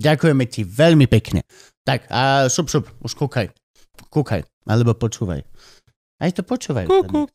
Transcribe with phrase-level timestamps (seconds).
[0.00, 1.44] Ďakujeme ti veľmi pekne.
[1.84, 3.52] Tak a šup, šup, už kúkaj.
[4.08, 5.44] Kúkaj, alebo počúvaj.
[6.20, 6.88] Aj to počúvaj.
[6.88, 7.28] Kúku.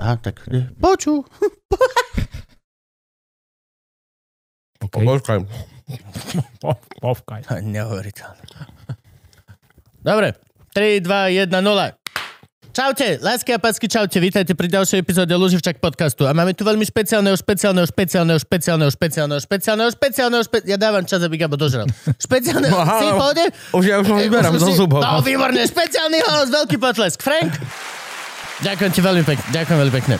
[0.00, 1.20] Aha, tak eh, počú.
[4.82, 5.06] Okay.
[5.06, 5.38] Počkaj.
[6.98, 7.40] Povkaj.
[7.74, 8.44] Neuveriteľné.
[10.02, 10.34] Dobre,
[10.74, 12.01] 3, 2, 1, 0.
[12.72, 16.24] Čaute, lásky a pásky, čaute, vítajte pri ďalšej epizóde Luživčak podcastu.
[16.24, 20.64] A máme tu veľmi špeciálneho, špeciálneho, špeciálneho, špeciálneho, špeciálneho, špeciálneho, špeciálneho, špe...
[20.64, 21.84] Ja dávam čas, aby Gabo dožral.
[22.16, 23.20] Špeciálneho, Aha, si no.
[23.20, 23.44] pohode?
[23.76, 25.04] Už ja už ho vyberám zo zubov.
[25.04, 27.20] No, výborné, špeciálny hlas, veľký potlesk.
[27.20, 27.60] Frank?
[28.64, 30.14] Ďakujem ti veľmi pekne, ďakujem veľmi pekne.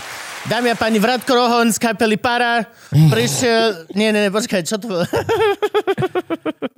[0.44, 3.88] Dámy a páni, Vratko Rohon z kapely Para prišiel...
[3.96, 5.08] Nie, nie, nie, počkaj, čo to bolo?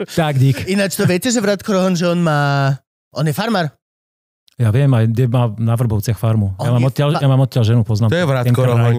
[0.07, 0.71] Tak, dík.
[0.71, 2.71] Ináč to viete, že Vratko Rohon, že on má...
[3.11, 3.75] On je farmár.
[4.55, 6.55] Ja viem, aj kde má na Vrbovciach farmu.
[6.57, 8.15] Ja On mám, je odtiaľ, fa- ja mám odtiaľ ženu, poznám.
[8.15, 8.61] To je Vratko.
[8.63, 8.97] Rohoň.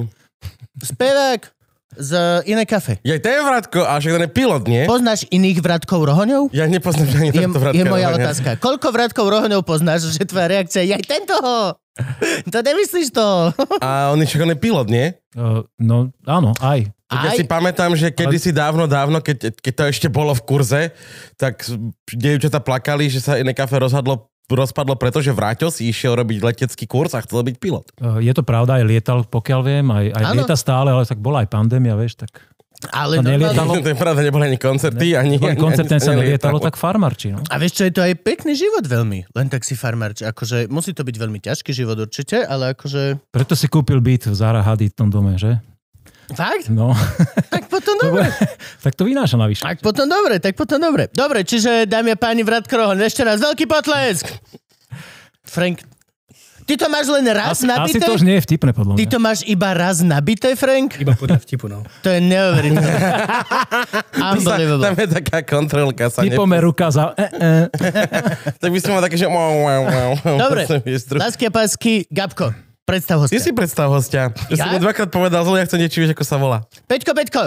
[0.76, 1.42] Spevák
[1.96, 2.12] z
[2.44, 3.00] Iné kafe.
[3.08, 4.84] Ja, to je Vratko, a však ten je pilot, nie?
[4.84, 6.52] Poznáš iných Vratkov Rohoňov?
[6.52, 8.26] Ja nepoznám ani Je, tento Vratka je moja Rohoňa.
[8.28, 8.50] otázka.
[8.60, 11.36] Koľko Vratkov Rohoňov poznáš, že tvoja reakcia je aj tento?
[12.52, 13.56] To nemyslíš to?
[13.88, 15.16] A on je, však on je pilot, nie?
[15.32, 16.92] Uh, no, áno, aj.
[17.08, 17.38] Tak ja Aj?
[17.40, 20.82] si pamätám, že kedysi dávno, dávno, keď, keď to ešte bolo v kurze,
[21.40, 21.64] tak
[22.12, 27.18] dievčatá plakali, že sa iné kafe rozhodlo rozpadlo, pretože Vráťo si išiel robiť letecký kurz
[27.18, 27.86] a chcel byť pilot.
[27.98, 31.42] Uh, je to pravda, aj lietal, pokiaľ viem, aj, aj lieta stále, ale tak bola
[31.42, 32.46] aj pandémia, vieš, tak
[32.94, 33.80] Ale To nelietalo.
[33.86, 35.42] to je pravda, neboli ani koncerty, ani...
[35.42, 37.42] boli ani- koncert, ten sa nelietalo, tak farmarči, no.
[37.50, 39.26] A vieš čo, je to aj pekný život veľmi.
[39.34, 40.22] Len tak si farmárč.
[40.22, 43.34] Akože musí to byť veľmi ťažký život určite, ale akože...
[43.34, 45.58] Preto si kúpil byt v Zara Hadid v tom dome, že?
[46.32, 46.66] Fakt?
[46.68, 46.96] No,
[47.48, 48.26] Tak potom to dobre.
[48.82, 49.62] tak to vynáša navyše.
[49.62, 51.06] Tak potom dobre, tak potom dobre.
[51.08, 54.26] Dobre, čiže dámy a páni Vratko Rohon, ešte raz veľký potlesk.
[55.46, 55.86] Frank,
[56.64, 58.02] ty to máš len raz Asi, asi nabité?
[58.02, 59.12] to už nie je vtipné, podľa Ty mňa.
[59.14, 60.98] to máš iba raz nabité, Frank?
[60.98, 61.86] Iba podľa vtipu, no.
[62.02, 62.90] To je neuveriteľné.
[64.18, 64.82] Sa, Unbelievable.
[64.82, 66.10] tam je taká kontrolka.
[66.10, 66.26] Sa.
[66.26, 67.14] Typome ruka za...
[67.14, 67.52] E, e.
[68.58, 69.30] Tak by som mal také, že...
[70.26, 70.66] Dobre,
[71.14, 72.50] lásky a pásky, Gabko,
[72.86, 73.42] predstav Ty hostia.
[73.42, 74.24] si predstav hostia.
[74.48, 74.64] Že Ja?
[74.64, 76.58] som mu dvakrát povedal zle, ja chcem niečo, vieš, ako sa volá.
[76.86, 77.42] Peťko, Peťko.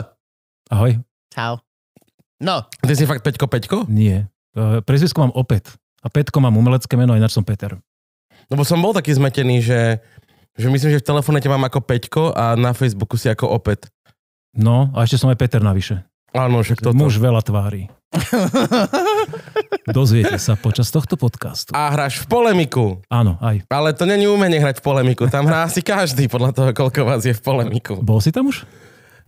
[0.68, 0.98] Ahoj.
[1.30, 1.62] Čau.
[2.38, 3.76] No, Ty si fakt Peťko Peťko?
[3.86, 4.26] Nie.
[4.52, 5.66] Uh, Prezvisko mám Opet.
[5.98, 7.74] A Petko mám umelecké meno, ináč som Peter.
[8.46, 9.98] Lebo som bol taký zmetený, že,
[10.54, 13.90] že myslím, že v telefóne ťa mám ako Peťko a na Facebooku si ako Opet.
[14.54, 16.06] No, a ešte som aj Peter navyše.
[16.30, 16.94] Áno, však toto.
[16.94, 17.90] Muž veľa tvári.
[19.88, 21.72] Dozviete sa počas tohto podcastu.
[21.72, 23.00] A hráš v polemiku.
[23.08, 23.64] Áno, aj.
[23.68, 25.26] Ale to není umenie hrať v polemiku.
[25.26, 27.98] Tam hrá asi každý podľa toho, koľko vás je v polemiku.
[28.04, 28.68] Bol si tam už?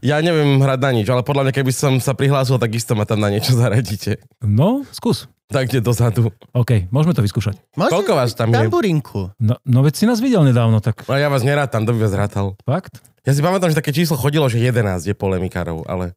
[0.00, 3.04] Ja neviem hrať na nič, ale podľa mňa, keby som sa prihlásil, tak isto ma
[3.04, 4.20] tam na niečo zaradíte.
[4.41, 5.28] No, skús.
[5.50, 6.31] Tak kde dozadu.
[6.54, 7.59] OK, môžeme to vyskúšať.
[7.75, 8.56] môžem Koľko vás tam je?
[8.56, 9.34] tamburinku.
[9.43, 12.15] No, no veď si nás videl nedávno, tak A ja vás nerátam, kto by vás
[12.15, 12.54] rátal.
[12.62, 13.03] fakt?
[13.26, 16.16] Ja si pamätám, že také číslo chodilo, že 11 je polemikárov, ale...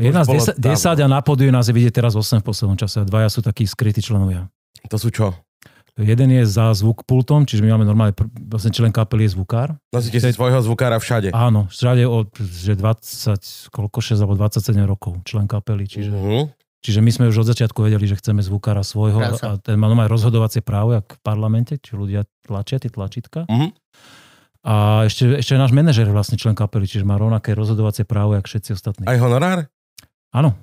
[0.00, 2.74] Je nás bolo 10, 10 a na podiu nás je vidieť teraz 8 v poslednom
[2.74, 3.00] čase.
[3.00, 4.48] a Dvaja sú takí skrytí členovia.
[4.88, 5.36] To sú čo?
[5.94, 9.76] Jeden je za zvuk pultom, čiže my máme normálne, vlastne člen kapely je zvukár.
[9.92, 11.28] Nosíte si svojho zvukára všade.
[11.30, 16.40] Áno, všade od že 20, koľko 6 alebo 27 rokov člen kapely, čiže, Mhm.
[16.80, 19.44] čiže my sme už od začiatku vedeli, že chceme zvukára svojho Krása.
[19.44, 23.44] a ten má normálne rozhodovacie právo, jak v parlamente, či ľudia tlačia tie tlačítka.
[23.44, 23.68] Mhm.
[24.62, 28.44] A ešte, ešte náš manažer je vlastne člen kapely, čiže má rovnaké rozhodovacie právo, jak
[28.44, 29.04] všetci ostatní.
[29.04, 29.68] Aj honorár?
[30.30, 30.54] Áno,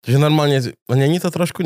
[0.00, 0.56] Čiže normálne,
[0.88, 1.60] není to trošku...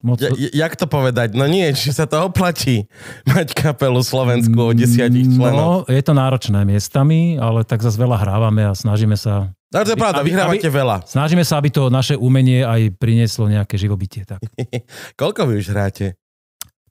[0.00, 1.32] moc, Ja, ja- jak to povedať?
[1.32, 2.86] No nie, či sa to oplatí
[3.28, 5.82] mať kapelu Slovensku o desiatich členov.
[5.82, 9.94] No, je to náročné miestami, ale tak zase veľa hrávame a snažíme sa, No, to
[9.94, 10.96] je pravda, aby- vyhrávate veľa.
[11.08, 14.22] snažíme sa, aby to naše umenie aj prinieslo nejaké živobytie.
[14.22, 14.44] Tak.
[15.18, 16.14] Koľko vy už hráte?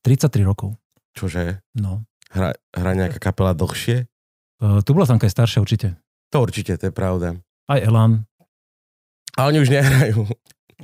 [0.01, 0.73] 33 rokov.
[1.13, 1.61] Čože?
[1.71, 2.01] No.
[2.27, 4.09] Hra, hrá nejaká kapela dlhšie?
[4.57, 5.93] Uh, tu bola tamka aj staršia určite.
[6.31, 7.37] To určite, to je pravda.
[7.69, 8.25] Aj Elan.
[9.37, 10.27] A oni už nehrajú.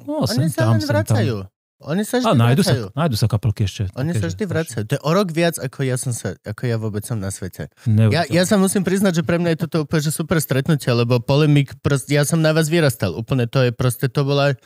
[0.05, 0.94] No, Oni sem sa tam, len sem tam.
[0.94, 1.35] vracajú.
[1.77, 2.85] Oni sa A vždy nájdu sa, vracajú.
[2.97, 3.83] nájdu sa kapelky ešte.
[3.94, 4.83] Oni také, sa vždy vracajú.
[4.89, 7.69] To je o rok viac, ako ja, som sa, ako ja vôbec som na svete.
[7.85, 11.21] Ja, ja sa musím priznať, že pre mňa je toto úplne že super stretnutie, lebo
[11.21, 13.13] polemik, proste, ja som na vás vyrastal.
[13.13, 14.57] Úplne to je proste, to bola,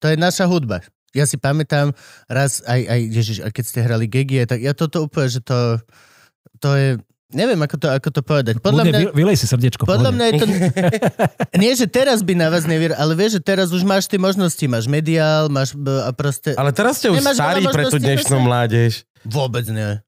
[0.00, 0.80] to je naša hudba.
[1.12, 1.92] Ja si pamätám
[2.26, 5.76] raz aj, aj Ježiš, a keď ste hrali Gegie, tak ja toto úplne, že to,
[6.58, 6.88] to je,
[7.34, 8.54] neviem, ako to, ako to povedať.
[8.56, 9.12] Podľa Podľa mňa.
[9.12, 9.82] Vylej si srdiečko.
[9.82, 10.46] podľa mňa je to...
[11.60, 14.62] Nie, že teraz by na vás nevier, ale vieš, že teraz už máš tie možnosti.
[14.64, 16.54] Máš mediál, máš a proste...
[16.54, 19.02] Ale teraz ste už starí pre tú dnešnú mládež.
[19.20, 19.98] Vôbec nie.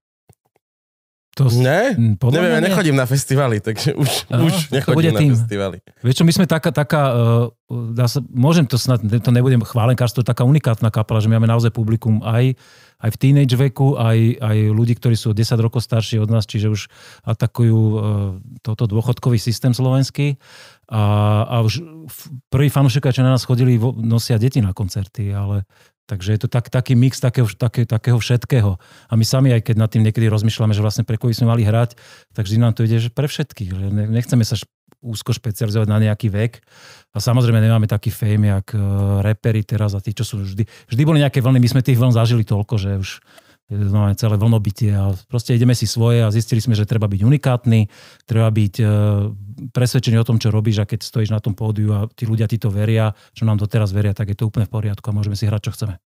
[1.35, 1.93] To, s- Ne?
[2.17, 2.67] Podľa Neviem, ja nie.
[2.67, 5.33] nechodím na festivaly, takže už, Áno, už nechodím na tým.
[5.37, 5.77] festivaly.
[6.01, 7.53] Vieš čo, my sme taká, taká uh,
[7.93, 11.69] dá sa, môžem to snad, to nebudem chválenkárstvo, taká unikátna kapela, že my máme naozaj
[11.71, 12.57] publikum aj,
[12.97, 16.49] aj v teenage veku, aj, aj ľudí, ktorí sú o 10 rokov starší od nás,
[16.49, 16.89] čiže už
[17.29, 17.99] atakujú uh,
[18.65, 20.41] toto dôchodkový systém slovenský.
[20.87, 21.03] A,
[21.45, 21.83] a už
[22.49, 25.67] prví fanúšikovia, čo na nás chodili, nosia deti na koncerty, ale
[26.07, 28.79] Takže je to tak, taký mix takého, také, takého všetkého.
[29.11, 31.67] A my sami, aj keď nad tým niekedy rozmýšľame, že vlastne pre koho sme mali
[31.67, 31.99] hrať,
[32.31, 33.91] tak vždy nám to ide, že pre všetkých.
[34.07, 34.55] Nechceme sa
[35.07, 36.59] úzko špecializovať na nejaký vek.
[37.15, 40.67] A samozrejme nemáme taký fame, jak uh, repery teraz a tí, čo sú vždy...
[40.91, 43.11] Vždy boli nejaké vlny, my sme tých vln zažili toľko, že už
[43.71, 47.91] máme celé vlnobytie a proste ideme si svoje a zistili sme, že treba byť unikátny,
[48.23, 48.91] treba byť uh,
[49.75, 52.63] presvedčený o tom, čo robíš a keď stojíš na tom pódiu a tí ľudia ti
[52.63, 55.35] to veria, čo nám to teraz veria, tak je to úplne v poriadku a môžeme
[55.35, 56.06] si hrať, čo chceme.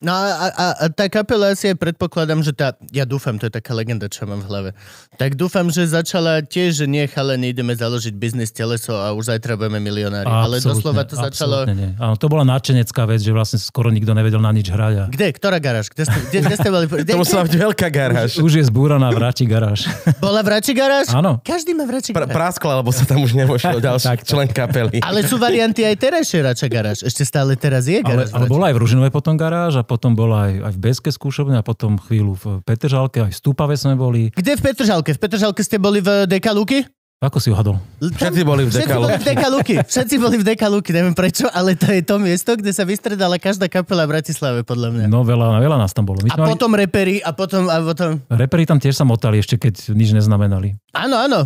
[0.00, 3.44] No a, a, a, a tá kapela asi aj predpokladám, že tá, ja dúfam, to
[3.44, 4.70] je taká legenda, čo mám v hlave.
[5.14, 9.60] Tak dúfam, že začala tiež, že nie, ale ideme založiť biznis teleso a už zajtra
[9.60, 10.24] budeme milionári.
[10.24, 11.68] Ale doslova to začalo...
[11.68, 11.92] Nie.
[12.00, 14.94] Áno, to bola nadšenecká vec, že vlastne skoro nikto nevedel na nič hrať.
[14.96, 15.04] A...
[15.12, 15.36] Kde?
[15.36, 15.92] Ktorá garáž?
[15.92, 16.86] Kde ste, kde, kde ste boli?
[17.04, 18.30] Kde, To musela byť veľká garáž.
[18.40, 19.84] Už je zbúraná vráti garáž.
[20.24, 21.12] Bola vrači garáž?
[21.12, 21.44] Áno.
[21.44, 22.36] Každý má vrači Pra, garáž.
[22.40, 25.04] praskla, lebo sa tam už nevošiel ďalší Tak, člen kapely.
[25.04, 27.04] Ale sú varianty aj terajšie rača garáž.
[27.04, 28.28] Ešte stále teraz je Ale, garáž.
[28.32, 28.52] ale Vrači.
[28.56, 31.66] bola aj v Ružinovej potom garáž a potom bola aj, aj v Beske skúšobne a
[31.66, 34.30] potom chvíľu v Petržalke, aj v Stúpave sme boli.
[34.30, 35.10] Kde v Petržalke?
[35.10, 36.86] V Petržalke ste boli v Deka Luky?
[37.20, 37.76] Ako si uhadol?
[38.00, 39.74] Všetci boli v Všetci Deka boli v Deka Luky.
[39.82, 40.90] Všetci boli v Deka Luky.
[40.94, 44.88] Neviem prečo, ale to je to miesto, kde sa vystredala každá kapela v Bratislave, podľa
[44.94, 45.04] mňa.
[45.10, 46.22] No veľa, veľa nás tam bolo.
[46.24, 48.24] My A mali- potom reperi a potom, a potom...
[48.32, 50.80] Reperi tam tiež sa motali ešte, keď nič neznamenali.
[50.96, 51.40] Áno, áno.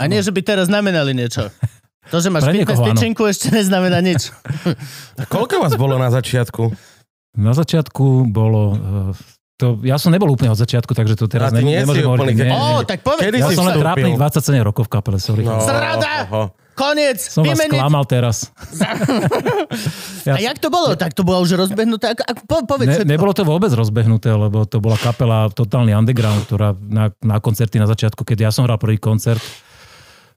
[0.00, 1.46] A nie, že by teraz znamenali niečo.
[2.10, 4.34] To, že máš Pre fitness niekoho ešte neznamená nič.
[5.20, 6.74] A koľko vás bolo na začiatku?
[7.34, 8.62] Na začiatku bolo...
[9.14, 12.32] eh, To, ja som nebol úplne od začiatku, takže to teraz ne, nemôžem hovoriť.
[12.32, 12.88] Nie, nie, nie.
[12.88, 13.28] tak povedz.
[13.28, 15.44] Kedy Ja si som len trápnych 27 rokov v kapele, sorry.
[15.44, 16.24] No, Zrada!
[16.32, 16.44] oho.
[16.72, 17.20] Koniec!
[17.20, 17.76] Som vás Vymeniť!
[17.76, 18.48] klamal teraz.
[20.32, 20.96] A jak to bolo?
[20.96, 22.16] Tak to bolo už rozbehnuté?
[22.16, 26.48] Ako, ako, po, povedz Ne, nebolo to vôbec rozbehnuté, lebo to bola kapela totálny underground,
[26.48, 29.44] ktorá na, na koncerty na začiatku, keď ja som hral prvý koncert,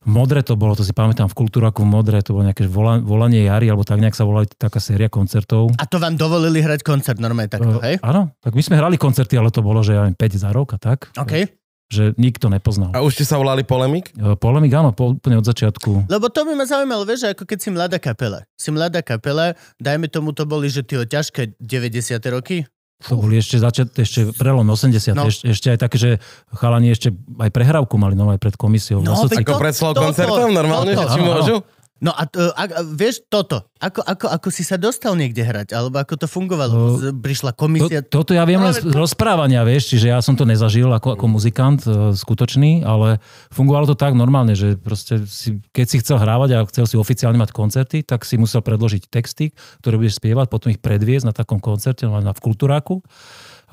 [0.04, 3.00] v Modre to bolo, to si pamätám, v Kultúraku v Modre, to bolo nejaké vola,
[3.00, 5.72] volanie jary, alebo tak nejak sa volali taká séria koncertov.
[5.80, 7.96] A to vám dovolili hrať koncert normálne takto, Eh, hej?
[8.04, 10.78] Áno, tak my sme hrali koncerty, ale to bolo, že aj 5 za rok a
[10.78, 11.48] tak, OK.
[11.88, 12.90] že nikto nepoznal.
[12.92, 14.12] A už ste sa volali Polemik?
[14.12, 16.10] Eh, Polemik, áno, po, úplne od začiatku.
[16.10, 18.44] Lebo to by ma zaujímalo, vieš, že ako keď si mladá kapela.
[18.58, 22.18] Si mladá kapela, dajme tomu to boli, že ty o ťažké 90.
[22.28, 22.66] roky.
[23.12, 25.12] To boli ešte začiat, ešte prelom 80.
[25.12, 25.28] No.
[25.28, 26.10] Ešte, ešte aj také, že
[26.56, 29.04] chalani ešte aj prehrávku mali no, aj pred komisiou.
[29.04, 30.50] No, Ako To- pred koncertom?
[30.56, 31.04] Normálne, toto.
[31.04, 31.56] že či môžu?
[32.04, 35.72] No a, to, a, a vieš toto, ako, ako, ako si sa dostal niekde hrať,
[35.72, 37.00] alebo ako to fungovalo?
[37.00, 38.04] Z- Prišla To, komisia...
[38.04, 41.16] toto ja viem No, len z to- rozprávania, vieš, čiže ja som to nezažil ako,
[41.16, 46.20] ako muzikant e, skutočný, ale fungovalo to tak normálne, že proste si, keď si chcel
[46.20, 50.52] hrávať a chcel si oficiálne mať koncerty, tak si musel predložiť texty, ktoré budeš spievať,
[50.52, 53.00] potom ich predviesť na takom koncerte, no, na v kultúráku.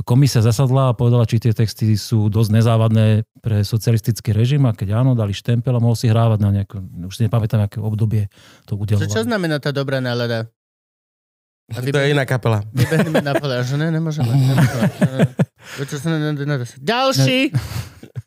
[0.05, 3.06] Komisia zasadla a povedala, či tie texty sú dosť nezávadné
[3.41, 7.14] pre socialistický režim a keď áno, dali štempel a mohol si hrávať na nejaké, už
[7.17, 8.29] si nepamätám, aké obdobie
[8.64, 10.49] to Čo, čo znamená tá dobrá nálada?
[11.70, 12.67] A To je iná kapela.
[12.75, 14.26] Vybehneme na že ne, nemôžeme.
[14.26, 15.31] nemôžeme.
[16.82, 17.55] Ďalší!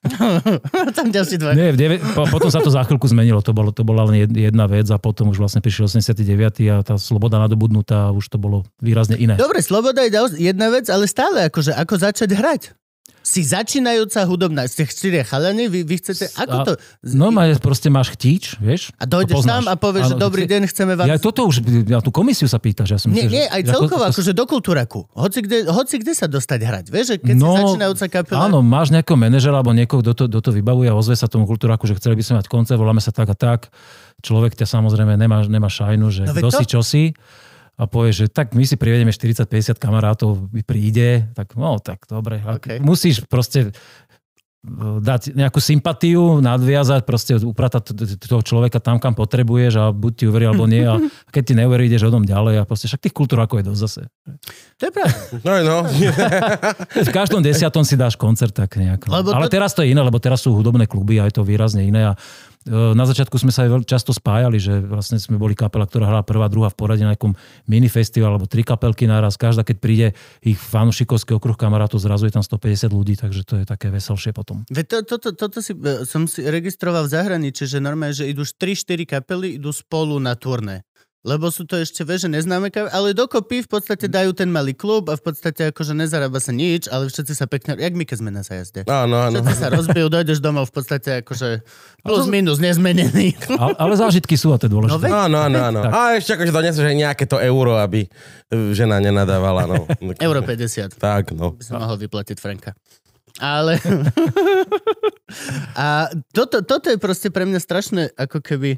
[0.97, 1.55] Tam ďalší dva.
[1.55, 4.27] Nie, v deve, po, potom sa to za chvíľku zmenilo, to, bolo, to bola len
[4.27, 6.23] jed- jedna vec a potom už vlastne prišiel 89.
[6.71, 9.39] a tá sloboda nadobudnutá už to bolo výrazne iné.
[9.39, 12.61] Dobre, sloboda je jedna vec, ale stále akože, ako začať hrať?
[13.33, 16.71] Si začínajúca hudobná, ste štyria chalani, vy, vy chcete, ako to?
[17.17, 18.93] No, ma- proste máš chtíč, vieš?
[18.95, 21.09] A dojdeš tam a povieš, že dobrý deň, chceme vás...
[21.09, 24.13] Ja toto už, ja tú komisiu sa pýtaš, ja som Nie, nie, aj celkovo, ako-
[24.13, 25.09] akože do kultúraku.
[25.17, 28.45] Hoci kde, hoci kde sa dostať hrať, vieš, že keď No, si začínajúca kapela...
[28.45, 31.49] Áno, máš nejakého manažera alebo niekoho, kto to, kto to vybavuje a ozve sa tomu
[31.49, 33.73] kultúraku, že chceli by sme mať koncert, voláme sa tak a tak.
[34.21, 37.03] Človek ťa samozrejme nemá, nemá šajnu, že No kto to- si, čo si.
[37.73, 42.37] A povie, že tak my si privedieme 40-50 kamarátov, príde, tak no, tak dobre.
[42.45, 42.77] A OK.
[42.77, 43.73] Musíš proste
[44.61, 50.23] e, dať nejakú sympatiu, nadviazať, proste upratať toho človeka tam, kam potrebuješ a buď ti
[50.29, 50.85] uverí alebo nie.
[50.85, 51.01] A
[51.33, 54.01] keď ti neuverí, ideš odom ďalej a proste však tých kultúrákov je dosť zase.
[54.77, 55.17] To je pravda.
[55.41, 55.77] No, no.
[57.09, 59.09] V každom desiatom si dáš koncert tak nejak.
[59.09, 61.41] Lebo Ale to- teraz to je iné, lebo teraz sú hudobné kluby a je to
[61.41, 62.13] výrazne iné.
[62.13, 62.21] A
[62.69, 66.47] Na začiatku sme sa aj často spájali, že vlastne sme boli kapela, ktorá hrala prvá,
[66.47, 67.35] druhá v poradí na nejakom
[67.67, 69.35] mini festival alebo tri kapelky naraz.
[69.35, 70.07] Každá, keď príde
[70.39, 74.63] ich fanušikovský okruh kamarátov, zrazu je tam 150 ľudí, takže to je také veselšie potom.
[74.71, 78.47] Veď to, toto, toto si, e, som si registroval v zahraničí, že normálne, že idú
[78.47, 80.87] 3-4 kapely, idú spolu na turné.
[81.23, 84.75] Lebo sú to ešte, vieš, že neznáme kapely, ale dokopy v podstate dajú ten malý
[84.75, 88.17] klub a v podstate akože nezarába sa nič, ale všetci sa pekne, jak my keď
[88.19, 88.83] sme na zajazde.
[88.91, 89.39] Áno, áno.
[89.39, 91.63] Všetci sa rozbijú, dojdeš domov v podstate akože
[92.03, 93.39] plus minus nezmenený.
[93.55, 94.99] Ale, ale zážitky sú a to je No dôležité.
[94.99, 95.79] veď, Áno, áno, áno.
[95.87, 95.91] Tak.
[95.95, 98.09] A ešte akože doneseš aj nejaké to euro, aby e,
[98.75, 99.63] žena nenadávala.
[99.63, 99.87] No.
[100.27, 100.99] Euro 50.
[100.99, 101.55] Tak, no.
[101.55, 102.75] by som mohol vyplatiť Franka.
[103.39, 103.79] Ale...
[105.79, 108.75] a toto, toto je proste pre mňa strašné, ako keby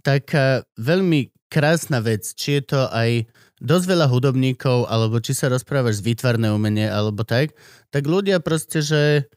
[0.00, 3.26] taká veľmi krásna vec, či je to aj
[3.60, 7.52] dosť veľa hudobníkov, alebo či sa rozprávaš z výtvarné umenie, alebo tak,
[7.92, 9.28] tak ľudia proste, že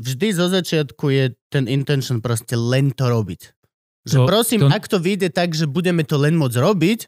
[0.00, 3.54] vždy zo začiatku je ten intention proste len to robiť.
[4.08, 7.00] Že To- prosím, to- ak to vyjde tak, že budeme to len môcť robiť,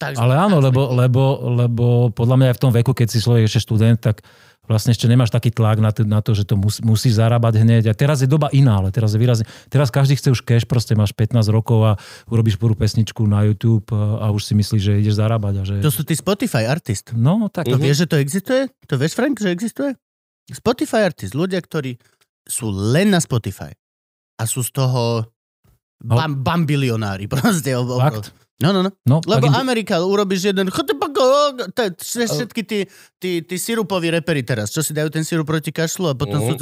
[0.00, 0.16] tak...
[0.16, 1.22] Ale áno, lebo, lebo,
[1.60, 4.24] lebo podľa mňa aj v tom veku, keď si človek ešte študent, tak
[4.70, 7.90] vlastne ešte nemáš taký tlak na to, na to že to mus, musíš zarábať hneď.
[7.90, 9.44] A teraz je doba iná, ale teraz je výrazne...
[9.66, 11.92] Teraz každý chce už cash, proste máš 15 rokov a
[12.30, 15.54] urobíš prvú pesničku na YouTube a, už si myslíš, že ideš zarábať.
[15.58, 15.74] A že...
[15.82, 17.10] To sú tí Spotify artist.
[17.10, 17.66] No, tak...
[17.66, 18.70] To vieš, že to existuje?
[18.86, 19.98] To vieš, Frank, že existuje?
[20.54, 21.98] Spotify artist, ľudia, ktorí
[22.46, 23.74] sú len na Spotify
[24.38, 25.26] a sú z toho
[26.00, 27.74] bam, bambilionári proste.
[27.74, 28.32] ob- ob- Fakt?
[28.60, 28.90] No, no, no.
[29.02, 30.68] No, Lebo im- Amerika, urobíš jeden...
[32.28, 32.78] Všetky tí,
[33.16, 36.54] tí, tí sirupoví repery teraz, čo si dajú ten sirup proti kašlu a potom sú...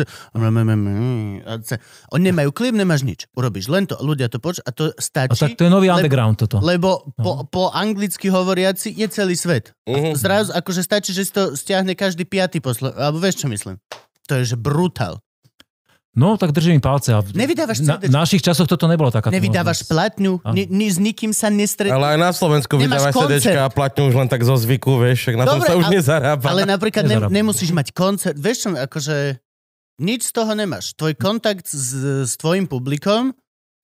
[1.42, 3.26] a ce- Oni nemajú klip, nemáš nič.
[3.32, 5.42] Urobíš len to, ľudia to počujú a to a stačí.
[5.42, 6.62] tak to je nový lebo- underground toto.
[6.62, 9.74] Lebo po, po anglicky hovoriaci je celý svet.
[9.84, 10.14] A Mhm.
[10.14, 12.90] zrazu, akože stačí, že si to stiahne každý piatý poslo...
[12.90, 13.74] Alebo vieš, čo myslím?
[14.26, 15.18] To je, že brutál.
[16.18, 17.14] No, tak držím palce.
[17.14, 20.98] A v, Nevydávaš na, v našich časoch toto nebolo taká Nevydávaš platňu, ni, ni, s
[20.98, 21.94] nikým sa nestretneš.
[21.94, 23.38] Ale aj na Slovensku vydávaš koncert.
[23.38, 25.86] CDčka a platňu už len tak zo zvyku, vieš, však na tom Dobre, sa už
[25.86, 26.46] ale- nezarába.
[26.50, 28.34] Ale napríklad ne, nemusíš mať koncert.
[28.34, 29.38] Vieš čo, akože
[30.02, 30.98] nič z toho nemáš.
[30.98, 31.94] Tvoj kontakt s,
[32.26, 33.30] s tvojim publikom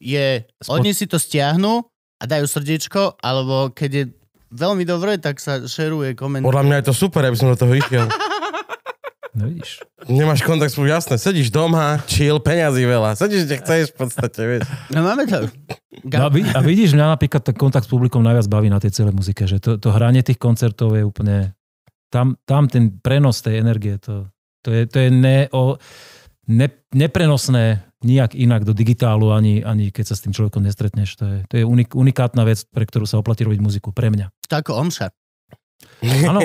[0.03, 1.87] je, Spot- oni si to stiahnu
[2.19, 4.05] a dajú srdiečko, alebo keď je
[4.51, 6.43] veľmi dobre, tak sa šeruje koment.
[6.43, 8.11] Podľa mňa je to super, aby som do toho išiel.
[9.35, 9.83] No vidíš.
[10.07, 13.19] Nemáš kontakt, spolu, jasné, sedíš doma, chill, peňazí veľa.
[13.19, 14.63] Sedíš, kde chceš v podstate, vieš.
[14.95, 15.51] No máme to.
[16.07, 18.95] No, a, vid- a vidíš, mňa napríklad ten kontakt s publikom najviac baví na tej
[18.95, 21.51] celej muzike, že to, to hranie tých koncertov je úplne...
[22.15, 24.31] Tam, tam ten prenos tej energie, to,
[24.63, 25.83] to je, to je ne, o,
[26.47, 31.19] ne, neprenosné nijak inak do digitálu, ani, ani keď sa s tým človekom nestretneš.
[31.19, 33.91] To je, to je unik, unikátna vec, pre ktorú sa oplatí robiť muziku.
[33.91, 34.31] Pre mňa.
[34.47, 35.11] To ako omša.
[36.31, 36.41] Áno,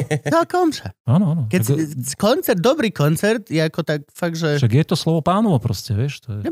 [0.68, 0.88] omša.
[1.04, 1.42] áno, áno.
[1.52, 1.78] Keď Tak,
[2.16, 4.56] koncert, dobrý koncert, je ako tak fakt, že...
[4.60, 6.24] však je to slovo pánovo proste, vieš.
[6.24, 6.52] To je,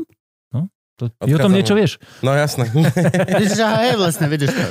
[0.52, 0.68] no,
[1.00, 1.56] to, ty o tom Odchádzame.
[1.56, 1.92] niečo vieš.
[2.20, 2.68] No jasné.
[3.56, 4.62] Že hej, vlastne, vidíš to.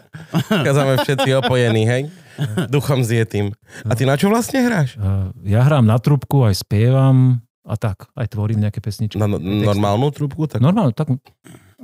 [0.66, 2.02] Kazame všetci opojení, hej?
[2.68, 3.52] Duchom zjetým.
[3.84, 4.96] A ty na čo vlastne hráš?
[4.96, 8.06] Uh, Ja hrám na trubku, aj spievam a tak.
[8.14, 9.18] Aj tvorím nejaké pesničky.
[9.18, 10.46] Na no- normálnu trúbku?
[10.46, 10.60] Tak...
[10.62, 11.10] Normálne, tak,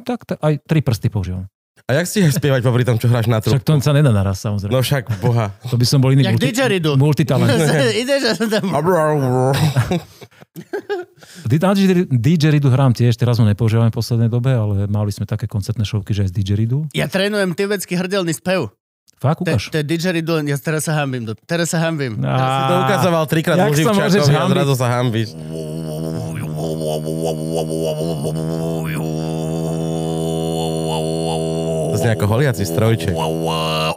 [0.06, 1.48] tak, tak aj tri prsty používam.
[1.82, 3.68] A jak si spievať popri tom, čo hráš na Však trúbku?
[3.68, 4.70] to sa nedá naraz, samozrejme.
[4.70, 5.50] No však, boha.
[5.66, 6.94] To by som bol iný Jak didgeridoo.
[6.96, 7.50] multitalent.
[7.98, 8.64] Ideš tam...
[12.08, 16.12] Didgeridoo hrám tiež, teraz ho nepoužívam v poslednej dobe, ale mali sme také koncertné šovky,
[16.12, 16.80] že aj z didgeridoo.
[16.92, 18.68] Ja trénujem tibetský hrdelný spev.
[19.16, 19.68] Fakt, To, ukáž.
[19.68, 21.24] to je didgeridoo, ja teraz sa hambím.
[21.42, 22.16] Teraz sa hambím.
[22.20, 24.50] Á, Si to ukazoval trikrát jak sa môžeš hambiť?
[24.50, 25.28] zrazu sa hambíš.
[32.02, 33.12] Je ako holiaci strojček.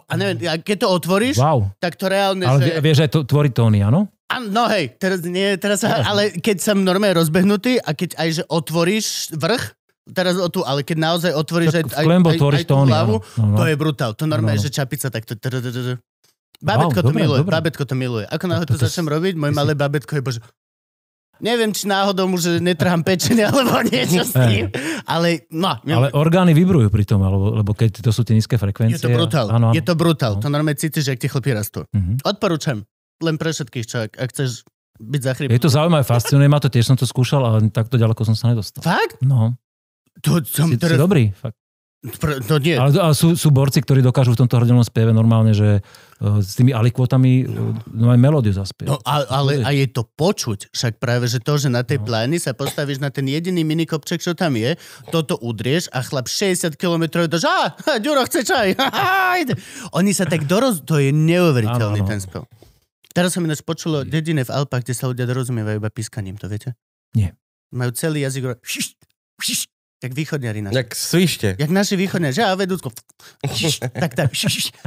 [0.01, 1.69] A neviem, a keď to otvoríš, Wow.
[1.77, 2.65] tak to reálne, Ale že...
[2.67, 4.07] vie- vieš aj to, tvoriť tóny, áno?
[4.47, 6.01] No hej, teraz nie, teraz sa...
[6.03, 9.63] Ale keď som normálne rozbehnutý a keď aj, že otvoríš vrch,
[10.07, 12.91] teraz o tu, ale keď naozaj otvoríš aj, Tak aj, aj, tvoríš aj tú tóny,
[12.91, 13.15] hlavu.
[13.35, 13.55] No, no.
[13.55, 14.11] to je brutál.
[14.11, 14.65] To normálne, No, no.
[14.65, 15.33] že čapica takto...
[16.57, 17.51] Babetko to dobre, miluje, dobre.
[17.53, 18.25] babetko to miluje.
[18.25, 20.39] Ako náhle to to- to začnem robiť, moje si- malé babetko je bože...
[21.37, 24.71] Neviem, či náhodou mu, že netrhám pečenie alebo niečo s tým.
[25.03, 28.61] Ale, no, Ale orgány vybrujú pri tom, alebo, lebo keď to sú tie nízke je
[28.61, 29.01] frekvencie.
[29.01, 29.51] to brutál.
[29.51, 29.75] Áno, áno.
[29.75, 30.37] Je to brutál.
[30.37, 30.41] No.
[30.41, 31.83] To normálne cítiš, že ak ti chlpy rastú.
[31.91, 32.23] Mhm.
[32.23, 32.87] Odporúčam.
[33.17, 34.63] Len pre všetkých, čo ak, ak chceš
[34.95, 35.59] byť Je zachrýpnutý.
[35.59, 38.79] to zaujímavé, fascinuje ma to, tiež som to skúšal, ale takto ďaleko som sa nedostal.
[38.79, 39.19] Fakt?
[39.19, 39.55] No,
[40.19, 40.95] To som si, si teraz...
[40.95, 41.31] dobrý.
[41.31, 41.55] Fakt.
[42.05, 42.77] Pr- to nie.
[42.77, 45.81] Ale, ale sú, sú borci, ktorí dokážu v tomto hrdelnom spieve normálne, že
[46.15, 48.87] s tými alikvotami uh, no aj melódiu zaspieť.
[48.87, 50.71] No, a, ale a je to počuť.
[50.71, 52.07] Však práve, že to, že na tej No.
[52.07, 54.79] pláni sa postavíš na ten jediný minikopček, čo tam je,
[55.11, 58.79] toto udrieš a chlap 60 km dáš, a, ha, Ďuro chce čaj.
[58.79, 59.59] ha, ha, ide."
[59.91, 60.87] Oni sa tak doroz...
[60.87, 62.07] To je neuveriteľný áno.
[62.07, 62.47] ten spev.
[63.11, 66.75] Teraz som ináč počulo dedine v Alpách, kde sa ľudia dorozumievajú iba pískaním, to viete?
[67.15, 67.35] Nie.
[67.75, 68.95] Majú celý jazyk, šiš,
[69.39, 69.59] šiš,
[70.05, 70.75] Jak východňari naši.
[70.77, 71.47] Jak svište.
[71.57, 72.93] Jak naši východňari, že a vedúcko.
[73.91, 74.29] tak, tak.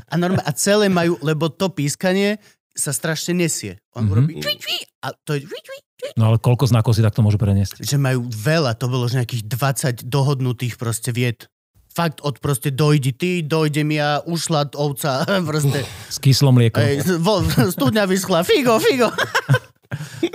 [0.06, 2.38] A, normálne, a celé majú, lebo to pískanie
[2.70, 3.82] sa strašne nesie.
[3.92, 4.08] On Mhm.
[4.08, 6.08] urobí čvi, čvi, a to je čvi, čvi, čvi.
[6.14, 7.82] No ale koľko znakov si takto môžu preniesť?
[7.82, 11.50] Že majú veľa, to bolo že nejakých 20 dohodnutých proste vied.
[11.90, 15.82] Fakt od proste dojdi ty, dojdem ja, ušla ovca, proste.
[16.06, 16.78] S kyslom mliekom.
[16.78, 17.42] Ej, vo,
[17.74, 19.10] studňa vyschla, figo, figo.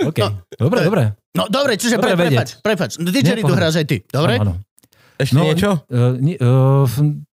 [0.04, 0.20] OK.
[0.54, 1.02] Dobre, dobre.
[1.32, 2.90] No dobre, čiže Dobre pre, prepač, prepač.
[2.94, 3.58] No didgeridoo pohode.
[3.58, 4.36] hráš aj ty, dobre?
[4.36, 4.73] Áno, áno.
[5.18, 5.70] Ešte No, niečo?
[5.86, 6.86] Uh, nie, uh,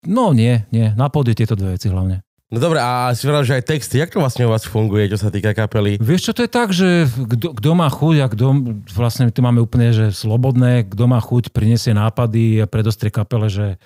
[0.08, 0.96] no nie, nie.
[0.96, 2.24] Na pódiu tieto dve veci hlavne.
[2.54, 5.18] No dobre, a si povedal, že aj texty, jak to vlastne u vás funguje, čo
[5.18, 5.98] sa týka kapely?
[5.98, 7.10] Vieš čo, to je tak, že
[7.42, 8.46] kto, má chuť a kto,
[8.94, 13.82] vlastne tu máme úplne, že slobodné, kto má chuť, prinesie nápady a predostrie kapele, že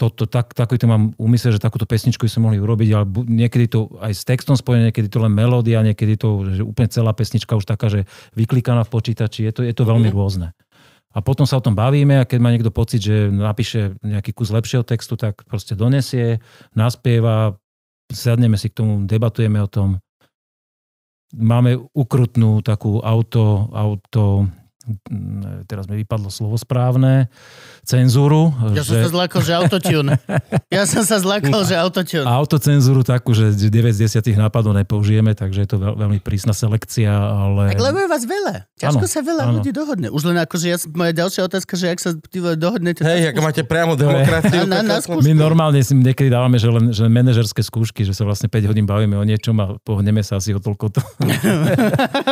[0.00, 3.92] toto, tak, taký to mám úmysel, že takúto pesničku sme mohli urobiť, ale niekedy to
[4.00, 7.68] aj s textom spojené, niekedy to len melódia, niekedy to, že úplne celá pesnička už
[7.68, 10.56] taká, že vyklikaná v počítači, je to, je to veľmi rôzne.
[11.12, 14.48] A potom sa o tom bavíme a keď má niekto pocit, že napíše nejaký kus
[14.48, 16.40] lepšieho textu, tak proste donesie,
[16.72, 17.60] naspieva,
[18.08, 20.00] sadneme si k tomu, debatujeme o tom.
[21.32, 24.48] Máme ukrutnú takú auto, auto
[25.66, 27.30] teraz mi vypadlo slovo správne,
[27.82, 28.50] cenzúru.
[28.74, 30.14] Ja som sa zlakol, že autotune.
[30.72, 32.24] Ja som sa zlakol, že autotune.
[32.24, 37.12] Autocenzúru takú, že 9 z 10 nápadov nepoužijeme, takže je to veľ, veľmi prísna selekcia,
[37.12, 37.76] ale...
[37.76, 38.54] Tak lebo je vás veľa.
[38.80, 39.52] Ťažko Áno, sa veľa áno.
[39.60, 40.08] ľudí dohodne.
[40.08, 43.04] Už len akože ja, moja ďalšia otázka, že ak sa ty dohodnete...
[43.04, 44.64] Hej, ako máte priamo demokraciu.
[44.64, 45.28] Na- na- na tak- skúšku.
[45.28, 48.88] My normálne si niekedy dávame, že len že manažerské skúšky, že sa vlastne 5 hodín
[48.88, 51.00] bavíme o niečom a pohneme sa asi o toľko to.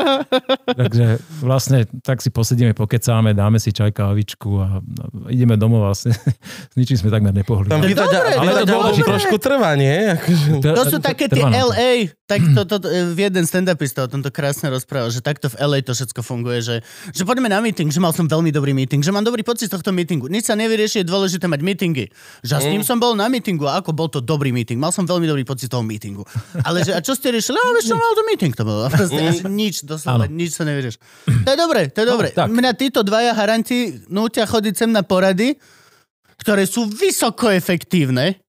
[0.81, 4.81] Takže vlastne tak si posedíme, pokecáme, dáme si čaj, kávičku a
[5.29, 6.17] ideme domov vlastne.
[6.73, 7.69] S ničím sme takmer nepohli.
[7.69, 9.05] Tam vydať, Dobre, ale to dôležité.
[9.05, 10.17] trošku trvá, nie?
[10.17, 10.49] Akože...
[10.65, 11.45] To sú také tie.
[11.45, 15.61] LA, tak to, to, to, v jeden stand-upista o tomto krásne rozprával, že takto v
[15.61, 16.77] LA to všetko funguje, že,
[17.13, 19.77] že poďme na meeting, že mal som veľmi dobrý meeting, že mám dobrý pocit z
[19.77, 20.33] tohto meetingu.
[20.33, 22.09] Nič sa nevyrieši, je dôležité mať meetingy.
[22.41, 24.95] Že a s ním som bol na meetingu a ako bol to dobrý meeting, mal
[24.95, 26.25] som veľmi dobrý pocit toho meetingu.
[26.65, 27.59] Ale že a čo ste riešili?
[27.59, 28.87] No, vieš čo, mal to meeting to bolo.
[28.87, 30.99] A proste, až nič, doslova, nič sa nevyrieši.
[31.45, 32.30] To je dobre, to je dobre.
[32.33, 32.49] Tak.
[32.49, 35.59] Mňa títo dvaja haranti nútia chodiť sem na porady,
[36.41, 38.41] ktoré sú vysoko efektívne,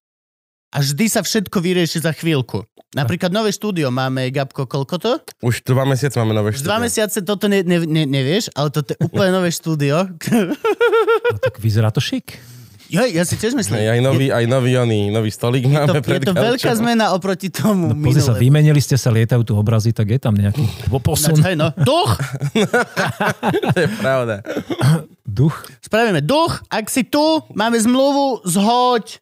[0.72, 2.64] a vždy sa všetko vyrieši za chvíľku.
[2.96, 5.12] Napríklad nové štúdio máme, Gabko, koľko to?
[5.44, 6.84] Už dva mesiace máme nové Už dva štúdio.
[6.88, 10.08] mesiace toto ne, ne, ne, nevieš, ale toto je úplne nové štúdio.
[10.08, 12.40] No, tak vyzerá to šik.
[12.92, 13.80] Jo, ja si tiež myslím.
[13.80, 16.68] Hej, aj nový, aj nový, oný, nový stolík je, máme to, pred je to veľká
[16.68, 16.80] gaučom.
[16.84, 18.44] zmena oproti tomu No, pozri sa, minulé.
[18.44, 20.60] vymenili ste sa, lietajú tu obrazy, tak je tam nejaký
[21.00, 21.72] posun, Hej, no.
[21.80, 22.12] Duch!
[23.72, 24.44] To je pravda.
[25.40, 25.56] duch.
[25.80, 29.18] Spravíme duch, ak si tu, máme zmluvu, zhoď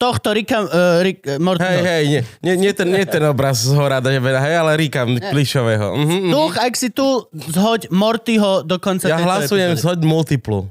[0.00, 1.68] tohto Rika, uh, Rick, uh, Mortyho.
[1.68, 5.94] Hej, hej, nie, nie, nie, ten, nie ten obraz z hora, hej, ale Rika Plišového.
[5.94, 6.32] Mhm, mhm.
[6.34, 9.82] Duch, ak si tu, zhoď Mortyho do konca Ja hlasujem epizódy.
[9.82, 10.66] zhoď multiplu.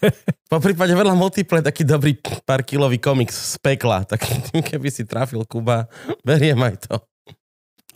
[0.52, 4.04] Po prípade vedľa multiple taký dobrý pár kilový komiks z pekla.
[4.04, 4.20] Tak
[4.52, 5.90] tým, keby si trafil Kuba,
[6.22, 6.96] beriem aj to.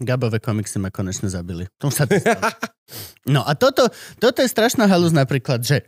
[0.00, 1.68] Gabové komiksy ma konečne zabili.
[1.76, 2.16] Tom sa to.
[3.28, 5.84] No a toto, toto je strašná halúz napríklad, že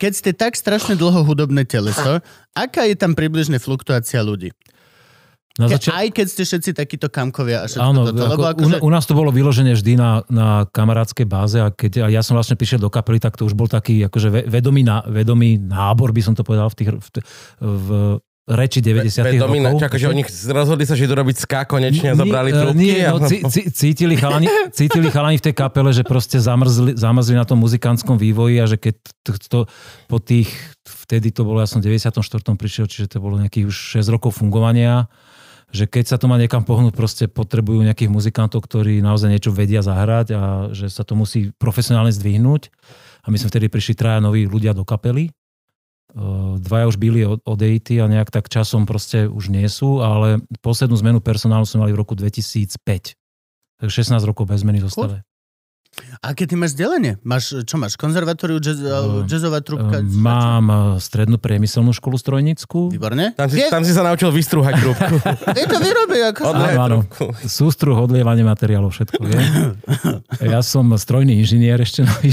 [0.00, 2.24] keď ste tak strašne dlho hudobné teleso,
[2.56, 4.48] aká je tam približne fluktuácia ľudí?
[5.60, 8.22] Na Ke, začiat- aj keď ste všetci takíto kamkovia a všetko Áno, toto.
[8.24, 11.68] Lebo ako, akože, u, u nás to bolo vyložené vždy na, na kamarádskej báze a
[11.68, 14.46] keď a ja som vlastne prišiel do kapely, tak to už bol taký akože ve-
[14.48, 17.08] vedomý, ná, vedomý nábor, by som to povedal, v, tých, v,
[17.60, 17.88] v
[18.50, 19.86] reči 90 Vedomí, rokov.
[19.86, 22.82] akože oni rozhodli sa, že idú robiť ska konečne a zobrali eh, trúbky.
[22.82, 27.38] Nie, no, cí- cí- cítili, chalani, cítili chalani v tej kapele, že proste zamrzli, zamrzli
[27.38, 29.58] na tom muzikantskom vývoji a že keď to, to
[30.10, 30.50] po tých,
[30.82, 32.10] vtedy to bolo, ja som v 94.
[32.58, 35.06] prišiel, čiže to bolo nejakých už 6 rokov fungovania,
[35.70, 39.82] že keď sa to má niekam pohnúť, proste potrebujú nejakých muzikantov, ktorí naozaj niečo vedia
[39.86, 40.42] zahrať a
[40.74, 42.74] že sa to musí profesionálne zdvihnúť.
[43.22, 45.30] A my sme vtedy prišli traja noví ľudia do kapely.
[46.58, 50.98] Dvaja už byli od, odejty a nejak tak časom proste už nie sú, ale poslednú
[50.98, 53.14] zmenu personálu sme mali v roku 2005.
[53.78, 55.22] Takže 16 rokov bez zmeny zostave.
[56.20, 57.16] A keď ty máš delenie?
[57.24, 60.00] Máš, čo máš, konzervatóriu, jazz, Eh, jazzová trúbka?
[60.00, 62.90] Uh, Mám uh, strednú priemyselnú školu strojnickú.
[62.90, 63.36] Výborne.
[63.36, 65.14] Tam si, Je, tam si sa naučil vystrúhať trúbku.
[65.60, 66.40] je to vyrobí, ako...
[66.50, 66.98] Áno, áno.
[67.60, 69.38] Sústruh, odlievanie materiálov, všetko je.
[70.50, 72.32] Ja som strojný inžinier ešte nový.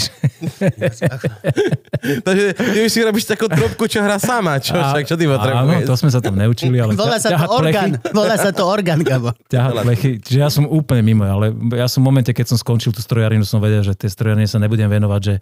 [2.23, 4.57] Takže ty už si robíš takú trúbku, čo hrá sama.
[4.63, 5.85] Čo, však, čo ty Áno, potrebuješ?
[5.85, 7.99] to sme sa tam neučili, ale Volá sa to orgán.
[8.15, 9.35] Volá sa to orgán, Gabo.
[9.51, 10.11] ťahať plechy.
[10.23, 13.43] Čiže ja som úplne mimo, ale ja som v momente, keď som skončil tú strojarinu,
[13.43, 15.33] som vedel, že tej strojarine sa nebudem venovať, že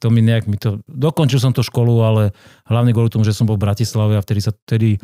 [0.00, 2.22] to mi nejak, mi to, dokončil som to školu, ale
[2.68, 5.02] hlavne kvôli tomu, že som bol v Bratislave a vtedy sa, vtedy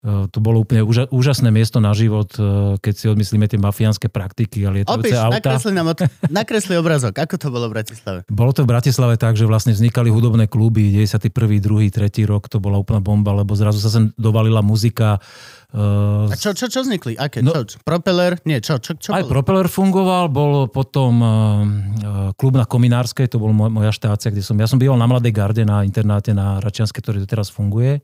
[0.00, 4.64] to bolo úplne úža, úžasné miesto na život, e, keď si odmyslíme tie mafiánske praktiky
[4.64, 5.36] a lietajúce Opíš, auta.
[5.36, 5.98] nakresli, nám od...
[6.40, 7.20] nakresli obrazok.
[7.20, 8.18] Ako to bolo v Bratislave?
[8.32, 12.16] Bolo to v Bratislave tak, že vlastne vznikali hudobné kluby, 91., 2., 3.
[12.24, 15.20] rok, to bola úplná bomba, lebo zrazu sa sem dovalila muzika.
[15.70, 17.14] Uh, A čo, čo, čo vznikli?
[17.14, 17.46] Aké?
[17.46, 17.76] No- čo, čo?
[17.86, 18.42] Propeller?
[18.42, 19.38] Nie, čo, čo, čo aj bolo?
[19.38, 24.42] Propeller fungoval, bol potom uh, uh, klub na Kominárskej, to bol moj, moja štácia, kde
[24.42, 28.02] som, ja som býval na Mladej garde na internáte na Račianskej, ktorý doteraz funguje.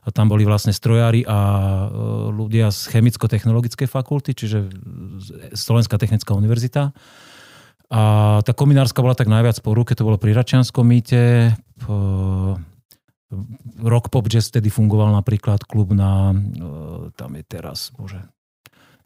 [0.00, 4.70] A tam boli vlastne strojári a uh, ľudia z chemicko-technologickej fakulty, čiže
[5.52, 6.94] Slovenská technická univerzita.
[7.90, 8.02] A
[8.46, 11.58] tá kominárska bola tak najviac po ruke, to bolo pri Račianskom mýte.
[11.90, 12.54] Uh,
[13.78, 18.18] Rock Pop Jazz vtedy fungoval napríklad klub na, uh, tam je teraz, bože,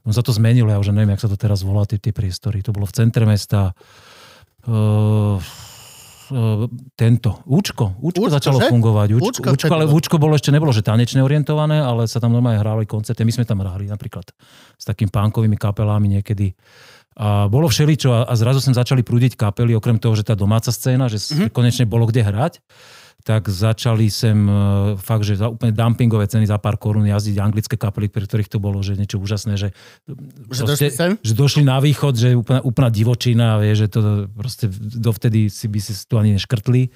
[0.05, 2.61] on sa to zmenilo, ja už neviem, jak sa to teraz volá, tie, tie priestory.
[2.61, 3.73] To bolo v centre mesta.
[4.69, 5.41] Uh,
[6.29, 7.97] uh, tento, Účko.
[8.05, 8.69] Účko, Účko, začalo že?
[8.69, 9.09] fungovať.
[9.17, 9.89] Účko Účko, vtedy ale.
[9.89, 13.25] Účko bolo ešte nebolo, že tanečne orientované, ale sa tam normálne hrali koncerty.
[13.25, 14.29] My sme tam hrali napríklad
[14.77, 16.53] s takým pánkovými kapelami niekedy.
[17.17, 20.69] A bolo všeličo a, a zrazu sem začali prúdiť kapely, okrem toho, že tá domáca
[20.69, 21.25] scéna, že Mhm.
[21.25, 21.53] mm-hmm.
[21.55, 22.61] konečne bolo kde hrať
[23.23, 24.53] tak začali sem e,
[24.99, 28.59] fakt, že za úplne dumpingové ceny za pár korún jazdiť anglické kapely, pre ktorých to
[28.61, 29.73] bolo že niečo úžasné, že,
[30.53, 31.11] Že došli sem?
[31.23, 35.79] že došli na východ, že úplná, úplná divočina, vie, že to proste dovtedy si by
[35.81, 36.93] si tu ani neškrtli.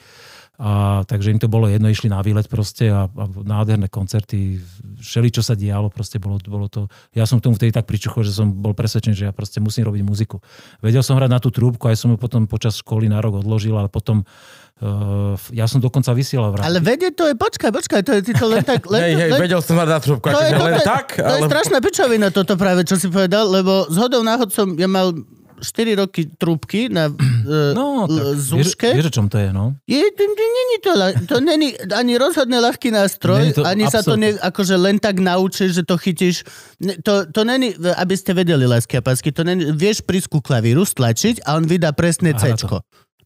[0.59, 4.59] A, takže im to bolo jedno, išli na výlet proste a, a nádherné koncerty,
[4.99, 6.90] všeli, čo sa dialo, proste bolo, bolo to...
[7.14, 9.87] Ja som k tomu vtedy tak pričuchol, že som bol presvedčený, že ja proste musím
[9.87, 10.42] robiť muziku.
[10.83, 13.79] Vedel som hrať na tú trúbku, aj som ju potom počas školy na rok odložil,
[13.79, 16.75] ale potom uh, ja som dokonca vysielal v rádiu.
[16.75, 18.83] Ale vedieť to je, počkaj, počkaj, to je ty to len tak...
[18.90, 20.83] Len, Hej, hej, len, vedel som mať na trúbku, to je, akože to, len je,
[20.83, 21.47] tak, to je ale...
[21.55, 25.14] strašná pičovina toto práve, čo si povedal, lebo z hodou náhod som, ja mal
[25.61, 27.16] 4 roky trúbky na uh,
[27.79, 28.88] No, tak, zúške.
[28.94, 29.75] vieš, vieš, čom to je, no?
[29.88, 30.92] Je, to, to, není to,
[31.27, 34.47] to není ani rozhodne ľahký nástroj, to ani sa to ne, absolútne.
[34.49, 36.44] akože len tak naučíš, že to chytíš.
[37.03, 41.42] To, to není, aby ste vedeli, lásky a pásky, to není, vieš prísku klavíru stlačiť
[41.49, 42.68] a on vydá presne hrá C.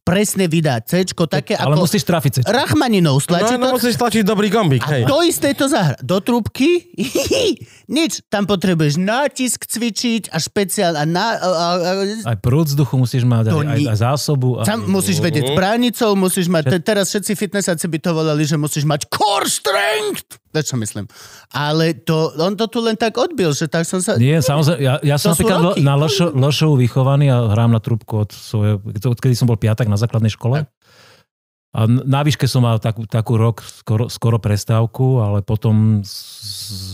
[0.02, 2.42] Presne vydá C, také Ale ako musíš trafiť.
[2.42, 3.78] Rachmaninov No, stlačí no, to.
[3.78, 5.02] musíš tlačiť dobrý gombík, A hej.
[5.06, 5.94] to isté to zahra.
[6.02, 6.90] Do trúbky?
[7.96, 8.26] Nič.
[8.26, 11.90] Tam potrebuješ nátisk cvičiť a špeciál a, na, a, a,
[12.26, 14.58] Aj prúd vzduchu musíš mať, To aj, aj, ni- aj zásobu.
[14.58, 18.58] Aj, Tam musíš vedieť bránicou, musíš mať, te, teraz všetci fitnessaci by to volali, že
[18.58, 20.41] musíš mať core strength.
[20.52, 21.08] Vieš, čo myslím.
[21.56, 24.20] Ale to, on to tu len tak odbil, že tak som sa...
[24.20, 25.80] Nie, samozrejme, ja, ja som napríklad roky.
[25.80, 29.96] na Lšo, Lšovu vychovaný a hrám na trúbku od svojho, odkedy som bol piatak na
[29.96, 30.68] základnej škole.
[31.72, 36.04] A na výške som mal takú, takú rok skoro, skoro prestávku, ale potom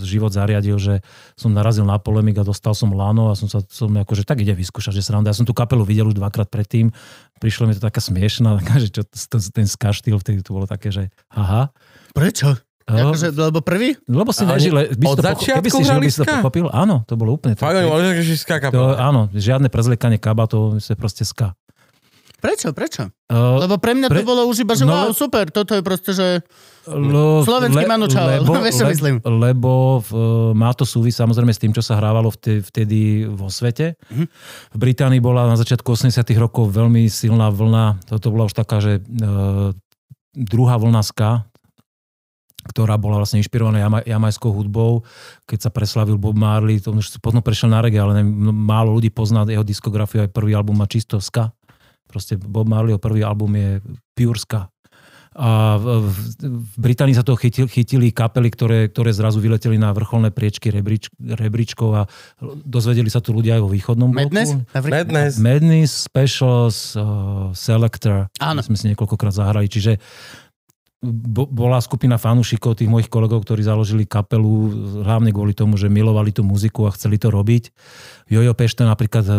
[0.06, 1.02] život zariadil, že
[1.34, 4.54] som narazil na polemik a dostal som lano a som sa som akože tak ide
[4.54, 5.34] vyskúšať, že sranda.
[5.34, 6.94] Ja som tú kapelu videl už dvakrát predtým,
[7.42, 9.02] prišlo mi to taká smiešná, taká, že čo,
[9.50, 11.74] ten ska štýl vtedy to bolo také, že aha.
[12.14, 12.54] Prečo?
[12.88, 14.00] No, Akože, lebo prvý?
[14.08, 16.26] lebo si nežil, by si od to pocho- začiatku keby si žil, by si to
[16.26, 16.66] pochopil.
[16.72, 17.52] Áno, to bolo úplne
[18.34, 18.72] skáka.
[18.72, 21.52] To, áno, žiadne prezliekanie kabatov, to je proste ska.
[22.38, 22.70] Prečo?
[22.70, 23.10] Prečo?
[23.26, 25.74] Uh, Lebo pre mňa to pre- bolo už iba, že no, wow, le- super, toto
[25.74, 26.38] je proste, že...
[26.86, 28.30] lo, Slovenský Manu Chao,
[28.62, 29.18] vieš, čo myslím.
[29.26, 30.10] Lebo v,
[30.54, 33.98] má to súvisť samozrejme s tým, čo sa hrávalo vtedy, vtedy vo svete.
[34.14, 34.24] Mhm.
[34.70, 39.02] V Británii bola na začiatku 80 rokov veľmi silná vlna, toto bola už taká, že
[39.02, 39.74] uh,
[40.32, 41.42] druhá vlna ska,
[42.68, 45.02] ktorá bola vlastne inšpirovaná jama, jamajskou hudbou.
[45.48, 49.08] Keď sa preslavil Bob Marley, to už potom prešiel na reggae, ale neviem, málo ľudí
[49.08, 51.50] pozná jeho diskografiu, aj prvý album má čisto ska.
[52.08, 53.70] Proste Bob Marleyho prvý album je
[54.16, 54.68] pure ska.
[55.38, 56.18] A v, v,
[56.50, 61.14] v Británii sa to chytil, chytili kapely, ktoré, ktoré zrazu vyleteli na vrcholné priečky rebríč,
[61.14, 62.02] rebríčkov a
[62.66, 64.58] dozvedeli sa tu ľudia aj vo východnom Madness?
[64.58, 64.90] bloku.
[64.90, 65.38] Madness.
[65.38, 68.26] Madness, Specials, uh, Selector.
[68.42, 68.66] Áno.
[68.66, 69.70] Sme si niekoľkokrát zahrali.
[69.70, 70.02] Čiže
[71.30, 74.50] bola skupina fanúšikov tých mojich kolegov, ktorí založili kapelu
[75.06, 77.70] hlavne kvôli tomu, že milovali tú muziku a chceli to robiť.
[78.26, 79.34] Jojo Pešte napríklad uh,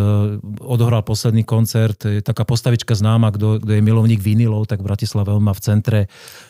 [0.64, 2.08] odohral posledný koncert.
[2.08, 5.64] Je taká postavička známa, kto, kto je milovník vinilov, tak v Bratislave on má v
[5.64, 6.00] centre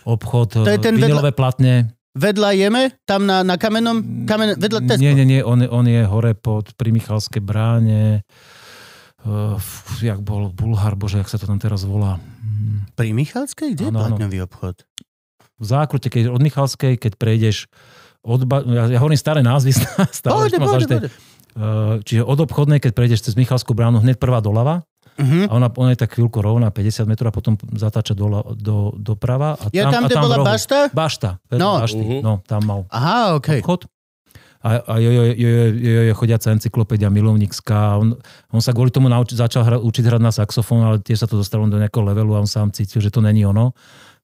[0.06, 1.98] obchod To je ten vinilové platne.
[2.14, 2.94] Vedľa jeme?
[3.10, 4.30] Tam na, na kamenom?
[4.30, 5.02] Kamen, vedľa Tesco?
[5.02, 8.22] Nie, nie, nie, on, on je hore pod pri Michalskej bráne.
[9.26, 9.58] Uh,
[10.06, 12.22] jak bol Bulhar, bože, jak sa to tam teraz volá.
[12.94, 13.70] Pri Michalskej?
[13.72, 14.16] Kde je Áno, áno.
[14.16, 14.84] platňový obchod?
[15.56, 17.68] v zákrute, keď od Michalskej, keď prejdeš
[18.22, 19.76] od, ba- ja, ja hovorím staré názvy,
[20.10, 21.12] stále, Pohode.
[21.52, 25.40] Uh, čiže od obchodnej, keď prejdeš cez Michalskú bránu, hneď prvá doľava Mhm.
[25.46, 29.60] a ona, ona je tak chvíľku rovná, 50 metrov a potom zatáča do, do, doprava.
[29.60, 30.78] A Je tam, a kde v bola rohu- bašta?
[30.90, 31.30] Bašta.
[31.52, 31.76] No.
[31.78, 32.18] bašty, Mhm.
[32.22, 33.60] no, tam mal Aha, okej.
[33.60, 33.92] obchod.
[34.60, 37.96] A, a jo, jo, jo, jo, jo, jo, chodiaca encyklopédia, milovník ska.
[37.96, 38.12] On,
[38.52, 41.40] on sa kvôli tomu nauči, začal hra, učiť hrať na saxofón, ale tiež sa to
[41.40, 43.72] dostalo do nejakého levelu a on sám cítil, že to není ono.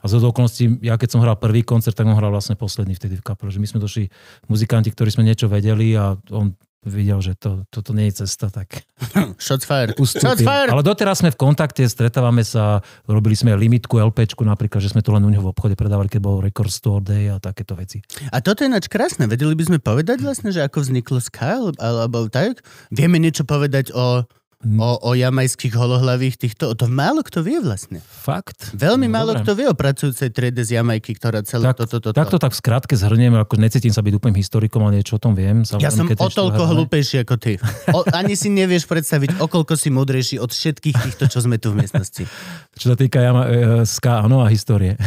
[0.04, 3.16] A zo okolností, ja keď som hral prvý koncert, tak on hral vlastne posledný vtedy
[3.16, 3.50] v kapele.
[3.50, 4.04] Že my sme došli
[4.52, 6.54] muzikanti, ktorí sme niečo vedeli a on
[6.86, 8.86] videl, že to, toto nie je cesta, tak
[9.46, 9.98] Shots fired.
[9.98, 10.72] Shots fired.
[10.72, 15.12] Ale doteraz sme v kontakte, stretávame sa, robili sme limitku, LPčku napríklad, že sme to
[15.12, 18.00] len u neho v obchode predávali, keď bol Record Store Day a takéto veci.
[18.32, 19.28] A toto je ináč krásne.
[19.28, 22.64] Vedeli by sme povedať vlastne, že ako vzniklo Sky, alebo tak?
[22.94, 24.24] Vieme niečo povedať o,
[24.68, 26.74] o, o jamajských holohlavých týchto?
[26.74, 28.02] To málo kto vie vlastne.
[28.02, 28.74] Fakt?
[28.74, 29.42] Veľmi No, málo dobre.
[29.42, 32.12] kto vie o pracujúcej triede z Jamajky, ktorá celé Tak, toto, toto.
[32.12, 35.32] takto tak v skratke zhrniem, ako necítim sa byť úplným historikom, ale niečo o tom
[35.32, 35.62] viem.
[35.76, 36.74] Ja som Samozrejme, o toľko hráme.
[36.76, 37.54] hlúpejší ako ty.
[37.90, 41.70] O, ani si nevieš predstaviť, o koľko si múdrejší od všetkých týchto, čo sme tu
[41.70, 42.26] v miestnosti.
[42.74, 43.54] Čo sa týka jama, e,
[43.86, 44.98] ska, áno, a histórie.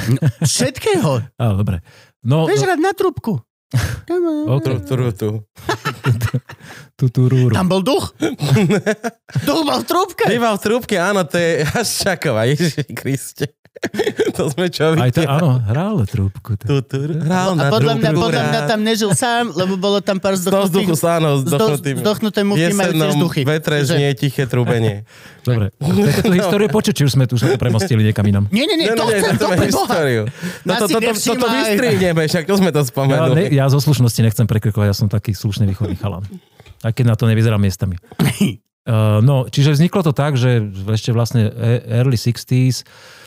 [0.41, 1.27] Všetkého.
[1.35, 1.83] Á, dobre.
[2.21, 3.39] No, Vieš hrať na trúbku.
[4.49, 5.31] OK, Tru, tru, tu.
[6.97, 7.53] tú, tú rúru.
[7.53, 8.17] Tam bol duch.
[9.49, 10.25] duch bol v trúbke.
[10.33, 13.53] Iba v trúbke, áno, to je Haščáková, Ježiši Kriste.
[14.39, 16.55] To sme čo Aj to, áno, hral trúbku.
[16.59, 16.65] To.
[16.67, 20.19] Tu, tu, hral A na podľa mňa, podľa mňa tam nežil sám, lebo bolo tam
[20.19, 20.99] pár Z toho vzduchu zdochnutých...
[20.99, 21.97] sa, áno, zdo- zdochnutým.
[21.99, 23.41] Zdochnuté V mufky majú tiež duchy.
[23.43, 25.03] vetre Že- znie tiché trúbenie.
[25.49, 25.73] Dobre.
[25.75, 28.45] Takéto histórie počuť, či už sme tu už to premostili niekam inam.
[28.51, 29.87] Nie, nie, nie, to chcem, to to pre Boha.
[29.91, 30.23] históriu.
[30.63, 31.51] No Nás to, si to, to, to, to nevšímaj.
[31.57, 33.43] vystrihneme, však to sme to Ja, ne, spomenuli.
[33.51, 36.23] ja zo slušnosti nechcem prekrikovať, ja som taký slušný východný chalan.
[36.79, 37.99] Aj keď na to nevyzerám miestami.
[38.89, 43.18] Uh, no, čiže vzniklo to tak, že ešte vlastne e- early 60s Uh,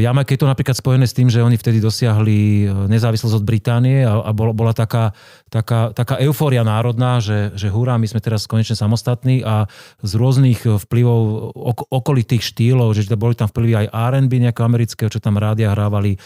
[0.00, 4.08] Jamajka je to napríklad spojené s tým, že oni vtedy dosiahli uh, nezávislosť od Británie
[4.08, 5.12] a, a bola, bola taká,
[5.52, 9.68] taká, taká eufória národná, že, že hurá, my sme teraz konečne samostatní a
[10.00, 15.12] z rôznych uh, vplyvov ok- okolitých štýlov, že boli tam vplyvy aj R&B nejaké amerického,
[15.12, 16.16] čo tam rádia hrávali,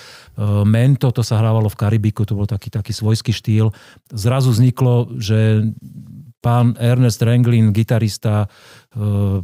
[0.67, 3.75] Mento, to sa hrávalo v Karibiku, to bol taký, taký svojský štýl.
[4.11, 5.71] Zrazu vzniklo, že
[6.43, 8.51] pán Ernest Ranglin, gitarista,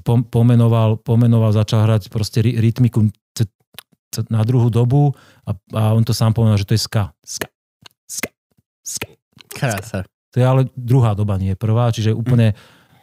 [0.04, 3.08] pom- pomenoval, pomenoval, začal hrať proste ry- rytmiku
[4.30, 5.14] na druhú dobu
[5.46, 7.14] a, a on to sám povedal, že to je ska.
[7.22, 7.46] Ska.
[8.10, 8.30] Ska.
[8.82, 9.08] Ska.
[9.54, 10.02] Krása.
[10.30, 12.54] To je ale druhá doba, nie prvá, čiže úplne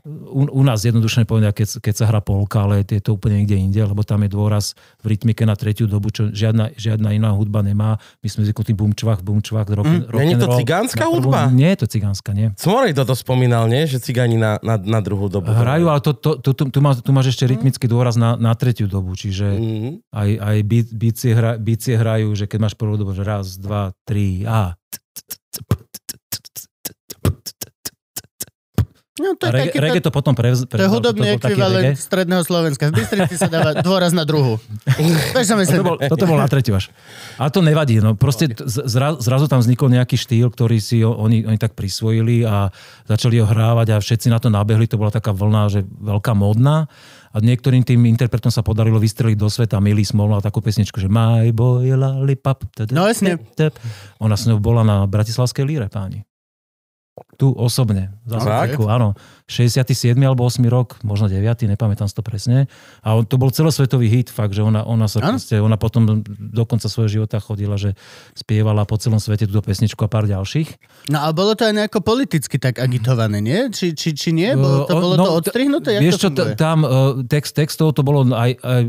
[0.07, 3.59] u, u nás jednodušne povedať, keď, keď sa hrá polka, ale je to úplne niekde
[3.59, 4.71] inde, lebo tam je dôraz
[5.03, 7.99] v rytmike na tretiu dobu, čo žiadna, žiadna iná hudba nemá.
[8.23, 10.57] My sme zvyknutí bumčvach, bumčvach, rock, Mm, rock není to roll.
[10.57, 11.39] cigánska Na hudba?
[11.51, 12.55] Nie je to cigánska, nie.
[12.55, 13.83] Smorej toto spomínal, nie?
[13.83, 15.51] Že cigáni na, na, na druhú dobu.
[15.51, 18.55] Hrajú, ale to, to, to, tu, tu, máš, tu máš ešte rytmický dôraz na, na
[18.55, 19.89] tretiu dobu, čiže Mhm.
[20.15, 20.57] aj, aj
[20.95, 24.77] beatsie, hra, beatsie hrajú, že keď máš prvú dobu, že raz, dva, tri, a.
[29.17, 32.93] No, to je, reggae, taký, reggae to potom prevz, to je hudobný ekvivalent stredného Slovenska.
[32.93, 34.61] V Bystrici sa dáva dôraz na druhu.
[35.37, 35.81] To myslím?
[35.81, 36.89] bol, toto bol na tretiu až.
[37.37, 37.97] Ale to nevadí.
[38.01, 38.13] No.
[38.17, 42.69] Proste zra, zrazu tam vznikol nejaký štýl, ktorý si oni, oni tak prisvojili a
[43.05, 44.89] začali ho hrávať a všetci na to nabehli.
[44.89, 46.89] To bola taká vlna, že veľká modná.
[47.33, 49.77] A niektorým tým interpretom sa podarilo vystreliť do sveta.
[49.77, 52.65] Milý Smol mal takú pesničku, že My boy lollipop.
[52.91, 53.37] No, jasne.
[54.19, 56.26] Ona s ňou bola na Bratislavskej líre, páni.
[57.37, 58.13] Tu osobne.
[58.25, 58.77] Za Fakt?
[58.77, 59.13] Slovenku, áno.
[59.47, 60.17] 67.
[60.19, 60.59] alebo 8.
[60.67, 61.39] rok, možno 9.
[61.71, 62.67] nepamätám si to presne.
[62.99, 66.63] A on, to bol celosvetový hit, fakt, že ona, ona sa proste, ona potom do
[66.67, 67.95] konca svojho života chodila, že
[68.35, 70.75] spievala po celom svete túto pesničku a pár ďalších.
[71.13, 73.71] No a bolo to aj nejako politicky tak agitované, nie?
[73.71, 74.51] Či, či, či nie?
[74.51, 75.89] Bolo to, Uh, bolo no, to odstrihnuté?
[75.99, 78.81] Jak Vieš to čo, tam uh, text textov to bolo aj, aj,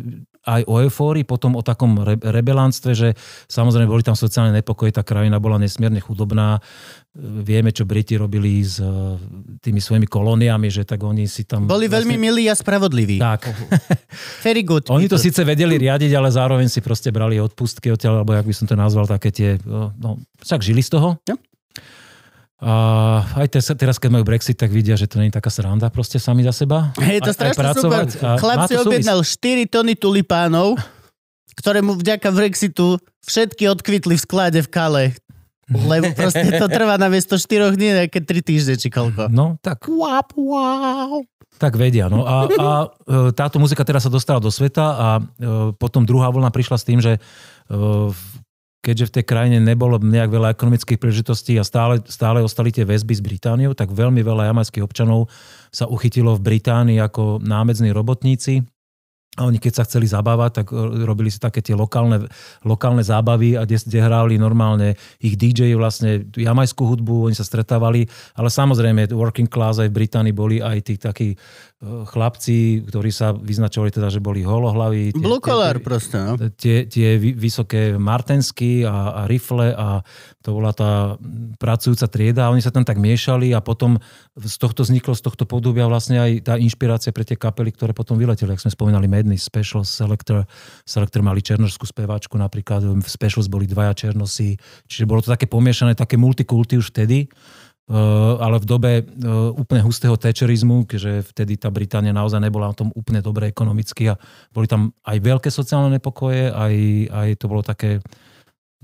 [0.44, 3.08] aj o eufórii, potom o takom re, rebelánstve, že
[3.50, 6.62] samozrejme boli tam sociálne nepokoje, tá krajina bola nesmierne chudobná.
[7.18, 9.18] Vieme, čo Briti robili s uh,
[9.58, 11.66] tými svojimi kolóniami, že tak oni si tam...
[11.66, 13.18] Boli veľmi milí a spravodliví.
[13.18, 13.50] Tak.
[14.46, 14.86] Very good.
[14.92, 18.54] Oni to síce vedeli riadiť, ale zároveň si proste brali odpustky odtiaľ, alebo jak by
[18.54, 19.58] som to nazval, také tie...
[19.66, 21.18] No, no, však žili z toho.
[21.26, 21.34] Jo.
[22.58, 22.74] A
[23.38, 26.18] aj te, teraz, keď majú Brexit, tak vidia, že to nie je taká sranda proste
[26.18, 26.90] sami za seba.
[26.98, 28.10] Je to strašne super.
[28.10, 30.74] Chlap si objednal 4 tony tulipánov,
[31.54, 35.04] ktoré mu vďaka Brexitu všetky odkvitli v sklade v Kale.
[35.68, 39.30] Lebo proste to trvá na miesto 4 dní, nejaké 3 týždne či koľko.
[39.30, 41.22] No, tak, Wow, wow.
[41.60, 42.08] tak vedia.
[42.08, 42.24] No.
[42.24, 42.86] A, a e,
[43.36, 45.22] táto muzika teraz sa dostala do sveta a e,
[45.76, 47.20] potom druhá vlna prišla s tým, že e,
[48.78, 53.14] keďže v tej krajine nebolo nejak veľa ekonomických príležitostí a stále, stále ostali tie väzby
[53.18, 55.26] s Britániou, tak veľmi veľa jamajských občanov
[55.74, 58.62] sa uchytilo v Británii ako námedzní robotníci.
[59.38, 62.26] A oni keď sa chceli zabávať, tak e, robili si také tie lokálne,
[62.66, 68.10] lokálne zábavy, a kde, kde hrali normálne ich DJ vlastne jamajskú hudbu, oni sa stretávali,
[68.34, 71.38] ale samozrejme working class aj v Británii boli aj tí takí
[71.78, 75.14] chlapci, ktorí sa vyznačovali teda, že boli holohlaví.
[75.14, 76.34] Tie, Blue collar proste, no.
[76.58, 80.02] tie, tie vy- vysoké martensky a, a rifle a
[80.42, 81.14] to bola tá
[81.54, 83.94] pracujúca trieda a oni sa tam tak miešali a potom
[84.34, 88.18] z tohto vzniklo, z tohto podobia vlastne aj tá inšpirácia pre tie kapely, ktoré potom
[88.18, 90.50] vyleteli, ak sme spomínali Madness, Special, Selector,
[90.82, 94.58] Selector mali černožskú speváčku napríklad, v Specials boli dvaja černosy,
[94.90, 97.30] čiže bolo to také pomiešané, také multikulty už vtedy,
[97.88, 102.92] ale v dobe uh, úplne hustého tečerizmu, keďže vtedy tá Británia naozaj nebola na tom
[102.92, 104.20] úplne dobre ekonomicky a
[104.52, 106.74] boli tam aj veľké sociálne nepokoje, aj,
[107.08, 108.04] aj to bolo také,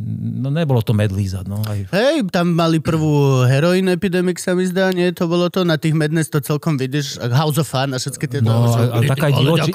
[0.03, 1.63] no nebolo to medlízať, no.
[1.63, 5.15] Aj, Hej, tam mali prvú heroin epidemic, sa mi zdá, nie?
[5.15, 8.51] To bolo to, na tých Madness to celkom vidíš, House of Fun a všetky tieto.
[8.51, 9.71] No, a- a taká divoči-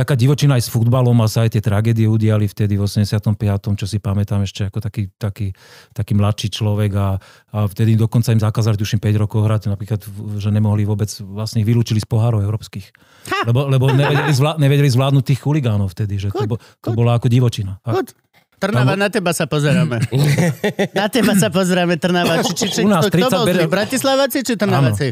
[0.00, 3.84] taká divočina aj s futbalom a sa aj tie tragédie udiali vtedy v 85., čo
[3.84, 5.52] si pamätám ešte ako taký, taký,
[5.92, 7.20] taký mladší človek a,
[7.52, 10.00] a vtedy dokonca im zakázali tuším 5 rokov hrať, napríklad,
[10.40, 12.96] že nemohli vôbec, vlastne ich vylúčili z pohárov európskych.
[13.44, 17.28] Lebo, lebo nevedeli, zvlá, nevedeli zvládnuť tých chuligánov vtedy, že to, bo, to bola ako
[17.28, 17.76] divočina.
[17.84, 18.16] Fakt.
[18.60, 20.04] Trnava, na teba sa pozeráme.
[21.00, 22.44] na teba sa pozeráme, Trnava.
[22.44, 23.62] Či, či, či, U nás kto, kto 30 bol zlý?
[23.72, 25.08] Bratislavaci či Trnaváci?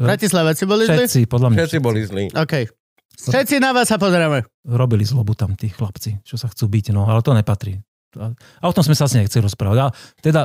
[0.00, 1.04] Bratislavaci boli zlí?
[1.04, 2.24] Všetci, podľa mňa, Všetci boli zlí.
[2.32, 2.54] OK.
[3.16, 4.44] Všetci na vás sa pozeráme.
[4.64, 7.80] robili zlobu tam tí chlapci, čo sa chcú byť, no ale to nepatrí.
[8.16, 9.78] A, a o tom sme sa asi nechceli rozprávať.
[9.84, 9.86] A
[10.24, 10.40] teda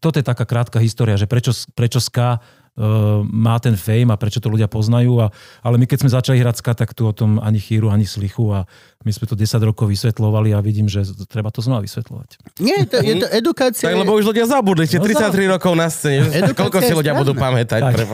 [0.00, 4.42] toto je taká krátka história, že prečo, prečo ska uh, má ten fame a prečo
[4.42, 5.22] to ľudia poznajú.
[5.22, 5.30] A,
[5.62, 8.50] ale my keď sme začali hrať ska, tak tu o tom ani chýru, ani slichu
[8.50, 8.66] a
[9.04, 12.56] my sme to 10 rokov vysvetľovali a vidím, že treba to znova vysvetľovať.
[12.64, 13.92] Nie, to, je to edukácia.
[13.92, 16.24] Tak lebo už ľudia zabudli, ste No 33 rokov na scéne.
[16.32, 17.20] Edukácia Koľko si ľudia správna.
[17.20, 17.80] budú pamätať?
[17.84, 17.94] Tak.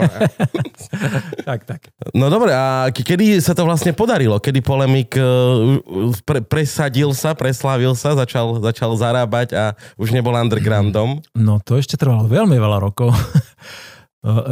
[1.41, 1.81] Tak, tak.
[2.15, 4.39] No dobre, a kedy sa to vlastne podarilo?
[4.43, 5.79] Kedy polemik uh,
[6.27, 9.65] pre, presadil sa, preslávil sa, začal, začal zarábať a
[9.99, 11.23] už nebol undergroundom?
[11.41, 13.11] No to ešte trvalo veľmi veľa rokov.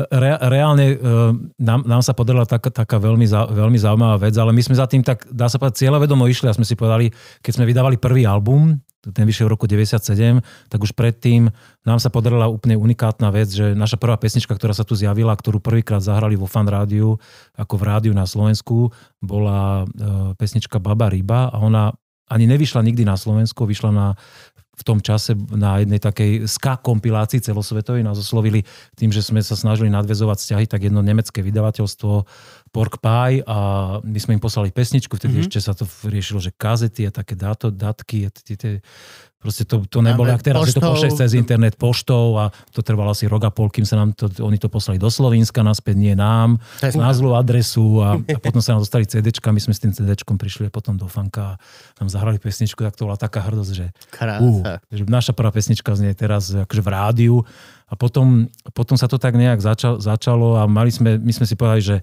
[0.08, 1.16] Re, reálne e,
[1.60, 4.88] nám, nám sa podarila taká, taká veľmi, zau, veľmi zaujímavá vec, ale my sme za
[4.88, 7.12] tým tak, dá sa povedať, cieľavedomo išli a sme si povedali,
[7.44, 10.40] keď sme vydávali prvý album, ten vyšiel v roku 97,
[10.72, 11.52] tak už predtým
[11.84, 15.60] nám sa podarila úplne unikátna vec, že naša prvá pesnička, ktorá sa tu zjavila, ktorú
[15.60, 17.20] prvýkrát zahrali vo fan rádiu,
[17.52, 18.88] ako v rádiu na Slovensku,
[19.20, 21.92] bola e, pesnička Baba Ryba a ona
[22.28, 24.06] ani nevyšla nikdy na Slovensku, vyšla na
[24.78, 28.62] v tom čase na jednej takej ska kompilácii celosvetovej nás oslovili
[28.94, 32.12] tým, že sme sa snažili nadvezovať vzťahy, tak jedno nemecké vydavateľstvo
[32.70, 33.58] Pork Pie a
[34.06, 35.50] my sme im poslali pesničku, vtedy mm-hmm.
[35.50, 38.78] ešte sa to riešilo, že kazety a také dáto, datky a tie,
[39.38, 40.92] proste to, to nebolo, ak teraz, že to poštou.
[40.98, 44.26] pošleš cez internet poštou a to trvalo asi rok a pol, kým sa nám to,
[44.42, 48.38] oni to poslali do Slovenska naspäť, nie nám, To je na zlú adresu a, a
[48.44, 51.58] potom sa nám dostali CDčka, my sme s tým CDčkom prišli potom do fanka a
[51.94, 54.42] tam zahrali pesničku, tak to bola taká hrdosť, že Krása.
[54.42, 57.36] Uh, že naša prvá pesnička znie teraz akože v rádiu
[57.86, 61.54] a potom, potom sa to tak nejak začal, začalo a mali sme, my sme si
[61.54, 61.96] povedali, že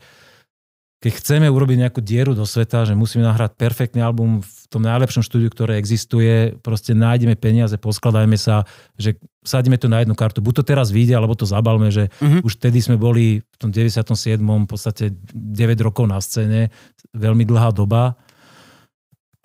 [0.96, 5.22] keď chceme urobiť nejakú dieru do sveta, že musíme nahrať perfektný album v tom najlepšom
[5.22, 8.66] štúdiu, ktoré existuje, proste nájdeme peniaze, poskladajme sa,
[8.98, 10.42] že sadíme to na jednu kartu.
[10.42, 12.42] Buď to teraz vyjde, alebo to zabalme, že Mhm.
[12.42, 14.66] už vtedy sme boli v tom 97.
[14.66, 16.74] v podstate 9 rokov na scéne,
[17.14, 18.18] veľmi dlhá doba.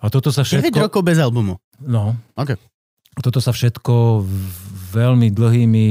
[0.01, 0.81] A toto sa 9 všetko...
[0.81, 1.61] rokov bez albumu.
[1.83, 2.17] No.
[2.33, 2.57] OK.
[3.21, 4.23] Toto sa všetko
[4.95, 5.85] veľmi dlhými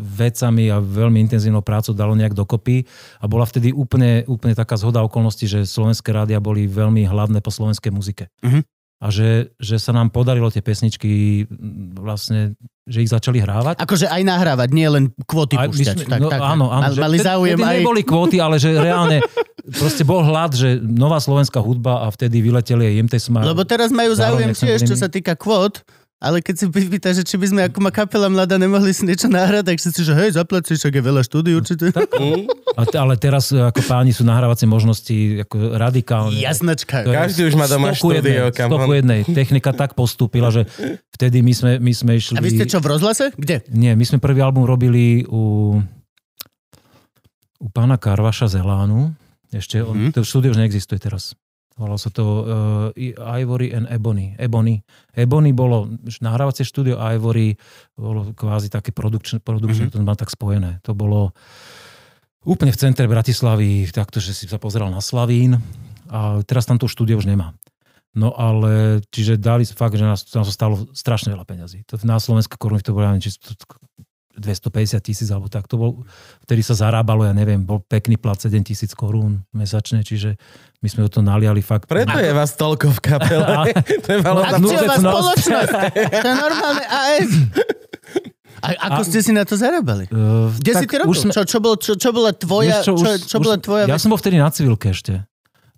[0.00, 2.88] vecami a veľmi intenzívnou prácou dalo nejak dokopy
[3.20, 7.52] a bola vtedy úplne, úplne taká zhoda okolností, že slovenské rádia boli veľmi hladné po
[7.52, 8.32] slovenskej muzike.
[8.40, 8.64] Mhm.
[9.00, 12.52] A že, že sa nám podarilo tie pesničky m, vlastne,
[12.84, 13.80] že ich začali hrávať.
[13.80, 16.04] Akože aj nahrávať, nie len kvóty Aj my púšťať.
[16.04, 16.84] sme- tak, no, tak, áno, áno.
[16.84, 17.80] Mal, mali záujem aj...
[17.80, 19.24] neboli kvóty, ale že reálne
[19.72, 23.48] proste bol hlad, že nová slovenská hudba a vtedy vyleteli aj IMT Smart.
[23.48, 25.00] Lebo teraz majú záujem tiež, čo my.
[25.00, 25.80] sa týka kvót,
[26.20, 29.24] ale keď si pýta, že či by sme ako má kapela mladá nemohli si niečo
[29.32, 31.88] nahrať, tak si si, že hej, zaplatíš, však je veľa štúdií určite.
[31.96, 32.44] Mm.
[32.80, 36.38] A t- ale teraz ako páni sú nahrávacie možnosti ako radikálne.
[36.38, 37.02] Jasnačka.
[37.02, 39.26] Každý už má doma štúdio, stoku jednej.
[39.26, 40.70] Technika tak postúpila, že
[41.16, 42.38] vtedy my sme, my sme išli...
[42.38, 43.34] A vy ste čo, v rozhlase?
[43.34, 43.66] Kde?
[43.74, 45.76] Nie, my sme prvý album robili u,
[47.58, 49.18] u pána Karvaša Zelánu.
[49.50, 51.34] Ešte, on, to štúdio už neexistuje teraz.
[51.80, 52.42] Volalo sa to uh,
[53.40, 54.36] Ivory and Ebony.
[54.36, 54.84] Ebony.
[55.16, 55.88] Ebony bolo
[56.20, 57.56] nahrávacie štúdio, Ivory
[57.96, 59.92] bolo kvázi také produkčné, produkčné Mhm.
[59.96, 60.84] to má tak spojené.
[60.84, 61.32] To bolo
[62.44, 65.56] úplne v centre Bratislavy, takto, že si sa pozeral na Slavín
[66.12, 67.56] a teraz tam to štúdio už nemá.
[68.10, 71.86] No ale, čiže dali fakt, že nás, to stalo strašne veľa peňazí.
[71.86, 73.30] To, na slovenské koruny to bolo, či
[74.40, 75.68] 250 tisíc alebo tak.
[75.68, 75.90] To bol,
[76.48, 80.40] vtedy sa zarábalo, ja neviem, bol pekný plat 7 tisíc korún mesačne, čiže
[80.80, 81.84] my sme do toho naliali fakt.
[81.84, 83.76] Preto je vás toľko v kapele.
[84.00, 84.64] Trebalo A tam...
[84.64, 85.72] spoločnosť?
[85.92, 87.30] To je normálne AS.
[88.60, 90.04] A ako ste si na to zarábali?
[90.12, 91.16] Uh, Kde si ty robil?
[91.16, 93.88] Čo, čo, bol, čo, čo bola tvoja, čo, čo, čo bola tvoja...
[93.88, 95.24] Ja som bol vtedy na civilke ešte.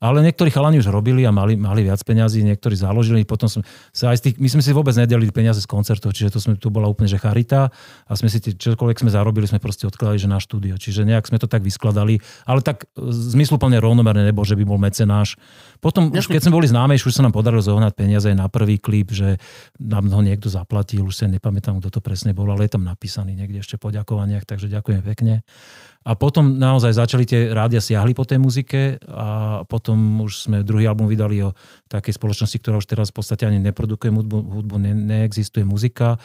[0.03, 3.63] Ale niektorí chalani už robili a mali, mali viac peňazí, niektorí založili, potom som
[3.95, 6.59] sa aj z tých, my sme si vôbec nedelili peniaze z koncertov, čiže to, sme,
[6.59, 7.71] to bola úplne že charita
[8.11, 10.75] a sme si čokoľvek sme zarobili, sme proste odkladali že na štúdio.
[10.75, 14.83] Čiže nejak sme to tak vyskladali, ale tak e, zmysluplne rovnomerne nebol, že by bol
[14.83, 15.39] mecenáš.
[15.79, 18.83] Potom, už keď sme boli známejší, už sa nám podarilo zohnať peniaze aj na prvý
[18.83, 19.39] klip, že
[19.79, 23.39] nám ho niekto zaplatil, už sa nepamätám, kto to presne bol, ale je tam napísaný
[23.39, 25.47] niekde ešte poďakovaniach, takže ďakujem pekne.
[26.03, 30.91] A potom naozaj začali tie rádia siahli po tej muzike a potom už sme druhý
[30.91, 31.55] album vydali o
[31.87, 36.19] takej spoločnosti, ktorá už teraz v podstate ani neprodukuje hudbu, hudbu ne, neexistuje muzika.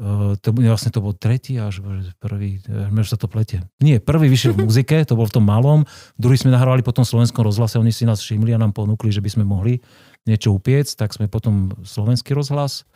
[0.00, 1.84] Uh, to, vlastne to bol tretí až
[2.16, 3.60] prvý, uh, sa to plete.
[3.84, 5.84] Nie, prvý vyšiel v muzike, to bol v tom malom,
[6.16, 9.20] druhý sme nahrávali potom v slovenskom rozhlase, oni si nás všimli a nám ponúkli, že
[9.20, 9.84] by sme mohli
[10.24, 12.88] niečo upiec, tak sme potom slovenský rozhlas.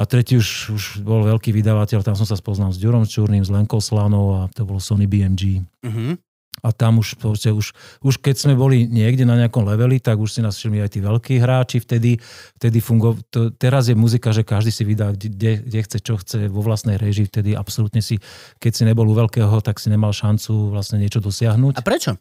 [0.00, 3.52] A tretí už, už bol veľký vydavateľ, tam som sa spoznal s Ďurom Čurným, s
[3.52, 5.60] Lenkou Slanou a to bolo Sony BMG.
[5.84, 6.16] Mhm.
[6.60, 7.72] A tam už, proste, už,
[8.04, 11.00] už keď sme boli niekde na nejakom leveli, tak už si nás všimli aj tí
[11.00, 12.20] veľkí hráči vtedy.
[12.60, 16.52] vtedy fungo, to, teraz je muzika, že každý si vydá, kde, kde chce, čo chce,
[16.52, 17.32] vo vlastnej režii.
[17.32, 18.20] Vtedy absolútne si,
[18.60, 21.80] keď si nebol u veľkého, tak si nemal šancu vlastne niečo dosiahnuť.
[21.80, 22.20] A prečo?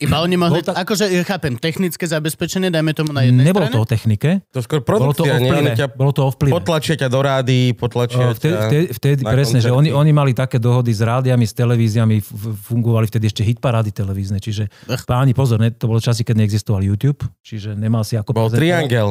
[0.00, 3.76] Iba oni mohli, tak- akože ja chápem, technické zabezpečenie, dajme tomu na jednej Nebolo strane.
[3.76, 5.70] to o technike, To skôr bolo to o produkcia, vplyve.
[5.76, 6.52] ťa Bolo to o vplyve.
[6.56, 9.92] potlačia ťa do rády, potlačia Vtedy, vtedy, vtedy na presne, že koncerty.
[9.92, 12.16] oni, oni mali také dohody s rádiami, s televíziami,
[12.64, 15.04] fungovali vtedy ešte hitparády televízne, čiže Ach.
[15.04, 18.32] páni, pozor, ne, to bolo časy, keď neexistoval YouTube, čiže nemal si ako...
[18.32, 18.56] Bol prezentovať.
[18.56, 19.10] triangel.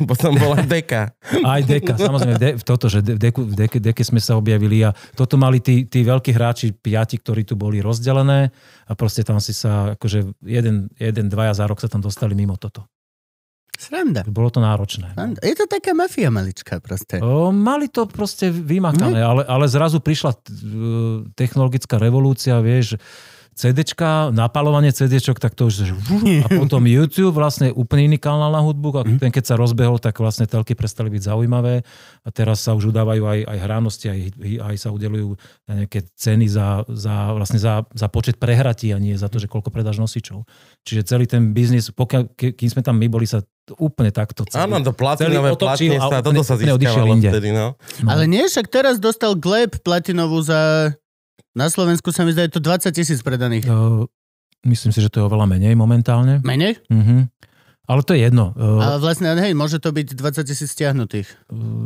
[0.10, 1.12] Potom bola deka.
[1.44, 4.94] Aj deka, samozrejme, de, toto, že de, deku, v deke, deke sme sa objavili a
[5.16, 8.50] toto mali tí, tí veľkí hráči, piati, ktorí tu boli rozdelené
[8.88, 12.56] a proste tam si sa, akože jeden, jeden, dvaja za rok sa tam dostali mimo
[12.56, 12.88] toto.
[13.80, 14.28] Sranda.
[14.28, 15.16] Bolo to náročné.
[15.16, 15.40] Sranda.
[15.40, 17.16] Je to taká mafia maličká proste.
[17.24, 20.76] O, mali to proste vymakané, ale, ale zrazu prišla t- e,
[21.32, 23.00] technologická revolúcia, vieš,
[23.52, 25.92] CDčka, napalovanie CDčok, tak to už...
[26.42, 28.88] A potom YouTube, vlastne úplne iný kanál na hudbu.
[28.96, 31.84] A ten, keď sa rozbehol, tak vlastne telky prestali byť zaujímavé.
[32.24, 34.20] A teraz sa už udávajú aj, aj hránosti, aj,
[34.64, 35.36] aj sa udelujú
[35.68, 39.68] nejaké ceny za, za, vlastne za, za počet prehratí a nie za to, že koľko
[39.68, 40.48] predáš nosičov.
[40.88, 43.44] Čiže celý ten biznis, pokiaľ, ke- kým sme tam my boli, sa
[43.78, 47.66] úplne takto celý, Áno, to platinové úplne- toto sa získavalo vtedy, no.
[48.02, 48.08] No.
[48.08, 50.90] Ale nie, však teraz dostal Gleb platinovú za...
[51.54, 53.66] Na Slovensku sa mi zdá, je to 20 tisíc predaných.
[53.66, 54.06] Uh,
[54.62, 56.38] myslím si, že to je oveľa menej momentálne.
[56.46, 56.78] Menej?
[56.86, 57.26] Uh-huh.
[57.90, 58.54] Ale to je jedno.
[58.54, 61.26] Uh, Ale vlastne, hej, môže to byť 20 tisíc stiahnutých.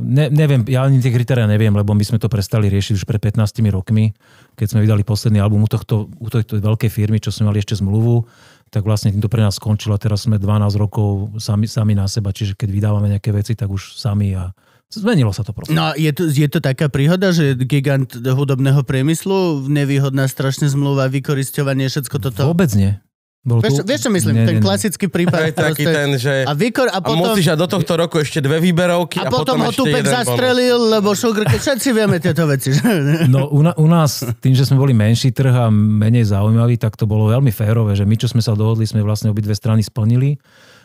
[0.05, 3.25] ne, neviem, ja ani tie kritéria neviem, lebo my sme to prestali riešiť už pred
[3.33, 3.41] 15
[3.73, 4.13] rokmi,
[4.53, 7.81] keď sme vydali posledný album u, tohto, u tejto veľkej firmy, čo sme mali ešte
[7.81, 8.29] zmluvu,
[8.69, 12.37] tak vlastne tým to pre nás skončilo teraz sme 12 rokov sami, sami na seba,
[12.37, 14.53] čiže keď vydávame nejaké veci, tak už sami a
[14.97, 15.73] zmenilo sa to proste.
[15.73, 21.07] No a je to, je to taká príhoda, že gigant hudobného priemyslu, nevýhodná strašne zmluva,
[21.09, 22.47] vykoristovanie, všetko toto.
[22.47, 22.97] Vôbec nie.
[23.45, 24.35] Bolo Vieš, tu- vieš, čo myslím?
[24.41, 25.37] Nie, ten nie, klasický prípad.
[25.37, 26.35] Je taký proste- ten, že...
[26.49, 29.29] A, vykor, a A potom, musíš a do tohto roku ešte dve výberovky a a,
[29.29, 30.17] potom, ho ešte Tupek jeden bonus.
[30.17, 32.73] zastrelil, lebo Sugar, všetci vieme tieto veci.
[32.73, 32.81] že?
[33.29, 36.97] No u, na, u nás, tým, že sme boli menší trh a menej zaujímavý, tak
[36.97, 40.41] to bolo veľmi férové, že my, čo sme sa dohodli, sme vlastne obidve strany splnili.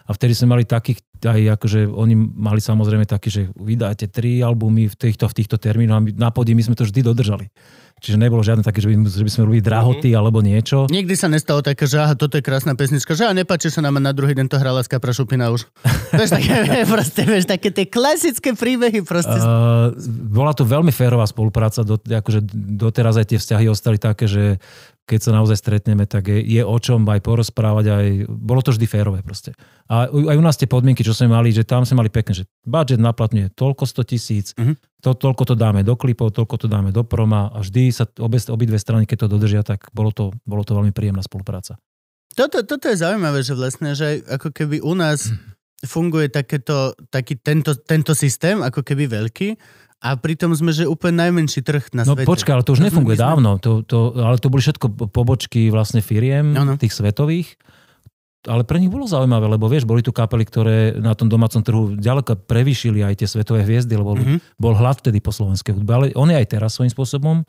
[0.10, 4.90] A vtedy sme mali takých, aj akože oni mali samozrejme taký, že vydáte tri albumy
[4.90, 7.54] v týchto, v týchto termínoch a my, na podí my sme to vždy dodržali.
[8.00, 10.88] Čiže nebolo žiadne také, že by, že by sme robili drahoty alebo niečo.
[10.88, 14.00] Nikdy sa nestalo také, že aha, toto je krásna pesnička, že a nepáči sa nám
[14.00, 15.68] na druhý deň to hrala Skapra Šupina už.
[16.16, 19.36] vieš, také, proste, vieš, také tie klasické príbehy proste.
[19.36, 19.92] Uh,
[20.32, 22.40] bola to veľmi férová spolupráca, do, akože
[22.80, 24.64] doteraz aj tie vzťahy ostali také, že
[25.10, 28.86] keď sa naozaj stretneme, tak je, je o čom aj porozprávať, aj, bolo to vždy
[28.86, 29.58] férové proste.
[29.90, 32.46] A aj u nás tie podmienky, čo sme mali, že tam sme mali pekne, že
[32.62, 34.78] budget na platňu je toľko 100 tisíc, Mhm.
[35.02, 38.38] to, toľko to dáme do klipov, toľko to dáme do proma a vždy sa obe,
[38.38, 41.82] obidve strany, keď to dodržia, tak bolo to, bolo to veľmi príjemná spolupráca.
[42.38, 45.34] Toto, toto je zaujímavé, že vlastne, že ako keby u nás
[45.82, 49.56] funguje takéto, taký tento, tento systém, ako keby veľký,
[50.00, 52.24] a pritom sme, že úplne najmenší trh na No svete.
[52.26, 53.50] počkaj, ale to už No, my nefunguje sme- dávno.
[53.58, 56.76] To, to, ale to boli všetko pobočky vlastne firiem, Áno.
[56.76, 57.60] tých svetových.
[58.42, 61.84] Ale pre nich bolo zaujímavé, lebo vieš, boli tu kapely, ktoré na tom domácom trhu
[61.94, 64.56] ďaleko prevýšili aj tie svetové hviezdy, lebo Mhm.
[64.56, 65.92] bol hlad vtedy po slovenskej hudbe.
[65.92, 67.44] Ale on je aj teraz svojím spôsobom.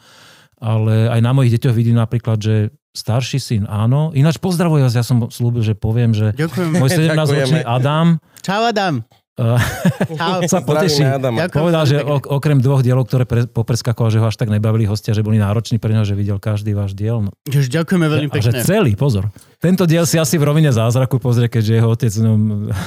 [0.59, 2.55] Ale aj na mojich deťoch vidím napríklad, že
[2.91, 4.11] starší syn áno.
[4.13, 6.69] Ináč pozdravujem vás, ja som slúbil, že poviem, že Ďakujem.
[6.75, 7.71] môj 17-ročný Ďakujeme.
[7.71, 8.07] Adam
[8.43, 8.95] Čau Adam.
[9.41, 11.03] Uh, sa poteší.
[11.49, 12.21] Povedal, že pekne.
[12.21, 15.41] ok- okrem dvoch dielov, ktoré pre, popreskakoval, že ho až tak nebavili hostia, že boli
[15.41, 17.25] nároční pre neho, že videl každý váš diel.
[17.25, 17.31] No.
[17.49, 18.69] Jež, ďakujeme veľmi A že pekne.
[18.69, 19.33] celý, pozor.
[19.61, 22.41] Tento diel si asi v rovine zázraku pozrie, keďže jeho otec v ňom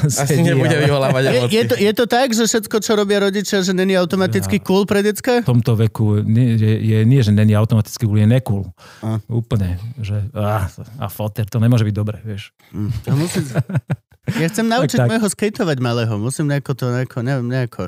[0.09, 3.21] Asi sedí, nebude ale vyvolávať Je, je, to, je to tak, že všetko, čo robia
[3.21, 5.45] rodičia, že není automaticky cool pre decka?
[5.45, 8.61] v tomto veku nie, je, je, nie že není automaticky cool, je nekul.
[9.05, 9.21] A.
[9.29, 9.77] Úplne.
[10.01, 10.65] Že, a,
[10.97, 12.57] a foter, to nemôže byť dobre, vieš.
[13.05, 13.45] Musím...
[14.23, 15.09] Ja chcem naučiť tak.
[15.11, 16.13] môjho skateovať malého.
[16.15, 17.83] Musím nejako to, nejako, neviem, nejako...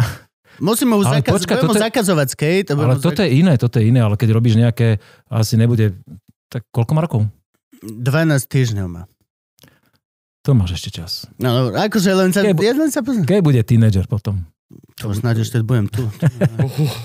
[0.60, 2.72] Musím mu, Ale zakaz- mu toto zakazovať skate.
[2.72, 5.96] Ale mu toto je iné, toto je iné, ale keď robíš nejaké, asi nebude,
[6.48, 7.28] tak koľko má rokov?
[7.84, 9.04] 12 týždňov má.
[10.48, 11.28] To máš ešte čas.
[11.42, 12.46] No, akože len sa...
[12.46, 13.04] Keď Ja len sa.
[13.04, 14.48] Keď bude tínedžer potom?
[14.96, 16.08] To snáď ešte budem tu.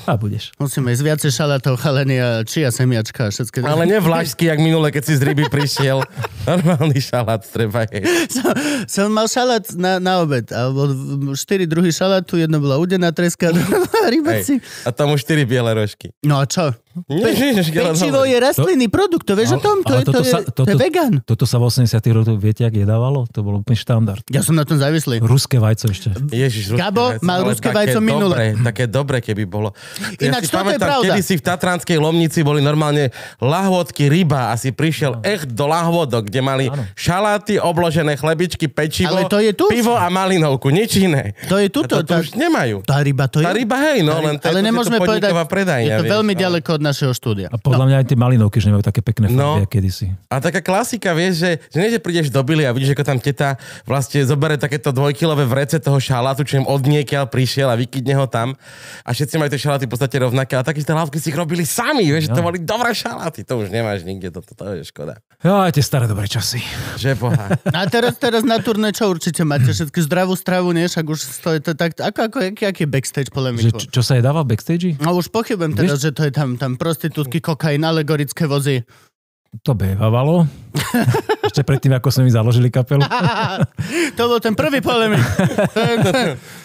[0.07, 0.55] A budeš.
[0.63, 3.67] Musíme ísť viacej šalátov, chaleny a čia semiačka a všetko.
[3.67, 5.99] Ale ne vlašský, jak minule, keď si z ryby prišiel.
[6.47, 8.31] Normálny šalát treba jesť.
[8.31, 8.55] som,
[8.87, 10.47] som mal šalát na, na obed.
[10.55, 10.87] A bol
[11.35, 13.51] štyri druhy šalátu, jedno bola udená treska,
[14.15, 14.63] rybací.
[14.63, 14.87] Hej.
[14.87, 16.15] A tam už štyri biele rožky.
[16.23, 16.71] No a čo?
[17.07, 19.79] Pečivo je rastlinný produkt, to vieš o tom?
[19.87, 21.23] To je, to toto je, sa- to je vegan.
[21.23, 23.31] Toto sa v 80 rokoch, viete, jak jedávalo?
[23.31, 24.27] To bol úplne štandard.
[24.27, 25.23] Ja som na tom závislý.
[25.23, 26.11] Ruské vajco ešte.
[26.29, 28.35] Ježiš, ruské Gabo mal ruské vajco minule.
[28.35, 29.73] Dobre, také dobre, keby bolo.
[30.17, 31.07] Ináč ja si toto je pamätám, pravda.
[31.09, 33.09] kedy si v Tatranskej Lomnici boli normálne
[33.41, 36.85] lahvodky ryba a si prišiel echt do lahvodok, kde mali Áno.
[36.95, 39.67] šaláty, obložené chlebičky, pečivo, Ale to je tu.
[39.67, 41.33] pivo a malinovku, nič iné.
[41.47, 41.95] To je A tuto.
[41.97, 42.83] to, Tá, už nemajú.
[42.83, 43.45] tá ryba to je.
[43.45, 46.05] Tá ryba, hej, no, len to ale to- nemôžeme je to povedať, predajňa, je to
[46.05, 47.47] vieš, veľmi ale- ďaleko od našeho štúdia.
[47.47, 49.57] A podľa mňa aj tie malinovky, že nemajú také pekné No.
[49.57, 49.71] farby, no.
[49.71, 50.07] kedysi.
[50.27, 53.19] A taká klasika, vieš, že, že nie, že prídeš do Billy a vidíš, ako tam
[53.19, 53.55] teta
[53.85, 58.27] vlastne zobere takéto dvojkilové vrece toho šalátu, čo im od niekiaľ prišiel a vykydne ho
[58.27, 58.59] tam.
[59.01, 60.55] A všetci majú tie šaláty v podstate rovnaké.
[60.55, 62.47] A také tie lávky si ich robili sami, vieš, že to No.
[62.47, 63.43] boli dobré šaláty.
[63.45, 65.23] To už nemáš nikde, to, to, to je škoda.
[65.39, 66.61] Jo, aj tie staré dobré časy.
[66.97, 67.57] Že boha.
[67.79, 69.71] A teraz, teraz na turné čo určite máte?
[69.71, 70.85] Všetky zdravú stravu, nie?
[70.85, 71.95] Však už stojí to tak...
[71.95, 73.79] Ako, ako, aký, aký je backstage Že, polemiku?
[73.79, 74.99] čo, čo sa jedával v backstage?
[74.99, 78.83] No už pochybujem teraz, že to je tam, tam prostitútky, kokain, alegorické vozy.
[79.51, 80.47] To bevávalo.
[81.51, 83.03] Ešte predtým, ako sme mi založili kapelu.
[84.19, 85.19] to bol ten prvý polemik.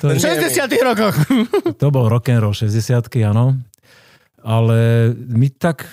[0.06, 1.18] V 60 rokoch.
[1.82, 3.58] to bol rock and roll 60 áno.
[4.46, 5.90] Ale my tak...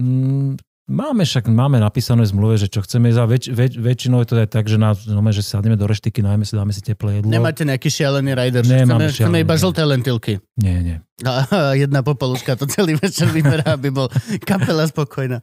[0.00, 0.56] Mm,
[0.86, 4.34] Máme však, máme napísané v zmluve, že čo chceme za väč, väč, väčšinou je to
[4.38, 7.26] aj tak, že, na, no, že sadneme do reštiky, najmä si, dáme si teplé jedlo.
[7.26, 8.62] Nemáte nejaký šialený rider?
[8.62, 9.62] že Nemáme chceme, chceme iba nie.
[9.66, 10.32] žlté lentilky.
[10.54, 10.96] Nie, nie.
[11.26, 14.06] A jedna popoluška to celý večer vyberá, aby bol
[14.46, 15.42] kapela spokojná.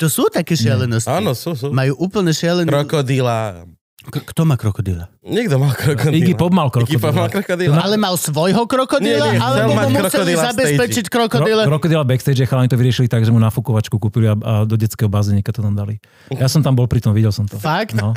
[0.00, 1.12] To sú také šialenosti.
[1.12, 1.68] Áno, sú, sú.
[1.68, 2.72] Majú úplne šialené...
[2.72, 3.68] Krokodíla.
[4.00, 5.10] K- kto má krokodíla?
[5.20, 6.14] Niekto mal krokodíla.
[6.14, 7.34] Iggy Pop mal Iggy Pop mal krokodíla.
[7.34, 7.74] krokodíla.
[7.82, 11.12] Ale mal svojho krokodíla, Nie, nie, alebo mu museli krokodíla zabezpečiť stage.
[11.12, 11.62] krokodíla?
[11.62, 15.06] Kro, krokodila backstage, chalani to vyriešili tak, že mu nafukovačku kúpili a, a do detského
[15.06, 15.98] bazénika to tam dali.
[16.30, 17.58] Ja som tam bol pri tom, videl som to.
[17.58, 17.92] Fakt?
[17.92, 18.14] No.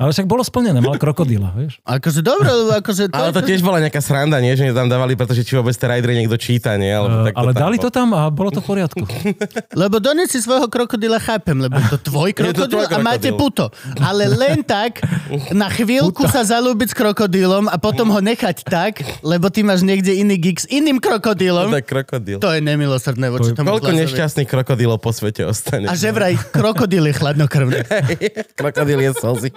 [0.00, 1.78] Ale však bolo splnené, mal krokodíla, vieš.
[1.84, 3.12] Akože dobre, akože...
[3.12, 4.56] Ale to tiež bola nejaká sranda, nie?
[4.56, 6.90] Že tam dávali, pretože či vôbec tie niekto číta, nie?
[6.90, 9.04] Alebo Uh, tak ale tam dali to tam a bolo to v poriadku.
[9.82, 13.68] Lebo dones si svojho krokodíla chápem, lebo to tvoj to krokodíl a máte puto.
[13.98, 15.02] Ale len tak
[15.50, 20.14] na chvíľku sa zalúbiť s krokodílom a potom ho nechať tak, lebo ty máš niekde
[20.14, 21.70] iný gig s iným To krokodílom.
[21.74, 22.38] je krokodíl.
[22.38, 24.00] To je nemilosrdné voči tomu Koľko plazovi.
[24.06, 25.90] nešťastných krokodílov po svete ostane?
[25.90, 27.78] A že vraj krokodíl je chladnokrvný.
[28.60, 29.48] Krokodíl je slzy.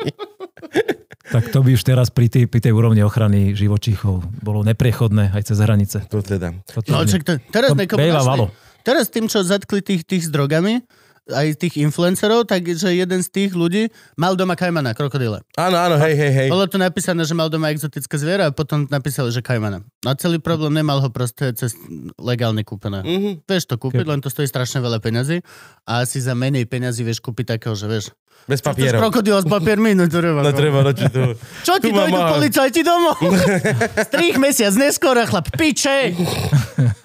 [1.33, 5.53] Tak to by už teraz pri tej, pri tej úrovni ochrany živočíchov bolo nepriechodné aj
[5.53, 5.97] cez hranice.
[6.11, 6.53] To teda.
[6.67, 8.47] Toto No, čak to, teraz To.
[8.83, 10.83] Teraz tým, čo zatkli tých, tých s drogami,
[11.31, 13.87] aj tých influencerov, takže jeden z tých ľudí
[14.19, 15.39] mal doma kajmana, krokodíla.
[15.55, 16.47] Áno, áno, hej, hej, hej.
[16.51, 19.87] Bolo to napísané, že mal doma exotické zviera a potom napísali, že kajmana.
[20.03, 21.79] No a celý problém nemal ho proste cez
[22.19, 22.99] legálne kúpené.
[23.03, 23.31] Mhm.
[23.47, 25.39] Vieš to kúpiť, len to stojí strašne veľa peňazí
[25.87, 28.05] a asi za menej peňazí vieš kúpiť takého, že vieš.
[28.43, 28.99] Bez papierov.
[28.99, 30.43] krokodíl s papiermi, no to treba.
[30.43, 31.31] No treba ročiť to.
[31.67, 33.15] Čo ti mám dojdu policajti domov?
[34.11, 36.11] Strých mesiac neskôr a chlap, piče!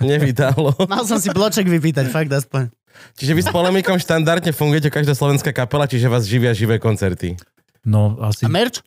[0.02, 0.74] Nevydalo.
[0.90, 2.74] Mal som si bloček vypýtať, fakt aspoň.
[3.18, 7.38] Čiže vy s polemikom štandardne fungujete každá slovenská kapela, čiže vás živia živé koncerty.
[7.86, 8.44] No asi...
[8.44, 8.82] A merch?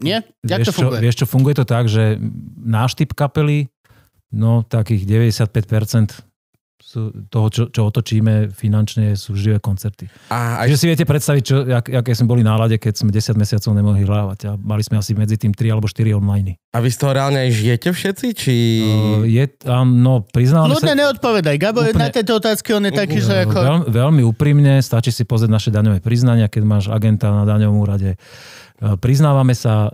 [0.00, 0.24] Nie?
[0.40, 0.98] Jak to vieš, čo, funguje?
[1.04, 2.16] vieš čo, funguje to tak, že
[2.56, 3.68] náš typ kapely,
[4.32, 6.29] no takých 95%
[6.90, 10.10] sú toho, čo, čo otočíme finančne, sú živé koncerty.
[10.26, 13.36] A Takže aj, si viete predstaviť, čo, jak, aké sme boli nálade, keď sme 10
[13.36, 16.58] mesiacov nemohli hrávať a mali sme asi medzi tým 3 alebo 4 online.
[16.68, 18.26] a vy z toho reálne aj žijete všetci?
[18.32, 18.54] Či...
[18.82, 20.98] Uh, je, áno, priznám Ľudne sa...
[20.98, 21.54] neodpovedaj.
[21.56, 23.56] Gabo Úplne- na tieto otázky, on je taký, že Uh, ako...
[23.56, 28.18] Veľmi, veľmi úprimne, stačí si pozrieť naše daňové priznania, keď máš agenta na daňovom úrade.
[28.76, 29.92] Uh, Priznávame sa, uh,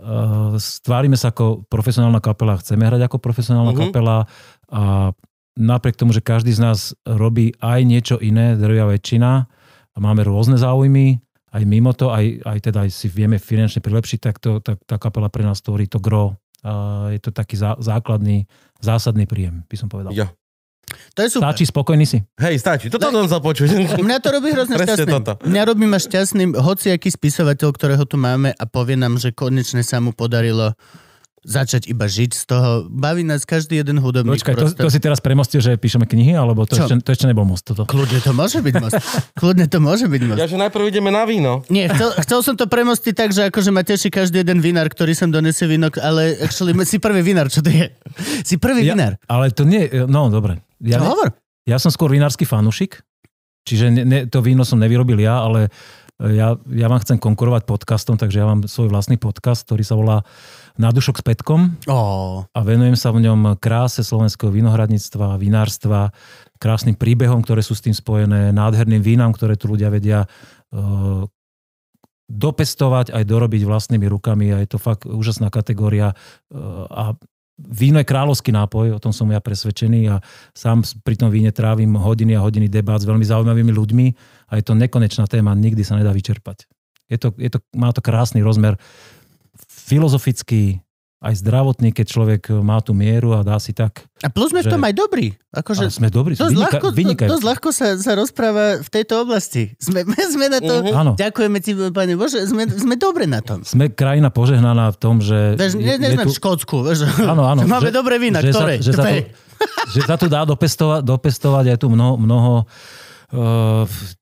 [0.55, 3.79] stvárime sa ako profesionálna kapela, chceme hrať ako profesionálna Mhm.
[3.83, 4.25] kapela
[4.67, 5.11] a
[5.57, 9.31] napriek tomu, že každý z nás robí aj niečo iné, drvia väčšina
[9.93, 11.19] a máme rôzne záujmy,
[11.51, 15.01] aj mimo to, aj, aj teda aj si vieme finančne prilepšiť, tak, to, tak tá
[15.01, 18.45] kapela pre nás tvorí to gro A je to taký zá, základný,
[18.77, 20.13] zásadný príjem, by som povedal.
[20.13, 20.29] Jo.
[20.87, 21.51] To je super.
[21.51, 22.23] Stačí, spokojný si?
[22.39, 22.87] Hej, stačí.
[22.87, 23.67] Toto som chcel počuť.
[24.07, 25.11] Mňa to robí hrozne šťastným.
[25.19, 25.33] toto.
[25.43, 29.99] Mňa robí ma šťastným hociaký spisovateľ, ktorého tu máme a povie nám, že konečne sa
[29.99, 30.79] mu podarilo
[31.45, 32.69] začať iba žiť z toho.
[32.89, 34.41] Baví nás každý jeden hudobník.
[34.41, 36.89] Počkaj, to, to si teraz premostil, že píšeme knihy, alebo to, Čo?
[36.89, 37.85] ešte, to ešte nebol most toto?
[37.85, 38.97] Kľudne to môže byť most.
[39.39, 40.39] Kľudne to môže byť most.
[40.41, 41.61] Ja, že najprv ideme na víno.
[41.69, 45.13] Nie, chcel, chcel som to premostiť tak, že akože ma teší každý jeden vinár, ktorý
[45.15, 47.91] sem donesie víno, ale actually si prvý vinár, čo to je?
[48.43, 49.15] Si prvý Ja, vinár.
[49.27, 50.59] ale to nie, no dobre.
[50.83, 51.29] Ja, Čo hovor?
[51.65, 53.01] ja som skôr vinársky fanúšik,
[53.63, 55.67] čiže ne, ne, to víno som nevyrobil ja, ale
[56.17, 60.17] ja, ja vám chcem konkurovať podcastom, takže ja mám svoj vlastný podcast, ktorý sa volá
[60.81, 61.77] Nádušok s Petkom.
[61.85, 62.01] Ó,
[62.49, 66.09] a venujem sa v ňom kráse slovenského vinohradníctva, vinárstva,
[66.57, 71.21] krásnym príbehom, ktoré sú s tým spojené, nádherným vínam, ktoré tu ľudia vedia uh,
[72.27, 74.51] dopestovať aj dorobiť vlastnými rukami.
[74.51, 76.11] A je to fakt úžasná kategória
[76.91, 77.15] a
[77.57, 80.15] víno je kráľovský nápoj, o tom som ja presvedčený a
[80.53, 84.05] sám pri tom víne trávim hodiny a hodiny debát s veľmi zaujímavými ľuďmi
[84.47, 86.69] a je to nekonečná téma, nikdy sa nedá vyčerpať.
[87.09, 88.77] Je to, je to, má to krásny rozmer
[89.67, 90.85] filozofický,
[91.17, 94.05] aj zdravotný, keď človek má tú mieru a dá si tak.
[94.21, 95.27] a plus sme v Že- tom aj dobrí.
[95.49, 97.31] Akože, sme dobrí, dosť, vynika, ľahko, vynikajúci.
[97.33, 99.73] dosť ľahko sa, sa rozpráva v tejto oblasti.
[99.81, 100.05] Sme,
[100.37, 100.73] sme na to...
[100.93, 101.17] Áno.
[101.17, 103.65] Ďakujeme ti, pane Bože, sme, sme dobre na tom.
[103.65, 105.57] Sme krajina požehnaná v tom, že...
[105.57, 107.09] Je- ne, sme tu- v Škótsku, vieš.
[107.25, 107.65] Áno, áno.
[107.73, 108.77] Máme že- dobré vína, že ktoré?
[108.77, 109.17] Sa, že, sa tu,
[109.89, 113.06] že sa tu dá dopestovať, dopestovať aj tu mnoho, mnoho v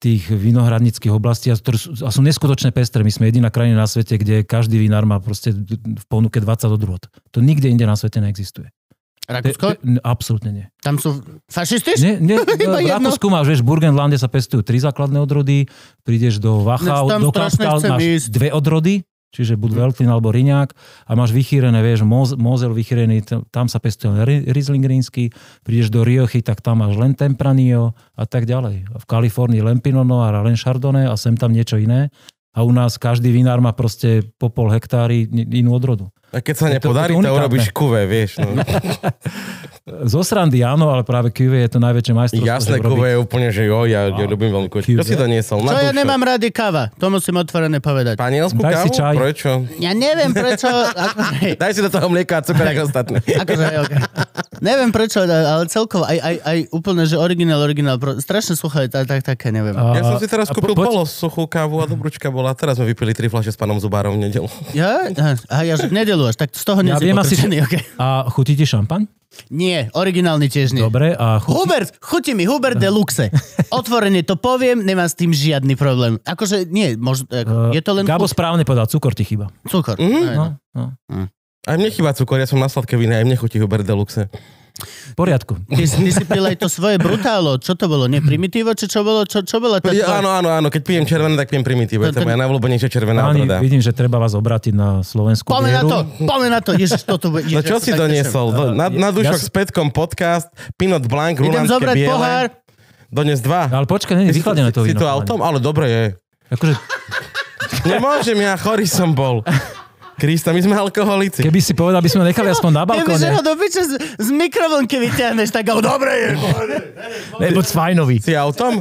[0.02, 3.06] tých vinohradníckých oblastí, a, a sú neskutočne pestré.
[3.06, 7.06] My sme jediná krajina na svete, kde každý vinár má proste v ponuke 20 odrôd.
[7.30, 8.74] To nikde inde na svete neexistuje.
[9.26, 9.78] Rakúsko?
[9.78, 10.66] Te- Absolútne nie.
[10.86, 11.98] Tam sú fašisti?
[11.98, 12.86] Nie, nie v.
[12.86, 15.66] Rakúsku máš, vieš, v Burgenlande sa pestujú tri základné odrody,
[16.06, 18.28] prídeš do Wachau, tam do chcem máš ísť.
[18.30, 19.02] dve odrody,
[19.36, 20.70] čiže buď Veltlin alebo Riňák
[21.06, 25.36] a máš vychýrené, vieš, Moz, Mozel vychýrený, tam sa pestuje len Ri- Riesling rínsky,
[25.68, 28.88] prídeš do Riochy, tak tam máš len Tempranillo a tak ďalej.
[28.88, 32.10] V Kalifornii len Pinot Noir a len Chardonnay a sem tam niečo iné.
[32.56, 36.08] A u nás každý vinár má proste po pol hektári inú odrodu.
[36.32, 38.40] A keď sa Je to- nepodarí, je to to urobíš kuve, vieš.
[38.40, 38.56] No.
[40.12, 42.50] Zo srandy áno, ale práve Cuvée je to najväčšie majstrovstvo.
[42.50, 44.82] Jasné, kuve je úplne, že jo, ja, ja ľubím veľmi kuve.
[44.82, 45.06] Čo Kuve.
[45.06, 45.62] si doniesol?
[45.62, 46.90] Čo Na ja nemám rád káva.
[46.98, 48.18] To musím otvorene povedať.
[48.18, 48.98] Španielsku Daj si kávu?
[48.98, 49.16] čaj.
[49.16, 49.52] Prečo?
[49.78, 50.68] Ja neviem prečo...
[51.62, 53.18] Daj si do toho mlieka a cukor ako ostatné.
[53.22, 54.00] akože, okay.
[54.58, 57.96] Neviem prečo, ale celkovo aj, aj, aj úplne, že originál, originál.
[58.18, 59.74] Strašne suché, tak, tak, také, neviem.
[59.74, 62.52] A- Ja som si teraz kúpil po- polos suchú kávu a dobrúčka bola.
[62.52, 64.48] Teraz sme vypili tri fľaše s pánom Zubárom v nedelu.
[64.72, 65.08] Ja?
[65.48, 67.82] A ja v nedelu až, tak z toho nie Ja si viem asi, okay.
[67.96, 69.08] A chutí ti šampaň?
[69.48, 70.80] Nie, originálny tiež nie.
[70.80, 71.12] Dobre.
[71.12, 71.52] A chutí...
[71.54, 73.28] Hubert, chutí mi Hubert Deluxe.
[73.68, 76.16] Otvorene to poviem, nemám s tým žiadny problém.
[76.24, 79.52] Akože nie, možno, ako, je to len Gabo chuť, správne povedal, cukor ti chýba.
[79.68, 80.00] cukor.
[80.00, 80.24] Mhm.
[80.24, 80.84] Aj, No, no.
[81.66, 84.30] Aj mne chýba cukor, ja som na sladké víne, aj mne chutí Hubert Deluxe.
[84.76, 85.56] V poriadku.
[85.66, 87.56] Ty, si- ty si pil aj to svoje brutálo.
[87.58, 88.06] Čo to bolo?
[88.06, 88.70] Nie primitívo?
[88.70, 89.24] Či čo bolo?
[89.24, 92.04] Čo, čo tá Ja, tvoja- áno, áno, áno, keď pijem červené, tak pijem primitívo.
[92.04, 93.58] To- To je to- moja najobľúbenejšia červená Páni, odroda.
[93.58, 96.72] vidím, že treba vás obrátiť na slovenskú Poďme na to, poďme na to.
[96.76, 97.48] Ježiš, toto bude...
[97.48, 98.48] No Ježiš, čo ja si doniesol?
[98.52, 102.12] Do, na, na dušok Ja s Petkom podcast, Pinot Blanc, Idem rulandské zobrať biele.
[102.12, 102.46] pohár.
[103.08, 103.72] Dones dva.
[103.72, 105.00] Ale počkaj, nie je si- vychladené to Si víno.
[105.00, 105.16] to páni.
[105.16, 105.40] autom?
[105.40, 106.04] Ale dobre je.
[106.52, 106.76] Akože,
[107.88, 109.40] Nemôžem, ja chorý som bol.
[110.16, 111.44] Krista, my sme alkoholici.
[111.44, 113.48] keby si povedal, by sme ho nechali aspoň na Keby že ho balkóne.
[113.48, 116.28] do piče z, z mikrovlnky vyťahneš, tak ho dobre je.
[117.44, 118.24] Nebo fajnový.
[118.24, 118.80] Si autom?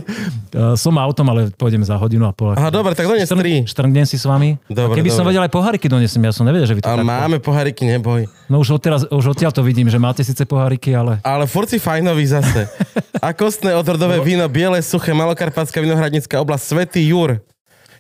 [0.55, 2.55] Uh, som autom, ale pôjdem za hodinu a pol.
[2.55, 3.67] Aha, dobre, tak dones tri.
[3.67, 4.55] Štrngnem si s vami.
[4.71, 5.35] Dobre, a keby som dobre.
[5.35, 7.03] vedel aj poháriky donesem, ja som nevedel, že vy to A tak...
[7.03, 8.31] máme poháriky, neboj.
[8.47, 11.19] No už odteraz, už odtiaľ to vidím, že máte síce poháriky, ale...
[11.27, 12.71] Ale furt si fajnový zase.
[13.19, 17.43] A kostné odrodové víno, biele, suché, malokarpátska vinohradnícka oblasť, Svetý Jur.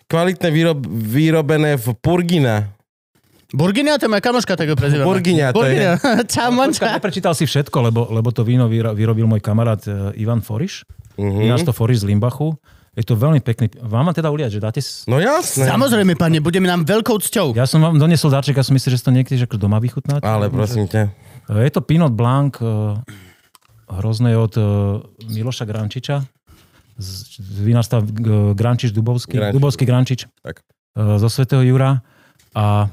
[0.04, 2.73] Kvalitné výrob, vyrobené v Purgina.
[3.54, 5.06] Burginia, to je moja kamoška, tak ho prezývam.
[5.06, 5.70] Burginia, to je.
[5.70, 5.92] Burginia.
[6.26, 6.84] Čau, Počkaj, manča.
[6.92, 10.82] neprečítal si všetko, lebo, lebo to víno vyro- vyrobil môj kamarát e, Ivan Foriš.
[11.14, 11.38] Mhm.
[11.40, 12.58] Ináč to Foriš z Limbachu.
[12.92, 13.70] Je to veľmi pekný.
[13.76, 14.78] Vám mám teda uliať, že dáte...
[14.78, 15.64] s- No jasné.
[15.64, 17.50] Samozrejme, pane, budeme nám veľkou cťou.
[17.52, 19.78] Ja som vám doniesol darček, ja som myslel, že si to niekedy že ako doma
[19.78, 20.22] vychutnáte.
[20.22, 21.10] Ale prosím ťa.
[21.48, 22.66] E, Je to Pinot Blanc e,
[23.88, 24.54] hrozné od
[25.24, 26.26] Miloša Grančiča
[27.56, 27.98] vinárstva
[28.52, 29.34] Grančič Dubovský.
[29.34, 29.52] Grančič.
[29.52, 30.62] Dubovský Grančič Tak.
[30.94, 31.98] zo Svetého Jura.
[32.54, 32.86] A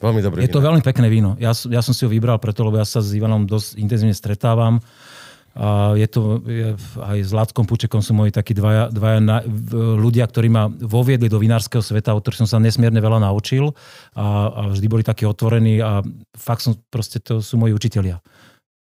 [0.00, 0.40] Veľmi dobrý.
[0.42, 1.36] Je to veľmi pekné víno.
[1.36, 4.80] Ja, ja som si ho vybral preto, lebo ja sa s Ivanom dosť intenzívne stretávam.
[5.50, 9.98] A je to, je, aj s Lackom Pučekom sú moji takí dvaja, dvaja na, v-
[9.98, 13.74] ľudia, ktorí ma voviedli do vinárskeho sveta, od ktorých som sa nesmierne veľa naučil
[14.14, 16.06] a, a vždy boli takí otvorení a
[16.38, 18.22] fakt som, proste to sú moji učitelia.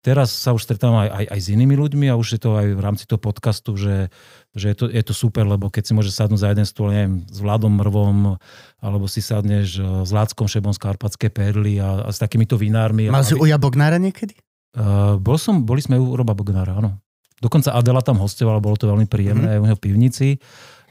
[0.03, 2.67] teraz sa už stretávam aj, aj, aj s inými ľuďmi a už je to aj
[2.75, 4.11] v rámci toho podcastu, že,
[4.51, 7.23] že je, to, je to super, lebo keď si môžeš sadnúť za jeden stôl, neviem,
[7.31, 8.35] s Vladom Mrvom,
[8.83, 13.07] alebo si sadneš eh, s Láckom Šebom z Karpatské perly a, a s takýmito vinármi.
[13.07, 14.35] Mal si uja Bognára niekedy?
[14.73, 16.97] Uh, bol som, boli sme u Roba Bognára, áno.
[17.37, 19.53] Dokonca Adela tam hostovala, bolo to veľmi príjemné mm-hmm.
[19.53, 20.27] aj v jeho pivnici.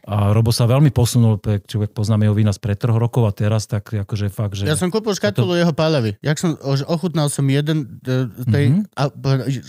[0.03, 3.65] A Robo sa veľmi posunul, človek poznáme jeho vína z pred troch rokov a teraz
[3.65, 4.67] tak akože fakt, že...
[4.67, 6.19] Ja som kúpil škatulu jeho páľavy.
[6.19, 8.83] Jak som, ochutnal som jeden e, tej, Mhm.
[8.93, 9.03] a,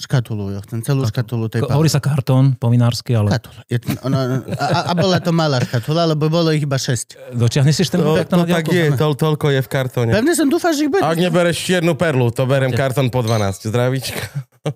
[0.02, 3.62] škatulu, jo, ten celú škatulu tej Ko- Hovorí sa kartón povinársky, ale Škatula.
[3.68, 4.18] Je, ono,
[4.52, 7.38] a, a, a bola to malá škatula, lebo bolo ich iba 6.
[7.38, 10.12] dočiahne si ten To, to tak je, to, toľko je v kartóne.
[10.12, 11.06] Pevne som dúfal, že ich bude.
[11.06, 13.70] Ak nebereš čiernu perlu, to berem kartón po 12.
[13.70, 14.22] Zdravíčka.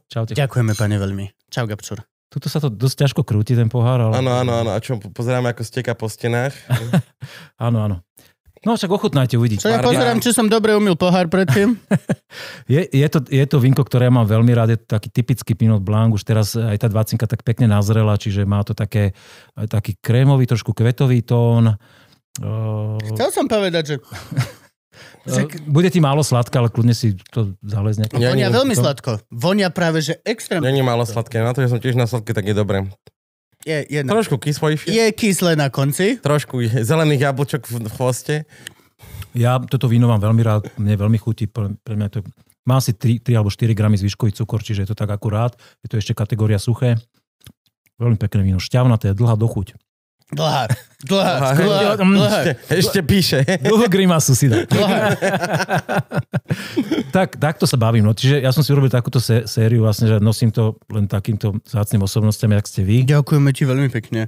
[0.05, 0.33] Čaute.
[0.33, 1.25] Ďakujeme, pane, veľmi.
[1.47, 2.03] Čau, Gabčur.
[2.27, 4.19] Tuto sa to dosť ťažko krúti, ten pohár, ale...
[4.19, 4.71] Áno, áno, áno.
[4.75, 6.51] A čo, pozeráme, ako steka po stenách?
[7.67, 7.97] áno, áno.
[8.67, 9.63] No však ochutnajte, uvidíte.
[9.63, 11.77] Čo ja pozerám, či som dobre umil pohár predtým.
[12.67, 15.55] Je, je, to, je to vínko, ktoré ja mám veľmi rád, je to taký typický
[15.55, 19.15] Pinot Blanc, už teraz aj tá dvacinka tak pekne nazrela, čiže má to také,
[19.71, 21.79] taký krémový, trošku kvetový tón.
[22.43, 23.95] Uh, Chcel som povedať, že
[25.63, 28.07] bude ti málo sladká, ale kľudne si to zalezne.
[28.09, 29.11] Ja vonia nie- veľmi to- sladko.
[29.27, 30.63] Vonia práve, že extrémne.
[30.63, 31.39] Není málo sladké.
[31.39, 32.87] Na to, že som tiež na sladké, tak je dobré.
[33.61, 34.87] Je, je, na, Trošku kyslejšie.
[34.87, 36.15] je kyslé na konci.
[36.17, 38.35] Trošku je zelených jablčok v v chvoste.
[39.35, 42.19] Ja toto víno mám veľmi rád, mne veľmi chutí, pre, pre mňa to
[42.63, 45.53] má asi 3, 3 alebo 4 gramy zvyškový cukor, čiže je to tak akurát.
[45.81, 46.95] Je to ešte kategória suché.
[47.97, 49.73] Veľmi pekné víno, šťavnaté, dlhá dochuť.
[50.27, 50.69] Dlhár.
[50.99, 51.55] Dlhár.
[51.55, 51.97] Dlhár.
[51.97, 52.45] mm, Dlhár.
[52.45, 53.39] Ešte, ešte píše.
[53.63, 54.65] Dlhú grimasu si dá.
[54.65, 55.15] Dlhár.
[57.15, 58.03] tak, takto sa bavím.
[58.03, 61.55] No, čiže ja som si urobil takúto sé- sériu, vlastne, že nosím to len takýmto
[61.63, 63.07] zácným osobnostiam, jak ste vy.
[63.07, 64.27] Ďakujeme ti veľmi pekne.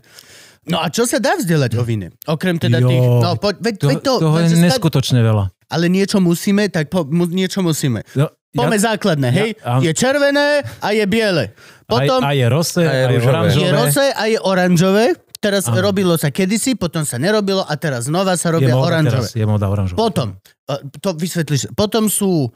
[0.66, 2.16] No a čo sa dá vzdelať o víne?
[2.26, 3.04] Okrem teda Jo, tých...
[3.18, 5.46] No, poď, veď, To, veď to, toho je neskutočne veľa.
[5.68, 8.04] ale niečo musíme, tak po, mu, niečo musíme.
[8.14, 9.50] No, Poďme základné, hej?
[9.56, 9.82] Ja- áno.
[9.84, 10.48] je červené
[10.80, 11.54] a je biele.
[11.86, 13.62] Potom aj, aj je rose, A je aj, je oranžové.
[13.62, 15.06] je rose a je oranžové.
[15.40, 15.80] Teraz Áno.
[15.80, 19.24] robilo sa kedysi, potom sa nerobilo a teraz znova sa je robia moda oranžové.
[19.24, 19.96] teraz, je moda oranžové.
[19.96, 20.28] Potom,
[20.68, 22.52] e, to vysvetlíš, potom sú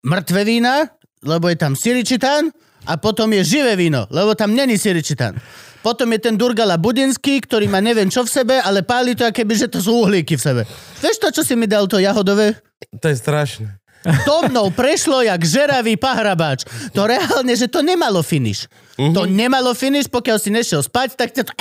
[0.00, 0.88] mŕtve vína,
[1.20, 2.48] lebo je tam siričitán
[2.88, 5.36] a potom je živé víno, lebo tam není siričitán.
[5.84, 9.42] Potom je ten Durgala Budinský, ktorý má neviem čo v sebe, ale páli to, aké
[9.42, 10.62] by, že to sú uhlíky v sebe.
[11.02, 12.54] Vieš to, čo si mi dal to jahodové?
[13.02, 13.81] To je strašné.
[14.02, 16.64] To mnou prešlo jak žeravý pahrabáč.
[16.90, 18.66] To reálne, že to nemalo finish.
[18.94, 19.12] Mhm.
[19.12, 21.52] To nemalo finish, pokiaľ si nešiel spať, tak ťa to...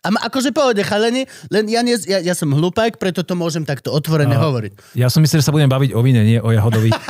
[0.00, 3.62] A ma, akože pohode, chaleni, len ja, nie, ja, ja som hlupák, preto to môžem
[3.62, 4.96] takto otvorene A- hovoriť.
[4.96, 6.96] Ja som myslel, že sa budem baviť o víne, nie o jahodových,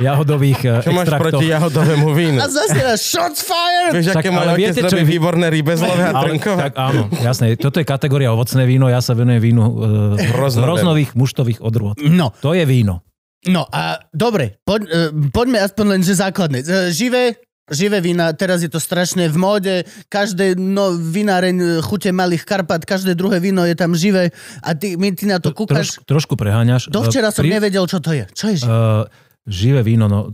[0.00, 1.38] jahodových eh, Čo máš extraktoch.
[1.38, 2.38] proti jahodovému vínu?
[2.38, 3.94] A zase raz shots fired!
[3.94, 6.58] Vieš, aké môj otec viete, čo robí je- výborné rybezlové a trnkové?
[6.60, 7.54] tak áno, jasné.
[7.54, 9.70] Toto je kategória ovocné víno, ja sa venujem vínu uh,
[10.18, 10.64] Hroznové.
[10.66, 11.98] hroznových muštových odrôd.
[12.00, 13.06] No, To je víno.
[13.46, 16.66] No a dobre, poď, uh, poďme aspoň len, že základné.
[16.66, 17.38] Uh, živé,
[17.70, 19.74] živé vína, teraz je to strašne v móde,
[20.08, 24.32] každé no, vináreň e, chute malých Karpat, každé druhé víno je tam živé
[24.64, 26.00] a ty, my, ty na to kúkaš.
[26.00, 26.88] Troš, trošku preháňaš.
[26.88, 28.24] Dovčera som Pri- nevedel, čo to je.
[28.32, 28.72] Čo je živé?
[28.72, 29.04] Uh,
[29.44, 30.32] živé víno, no,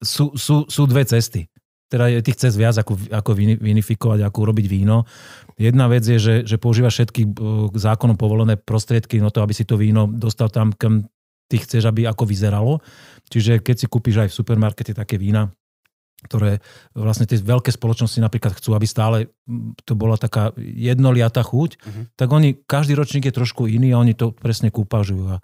[0.00, 1.52] sú, sú, sú dve cesty.
[1.90, 5.04] Teda je tých cest viac, ako, ako vini- vinifikovať, ako urobiť víno.
[5.58, 7.34] Jedna vec je, že, že používaš všetky
[7.76, 11.10] zákonom povolené prostriedky na to, aby si to víno dostal tam, kam
[11.50, 12.78] ty chceš, aby ako vyzeralo.
[13.26, 15.50] Čiže keď si kúpiš aj v supermarkete také vína,
[16.20, 16.60] ktoré
[16.92, 19.32] vlastne tie veľké spoločnosti napríklad chcú, aby stále
[19.88, 22.02] to bola taká jednoliatá chuť, Mhm.
[22.12, 25.24] tak oni, každý ročník je trošku iný a oni to presne kúpažujú.
[25.32, 25.42] A, e,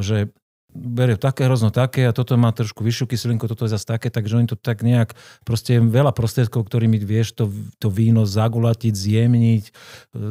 [0.00, 0.32] že
[0.68, 4.36] berie také hrozno také a toto má trošku vyššiu kyselinku, toto je zase také, takže
[4.36, 7.48] oni to tak nejak, proste je veľa prostriedkov, ktorými vieš to,
[7.80, 9.72] to víno zagulatiť, zjemniť, e,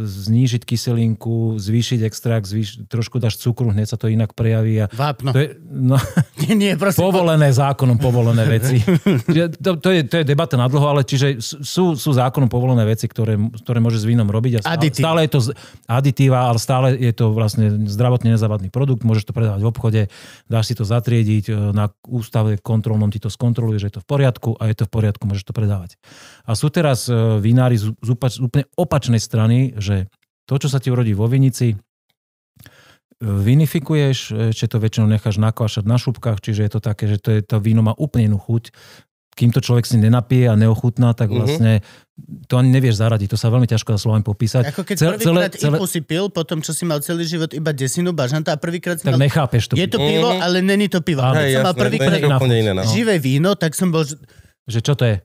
[0.06, 4.86] znížiť kyselinku, zvýšiť extrakt, zvýš, trošku dáš cukru, hneď sa to inak prejaví.
[4.86, 5.34] A Vápno.
[5.34, 5.98] to je, no,
[6.46, 7.10] Nie, nie, prosím.
[7.10, 8.78] povolené zákonom povolené veci.
[9.58, 13.10] To, to, je, to je debata na dlho, ale čiže sú, sú zákonom povolené veci,
[13.10, 14.60] ktoré, ktoré môže s vínom robiť.
[14.60, 15.02] A stále, Aditív.
[15.02, 15.40] stále je to
[15.88, 20.02] aditíva, ale stále je to vlastne zdravotne nezávadný produkt, môžeš to predávať v obchode,
[20.48, 24.08] dáš si to zatriediť, e, na ústave kontrolnom ti to skontroluje, že je to v
[24.08, 26.00] poriadku a je to v poriadku, môžeš to predávať.
[26.48, 30.12] A sú teraz e, vinári z, opač, úplne opačnej strany, že
[30.48, 31.78] to, čo sa ti urodí vo vinici, e,
[33.22, 37.42] vinifikuješ, ešte to väčšinou necháš nakvášať na šupkách, čiže je to také, že to, je,
[37.44, 38.72] to víno má úplne inú chuť.
[39.38, 41.36] Kým to človek si nenapije a neochutná, tak Mhm.
[41.36, 41.72] vlastne
[42.44, 43.30] to ani nevieš zaradiť.
[43.30, 44.64] To sa veľmi ťažko dá slovami popísať.
[44.68, 48.10] Ako keď Celé- prvýkrát celé- si pil, potom čo si mal celý život iba desinu
[48.12, 49.22] bažanta a prvýkrát si Tak mal...
[49.22, 49.74] nechápeš to.
[49.74, 50.42] Je to pivo, Mhm.
[50.42, 51.22] ale není to pivo.
[51.22, 51.38] Áno.
[51.38, 52.18] Hej, som mal jasné, prvýkrát.
[52.74, 52.90] No.
[52.90, 54.02] živé víno, tak som bol...
[54.02, 55.22] že- čo to je?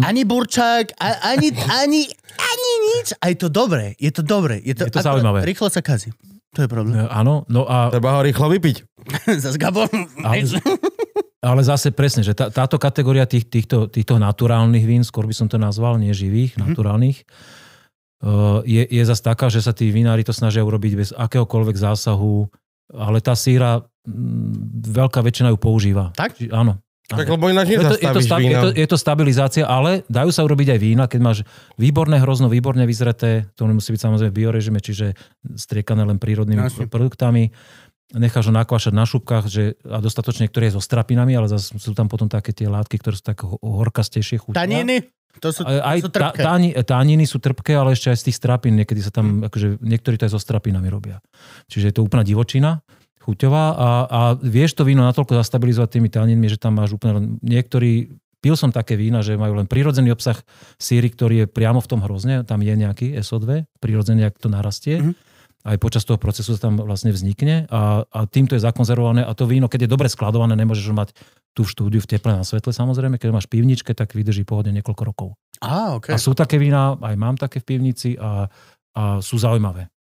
[0.00, 2.02] Ani burčák, a, ani, ani,
[2.32, 3.14] ani nič.
[3.16, 4.58] A je to dobré, je to dobré.
[4.60, 5.42] Je to, Je to zaujímavé.
[5.44, 6.10] Rýchlo sa kazí.
[6.52, 6.94] To je problém.
[6.96, 8.76] E, Áno, no a Treba ho rýchlo vypiť.
[9.42, 9.86] Zas Gabor.
[10.20, 10.46] Ale-
[11.40, 15.48] Ale zase presne, že tá, táto kategória tých, týchto, týchto naturálnych vín, skôr by som
[15.48, 16.68] to nazval, nie živých, mm-hmm.
[16.68, 17.18] naturálnych,
[18.24, 22.44] uh, je, je zase taká, že sa tí vinári to snažia urobiť bez akéhokoľvek zásahu,
[22.92, 26.12] ale tá síra, mm, veľká väčšina ju používa.
[26.12, 26.36] Tak?
[26.36, 26.76] Či, áno.
[27.10, 30.06] Tak lebo ináč Je to, je, to nezastavíš sta- je, to, je to stabilizácia, ale
[30.06, 31.38] dajú sa urobiť aj vína, keď máš
[31.74, 35.18] výborné hrozno, výborne vyzreté, to nemusí byť samozrejme v biorežime, čiže
[35.58, 36.86] striekané len prírodnými Jasne.
[36.86, 37.50] produktami.
[38.10, 41.94] Necháš ho nakvašať na šupkách že, a dostatočne, ktoré je so strapinami, ale zase sú
[41.94, 44.66] tam potom také tie látky, ktoré sú tak ho- horkastejšie chutná.
[44.66, 45.06] Taniny?
[45.38, 46.42] To sú, aj sú tá, trpké.
[46.42, 48.74] táni, tániny sú trpké, ale ešte aj z tých strapín.
[48.74, 51.22] Niekedy sa tam, akože niektorí to aj so strapinami robia.
[51.70, 52.82] Čiže je to úplná divočina,
[53.22, 58.10] chuťová a, a vieš to víno natoľko zastabilizovať tými táninmi, že tam máš úplne niektorí
[58.40, 60.40] Pil som také vína, že majú len prírodzený obsah
[60.80, 64.96] síry, ktorý je priamo v tom hrozne, tam je nejaký SO2, prírodzený, ak to narastie.
[64.96, 65.12] Mhm.
[65.60, 69.44] Aj počas toho procesu sa tam vlastne vznikne a, a týmto je zakonzervované a to
[69.44, 71.12] víno, keď je dobre skladované, nemôžeš ho mať
[71.52, 74.72] tu v štúdiu v teple na svetle samozrejme, keď máš v pivničke, tak vydrží pohodne
[74.80, 75.28] niekoľko rokov.
[75.60, 76.16] Á, okay.
[76.16, 78.48] A sú také vína, aj mám také v pivnici a,
[78.96, 79.92] a sú zaujímavé.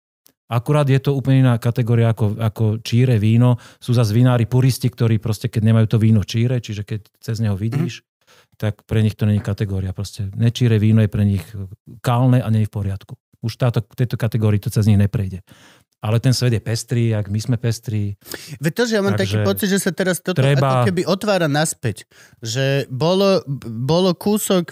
[0.50, 3.62] Akurát je to úplne iná kategória ako, ako číre víno.
[3.78, 7.54] Sú zase vinári puristi, ktorí proste, keď nemajú to víno číre, čiže keď cez neho
[7.54, 8.02] vidíš,
[8.58, 9.94] tak pre nich to není kategória.
[9.94, 11.46] Proste nečíre víno je pre nich
[12.02, 13.14] kálne a nie je v poriadku.
[13.40, 15.44] Už táto, tejto kategórii to cez nich neprejde.
[16.00, 18.16] Ale ten svet je pestrý, ak my sme pestrí.
[18.64, 21.04] Veď to, že ja mám Takže taký pocit, že sa teraz toto treba- ako keby
[21.04, 22.08] otvára naspäť.
[22.40, 24.72] Že bolo, bolo kúsok,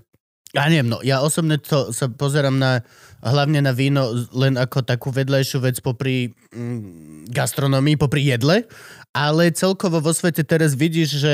[0.56, 2.80] ja neviem, no ja osobne to sa pozerám na
[3.20, 8.64] hlavne na víno len ako takú vedľajšiu vec popri mm, gastronomii, popri jedle,
[9.12, 11.34] ale celkovo vo svete teraz vidíš, že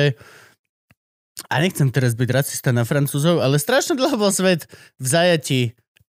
[1.49, 4.65] a nechcem teraz byť racista na Francúzov, ale strašne dlho bol svet
[4.97, 5.61] v zajati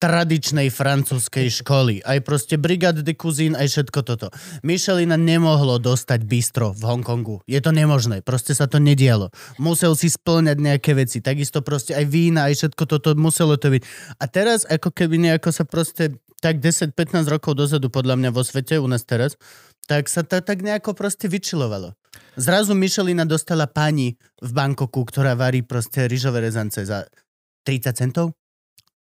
[0.04, 2.04] tradičnej francúzskej školy.
[2.04, 4.28] Aj proste Brigade de Cuisine, aj všetko toto.
[4.60, 7.40] Michelina nemohlo dostať bistro v Hongkongu.
[7.48, 9.32] Je to nemožné, proste sa to nedialo.
[9.56, 13.88] Musel si splňať nejaké veci, takisto proste aj vína, aj všetko toto muselo to byť.
[14.20, 18.76] A teraz ako keby nejako sa proste tak 10-15 rokov dozadu podľa mňa vo svete,
[18.76, 19.40] u nás teraz,
[19.88, 21.96] tak sa to tak nejako proste vyčilovalo.
[22.36, 27.08] Zrazu Michelina dostala pani v Bangkoku, ktorá varí proste rýžové rezance za
[27.64, 28.36] 30 centov?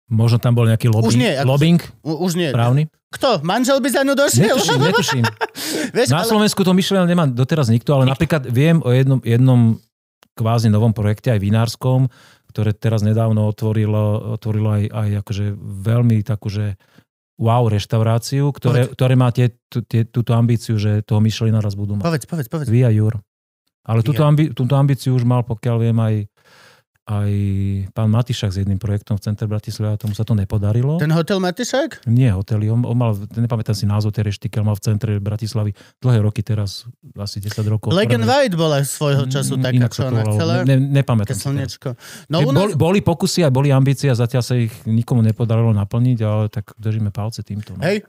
[0.08, 2.48] Možno tam bol nejaký lobbying, Už nie, lobbying už nie.
[2.48, 2.88] právny.
[3.12, 3.44] Kto?
[3.44, 4.56] Manžel by za ňu došiel?
[4.56, 5.24] Netuším, netuším.
[5.96, 6.28] Vieš, Na ale...
[6.28, 9.76] Slovensku to myšlenie nemá doteraz nikto, ale napríklad viem o jednom, jednom
[10.32, 12.08] kvázi novom projekte, aj vinárskom,
[12.52, 16.80] ktoré teraz nedávno otvorilo, otvorilo aj, aj akože veľmi takú, že
[17.38, 19.52] wow reštauráciu, ktoré, ktoré má tie,
[19.86, 22.04] tie, túto ambíciu, že toho Michelina raz budú mať.
[22.04, 22.68] Povedz, povedz, povedz.
[22.72, 23.20] Via Jur.
[23.88, 26.14] Ale túto, ambi, túto ambíciu už mal, pokiaľ viem, aj,
[27.08, 27.32] aj
[27.96, 31.00] pán Matišak s jedným projektom v centre Bratislava, tomu sa to nepodarilo.
[31.00, 32.04] Ten hotel Matišák?
[32.04, 35.72] Nie hotely, on, on mal, nepamätám si názov tej reštiky, ale mal v centre Bratislavy
[36.04, 36.84] dlhé roky teraz,
[37.16, 37.96] asi 10 rokov.
[37.96, 40.52] Legend White bola svojho času Mm, taká, čo ona chcela.
[40.68, 41.96] Ne, ne, nepamätám si slnečko.
[42.28, 42.52] No nás...
[42.52, 46.76] boli, boli pokusy a boli ambície a zatiaľ sa ich nikomu nepodarilo naplniť, ale tak
[46.76, 47.74] držíme palce týmto.
[47.74, 47.82] No.
[47.82, 48.04] Hej.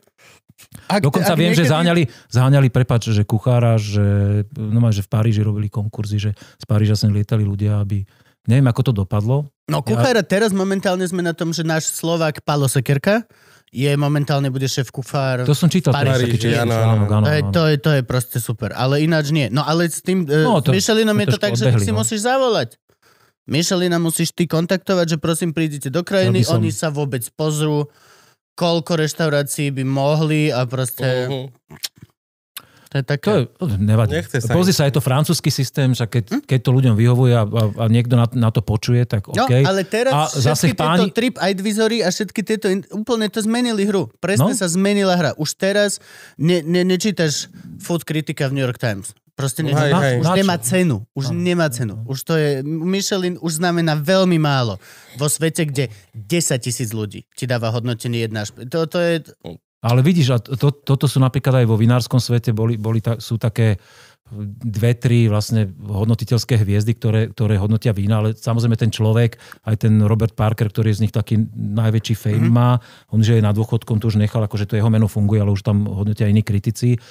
[0.92, 5.10] Ak, Dokonca ak viem, že niekedy- záňali, záňali prepač, že kuchára, že, no, že v
[5.10, 8.04] Paríži robili konkurzy, že z Paríža sem lietali ľudia, aby...
[8.48, 9.52] Neviem, ako to dopadlo.
[9.68, 13.28] No kuchára, teraz momentálne sme na tom, že náš Slovák Palo Sekerka
[13.70, 15.46] je momentálne bude šéf kuchár.
[15.46, 15.94] To som čítal.
[15.94, 17.22] Paríži, teraz taký áno, článok, áno.
[17.22, 17.52] áno, to, je, áno.
[17.54, 18.70] to, je, to je proste super.
[18.74, 19.46] Ale ináč nie.
[19.54, 21.86] No ale s tým No, no, to- to, Michelinom to je to tak, že odbehli,
[21.86, 21.98] si no.
[22.02, 22.70] musíš zavolať.
[23.50, 27.86] Michelina musíš ty kontaktovať, že prosím prídite do krajiny, Ja som- oni sa vôbec pozrú,
[28.58, 31.30] koľko reštaurácií by mohli a proste...
[31.30, 31.46] Mhm.
[32.90, 33.26] To je také...
[33.54, 34.18] To je, nevadí.
[34.18, 37.44] Nechce sa Pozri sa, je to francúzsky systém, že keď, keď to ľuďom vyhovuje a,
[37.44, 39.62] a, a niekto na, na to počuje, tak No, OK.
[39.62, 43.40] ale teraz A všetky zase tieto páni- trip advisory a všetky tieto, in- úplne to
[43.40, 44.10] zmenili hru.
[44.18, 44.58] Presne No.
[44.58, 45.32] sa zmenila hra.
[45.36, 46.02] Už teraz
[46.36, 47.46] ne, ne, nečítaš
[47.78, 49.14] food kritika v New York Times.
[49.32, 50.16] Proste ne, Hej, na, hej.
[50.20, 51.06] už nemá cenu.
[51.14, 51.38] Už Áno.
[51.38, 51.96] nemá cenu.
[52.04, 54.82] Už to je, Michelin už znamená veľmi málo.
[55.16, 56.28] Vo svete, kde 10
[56.60, 58.44] tisíc ľudí ti dáva hodnotenie jedna.
[58.44, 59.14] To, to je,
[59.80, 63.40] Ale vidíš, a to, toto sú napríklad aj vo vinárskom svete, boli, boli ta, sú
[63.40, 63.80] také
[64.62, 69.98] dve, tri vlastne hodnotiteľské hviezdy, ktoré, ktoré hodnotia vína, ale samozrejme ten človek, aj ten
[70.06, 72.54] Robert Parker, ktorý je z nich taký najväčší fame mm-hmm.
[72.54, 72.78] má,
[73.10, 75.66] on že je na dôchodkom, to už nechal, akože to jeho meno funguje, ale už
[75.66, 77.02] tam hodnotia iní kritici.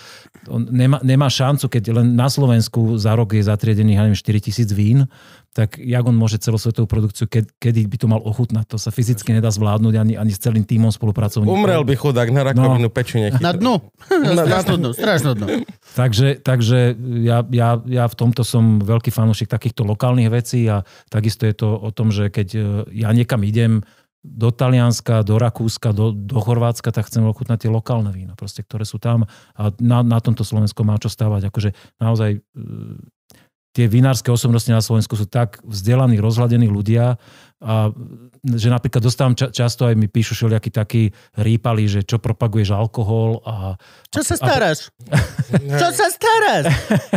[0.46, 4.46] On nemá, nemá šancu, keď len na Slovensku za rok je zatriedených, ja neviem, 4
[4.46, 5.10] tisíc vín,
[5.58, 8.70] tak jak on môže celosvetovú produkciu, keď, kedy by to mal ochutnať?
[8.70, 11.50] To sa fyzicky nedá zvládnuť ani, ani s celým tímom spolupracovníkov.
[11.50, 12.94] Umrel by chudák na rakovinu No.
[12.94, 13.34] pečine.
[13.42, 13.82] na dnu.
[14.06, 15.66] Na- na- dnu, strašnú dnu.
[15.98, 16.94] Takže, takže
[17.26, 21.74] ja, ja, ja v tomto som veľký fanúšik takýchto lokálnych vecí a takisto je to
[21.74, 22.60] o tom, že keď e,
[22.94, 23.82] ja niekam idem
[24.22, 28.86] do Talianska, do Rakúska, do, do Chorvátska, tak chcem ochutnať tie lokálne vína, proste, ktoré
[28.86, 29.26] sú tam
[29.58, 31.50] a na, na tomto Slovensko má čo stávať.
[31.50, 32.40] Akože naozaj e,
[33.76, 37.20] tie vinárske osobnosti na Slovensku sú tak vzdelaní, rozhľadení ľudia,
[37.58, 37.90] a
[38.46, 43.42] že napríklad dostávam ča- často aj mi píšu všelijakí takí rýpali, že čo propaguješ alkohol
[43.42, 43.74] a...
[44.14, 44.94] Čo sa staráš?
[45.82, 46.70] čo sa staráš?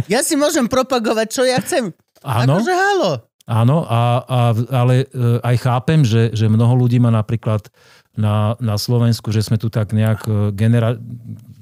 [0.09, 1.93] Ja si môžem propagovať, čo ja chcem.
[2.25, 3.11] Áno, Akože halo.
[3.45, 4.39] áno a, a,
[4.73, 7.69] ale e, aj chápem, že, že mnoho ľudí má napríklad
[8.17, 10.97] na, na Slovensku, že sme tu tak nejak e, genera,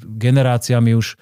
[0.07, 1.19] generáciami už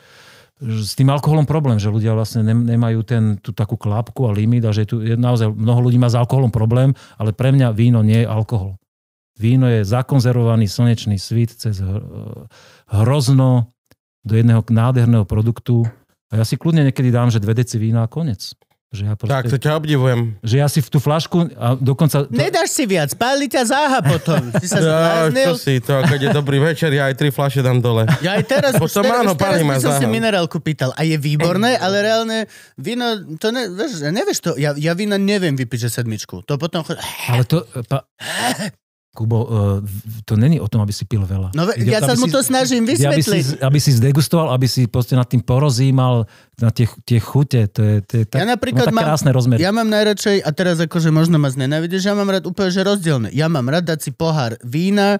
[0.57, 4.65] s tým alkoholom problém, že ľudia vlastne nem- nemajú ten, tú takú klapku a limit
[4.65, 8.01] a že tu je naozaj mnoho ľudí má s alkoholom problém, ale pre mňa víno
[8.01, 8.81] nie je alkohol.
[9.37, 12.49] Víno je zakonzervovaný slnečný svit cez hr-
[12.89, 13.69] hrozno
[14.25, 15.85] do jedného nádherného produktu
[16.33, 18.57] a ja si kľudne niekedy dám, že dve deci vína a konec.
[18.87, 20.19] Že ja, Tak, to proste, ťa obdivujem.
[20.39, 22.23] že ja si v tú flašku a dokonca...
[22.23, 24.47] To, Nedáš si viac, páli ťa záha potom.
[24.47, 24.87] Ty sa Ja,
[25.27, 25.47] zbláznil.
[25.51, 28.07] čo si, to keď je dobrý večer, ja aj tri flaše dám dole.
[28.23, 30.63] Ja aj teraz, už Potom teraz, áno, už teraz páli by ma som si minerálku
[30.63, 30.95] pýtal.
[30.95, 32.37] A je výborné, ale reálne
[32.79, 36.47] víno, to ne, vieš, nevieš to, ja, ja vína neviem vypiť, že sedmičku.
[36.47, 36.95] To potom chod...
[37.27, 37.67] ale to...
[37.91, 38.07] Pa,
[39.17, 39.49] Kubo, uh,
[40.29, 41.57] to není o tom, aby si pil veľa.
[41.57, 43.65] No Ide ja sa mu to snažím ide, aby si, vysvetliť.
[43.65, 46.29] aby si zdegustoval, aby si proste nad tým porozímal
[46.61, 47.65] na tie, tie chute.
[47.73, 49.57] To je, to je tak, Ja napríklad má krásne rozmery.
[49.57, 53.33] Ja mám najradšej, a teraz akože možno ma znenávidíš, ja mám rád úplne, že rozdielne.
[53.33, 55.17] Ja mám rád dať si pohár vína,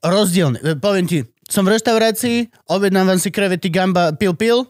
[0.00, 0.56] rozdielne.
[0.64, 4.64] E, Poviem ti, som v reštaurácii, objednávam si krevety gamba pil pil,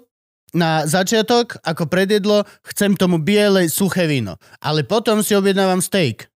[0.52, 4.36] na začiatok, ako predjedlo, chcem tomu biele, suché víno.
[4.60, 6.31] Ale potom si objednávam steak.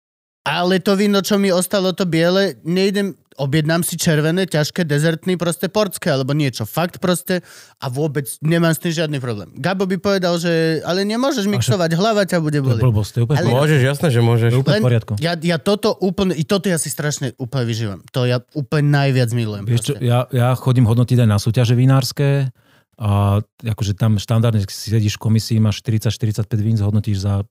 [0.43, 5.70] Ale to víno, čo mi ostalo, to biele, nejdem, objednám si červené, ťažké, dezertný, proste
[5.70, 6.66] portské, alebo niečo.
[6.66, 7.47] Fakt proste
[7.78, 9.55] a vôbec nemám s tým žiadny problém.
[9.55, 12.82] Gabo by povedal, že ale nemôžeš mixovať, hlava ťa bude boliť.
[12.82, 13.55] blbosť, úplne, Ale-.
[13.55, 14.51] Môžeš, jasné, že môžeš.
[14.59, 15.12] úplne v poriadku.
[15.22, 18.01] Ja, ja toto úplne, i toto ja si strašne úplne vyžívam.
[18.11, 19.64] To ja úplne najviac milujem.
[19.64, 22.51] Vieš čo, ja, ja chodím hodnotiť aj na súťaže vinárske
[22.99, 27.47] a akože tam štandardne, sedíš v komisii, máš 40-45 vín, zhodnotíš za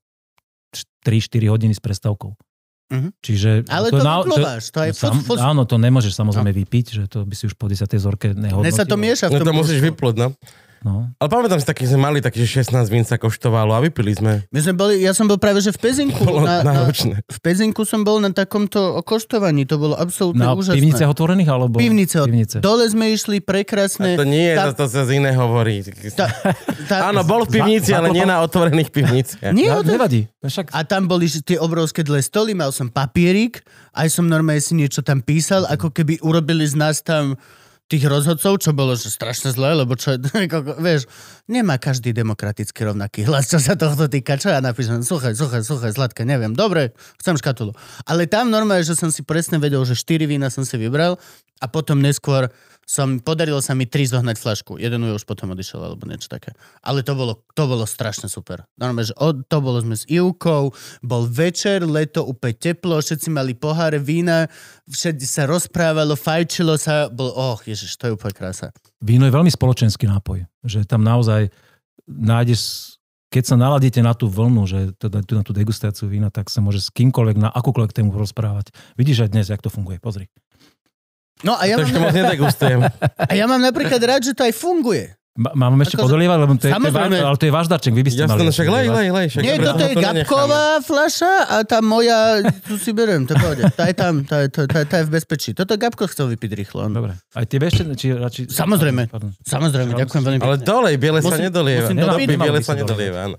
[1.08, 2.51] 3-4 hodiny s prestávkou.
[2.92, 3.10] Mhm.
[3.24, 3.50] Čiže...
[3.72, 5.40] Ale to na- vyplúvaš, to je sam, fus.
[5.40, 7.88] Áno, to nemôžeš samozrejme vypiť, že to by si už po 10.
[7.96, 8.68] zorke nehodnotil.
[8.68, 10.28] Mne sa to mieša v No tom to musíš vyplúť, no.
[10.82, 11.14] No.
[11.16, 14.12] Ale pamätám si taký, že sme mali taký, že 16 vín sa koštovalo a vypili
[14.12, 14.42] sme.
[14.50, 16.18] My sme boli, ja som bol práve, že v Pezinku.
[16.20, 16.90] Bolo Na, na,
[17.22, 19.70] v Pezinku som bol na takomto okoštovaní.
[19.70, 20.82] To bolo absolútne Na úžasné.
[20.82, 21.78] pivniciach otvorených alebo...
[21.78, 22.18] Pivnice.
[22.20, 22.58] Pivnice.
[22.58, 24.18] Dole sme išli prekrásne.
[24.18, 25.86] To nie, Tá- to, to sa z iné hovorí.
[26.12, 26.34] tá-
[26.90, 29.54] tá- Áno, bol v pivnici, ale nie na otvorených pivniciach.
[29.54, 30.34] Nie, Ja, to, nevadí.
[30.42, 33.62] Však A tam boli že tie obrovské dle stoly, mal som papierik,
[33.94, 37.38] aj som normálne si niečo tam písal, ako keby urobili z nás tam
[37.92, 40.16] tých rozhodcov, čo bolo že strašne zlé, lebo čo,
[40.88, 41.12] vieš,
[41.52, 44.40] nemá každý demokraticky rovnaký hlas, čo sa tohto týka.
[44.40, 45.04] Čo ja napíšem?
[45.04, 46.56] Suché, suché, suché, sladké, neviem.
[46.56, 47.76] Dobre, chcem škatulu.
[48.08, 51.20] Ale tam normálne, že som si presne vedel, že 4 vína som si vybral
[51.60, 52.48] a potom neskôr
[52.86, 54.76] som, podarilo sa mi tri zohnať flašku.
[54.76, 56.52] Jeden už potom odišiel, alebo niečo také.
[56.84, 58.68] Ale to bolo, to bolo strašne super.
[58.76, 63.56] Normálne, že od, to bolo sme s Ivkou, bol večer, leto, úplne teplo, všetci mali
[63.56, 64.52] poháre vína,
[64.92, 68.76] všetci sa rozprávalo, fajčilo sa, bol, oh, ježiš, to je úplne krása.
[69.00, 70.44] víno je veľmi spoločenský nápoj.
[70.68, 71.50] Že tam naozaj
[72.06, 72.92] nájdeš
[73.32, 76.84] keď sa naladíte na tú vlnu, že teda na tú degustáciu vína, tak sa môže
[76.84, 78.76] s kýmkoľvek na akúkoľvek tému rozprávať.
[79.00, 80.04] Vidíš aj dnes, jak to funguje.
[80.04, 80.28] Pozri.
[81.42, 82.80] No a ja, To mám, nedegustujem.
[83.30, 85.10] a ja mám napríklad rád, že to aj funguje.
[85.32, 87.68] Ma- Mám ešte Ako- podolievať, lebo to je, to je, váš, ale to je váš
[87.72, 88.40] darček, vy by ste Ja mali.
[88.42, 89.26] som však lej, lej, lej.
[89.32, 92.20] Však Nie, dobre, toto no je to gabková fľaša a tá moja,
[92.62, 93.64] tu si beriem, to pohode.
[93.72, 95.50] Tá je tam, tá je, tá, tá, tá je v bezpečí.
[95.54, 96.84] Toto Gabko chcel vypiť rýchlo.
[96.84, 96.92] On.
[96.92, 97.16] Dobre.
[97.32, 98.52] Aj tie ešte, či radši...
[98.52, 99.08] Samozrejme.
[99.08, 99.32] Pardon.
[99.40, 100.68] Samozrejme, ďakujem veľmi Ale pekne.
[100.68, 101.88] dolej, biele sa nedolieva.
[101.88, 102.38] musím No, vypiť.
[102.38, 103.38] biele sa nedolieva, áno.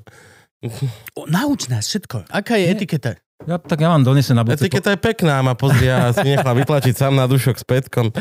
[1.28, 2.24] Nauč nás všetko.
[2.30, 3.20] Aká je etiketa?
[3.42, 4.70] Ja, tak ja vám donesem na budúce.
[4.70, 8.14] Etiketa je pekná, ma pozri, ja si nechal vytlačiť sám na dušok s Petkom.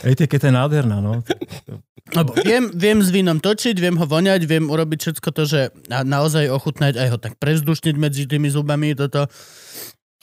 [0.00, 1.20] Etiketa je nádherná, no.
[2.16, 5.60] Lebo viem, viem s vínom točiť, viem ho voňať, viem urobiť všetko to, že
[5.92, 9.28] na, naozaj ochutnať, aj ho tak prevzdušniť medzi tými zubami, toto.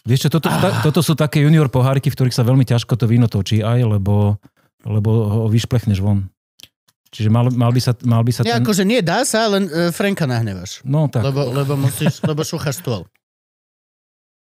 [0.05, 2.97] Vieš čo, toto, sú ta, toto sú také junior poháriky, v ktorých sa veľmi ťažko
[2.97, 4.41] to víno točí aj, lebo,
[4.81, 6.25] lebo ho vyšplechneš von.
[7.13, 8.65] Čiže mal, mal by sa, mal by sa Nie, ten...
[8.65, 10.81] akože nie, dá sa, len uh, Franka nahnevaš.
[10.81, 13.05] No tak, Lebo, lebo musíš, lebo šúchaš stôl.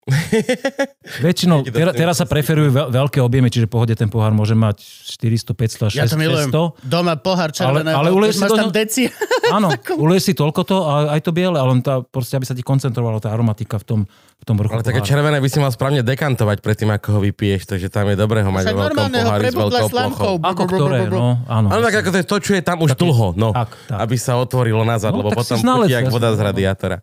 [1.27, 4.79] väčšinou, Taký teraz, sa preferujú veľ, veľké objemy, čiže pohode ten pohár môže mať
[5.19, 6.23] 400, 500 až Ja to 600.
[6.23, 6.49] milujem.
[6.87, 9.03] Doma pohár červeného, ale uleješ si do tam ňo- deci.
[9.51, 9.75] Áno,
[10.07, 13.19] uleješ si toľko to a aj to biele, ale tá, proste, aby sa ti koncentrovala
[13.19, 14.01] tá aromatika v tom,
[14.36, 17.67] v tom vrchu Ale také červené by si mal správne dekantovať predtým, ako ho vypiješ,
[17.67, 20.35] takže tam je dobré ho mať vo veľkom ho pohári s veľkou plochou.
[20.39, 21.67] Ako ktoré, no, áno.
[21.67, 23.51] Áno, tak ako to je to, čo je tam už Taký- dlho, no.
[23.51, 23.99] Tak, tak.
[23.99, 26.47] Aby sa otvorilo nazad, No, lebo tak potom chutí jak voda z no.
[26.47, 26.97] radiátora.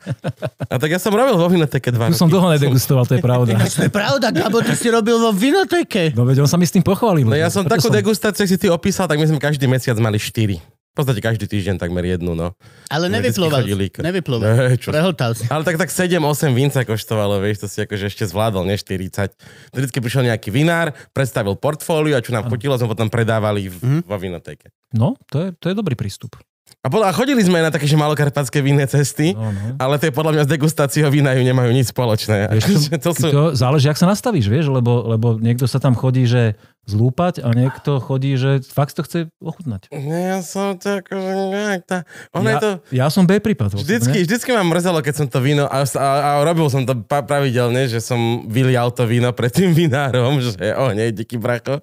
[0.63, 2.38] A tak ja som robil vo vinoteke dva Tu som roky.
[2.38, 3.51] dlho nedegustoval, to je pravda.
[3.59, 6.15] To je pravda, Gabo, ty si robil vo vinoteke.
[6.15, 7.25] No veď on sa mi s tým pochválil.
[7.25, 10.63] No ja som takú degustáciu, si ty opísal, tak my sme každý mesiac mali štyri.
[10.93, 12.53] V podstate každý týždeň takmer jednu, no.
[12.85, 13.65] Ale nevyploval.
[13.65, 14.77] Nevyploval.
[14.93, 15.49] Prehltal si.
[15.49, 16.21] Ale tak, tak 7-8
[16.53, 19.33] vínca koštovalo, vieš, to si akože ešte zvládol, ne 40.
[19.73, 23.99] Vždycky prišiel nejaký vinár, predstavil portfólio a čo nám chutilo, sme potom predávali v, Mhm.
[24.05, 24.69] vo vinotéke.
[24.93, 26.37] No, to je, to je dobrý prístup.
[26.79, 29.79] A, podľa, a chodili sme aj na také že malokarpatské vinné cesty, No, no.
[29.79, 32.53] ale to je podľa mňa s degustáciou vína ju nemajú nič spoločné.
[32.53, 32.63] Vieš,
[33.05, 33.27] to sú...
[33.29, 36.53] To záleží, ak sa nastavíš, vieš, lebo, lebo niekto sa tam chodí, že
[36.84, 39.88] zlúpať a niekto chodí, že fakt to chce ochutnať.
[39.91, 41.97] Nie, ja som to akože nejak tá...
[42.36, 42.69] Ono Ja, je to...
[42.91, 43.79] ja som B prípad.
[43.79, 47.88] Vždycky, vždycky ma mrzelo, keď som to víno, a, a, a robil som to pravidelne,
[47.88, 51.79] že som vylial to víno pred tým vinárom, že o, nie, díky bracho.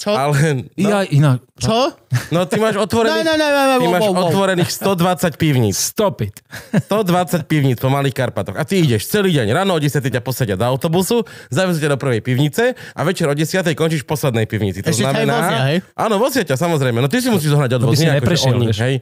[0.00, 0.16] Čo?
[0.16, 1.44] Ale, no, Ja inak.
[1.60, 1.92] Čo?
[2.32, 4.26] no ty máš otvorených, ne, ne, ne, ne, ty máš wow, wow.
[4.32, 5.76] otvorených 120 pivníc.
[5.76, 6.40] Stop it.
[6.88, 8.56] 120 pivníc po Malých Karpatoch.
[8.56, 9.52] A ty ideš celý deň.
[9.52, 13.36] Ráno o 10 ťa posadia do autobusu, zavezú ťa do prvej pivnice a večer o
[13.36, 14.80] 10 končíš v poslednej pivnici.
[14.80, 15.36] To Ešte znamená...
[15.36, 15.76] vozia, hej?
[15.92, 16.96] Áno, vozia ťa, samozrejme.
[16.96, 18.94] No ty si musíš zohnať To si nie akože neprešiel, oni, hej.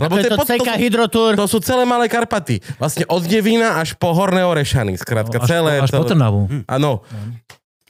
[0.00, 1.30] Lebo To je to pod- CK Hydrotour.
[1.36, 2.64] to sú celé malé Karpaty.
[2.80, 4.96] Vlastne od Devína až po Horné Orešany.
[4.96, 5.72] Skrátka, Až, celé.
[5.84, 6.00] až to...
[6.00, 6.48] po Trnavu.
[6.64, 7.04] Áno.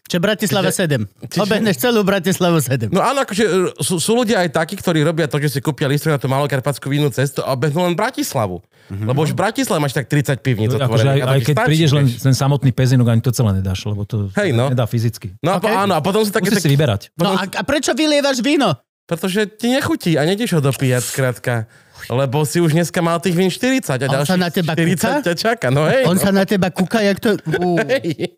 [0.08, 1.04] Čo Bratislava 7.
[1.28, 2.88] Čiže- Obehneš celú Bratislavu 7.
[2.88, 3.44] No áno, akože
[3.84, 6.88] sú, sú ľudia aj takí, ktorí robia to, že si kúpia listok na tú malokarpatskú
[6.88, 8.64] vínu cestu a obehnú len Bratislavu.
[8.88, 12.08] Lebo už v Bratislave máš tak 30 pivníc Akože aj, aj keď stačí, prídeš len
[12.08, 14.72] ten samotný pezinok, ani to celé nedáš, lebo to Hej, no.
[14.72, 15.36] nedá fyzicky.
[15.44, 15.76] No Okay.
[15.76, 16.48] a, áno, a potom sú také...
[16.48, 17.00] Musíš si tak, vyberať.
[17.20, 18.80] No a, a prečo vylievaš víno?
[19.08, 21.64] pretože ti nechutí a nejdeš ho dopíjať, skrátka.
[22.06, 24.94] Lebo si už dneska mal tých vín 40 a On ďalších sa na teba 40
[24.94, 25.10] kúka?
[25.26, 25.66] ťa čaká.
[25.74, 27.34] No hej, On no, sa na teba kúka, jak to...
[27.58, 27.76] Ú,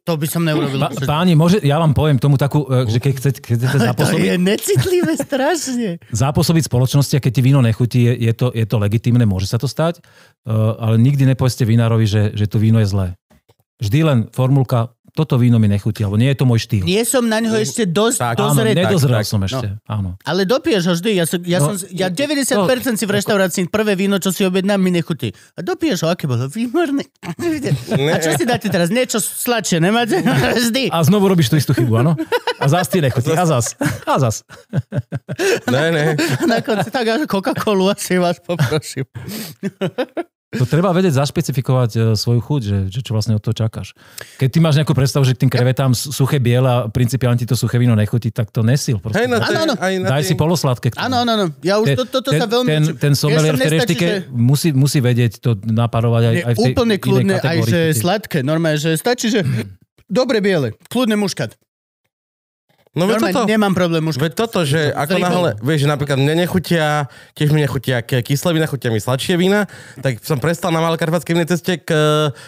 [0.08, 0.80] to by som neurobil.
[0.80, 3.86] Pá, páni, môže, ja vám poviem tomu takú, e, že keď chcete, keď chcete To
[3.92, 5.88] zapôsobiť, je necitlivé strašne.
[6.24, 9.61] zapôsobiť spoločnosti a keď ti víno nechutí, je, je, to, je to legitimné, môže sa
[9.61, 10.00] to stať,
[10.48, 13.06] uh, ale nikdy nepovedzte vinárovi, že, že to víno je zlé.
[13.80, 16.84] Vždy len formulka, toto víno mi nechutí, alebo nie je to môj štýl.
[16.86, 18.36] Nie som na ňo ešte dosť Tak.
[18.38, 18.78] Áno, dozretý.
[18.78, 20.16] nedozrel tak, som ešte, áno.
[20.22, 21.11] Ale dopiješ ho vždy.
[21.14, 24.78] Ja, som, ja, No, som, ja 90% si v reštaurácii prvé víno, čo si objednám,
[24.80, 25.34] mi nechutí.
[25.54, 26.46] A dopiješ ho, aké bolo?
[26.48, 27.04] Výborné.
[27.20, 28.88] A čo si dáte teraz?
[28.88, 30.22] Niečo sladšie, nemáte?
[30.62, 30.88] Vždy.
[30.94, 32.12] A znovu robíš tú istú chybu, áno?
[32.61, 34.44] A zás ti nechutí, a zás, a zás.
[35.66, 36.04] Ne, ne.
[36.50, 39.04] Na konci tak až Coca-Colu asi vás poprosím.
[40.51, 43.94] To treba vedieť zašpecifikovať e, svoju chuť, že, že čo vlastne od toho čakáš.
[44.34, 47.55] Keď ty máš nejakú predstavu, že k tým krevetám suché biele a principiálne ti to
[47.55, 48.98] suché víno nechutí, tak to nesil.
[48.98, 49.22] Proste.
[49.22, 49.74] Hej, no, to je Áno, áno.
[49.78, 50.90] aj na Daj si polosladké.
[50.98, 51.46] Áno, áno, áno.
[51.62, 52.66] Ja už to, toto ten, sa veľmi...
[52.66, 56.59] ten, ten sommelier v tej reštike že- musí, musí vedieť to naparovať aj, aj v
[56.59, 58.42] tej úplne kľudne, aj že sladké.
[58.42, 59.46] Normálne, že stačí, že
[60.11, 60.74] dobre biele.
[60.90, 61.55] Kľudne muškat.
[62.91, 64.18] No veď toto, nemám problém muškat.
[64.20, 68.66] veď toto, že ako náhle, vieš, že napríklad mne nechutia, tiež mi nechutia kyslé vína,
[68.66, 71.91] chutia mi sladšie vína, tak som prestal na malokarpatskej vinnej ceste k,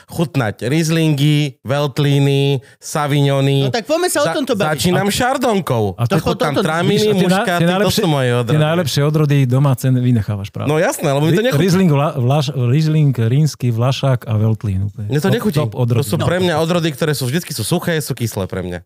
[0.09, 3.64] chutnať Rieslingy, Veltlíny, Savignony.
[3.64, 4.66] No tak poďme sa o Za- tomto baviť.
[4.74, 5.95] Začínam šardonkou.
[5.95, 8.28] A A to- to chutám to- to- traminy, a tie tie to najlepšie- sú moje
[8.28, 8.59] Tie odrody.
[8.59, 10.66] najlepšie odrody domáce vynechávaš práve.
[10.66, 11.62] No jasné, lebo mi to nechutí.
[11.62, 14.90] Riesling, vla, vlaš, Riesling, Rínsky, Vlašák a Veltlín.
[14.90, 15.62] Mne to nechutí.
[15.62, 16.26] To sú No.
[16.26, 18.82] pre mňa odrody, ktoré sú vždycky sú suché, sú kyslé pre mňa.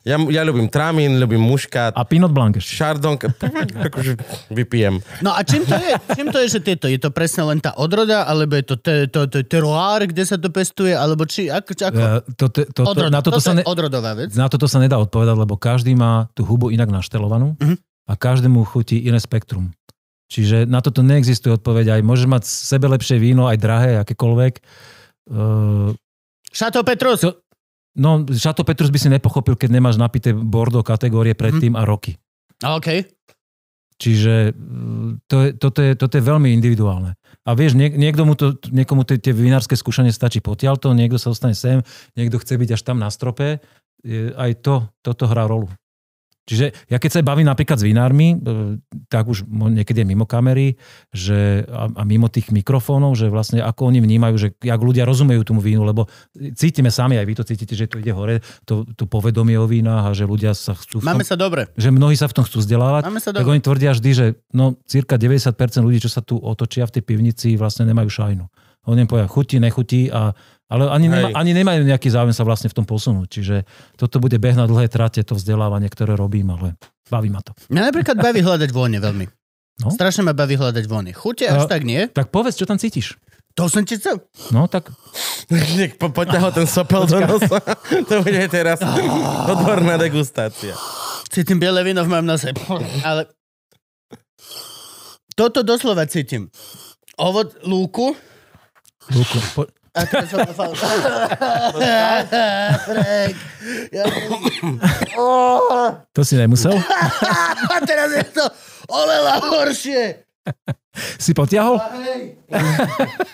[0.00, 2.72] Ja, ja ľubím tramín, ľubím muškát, A Pinot Blanc ešte.
[2.72, 3.36] šardonka,
[3.86, 4.16] akože
[4.48, 4.96] vypijem.
[5.20, 5.92] No a čím to je?
[6.14, 6.86] Čím to je, že tieto?
[6.86, 10.34] Je to presne len tá odroda, alebo je to, te, to, to, teroár, kde sa
[10.34, 11.98] to pestuje, alebo či, ako, ako?
[11.98, 14.32] E, to, to, to, to, Odrod, na, toto toto sa je ne, odrodová vec.
[14.32, 17.76] na toto sa nedá odpovedať, lebo každý má tú hubu inak naštelovanú Mhm.
[18.08, 19.68] a každému chutí iné spektrum.
[20.26, 21.92] Čiže na toto neexistuje odpoveď.
[21.92, 24.62] Aj môžeš mať sebe lepšie víno, aj drahé, akékoľvek.
[25.26, 25.90] Uh,
[26.48, 27.20] Šato Petrus.
[27.20, 27.36] To-
[27.96, 32.18] no, Chateau Petrus by si nepochopil, keď nemáš napité Bordeaux kategórie predtým a roky.
[32.60, 33.06] OK.
[34.00, 37.20] Čiže mm, to je, toto, je, toto je veľmi individuálne.
[37.44, 41.32] A vieš, niek- niekto mu to, niekomu tie, tie vinárske skúšanie stačí potiaľto, niekto sa
[41.32, 41.84] dostane sem,
[42.16, 43.60] niekto chce byť až tam na strope.
[44.36, 45.68] Aj to, toto hrá rolu.
[46.50, 48.36] Čiže ja keď sa bavím napríklad s vinármi, e,
[49.06, 50.74] tak už niekedy je mimo kamery
[51.14, 55.46] že, a, a mimo tých mikrofónov, že vlastne ako oni vnímajú, že jak ľudia rozumejú
[55.46, 56.10] tomu vínu, lebo
[56.58, 60.10] cítime sami, aj vy to cítite, že to ide hore, to, to povedomie o vínach
[60.10, 61.70] a že ľudia sa chcú v tom, Máme sa dobre.
[61.78, 63.54] že mnohí sa v tom chcú vzdelávať, Máme sa tak dobre.
[63.54, 65.54] oni tvrdia vždy, že no, cirka 90%
[65.86, 68.46] ľudí, čo sa tu otočia v tej pivnici, vlastne nemajú šajnu.
[68.88, 70.32] Oni im povedia, chutí, nechutí, a,
[70.72, 73.28] ale ani, nema, ani nemajú nejaký záujem sa vlastne v tom posunúť.
[73.28, 73.56] Čiže
[74.00, 76.80] toto bude beh na dlhé trate, to vzdelávanie, ktoré robím, ale
[77.12, 77.52] baví ma to.
[77.68, 79.28] Mňa napríklad baví hľadať vône veľmi.
[79.84, 79.88] No.
[79.92, 81.12] Strašne ma baví hľadať vône.
[81.12, 82.08] Chute až A- tak nie.
[82.08, 83.20] Tak povedz, čo tam cítiš.
[83.58, 84.22] To som ti chcel.
[84.54, 84.94] No tak
[85.50, 87.58] Nech po, poďte ho ten sopel do nosa.
[88.08, 88.78] to bude teraz
[89.52, 90.78] odborná degustácia.
[91.26, 92.54] Cítim biele víno v mojom nose.
[93.02, 93.26] Ale
[95.34, 96.46] toto doslova cítim.
[97.18, 98.14] Ovod lúku.
[99.08, 100.70] Luko, po, A teraz som fal...
[102.84, 103.34] Frank.
[103.90, 104.04] Ja...
[106.14, 106.78] to si nemusel?
[107.74, 108.44] A teraz je to
[108.86, 110.02] oveľa horšie.
[111.18, 111.78] Si potiahol?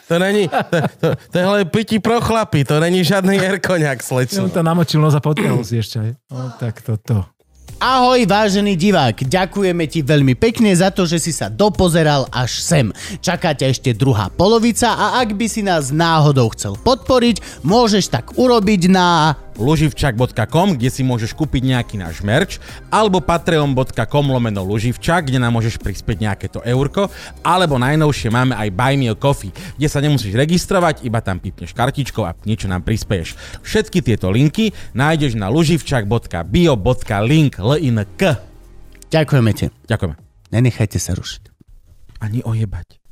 [0.09, 4.05] To není, to, to, to je len pití pro chlapy, to není žiadny erkoňak, Ja
[4.05, 4.47] slečno.
[4.47, 6.11] mu to namočil nos a potiahol si ešte aj.
[6.31, 7.25] No, tak toto.
[7.77, 12.89] Ahoj, vážený divák, ďakujeme ti veľmi pekne za to, že si sa dopozeral až sem.
[13.21, 18.33] Čaká ťa ešte druhá polovica a ak by si nás náhodou chcel podporiť, môžeš tak
[18.41, 19.37] urobiť na...
[19.57, 22.61] luživčak.com, kde si môžeš kúpiť nejaký náš merch,
[22.93, 27.11] alebo patreon.com lomeno luživčak, kde nám môžeš prispieť nejaké to eurko,
[27.41, 31.73] alebo najnovšie máme aj Buy Me a Coffee, kde sa nemusíš registrovať, iba tam pipneš
[31.73, 33.37] kartičkou a niečo nám prispieš.
[33.65, 38.21] Všetky tieto linky nájdeš na luživčak.bio.link link.
[39.07, 39.71] Ďakujeme ti.
[39.87, 40.15] Ďakujeme.
[40.51, 41.43] Nenechajte sa rušiť.
[42.23, 43.06] Ani ojebať.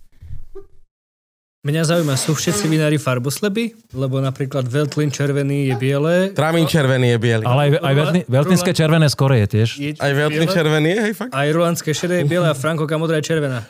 [1.65, 3.73] Mňa zaujíma, sú všetci vinári farboslepí?
[3.97, 6.15] Lebo napríklad Veltlin červený je biele.
[6.37, 7.45] Tramín červený je biely.
[7.49, 9.69] Ale aj, aj veltni- veltlinské červené skore je tiež.
[9.81, 11.33] Je Aj biele, červený je, hej, fakt?
[11.33, 13.65] Aj rulandské šedé je biele a Frankovka modrá je červená.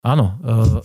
[0.00, 0.40] Áno.
[0.40, 0.80] Uh,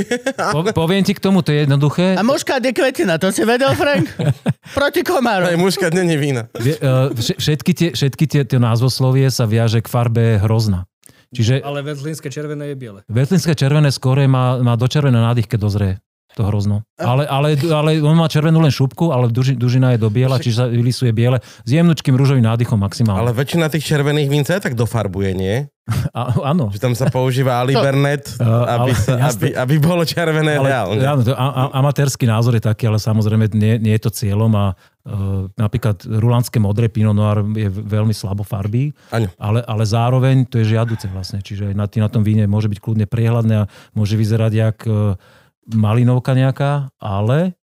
[0.56, 2.18] po, poviem ti k tomu, to je jednoduché.
[2.18, 4.10] A mužka je kvetina, to si vedel, Frank?
[4.76, 5.46] Proti Aj komárom.
[5.62, 6.50] mužka není vína.
[6.58, 10.90] Vš- všetky tie, všetky tie, tie názvoslovie sa viaže k farbe hrozna.
[11.32, 13.00] Čiže Ale Veltlinské červené je biele.
[13.08, 15.92] Vetlinské červené skore má, má dočervené nádych, keď dozrie
[16.32, 16.84] to hrozno.
[16.96, 20.56] Ale, ale, ale on má červenú len šupku, ale duži, dužina je do biela, čiže
[20.56, 23.20] sa vylisuje biele s jemnučkým rúžovým nádychom maximálne.
[23.20, 25.68] Ale väčšina tých červených vín sa aj tak dofarbuje, nie?
[26.14, 26.70] A, áno.
[26.70, 28.46] Že tam sa používa Alibernet, Uh,
[28.78, 31.02] aby, sa, aby, aby bolo červené Ale, reálne.
[31.02, 34.50] áno, to, a, a, amatérsky názor je taký, ale samozrejme nie, nie je to cieľom
[34.54, 38.94] a uh, napríklad rulandské modré Pinot Noir je veľmi slabo farbí,
[39.42, 43.06] ale, ale zároveň to je žiaduce vlastne, čiže na, na tom víne môže byť kľudne
[43.10, 45.18] priehľadné a môže vyzerať jak uh,
[45.66, 47.58] malinovka nejaká, ale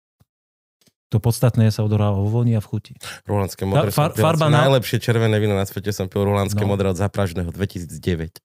[1.07, 2.93] to podstatné sa odohrá vo voni a v chuti.
[3.23, 3.89] Rulandské modré.
[3.89, 6.69] Far- farba na- Najlepšie červené víno na svete som pil rulandské No.
[6.69, 8.43] modré od Zapražného 2009.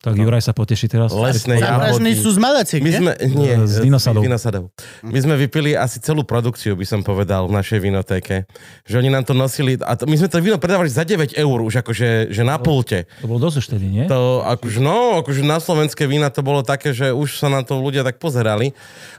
[0.00, 1.12] Tak Juraj sa poteší teraz.
[1.12, 2.16] Lesné jahody.
[2.16, 4.24] sú z Malaciek, My sme, nie, Z vinosadov.
[4.24, 4.72] vinosadov.
[5.04, 8.48] My sme vypili asi celú produkciu, by som povedal, v našej vinotéke.
[8.88, 11.58] Že oni nám to nosili, a to, my sme to víno predávali za 9 eur,
[11.60, 13.04] už akože že na pulte.
[13.20, 14.04] To bolo dosť už tedy, nie?
[14.08, 17.76] To akože, no, akože na slovenské vína to bolo také, že už sa na to
[17.76, 18.72] ľudia tak pozerali,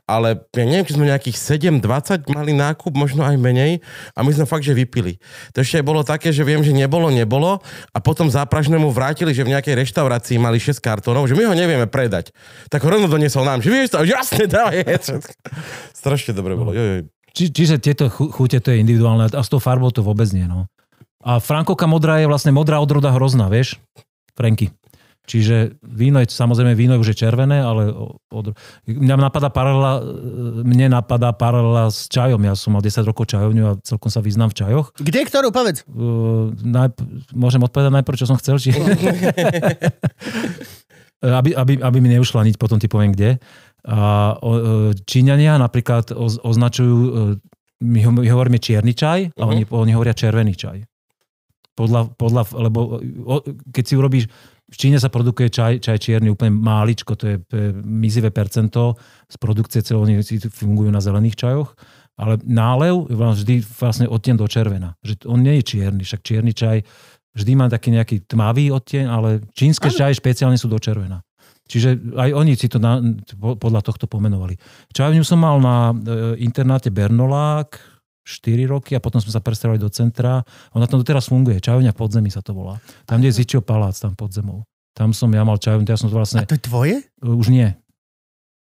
[0.09, 1.37] ale ja neviem, či sme nejakých
[1.77, 3.85] 7-20 mali nákup, možno aj menej
[4.17, 5.21] a my sme fakt, že vypili.
[5.53, 7.61] To ešte bolo také, že viem, že nebolo, nebolo
[7.93, 11.85] a potom zápražnému vrátili, že v nejakej reštaurácii mali 6 kartónov, že my ho nevieme
[11.91, 12.31] predať.
[12.71, 14.87] Tak ho rovno doniesol nám, že vieš to, jasne, dávaj.
[16.01, 16.71] Strašne dobre bolo.
[16.71, 16.95] Jo, jo.
[17.31, 20.43] Či, čiže tieto chu- chute to je individuálne a s tou farbou to vôbec nie.
[20.43, 20.67] No.
[21.23, 23.79] A Frankovka modrá je vlastne modrá odroda hrozná, vieš?
[24.35, 24.73] Franky.
[25.21, 27.93] Čiže víno je, samozrejme víno už je červené, ale
[28.27, 30.03] od, mňa napadá paralela, e,
[30.61, 32.41] mne napadá paralela s čajom.
[32.41, 34.87] Ja som mal 10 rokov čajovňu a celkom sa vyznám v čajoch.
[34.95, 35.85] Kde, ktorú, povedz.
[35.85, 38.57] Uh, najp- môžem odpovedať najprv, čo som chcel?
[38.57, 38.73] Či...
[41.21, 43.37] aby, aby, aby mi neušla niť, potom ti poviem kde.
[43.83, 43.99] A,
[44.33, 44.57] e,
[44.99, 46.97] Číňania napríklad oz, označujú,
[47.79, 49.47] my, ho- my hovoríme čierny čaj a Mhm.
[49.47, 50.81] oni, oni hovoria červený čaj.
[51.71, 52.99] Podľa, podľa, lebo
[53.71, 54.25] keď si urobíš,
[54.71, 57.37] v Číne sa produkuje čaj, čaj čierny úplne máličko, to je,
[57.83, 58.95] mizivé percento
[59.27, 61.75] z produkcie celého, oni fungujú na zelených čajoch,
[62.15, 64.95] ale nálev je vám vždy vlastne odtien do červena.
[65.03, 66.87] Že on nie je čierny, však čierny čaj
[67.35, 71.19] vždy má taký nejaký tmavý odtieň, ale čínske čaje špeciálne sú do červena.
[71.67, 72.99] Čiže aj oni si to na,
[73.39, 74.59] po- podľa tohto pomenovali.
[74.91, 77.79] Čajovňu som mal na e, internáte Bernolák
[78.23, 80.45] 4 roky a potom sme sa presťahovali do centra.
[80.71, 81.57] Ona tam doteraz funguje.
[81.57, 82.77] Čajovňa podzemí sa to volá.
[83.03, 84.61] Tam, kde je Zičio palác, tam pod zemou.
[84.91, 86.43] Tam som ja mal čajovňu, ja som to A vlastne...
[86.43, 86.95] to je tvoje?
[86.99, 87.71] e, Už nie.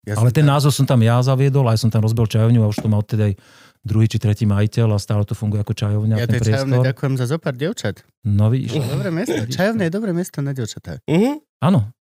[0.03, 2.67] Ja Ale ten tam- názov som tam ja zaviedol, aj som tam rozbil čajovňu a
[2.67, 3.33] už to mal teda aj
[3.81, 6.79] druhý či tretí majiteľ a stále to funguje ako čajovňa, Ja tej priestor.
[6.81, 8.03] ďakujem za zopár dievčat.
[8.23, 8.75] No vidíš.
[8.77, 9.35] Dobré miesto.
[9.47, 10.99] Čajovné je dobré miesto na dievčatá.
[11.05, 11.43] Mhm.
[11.59, 11.91] Áno.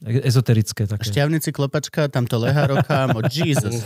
[0.00, 1.12] Ezoterické také.
[1.12, 3.84] Šťavnici, klopačka, tam to lehá rokám, oh Jesus.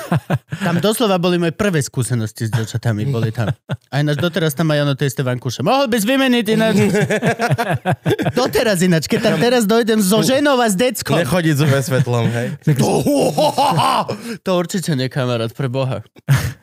[0.64, 3.48] Tam doslova boli moje prvé skúsenosti s dievčatami, boli tam.
[3.88, 5.64] A ináč doteraz tam aj ono tie isté vankúše.
[5.64, 6.76] Mohol by vymeniť ináč.
[8.40, 11.16] doteraz ináč, keď tam teraz dojdem so ženou a s deckom.
[11.16, 12.48] Nechodiť s UV svetlom, hej.
[14.44, 16.04] To určite nie, kamarát, pre Boha.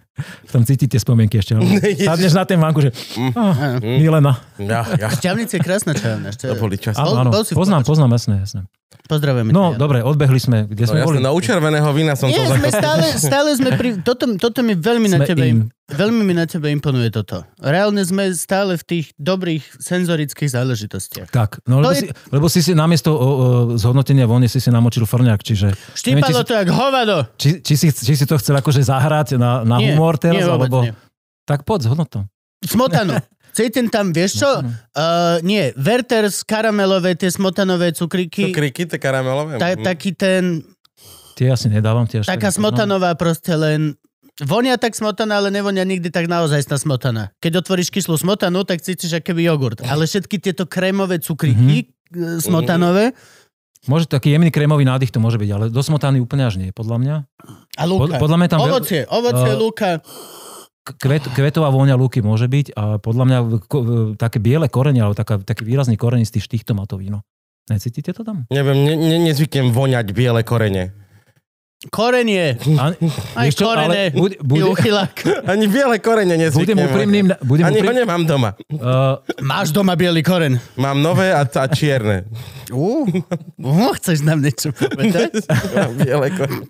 [0.47, 1.53] Tam cítite spomienky ešte.
[2.07, 2.89] Sadneš na ten vanku, že
[3.33, 4.41] ah, Milena.
[4.57, 5.07] Ja, ja.
[5.09, 6.29] Šťavnice je krásna čajovňa.
[6.33, 6.75] To boli.
[6.75, 7.31] Bol- Áno, áno.
[7.31, 8.61] v Poznám, poznám, jasné, jasné.
[9.05, 9.49] Pozdravujeme.
[9.49, 9.79] No, Jano.
[9.79, 10.57] dobre, odbehli sme.
[10.65, 11.15] Kde No sme boli?
[11.15, 13.89] jasne, na učerveného vína som Nie, to sme stále, stále sme pri...
[14.01, 15.43] Toto, toto mi veľmi na Sme tebe...
[15.47, 15.59] im.
[15.87, 17.47] Veľmi mi na tebe imponuje toto.
[17.57, 21.29] Reálne sme stále v tých dobrých senzorických záležitostiach.
[21.29, 23.27] Tak, no To lebo, je- si, lebo si si namiesto o, o,
[23.73, 25.71] zhodnotenia vony si si namočil frňák, čiže...
[25.93, 27.23] Štípalo to jak hovado.
[27.33, 30.43] či, či, si, či si to chcel akože zahrať na, na Nie, humor teraz, nie,
[30.45, 30.83] alebo...
[30.83, 30.91] nie.
[31.43, 32.19] Tak poď, zhodnot to.
[32.61, 33.15] Smotanu.
[33.55, 34.51] Cítim tam, vieš čo?
[34.93, 38.51] Uh, nie, Werther's karamelové, tie smotanové cukríky.
[38.51, 39.55] Cukríky, to karamelové.
[39.55, 39.81] Ta, Mhm.
[39.81, 40.43] taký ten,
[41.33, 42.03] Tie asi nedávam.
[42.03, 43.95] Tie až taká tak- smotanová proste len...
[44.37, 47.33] Vonia tak smotana, ale nevonia nikdy tak naozaj tá smotana.
[47.41, 49.81] Keď otvoríš kyslú smotanu, tak cítiš aký jogurt.
[49.81, 52.45] Ale všetky tieto krémové cukríky, mm-hmm.
[52.45, 53.17] smotanové,
[53.87, 56.97] Môže taký jemný krémový nádych to môže byť, ale do smotany úplne až nie, podľa
[56.99, 57.15] mňa.
[57.79, 58.19] a lúka.
[58.19, 59.89] Pod- podľa mňa tam Ovocie, ovocie, Uh, lúka.
[60.87, 63.37] Kvet, kvetová vôňa lúky môže byť a podľa mňa
[63.67, 63.77] ko,
[64.15, 67.27] také biele korene, alebo taká, taký výrazný korenistý štých tomatov víno.
[67.67, 68.47] Necítite to tam?
[68.47, 70.95] Neviem, ne, ne, nezvyknem voňať biele korene.
[71.93, 72.57] Korenie.
[72.81, 72.89] A,
[73.37, 74.09] Aj čo, korene.
[74.09, 74.65] ale bude, Bude...
[75.45, 77.45] Ani biele korene budem nezvyknem úprimným, voňať.
[77.45, 78.49] budem Ani ho úprim, nemám doma.
[78.57, 80.57] uh, Máš doma biely koren.
[80.73, 82.25] Mám nové a, a čierne.
[82.73, 83.05] Uh,
[83.61, 85.37] uh, chceš nám niečo povedať?
[85.77, 86.65] Mám biele korene.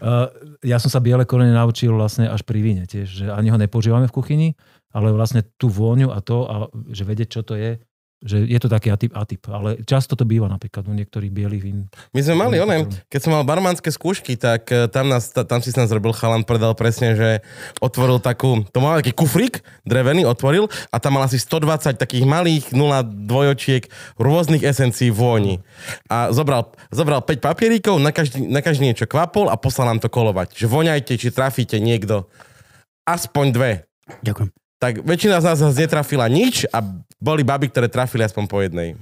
[0.00, 0.32] Uh,
[0.64, 4.08] ja som sa biele korene naučil vlastne až pri víne tiež, že ani ho nepoužívame
[4.08, 4.48] v kuchyni,
[4.96, 6.54] ale vlastne tú vôňu a to, a
[6.88, 7.76] že vedieť, čo to je,
[8.18, 11.86] že je to taký atyp, atyp, ale často to býva napríklad u niektorých bielých vín.
[12.10, 15.62] My sme mali, onem, keď som mal barmanské skúšky, tak eh, tam, nás, ta- tam
[15.62, 17.30] si s nás robil chalan, predal presne, že
[17.78, 22.74] otvoril takú, to mal taký kufrík drevený, otvoril a tam mal asi 120 takých malých
[22.74, 23.86] 0 dvojočiek
[24.18, 25.62] rôznych esencií vôni.
[26.10, 30.10] A zobral, zobral 5 papieríkov, na každý, na každý niečo kvapol a poslal nám to
[30.10, 30.58] kolovať.
[30.58, 32.26] Že voňajte, či trafíte niekto.
[33.06, 33.70] Aspoň dve.
[34.20, 34.67] Ďakujem.
[34.78, 36.78] Tak väčšina z nás netrafila nič a
[37.18, 38.94] boli baby, ktoré trafili aspoň po jednej.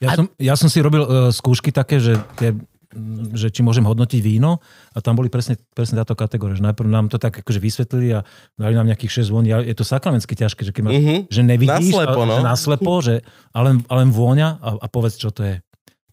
[0.00, 3.84] Ja, som, ja som si robil uh, skúšky také, že, tie, mm, že či môžem
[3.84, 4.58] hodnotiť víno
[4.90, 8.20] a tam boli presne, presne táto kategória, že najprv nám to tak akože vysvetlili a
[8.56, 9.52] dali nám nejakých 6 voní.
[9.54, 11.16] A je to sakramentsky ťažké, že keď máš, Mhm.
[11.28, 12.34] že nevidíš, Naslepo, a, no.
[12.34, 13.14] že naslepo, že,
[13.52, 15.60] ale, ale len vôňa a, a povedz, čo to je.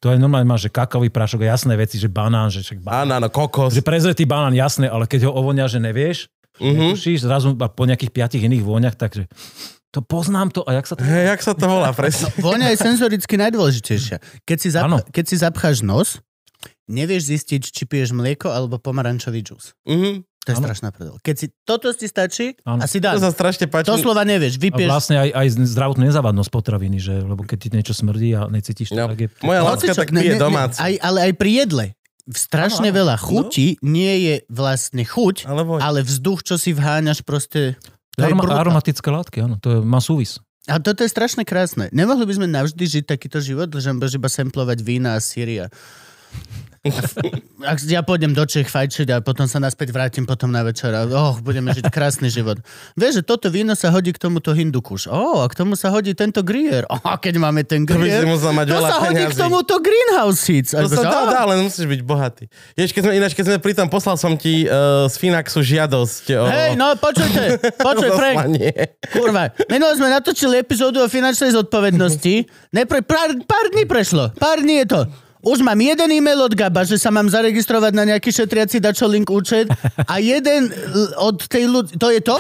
[0.02, 3.06] To je normálne, máš, že kakaový prášok a jasné veci, že banán, že však banán.
[3.06, 3.70] Áno, áno, kokos.
[3.72, 6.26] Že prezretý banán, jasné, ale keď ho ovonia, že nevieš,
[6.64, 6.94] Mhm.
[6.94, 9.26] netušíš, zrazu a po nejakých piatich iných vôňach, takže
[9.90, 11.02] to poznám to a jak sa to...
[11.02, 12.32] Hej, jak sa to volá, presne.
[12.38, 14.18] Vôňa je senzoricky najdôležitejšia.
[14.42, 16.22] Keď si, zap- keď si zapcháš nos,
[16.86, 19.74] nevieš zistiť, či piješ mlieko alebo pomarančový džús.
[19.84, 20.24] Mhm.
[20.42, 20.66] To je Áno.
[20.66, 21.16] strašná prdel.
[21.20, 23.20] Keď si toto ti stačí, asi To dá.
[23.20, 23.86] sa strašne páči.
[23.86, 24.90] To slova nevieš, A vypieš.
[24.90, 28.98] vlastne aj, aj zdravotnú nezávadnosť potraviny, že, lebo keď ti niečo smrdí a necítiš to,
[28.98, 29.28] No, tak je...
[29.40, 30.82] moja láska tak pije ne- ne- domáci.
[30.82, 31.86] Aj, ale aj pri jedle.
[32.32, 32.98] Strašne áno.
[33.04, 37.76] veľa chutí nie je vlastne chuť, Ale ale vzduch, čo si vháňaš proste...
[38.16, 40.40] Aroma, aromatické látky, áno, to je, má súvis.
[40.70, 41.90] A toto je strašne krásne.
[41.90, 45.74] Nemohli by sme navždy žiť takýto život, že budeš iba samplovať vína a síria.
[47.62, 51.06] Ak ja pôjdem do Čech fajčiť a potom sa naspäť vrátim potom na večer a
[51.06, 52.58] oh, budeme žiť krásny život.
[52.98, 55.06] Vieš, že toto víno sa hodí k tomuto hindukuš.
[55.06, 56.90] Oh, a k tomu sa hodí tento grier.
[56.90, 60.74] Oh, keď máme ten To grier, musel mať to sa hodí k tomuto greenhouse seeds.
[60.74, 62.50] To sa dá, "Ah, dá, ale musíš byť bohatý.
[62.74, 66.26] Jež, keď sme, ináč, keď sme pri tom, poslal som ti uh, z Finaxu žiadosť
[66.34, 66.44] o...
[66.50, 68.58] Hej, no počujte, počuj, Frank.
[69.14, 72.50] Kurva, minule sme natočili epizódu o finančnej zodpovednosti.
[72.74, 74.34] Nepre, pár, pár dní prešlo.
[74.34, 75.02] Pár dní je to.
[75.42, 79.26] Už mám jeden e-mail od Gaba, že sa mám zaregistrovať na nejaký šetriaci dačo link
[79.26, 79.66] účet
[79.98, 80.70] a jeden
[81.18, 81.98] od tej ľudí...
[81.98, 82.38] To je to?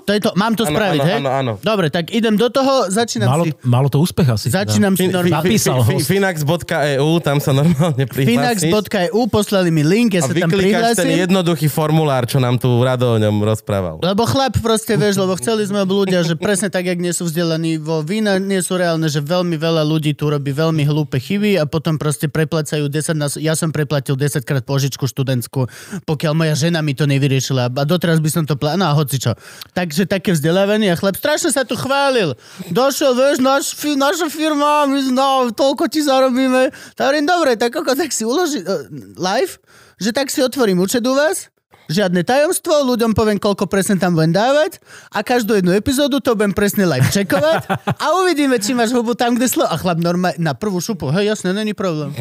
[0.00, 0.30] To je to.
[0.34, 1.18] Mám to Áno, spraviť, áno, hej?
[1.18, 1.52] áno, áno.
[1.58, 3.50] Dobre, tak idem do toho, začínam Malo, si...
[3.62, 4.46] malo to úspech asi.
[4.46, 4.62] teda.
[4.62, 5.42] Začínam si Fin- fi- normálne...
[5.42, 6.06] fi- Napísal fi- host.
[6.06, 8.62] Finax.eu, tam sa normálne prihlásiš.
[8.64, 11.22] Finax.eu, poslali mi link, ja sa tam vyklikáš ten prihlásim.
[11.24, 13.98] jednoduchý formulár, čo nám tu Rado o ňom rozprával.
[14.00, 17.76] Lebo chlap proste, vieš, lebo chceli sme ľudia, že presne tak, jak nie sú vzdelaní
[17.76, 21.64] vo vína, nie sú reálne, že veľmi veľa ľudí tu robí veľmi hlúpe chyby a
[21.64, 23.38] potom proste preplacajú 10 nás...
[23.38, 25.70] Ja som preplatil 10 krát požičku študentskú,
[26.04, 28.74] pokiaľ moja žena mi to nevyriešila a doteraz by som to pla...
[28.74, 29.38] No hoci čo.
[29.72, 32.34] Takže také vzdelávanie a chlap strašne sa tu chválil.
[32.74, 36.74] Došiel, vieš, naš, fi, naša firma, my no, toľko ti zarobíme.
[36.98, 38.84] Hovorím, dobre, tak ako tak si uloží uh,
[39.16, 39.56] live,
[40.02, 41.52] že tak si otvorím účet u vás
[41.90, 44.78] Žiadne tajomstvo, ľuďom poviem, koľko presne tam budem dávať
[45.10, 47.66] a každú jednu epizódu to budem presne live čekovať
[47.98, 49.66] a uvidíme, či máš hubu tam, kde slo...
[49.66, 52.14] A chlap normálne na prvú šupu, hej, jasne, není problém.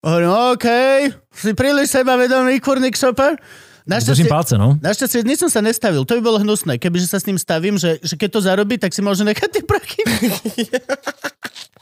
[0.00, 0.66] Hovorím, OK,
[1.36, 3.36] si príliš sebavedomý, kurník šoper.
[3.84, 4.76] Držím palce, no.
[4.80, 6.76] Našťastie, nič som sa nestavil, to by bolo hnusné.
[6.76, 9.64] Kebyže sa s ním stavím, že, že keď to zarobí, tak si môže nechať tie
[9.64, 10.00] prachy.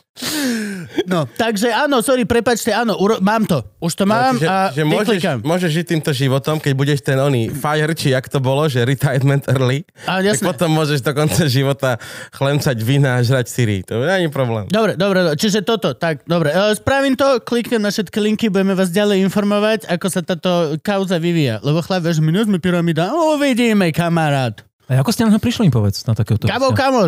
[1.04, 3.60] No, takže áno, sorry, prepačte, áno, uro- mám to.
[3.78, 7.52] Už to mám čiže, a že môžeš, môžeš žiť týmto životom, keď budeš ten oný
[7.52, 10.44] fire, či jak to bolo, že retirement early, Á, tak jasné.
[10.48, 12.00] potom môžeš do konca života
[12.32, 13.84] chlemcať vína a žrať syry.
[13.84, 14.64] To nie je problém.
[14.66, 16.48] Dobre, dobre, čiže toto, tak, dobre.
[16.48, 21.20] E, Spravím to, kliknem na všetky linky, budeme vás ďalej informovať, ako sa táto kauza
[21.20, 21.60] vyvíja.
[21.60, 23.12] Lebo chlap, vieš, my nie sme pyramida.
[23.12, 24.64] Uvidíme, kamarát.
[24.86, 26.46] A ako ste na to prišli, im povedz, na takéhoto?
[26.46, 27.04] Kamo,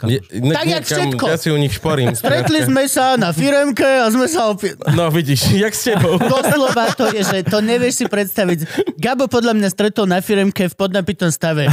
[0.00, 0.16] kamoš.
[0.16, 1.24] Je, ne, Tak jak všetko.
[1.28, 2.16] Ja si u nich šporím.
[2.16, 4.80] Stretli sme sa na firemke a sme sa opäť...
[4.96, 6.16] No vidíš, jak s tebou.
[6.32, 8.64] Doslova to je, že to nevieš si predstaviť.
[8.96, 11.68] Gabo podľa mňa stretol na firemke v podnapitom stave.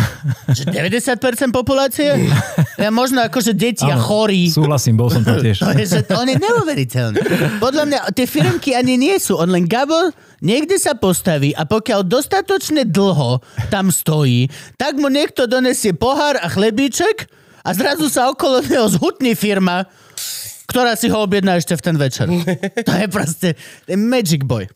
[0.52, 2.28] Že 90% populácie?
[2.76, 4.52] Ja možno akože deti a chorí.
[4.52, 5.64] Súhlasím, bol som tam tiež.
[5.64, 7.18] To je, že on je neuveriteľný.
[7.64, 9.40] Podľa mňa tie firmky ani nie sú.
[9.40, 10.12] On len Gabo
[10.44, 13.40] niekde sa postaví a pokiaľ dostatočne dlho
[13.74, 17.30] tam stojí, tak mu niekto donesie pohár a chlebíček
[17.68, 19.84] a zrazu sa okolo neho zhutní firma,
[20.68, 22.28] ktorá si ho objedná ešte v ten večer.
[22.80, 24.72] To je proste to je Magic Boy.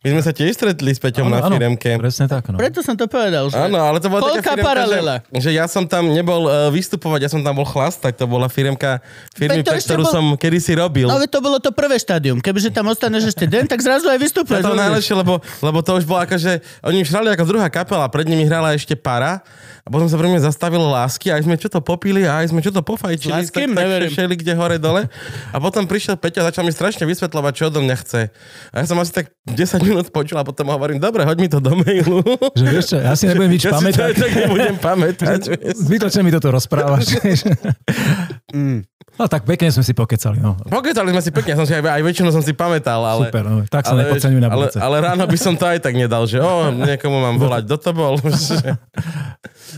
[0.00, 2.00] My sme sa tiež stretli s Peťom na firemke.
[2.00, 2.48] presne tak.
[2.48, 2.56] No.
[2.56, 3.52] Preto som to povedal.
[3.52, 3.68] Že...
[3.68, 5.14] Áno, ale to bola Koľká taká firemka, paralela?
[5.28, 8.16] Že, že ja som tam nebol uh, vystupovať, ja som tam bol chlastať.
[8.16, 9.04] To bola firemka
[9.36, 11.04] firmy, to pre ktorú bol- som kedysi robil.
[11.04, 12.40] Ale to bolo to prvé štádium.
[12.40, 14.56] Kebyže tam ostaneš ešte deň, tak zrazu aj To vystupuješ.
[14.56, 14.84] je to rozumieš?
[14.88, 18.48] najlepšie, lebo, lebo to už bolo akože, oni už hrali ako druhá kapela, pred nimi
[18.48, 19.44] hrala ešte para
[19.80, 22.52] a potom sa pre mňa zastavilo lásky a aj sme čo to popili a aj
[22.52, 25.08] sme čo to pofajčili, S tak, tak šeli kde hore dole.
[25.50, 28.28] A potom prišiel Peťo a začal mi strašne vysvetľovať, čo odo mňa chce.
[28.70, 31.58] A ja som asi tak 10 minút počul a potom hovorím, dobre, hoď mi to
[31.58, 32.20] do mailu.
[32.52, 34.04] Že vieš čo, ja si nebudem nič ja si to pamätať.
[34.04, 35.40] aj tak nebudem pamätať.
[35.88, 37.06] Zbytočne mi toto rozprávaš.
[39.20, 40.40] No tak pekne sme si pokecali.
[40.40, 40.56] No.
[40.64, 43.28] Pokecali sme si pekne, som si aj, aj väčšinu som si pamätal, ale...
[43.28, 43.68] Super, no.
[43.68, 44.78] tak sa ale, nepodceňuj na ale, budúce.
[44.80, 47.90] ale ráno by som to aj tak nedal, že o, niekomu mám volať, kto to
[47.92, 48.16] bol?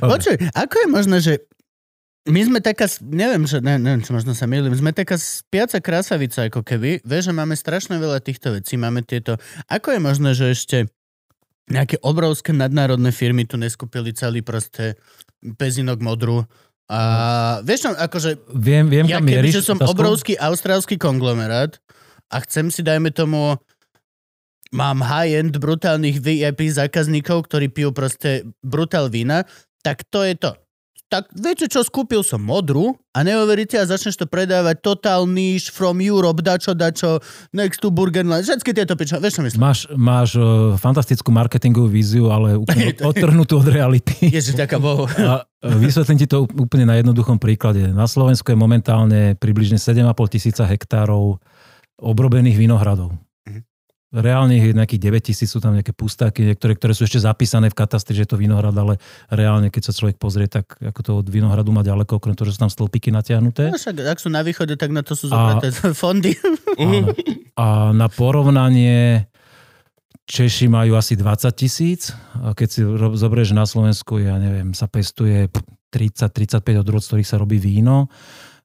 [0.01, 1.35] Počuj, ako je možné, že
[2.23, 6.47] my sme taká, neviem, že, ne, neviem, či možno sa milím, sme taká spiaca krásavica,
[6.47, 7.03] ako keby.
[7.03, 9.43] Vieš, že máme strašne veľa týchto vecí, máme tieto...
[9.67, 10.87] Ako je možné, že ešte
[11.67, 14.95] nejaké obrovské nadnárodné firmy tu neskúpili celý proste
[15.59, 16.47] pezinok modru
[16.93, 17.01] a
[17.65, 19.65] vieš, no, akože Viem, viem ja kam mieríš.
[19.65, 19.91] som otázku?
[19.97, 21.81] obrovský austrálsky konglomerát
[22.29, 23.57] a chcem si, dajme tomu,
[24.77, 29.49] mám high-end brutálnych VIP zákazníkov, ktorí pijú proste brutál vína,
[29.83, 30.55] tak to je to.
[31.13, 36.01] Tak viete čo, skúpil som modru a neuveríte a začneš to predávať Total Niche, From
[36.01, 37.21] Europe, dačo, dačo,
[37.53, 39.61] Next to Burgenland, všetky tieto pičo, vieš čo myslím?
[39.61, 44.25] Máš, máš uh, fantastickú marketingovú víziu, ale úplne odtrhnutú od reality.
[44.41, 45.05] Ježiš, ďaká Bohu.
[45.05, 47.93] A e, vysvetlím ti to úplne na jednoduchom príklade.
[47.93, 51.37] Na Slovensku je momentálne približne 7,5 tisíca hektárov
[52.01, 53.13] obrobených vinohradov.
[54.13, 57.77] Reálne je nejakých 9 tisíc, sú tam nejaké pustáky, niektoré, ktoré sú ešte zapísané v
[57.81, 59.01] katastri, že je to vinohrad, ale
[59.33, 62.61] reálne, keď sa človek pozrie, tak ako to od vinohradu má ďaleko, okrem toho, že
[62.61, 63.73] sú tam stĺpiky natiahnuté.
[63.73, 65.73] No však, ak sú na východe, tak na to sú A- zobraté
[66.05, 66.37] fondy.
[66.77, 67.09] Áno.
[67.57, 69.33] A na porovnanie
[70.29, 72.15] Češi majú asi 20 tisíc.
[72.39, 72.81] A keď si
[73.17, 75.51] zoberieš na Slovensku, ja neviem, sa pestuje
[75.93, 78.07] 30-35 odrod, z ktorých sa robí víno.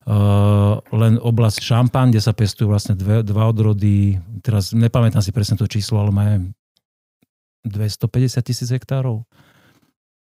[0.08, 5.60] Uh, len oblasť Šampan, kde sa pestujú vlastne dve, dva odrody, teraz nepamätám si presne
[5.60, 6.48] to číslo, ale majú
[7.68, 9.28] 250 tisíc hektárov.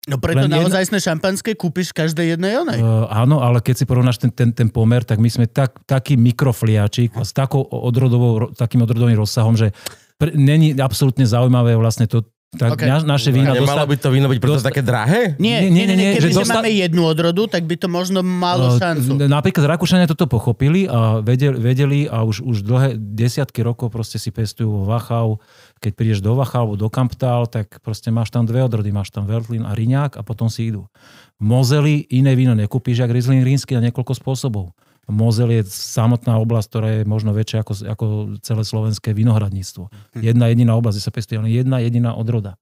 [0.08, 2.80] No preto Len jedna- naozajstné šampanské kúpiš v každej jednej onej.
[2.80, 6.16] Uh, áno, ale keď si porovnáš ten, ten, ten pomer, tak my sme tak, taký
[6.18, 9.76] mikrofliačik s takou odrodovou, ro- takým odrodovým rozsahom, že
[10.18, 12.80] pr- není absolútne zaujímavé vlastne to, tak Ok.
[12.80, 13.04] okay.
[13.04, 13.88] naše A vína nemalo dostať...
[13.88, 15.36] by to víno byť preto dosta- také drahé?
[15.36, 17.64] Nie, nie, Nie, nie, nie, nie, nie, keby že že dosta- máme jednu odrodu, tak
[17.64, 19.20] by to možno malo Uh, šancu.
[19.20, 24.32] Napríklad Rakúšania toto pochopili a vedeli, vedeli a už, už dlhé desiatky rokov proste si
[24.32, 25.44] pestujú vo Wachau.
[25.78, 28.90] Keď prídeš do Wachau alebo do Kamptal, tak proste máš tam dve odrody.
[28.90, 30.88] Máš tam Veltlin a Riňák a potom si idú.
[31.36, 34.72] V Mozeli iné víno nekúpíš, jak Riesling rínsky na niekoľko spôsobov.
[35.08, 38.06] Mozel je samotná oblasť, ktorá je možno väčšia ako, ako
[38.44, 39.88] celé slovenské vinohradníctvo.
[40.20, 42.60] Jedna jediná oblasť, kde sa pestuje len jedna jediná odroda.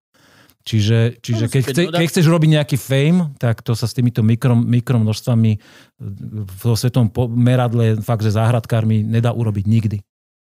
[0.66, 4.26] Čiže, čiže No, keď, chce, keď chceš robiť nejaký fame, tak to sa s týmito
[4.26, 5.62] mikrom, mikromnožstvami
[6.42, 9.98] vo svetom po- meradle fakt, že záhradkármi nedá urobiť nikdy.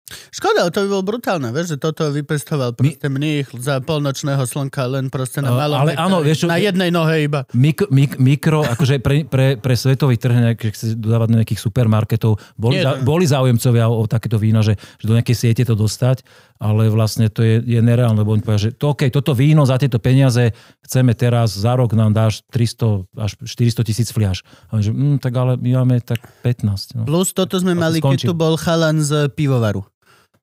[0.07, 5.11] Škoda, to by bolo brutálne, vieš, že toto vypestoval proste mních za polnočného slnka len
[5.11, 7.43] proste na malom ale áno, vieš na jednej nohe iba.
[7.51, 12.39] Mik, mik, mikro, akože pre, pre, pre svetový trh, keď chce dodávať do nejakých supermarketov,
[12.55, 15.75] boli, Nie, za, boli záujemcovia o, o takéto vína, že, že do nejakej siete to
[15.75, 16.23] dostať,
[16.55, 19.75] ale vlastne to je, je nereálne, lebo oni povedia, že to, okay, toto víno za
[19.75, 20.55] tieto peniaze
[20.87, 24.47] chceme teraz, za rok nám dáš 300 až 400 tisíc fliaš.
[24.71, 26.95] A že, mm, tak ale my máme tak 15.
[26.95, 27.03] No.
[27.03, 29.83] Plus toto sme mali, keď tu bol chalan z pivovaru.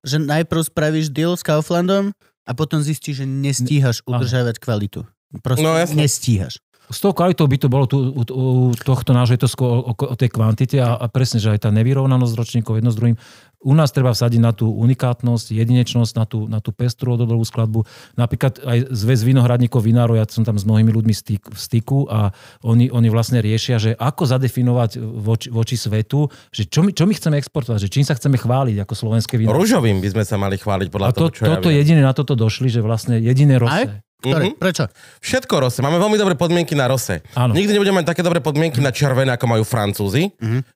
[0.05, 2.13] Že najprv spravíš deal s Kauflandom
[2.45, 5.09] a potom zistíš, že nestíhaš udržávať kvalitu.
[5.41, 6.05] Proste No, jasne.
[6.05, 6.61] nestíhaš.
[6.85, 8.45] S tou kvalitou by to bolo tu, u, u
[8.77, 11.71] tohto nášho, je to skôr o, o tej kvantite a, a presne, že aj tá
[11.73, 13.17] nevyrovnanosť ročníkov jedno s druhým.
[13.65, 17.89] U nás treba vsadiť na tú unikátnosť, jedinečnosť, na tú, na tú pestrú ododovú skladbu.
[18.15, 22.31] Napríklad aj zväz vinohradníkov vinárov, ja som tam s mnohými ľuďmi styk, v styku a
[22.61, 27.17] oni, oni vlastne riešia, že ako zadefinovať voči, voči svetu, že čo my, čo my
[27.17, 29.57] chceme exportovať, že čím sa chceme chváliť ako slovenské víno.
[29.57, 31.81] Rúžovým by sme sa mali chváliť podľa A to, toho, čo toto ja viem.
[31.81, 34.04] jediné na toto došli, že vlastne jediné Aj?
[34.21, 34.45] Ktoré?
[34.51, 34.57] Mhm.
[34.57, 34.85] Prečo?
[35.21, 35.79] Všetko rose.
[35.81, 37.21] Máme veľmi dobré podmienky na rose.
[37.35, 37.53] Áno.
[37.53, 40.33] Nikdy nebudeme mať také dobré podmienky na červené, ako majú Francúzi,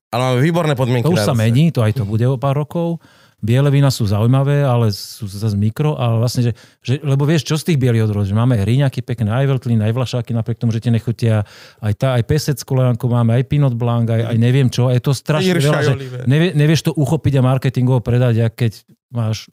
[0.09, 1.41] ale máme výborné podmienky To už na sa rose.
[1.41, 3.01] mení, to aj to bude o pár rokov.
[3.39, 6.53] Biele vína sú zaujímavé, ale sú zase mikro, ale vlastne, že,
[6.83, 9.95] že lebo vieš, čo z tých bielých odrodov, že máme hríňaky pekné, aj Veltlín, aj
[9.95, 11.47] Vlašáky, napriek tomu, že tie nechutia,
[11.79, 15.15] aj tá, aj Pesec Kolejanku máme, aj Pinot Blanc, aj, aj neviem čo, je to
[15.15, 15.95] strašne veľa, že
[16.27, 18.73] nevie, nevieš to uchopiť a marketingovo predať, ak keď
[19.15, 19.47] máš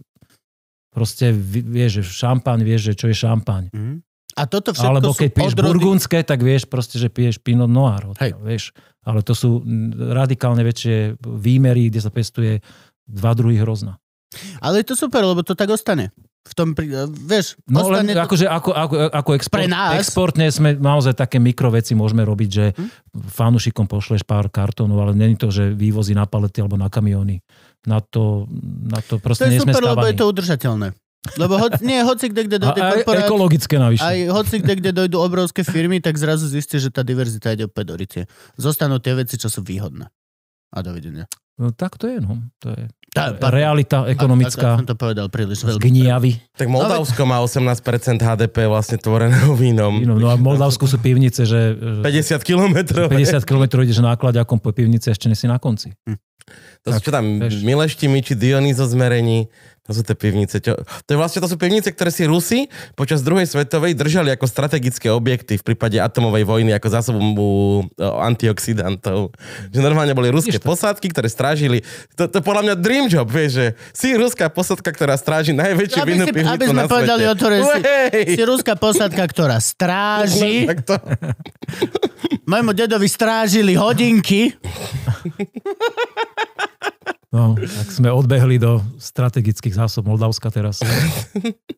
[0.96, 3.68] proste, vi- vieš, že šampaň, vieš, že čo je šampaň.
[3.70, 3.96] Mhm.
[4.34, 5.68] A toto všetko Alebo keď piješ odrody...
[5.70, 8.04] burgundské, tak vieš proste, že piješ Pinot Noir.
[8.18, 8.36] Hej.
[8.38, 8.64] Vieš.
[9.02, 12.60] Ale to sú mm, radikálne väčšie výmery, kde sa pestuje
[13.06, 13.96] dva druhy hrozna.
[14.60, 16.12] Ale je to super, lebo to tak ostane.
[16.44, 16.76] V tom,
[17.24, 18.20] vieš, No len to...
[18.20, 19.98] akože ako, ako, ako export, Pre nás?
[19.98, 22.88] exportne sme naozaj také mikroveci môžeme robiť, že Hm?
[23.32, 27.40] fanúšikom pošleš pár kartónov, ale není to, že vývozy na palety alebo na kamióny.
[27.86, 28.49] Na to,
[28.86, 30.10] na to To proste je nie sme super, lebo stávaní.
[30.10, 30.88] je to udržateľné.
[31.41, 34.06] Lebo ho, nie, hoci kde, kde dojde korporát, ekologické navyše.
[34.06, 37.86] aj hoci kde, kde dojdú obrovské firmy, tak zrazu zistíte, že tá diverzita ide opäť
[37.90, 38.24] do rytie.
[38.62, 40.06] Zostanú tie veci, čo sú výhodné.
[40.70, 41.26] A dovidenia.
[41.57, 42.45] No, tak to je, no.
[42.62, 42.86] To je
[43.16, 45.80] Tá, realita Ak ekonomická som to povedal príliš veľmi.
[45.80, 46.36] gniavy.
[46.52, 50.03] Tak Moldavsko má 18% HDP vlastne tvoreného vínom.
[50.03, 53.07] No, no a v Moldavsku sú pivnice, že že 50 kilometrov.
[53.07, 55.95] 50 km ideš nákladiakom po pivnici a ešte nesi na konci.
[56.86, 57.42] To sú čo tam.
[57.42, 59.50] Mileštimi či Dionýzo zmerení,
[59.86, 60.57] to sú tie pivnice.
[60.57, 62.66] Čo, to, je vlastne, to sú pivnice, ktoré si Rusi
[62.98, 67.86] počas druhej svetovej držali ako strategické objekty v prípade atomovej vojny, ako zásobu uh,
[68.26, 69.30] antioxidantov.
[69.70, 71.86] Že normálne boli ruské posádky, ktoré strážili.
[72.18, 76.10] To, to podľa mňa dream job, vieš, že si ruská posádka, ktorá stráži najväčšiu Aby,
[76.10, 77.30] vinnú si, pivnicu aby sme na povedali svete.
[77.30, 77.78] o to, že si,
[78.34, 80.66] si ruská posádka, ktorá stráži.
[80.66, 80.98] Tak to,
[82.49, 84.49] Mojmu dedovi strážili hodinky.
[87.36, 90.80] No, tak sme odbehli do strategických zásob Moldavska teraz.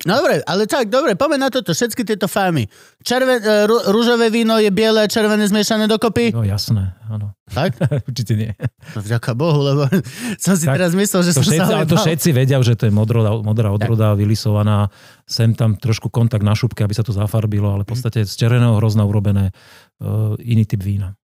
[0.05, 1.73] No dobre, ale tak, dobre, poďme na toto.
[1.73, 2.69] Všetky tieto fámy.
[3.01, 6.29] Červen, e, rú, rúžové víno je biele červené zmiešané dokopy?
[6.29, 7.33] No jasné, áno.
[7.49, 7.73] Tak?
[8.09, 8.53] Určite nie.
[8.93, 9.89] No, vďaka Bohu, lebo
[10.37, 12.77] som si Tak, teraz myslel, že To som všetci, sa ale to všetci vedia, že
[12.77, 14.93] to je modrá, modrá odroda, vylisovaná.
[15.25, 18.77] Sem tam trošku kontakt na šupke, aby sa to zafarbilo, ale v podstate z červeného
[18.77, 21.17] hrozna urobené uh, iný typ vína.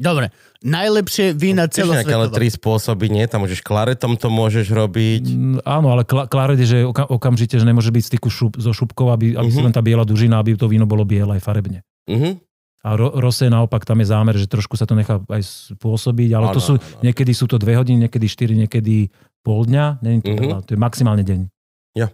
[0.00, 2.36] Dobre, najlepšie vína tiež nejaké ale celosvetovo.
[2.36, 3.24] tri spôsoby, nie?
[3.24, 5.24] Tam môžeš klaretom to môžeš robiť.
[5.26, 8.56] Mm, áno, ale kla- klaret je, že oka- okamžite, že nemôže byť v styku šup,
[8.56, 9.66] so šupkou, aby, aby si Mhm.
[9.66, 11.84] len tá biela dužina, aby to víno bolo biele aj farebne.
[12.06, 12.40] Mhm.
[12.80, 16.50] A ro- rosé naopak, tam je zámer, že trošku sa to nechá aj spôsobiť, ale
[16.50, 17.02] to Áno, sú, áno.
[17.02, 20.80] niekedy sú to dve hodiny, niekedy štyri, niekedy pol dňa, není to veľa, to je
[20.80, 21.40] maximálne deň.
[21.94, 22.08] Ja.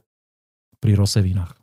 [0.77, 1.56] Pri rose vínach.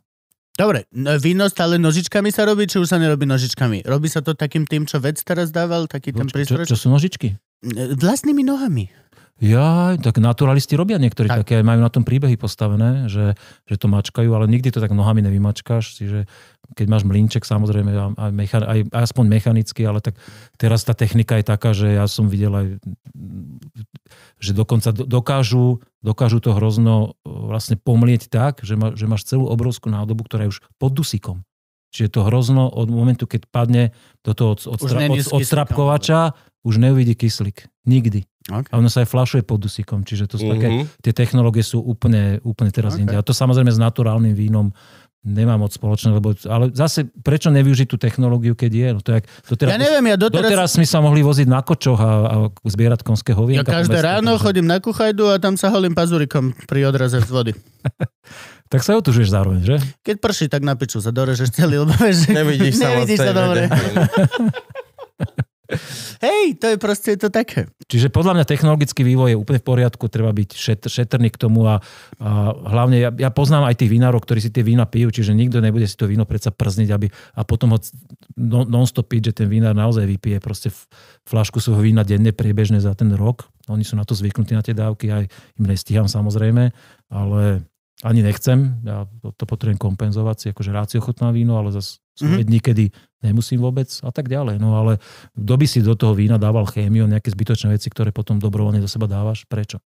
[0.54, 3.82] Dobre, no, víno stále nožičkami sa robí, či už sa nerobí nožičkami?
[3.82, 6.64] Robí sa to takým tým, čo vec teraz dával, taký ten Čo, čo, prístroj?
[6.70, 7.34] čo sú nožičky?
[7.98, 8.86] Vlastnými nohami.
[9.44, 11.36] Ja, tak naturalisti robia niektorí Tak.
[11.36, 11.42] tak.
[11.44, 13.36] také, majú na tom príbehy postavené, že,
[13.68, 16.24] že to mačkajú, ale nikdy to tak nohami nevymačkáš, čiže
[16.72, 20.16] keď máš mlínček, samozrejme, aj, mechan, aj aspoň mechanicky, ale tak
[20.56, 22.66] teraz tá technika je taká, že ja som videl aj,
[24.40, 29.28] že dokonca do- dokážu, dokážu to hrozno e, vlastne pomlieť tak, že, má, že máš
[29.28, 31.44] celú obrovskú nádobu, ktorá je už pod dusikom.
[31.92, 33.94] Čiže to hrozno od momentu, keď padne
[34.24, 34.88] do toho od, od, od,
[35.30, 35.38] od
[36.80, 37.70] neuvidí kyslík.
[37.86, 38.26] Nikdy.
[38.44, 38.68] Okay.
[38.68, 40.84] A ono sa aj flašuje pod dusíkom, čiže to sú také, Mhm.
[41.00, 42.96] tie technológie sú úplne, úplne teraz Ok.
[42.96, 43.04] okay.
[43.06, 43.14] inde.
[43.14, 44.68] A to samozrejme s naturálnym vínom
[45.22, 48.88] nemá moc spoločné, lebo, ale zase prečo nevyužiť tú technológiu, keď je?
[48.90, 50.44] No to je, to teraz, Ja neviem, ja doteraz...
[50.44, 53.64] doteraz sme sa mohli voziť na kočoch a, a zbierať konské Ja hovienka.
[53.64, 57.30] po každé ráno takže- chodím na kuchajdu a tam sa holím pazurikom pri odraze z
[57.30, 57.52] vody.
[58.64, 59.76] Tak sa otužuješ zároveň, že?
[60.02, 63.32] Keď prší, tak na piču sa dorežeš celý, lebo že Nevidíš sa nevidíš tej sa
[63.32, 63.62] dobre.
[66.20, 67.72] Hej, to je proste to také.
[67.88, 71.64] Čiže podľa mňa technologický vývoj je úplne v poriadku, treba byť šet, šetrný k tomu
[71.64, 71.80] a,
[72.20, 75.64] a hlavne ja, ja poznám aj tých vinárov, ktorí si tie vína pijú, čiže nikto
[75.64, 77.78] nebude si to víno predsa przniť aby, a potom ho
[78.36, 80.68] non, non-stop piť, že ten vinár naozaj vypije proste
[81.24, 83.48] flašku svojho vína denne priebežne za ten rok.
[83.72, 85.24] Oni sú na to zvyknutí na tie dávky, aj
[85.56, 86.76] im nestíham samozrejme,
[87.08, 87.64] ale
[88.02, 92.02] ani nechcem, ja to, to potrebujem kompenzovať si, akože rád si ochutná víno, ale zase
[92.14, 92.30] sú Mhm.
[92.30, 92.46] mm-hmm.
[92.46, 92.84] dní, kedy
[93.26, 94.62] nemusím vôbec a tak ďalej.
[94.62, 95.02] No ale
[95.34, 98.90] kto by si do toho vína dával chémiu, nejaké zbytočné veci, ktoré potom dobrovoľne do
[98.90, 99.46] seba dávaš?
[99.50, 99.82] Prečo?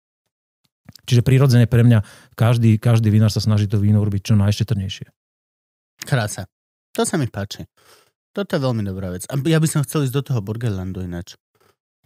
[1.06, 2.02] Čiže prirodzene pre mňa
[2.34, 5.06] každý, každý vinár sa snaží to víno urobiť čo najšetrnejšie.
[6.06, 6.46] Krása.
[6.94, 7.66] To sa mi páči.
[8.32, 9.26] Toto je veľmi dobrá vec.
[9.28, 11.36] A ja by som chcel ísť do toho Burgerlandu ináč.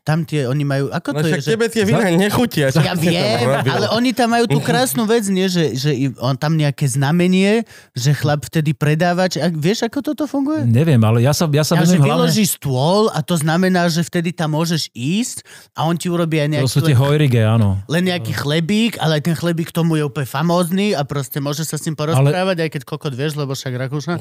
[0.06, 1.50] Tam tie, oni majú, ako No to je, však že...
[1.50, 2.70] tebe tie vína nechutia.
[2.70, 5.50] Ja viem, ale oni tam majú tú krásnu vec, nie?
[5.50, 9.34] Že, že i- on tam nejaké znamenie, že chlap vtedy predávač.
[9.42, 10.62] A vieš, ako toto funguje?
[10.62, 12.06] Neviem, ale ja sa, ja sa A že hlavne...
[12.30, 15.42] vyloží stôl a to znamená, že vtedy tam môžeš ísť
[15.74, 17.82] a on ti urobí aj To nejaký, sú tie len, hojrige, áno.
[17.90, 21.74] len nejaký chlebík, ale aj ten chlebík tomu je úplne famózny a proste môže sa
[21.74, 24.14] s ním porozprávať, aj keď kokot vieš, lebo však Rakúša.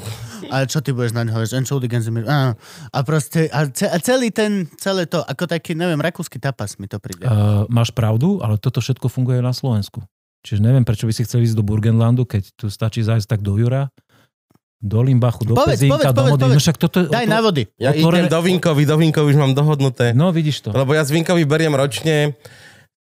[0.49, 1.29] A čo ty budeš na.
[2.25, 2.57] Á.
[2.89, 3.69] A proste, a
[4.01, 7.27] celý ten, celé to, ako taký, neviem, rakúsky tapas mi to príde.
[7.27, 10.01] Uh, máš pravdu, ale toto všetko funguje na Slovensku.
[10.45, 13.57] Čiže neviem, prečo by si chcel ísť do Burgenlandu, keď tu stačí zájsť tak do
[13.57, 13.89] Jura,
[14.77, 16.45] do Limbachu, do Povedz, Pezínka, povedz, do Mody.
[16.53, 16.97] No však toto...
[17.09, 17.65] Daj na vody.
[17.81, 20.13] Ja otvorené- idem do Vinkovi, do Vinkovi už mám dohodnuté.
[20.13, 20.69] No vidíš to.
[20.69, 22.37] Lebo ja z Vinkovi beriem ročne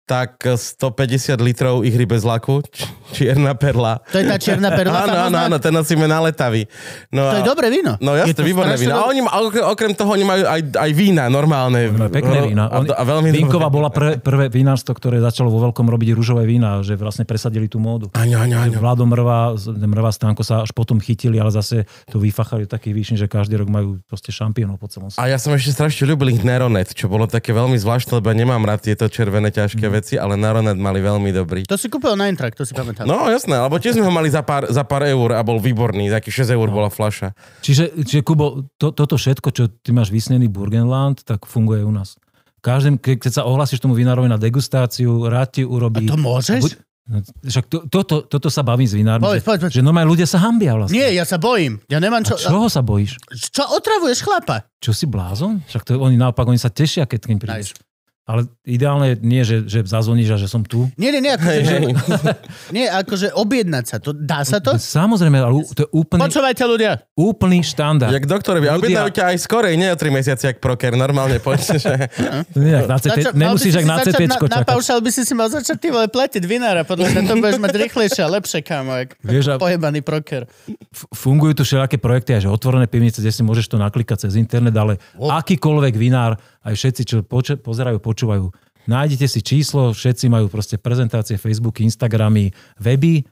[0.04, 2.84] tak 150 litrov ihry bez laku, č-
[3.16, 4.04] čierna perla.
[4.12, 6.68] To je tá čierna perla Áno, áno, áno, ten nosíme na letavy.
[7.08, 7.96] No To je a- dobré víno.
[8.04, 9.00] No Je jasne, to výborné vína.
[9.00, 11.88] A oni, okrem, okrem toho oni majú aj, aj vína normálne.
[11.88, 12.68] No, pekné vína.
[12.68, 16.84] A, a veľmi Vinková bola pre, prvé vinárstvo, ktoré začalo vo veľkom robiť rúžové vína,
[16.84, 18.12] že vlastne presadili tú módu.
[18.12, 18.78] Áňo, áňo, áňo.
[18.84, 23.32] Vlado Mrva, Mrva Stánko sa až potom chytili, ale zase to vyfachali taký výšin, že
[23.32, 25.24] každý rok majú proste šampiónov po celom svete.
[25.24, 28.60] A ja som ešte strašne ľúbil ich Neronet, čo bolo také veľmi zvláštne, lebo nemám
[28.68, 29.93] rád tieto červené ťažké.
[29.94, 31.61] Veci, ale Neronet mali veľmi dobrý.
[31.64, 33.06] To si kúpil na Intrak, to si pamätám.
[33.06, 36.10] No jasné, alebo tiež sme ho mali za pár, za pár eur a bol výborný,
[36.10, 37.38] taký 6 eur bola fľaša.
[37.61, 42.18] Čiže, čiže Kubo, to, toto všetko, čo ty máš vysnený Burgenland, tak funguje u nás.
[42.60, 46.03] Každým, ke- keď sa ohlásiš tomu vinárovi na degustáciu, rád ti A urobí...
[46.03, 46.61] to môžeš?
[46.64, 49.76] Buď- No, Však to, toto, toto sa bavím s vinármi, Povedz, že, povedz, povedz.
[49.76, 50.95] že normálne ľudia sa hambia vlastne.
[50.95, 51.84] Nie, ja sa bojím.
[51.91, 52.40] Ja nemám A čo...
[52.40, 53.20] čoho sa bojíš?
[53.52, 54.72] Čo otravuješ chlapa?
[54.80, 55.60] Čo si blázon?
[55.68, 57.76] Však to, oni naopak, oni sa tešia, keď k ním prídeš.
[58.24, 60.88] Ale ideálne nie, že, že zazvoníš a že som tu.
[60.95, 61.91] Nie, nie, nie, akože, hej.
[62.76, 63.95] nie, akože objednať sa.
[64.00, 64.80] To, dá sa to?
[64.80, 67.04] Samozrejme, ale to je úplný, Počúvajte ľudia.
[67.14, 68.08] úplný štandard.
[68.10, 71.78] Jak doktorovi, Ľudia- objednajú ťa aj skorej, nie o 3 mesiace, jak proker, normálne poďte,
[71.78, 71.94] že...
[72.56, 75.34] Nie, na CT, Zača- nemusíš si ak na CT na, na paušal by si si
[75.34, 78.95] mal začať ty vole platiť vinára, podľa mňa to budeš mať rýchlejšie a lepšie, kámo,
[78.95, 80.48] jak Vieš, a- pojebaný proker.
[80.88, 84.40] F- fungujú tu všelijaké projekty, aj že otvorené pivnice, kde si môžeš to naklikať cez
[84.40, 88.49] internet, ale akýkoľvek vinár, aj všetci, čo poč- pozerajú, počúvajú,
[88.88, 93.23] nájdete si číslo, všetci majú proste prezentácie, Facebooky, Instagramy, weby,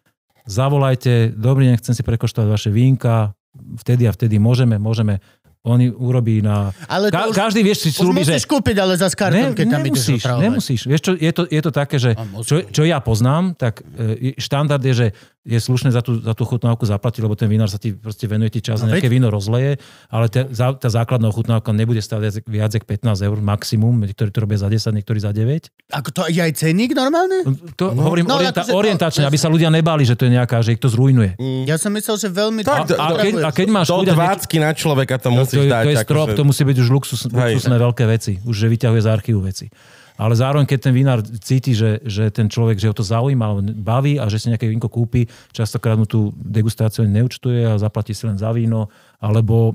[0.47, 3.35] zavolajte, dobrý deň, chcem si prekoštovať vaše vínka,
[3.83, 5.19] vtedy a vtedy môžeme, môžeme.
[5.61, 6.73] Oni urobí na...
[6.89, 8.33] Ale to Ka- už- každý vieš si Už slúbi, že...
[8.33, 10.41] musíš kúpiť, ale za karton, Ne, keď tam ideš nemusíš, otravovať.
[10.41, 10.81] nemusíš.
[10.89, 14.33] Vieš čo, je to, je to také, že A čo, čo ja poznám, tak e,
[14.35, 15.07] štandard je, že
[15.43, 18.49] je slušné za tú, za tú chutnávku zaplatiť, lebo ten vinár sa ti proste venuje
[18.51, 22.35] ti čas No nejaké víno rozleje, ale tá, za, tá základná ochutnávka nebude stáť viac,
[22.43, 25.69] viac ako 15 eur maximum, niektorí to robia za 10, niektorí za 9.
[25.93, 27.41] Ako to je aj cenník normálne?
[27.73, 30.31] To no, hovorím no, orienta- akože- orientačne, no, aby sa ľudia nebáli, že to je
[30.31, 31.33] nejaká, že ich to zrujnuje.
[31.65, 32.61] Ja som myslel, že veľmi...
[32.61, 35.29] Tak, to A, keď, a keď máš Do chuť a niečo- 20 na človeka to
[35.41, 35.83] to, musíš je, dať.
[35.83, 37.33] to je akože- strop, to musí byť už luxus, Hej.
[37.53, 38.33] luxusné veľké veci.
[38.41, 39.67] Už že vyťahuje z archívu veci.
[40.15, 43.61] Ale zároveň, keď ten vinár cíti, že, že ten človek, že ho to zaujíma, alebo
[43.73, 48.29] baví a že si nejaké vínko kúpi, častokrát mu tú degustáciu neúčtuje a zaplatí si
[48.29, 48.85] len za víno,
[49.17, 49.73] alebo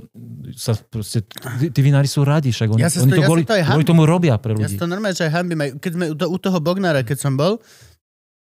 [0.55, 1.27] sa proste,
[1.59, 3.43] tí, tí vinári sú radi, však oni, Ja sa to- oni to, ja sa kvôli,
[3.43, 4.79] to kvôli tomu robia pre Ja si ľudí.
[4.79, 5.61] to normálne, že aj hambím.
[5.77, 7.59] Keď sme u, u toho Bognára, keď som bol,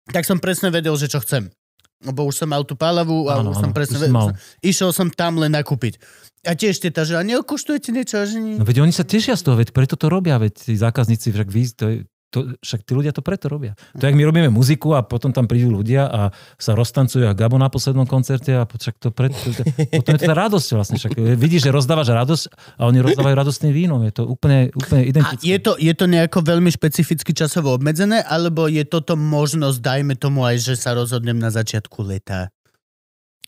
[0.08, 1.52] tak som presne vedel, že čo chcem.
[2.02, 4.34] Lebo už som mal tú pálavu a Áno, už som áno, presne už.
[4.34, 6.02] Som, išiel som tam len nakúpiť.
[6.42, 8.26] A tiež teta, že a neokuštujete niečo?
[8.26, 8.54] Že nie.
[8.58, 11.48] No veď oni sa tešia z toho, veď preto to robia, veď tí zákazníci, však
[11.48, 11.96] vy, to je,
[12.32, 13.76] to, však tí ľudia to preto robia.
[14.00, 16.20] To, jak my robíme muziku a potom tam prídu ľudia a
[16.56, 19.62] sa roztancujú ako Gabo na poslednom koncerte a však to preto, to,
[20.00, 20.96] potom je to tá radosť vlastne.
[20.96, 22.44] Však vidíš, že rozdávaš radosť
[22.80, 24.00] a oni rozdávajú radostným vínom.
[24.08, 25.44] Je to úplne, úplne A identické.
[25.44, 30.48] je to, je to nejako veľmi špecificky časovo obmedzené, alebo je toto možnosť, dajme tomu
[30.48, 32.48] aj, že sa rozhodnem na začiatku leta?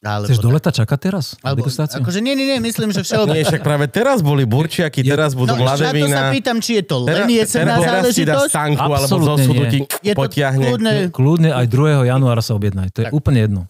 [0.05, 1.24] Alebo Chceš do leta čakať teraz?
[1.40, 1.97] Alebo, degustáciu?
[1.98, 3.44] akože nie, nie, nie, myslím, že Nie, všeobecne.
[3.47, 6.20] však práve teraz boli burčiaky, teraz budú No, mladé na to sa vína.
[6.31, 8.51] pýtam, či je to len jesenná teraz, teraz ti dá záležitosť.
[8.51, 9.06] stanku alebo
[9.40, 9.70] súdu nie.
[9.70, 9.78] ti
[10.12, 10.64] potiahne.
[10.66, 12.05] kľudné, Kľudne aj 2.
[12.06, 12.93] januára sa objednaj.
[12.93, 13.12] To je Tak.
[13.14, 13.62] úplne jedno.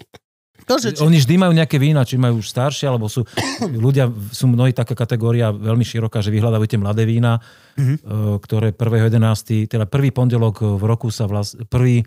[0.65, 3.21] to, že či, Oni vždy majú nejaké vína, či majú už staršie, alebo sú
[3.61, 7.37] ľudia, sú mnohí taká kategória veľmi široká, že vyhľadávajú tie mladé vína,
[7.77, 7.95] Mhm.
[7.95, 7.99] eh,
[8.39, 9.21] ktoré 1.11.,
[9.67, 12.03] teda prvý pondelok v roku sa vlast, prvý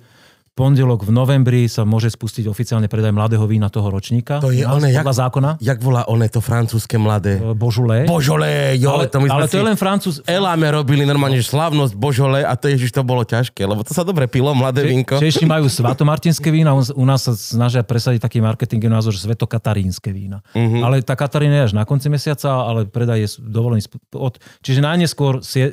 [0.58, 4.42] pondelok v novembri sa môže spustiť oficiálne predaj mladého vína toho ročníka.
[4.42, 5.50] To je nás podľa jak- zákona.
[5.62, 7.38] Jak volá one to francúzske mladé?
[7.54, 8.10] Božulé.
[8.10, 10.26] Božole, jo, ale, to ale to je len francúz.
[10.26, 14.02] Eláme robili normálne že slávnosť Božole a to ježiš, to bolo ťažké, lebo to sa
[14.02, 15.22] dobre pilo, mladé vínko.
[15.22, 20.42] Češi majú svatomartinské vína, u- nás sa snažia presadiť taký marketing názor, že svetokatarínske vína.
[20.58, 20.82] Mhm.
[20.82, 23.86] Ale tá Katarína je až na konci mesiaca, ale predaj je dovolený
[24.18, 24.42] od...
[24.66, 25.70] Čiže najneskôr, eh,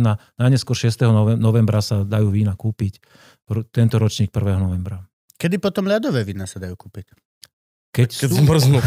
[0.00, 1.12] na, najneskôr 6.
[1.12, 3.02] nove- novembra sa dajú vína kúpiť.
[3.46, 4.58] Tento ročník 1.
[4.58, 5.06] novembra.
[5.38, 7.14] kedy potom ľadové vína sa dajú kúpiť?
[7.96, 8.78] Keď, Keď sú, zmrznú.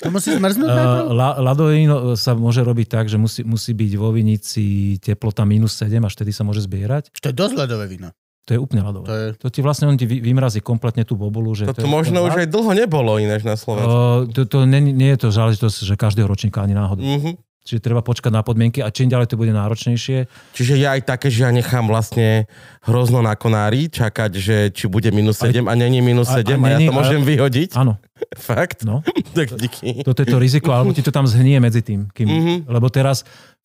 [0.00, 3.92] To musí zmrznúť Uh, la, ľadové víno sa môže robiť tak, že musí, musí byť
[4.00, 7.12] vo vinici teplota minus 7, až vtedy sa môže zbierať.
[7.20, 8.08] To je dosť ľadové víno.
[8.48, 9.04] To je úplne ľadové.
[9.04, 9.26] To je...
[9.44, 11.52] To ti vlastne on ti vy- vymrazí kompletne tú bobulu.
[11.52, 13.92] Že Toto to je možno už aj dlho nebolo ináč na Slovensku.
[13.92, 17.04] Uh, to, to nie, nie je to záležitosť, že každého ročníka ani náhodou.
[17.04, 17.30] Mhm.
[17.70, 20.26] Čiže treba počkať na podmienky a čím ďalej to bude náročnejšie.
[20.50, 22.50] Čiže je aj také, že ja nechám vlastne
[22.82, 26.58] hrozno na konári, čakať, že či bude minus 7 a není minus a- 7 a,
[26.58, 27.70] a ja není- to môžem vyhodiť.
[27.72, 27.94] Áno,
[28.50, 28.82] Fakt?
[28.82, 29.06] no.
[29.38, 30.02] Tak díky.
[30.02, 32.10] Toto je to riziko, alebo ti to tam zhnie medzi tým.
[32.10, 32.54] Kým, Mhm.
[32.66, 33.22] Lebo teraz,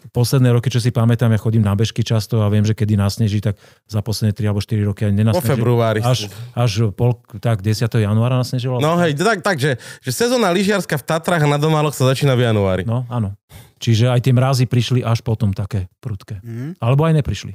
[0.08, 3.42] posledné roky, čo si pamätám, ja chodím na bežky často a viem, že kedy nasneží,
[3.42, 5.50] tak za posledné 3 alebo 4 roky ani Po nenasneží.
[5.50, 6.00] februári.
[6.00, 7.74] Až, až pol, tak 10.
[8.00, 8.78] januára nasnežilo.
[8.78, 12.34] No hej, tak, tak že, že sezóna lyžiarska v Tatrách a na Domáloch sa začína
[12.34, 12.84] v januári.
[12.84, 13.34] No, áno.
[13.86, 16.42] Čiže aj tie mrazy prišli až potom také prudké.
[16.42, 16.82] Mhm.
[16.82, 17.54] Alebo aj neprišli.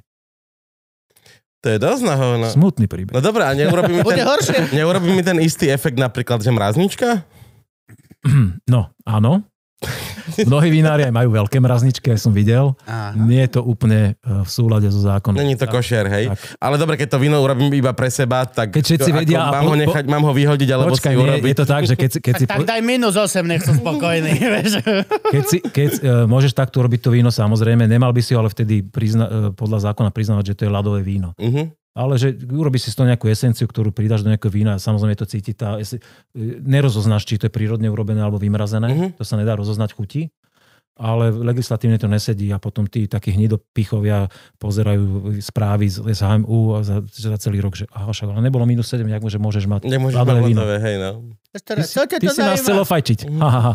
[1.61, 2.47] To je dosť na hovno.
[2.49, 3.13] Smutný príbeh.
[3.13, 4.25] No dobré, a neurobí mi, ten,
[4.73, 7.27] neurobí mi ten istý efekt napríklad, že mraznička?
[8.65, 9.45] No, áno.
[10.49, 12.77] Mnohí vinári aj majú veľké mrazničky, aj som videl.
[12.85, 13.17] Aha.
[13.17, 15.41] Nie je to úplne e, v súlade so zákonom.
[15.41, 16.25] Není to košer, hej?
[16.33, 16.41] tak.
[16.61, 19.77] Ale dobre, keď to víno urobím iba pre seba, tak Keď všetci vedia mám ho
[19.77, 21.49] nechať, mám ho vyhodiť, alebo Počkaj, si nie, urobiť.
[21.49, 22.45] je to tak, že keď, keď si...
[22.45, 24.33] Tak daj minus 8, nech som spokojný.
[25.31, 28.51] Keď, si, keď uh, môžeš takto robiť to víno, samozrejme, nemal by si ho ale
[28.51, 31.33] vtedy prizna, uh, podľa zákona priznávať, že to je ľadové víno.
[31.39, 31.80] Mhm.
[31.91, 35.27] Ale že urobíš si z toho nejakú esenciu, ktorú pridáš do nejakého vína, samozrejme to
[35.27, 35.75] cíti tá...
[36.63, 39.07] Nerozoznáš, či to je prírodne urobené alebo vymrazené, Mhm.
[39.19, 40.31] to sa nedá rozoznať chuti.
[40.95, 44.29] Ale legislatívne to nesedí a potom tí takí hnidopichovia
[44.61, 48.93] pozerajú správy z SHMU a za, za celý rok, že aha, však ale nebolo minus
[48.93, 50.61] 7, jak že môžeš mať Nemôžeš mať víno.
[50.61, 51.11] hej no.
[51.57, 53.33] Ty, si, ty si nás chcel ofajčiť.
[53.33, 53.75] Ha, ha, ha.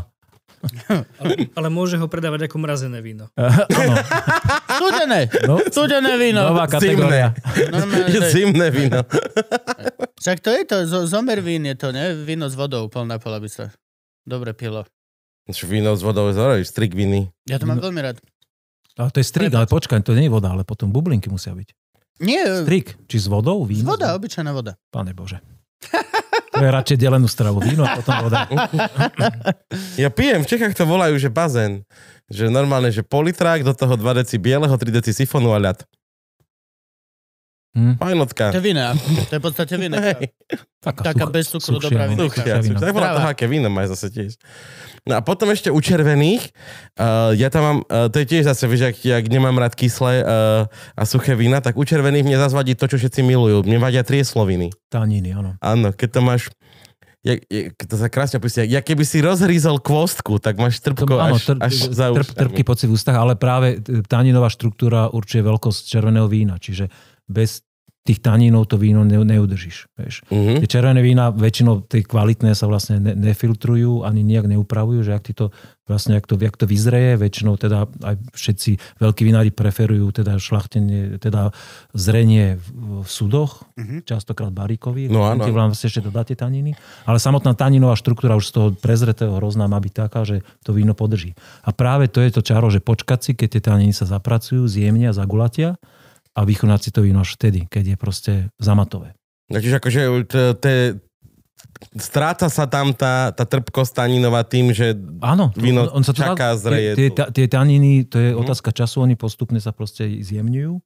[1.18, 3.30] Ale, ale môže ho predávať ako mrazené víno.
[3.36, 3.96] Áno,
[4.68, 5.30] Studené.
[5.44, 6.42] no, Studené víno.
[6.46, 7.32] nová kategória.
[8.06, 9.02] Je je- zimné víno.
[10.16, 12.14] Však to je to, zo- zomer vín je to, ne?
[12.18, 13.70] Víno s vodou, pol na pol, aby sa
[14.22, 14.84] dobre pilo.
[15.46, 17.30] Čo víno s vodou zorojíš, strik viny.
[17.44, 18.18] Ja to mám veľmi rád.
[18.96, 21.70] Ale to je strik, ale počkaj, to nie je voda, ale potom bublinky musia byť.
[22.18, 23.86] Nie, Strik, či s vodou, víno?
[23.86, 24.80] voda, obyčajná voda.
[24.88, 25.44] Pane Bože.
[26.56, 27.60] Radšej delenú stravu.
[27.60, 28.48] Víno a potom voda.
[30.02, 31.84] Ja pijem, v Čechách to volajú, že bazén.
[32.32, 35.84] Že normálne, že politrák, do toho 2 deci bieleho, 3 deci sifonu a ľad.
[37.76, 38.00] Hm?
[38.00, 38.56] Fajnotka.
[38.56, 38.96] To je vina.
[39.28, 40.00] To je v podstate vina.
[40.00, 40.32] Hej,
[40.80, 42.20] Taká, Taká such- bez cukru, suchšia, dobrá vina.
[42.24, 42.64] suchia, víno.
[42.72, 42.80] suchia.
[42.80, 43.32] Tak bola to Práva.
[43.32, 44.32] aké víno máš zase tiež.
[45.04, 46.56] No a potom ešte u červených,
[46.96, 50.22] uh, ja tam mám, uh, to je tiež zase, vieš, ak, ak nemám rád kyslé
[50.22, 53.62] uh, a suché vína, tak u červených mne zase vadí to, čo všetci milujú.
[53.62, 54.72] Mne vadia triesloviny.
[54.88, 55.52] Taniny, áno.
[55.60, 56.42] Áno, keď to máš,
[57.22, 61.20] jak, jak, to sa krásne opisuje, jak keby si rozhrízol kvostku, tak máš trpko To-
[61.20, 65.42] áno, až, tr- až za trp, trpký pocit v ústach, ale práve taninová štruktúra určuje
[65.42, 66.88] veľkosť červeného vína, čiže
[67.26, 67.66] bez
[68.06, 69.90] tých tanínov to víno ne, neudržíš.
[69.98, 70.30] Vieš.
[70.30, 70.62] Mhm.
[70.62, 75.26] Tie červené vína, väčšinou tie kvalitné sa vlastne ne, nefiltrujú, ani nejak neupravujú, že ak
[75.26, 75.50] ty to
[75.90, 81.18] vlastne, ak to, ak to vyzreje, väčšinou teda aj všetci veľkí vinári preferujú teda šlachtenie,
[81.18, 81.50] teda
[81.98, 84.06] zrenie v, v sudoch, Mhm.
[84.06, 85.42] častokrát baríkových, No áno.
[85.50, 86.78] Vlastne ešte dodáte taniny,
[87.10, 90.94] ale samotná taninová štruktúra už z toho prezretého hrozná má byť taká, že to víno
[90.94, 91.34] podrží.
[91.66, 95.10] A práve to je to čaro, že počkať si, keď tie taniny sa zapracujú, zjemnia,
[95.10, 95.82] zagulatia
[96.36, 99.16] a vychonať si to víno až vtedy, keď je proste zamatové.
[99.48, 100.94] Čiže akože t- t-
[101.96, 106.22] stráca sa tam tá, tá trpkosť taninová tým, že Áno, Víno on, on sa to
[106.22, 108.40] čaká, zreje Tie, tie, tie taniny, to je Mhm.
[108.42, 110.82] otázka času, oni postupne sa proste zjemňujú.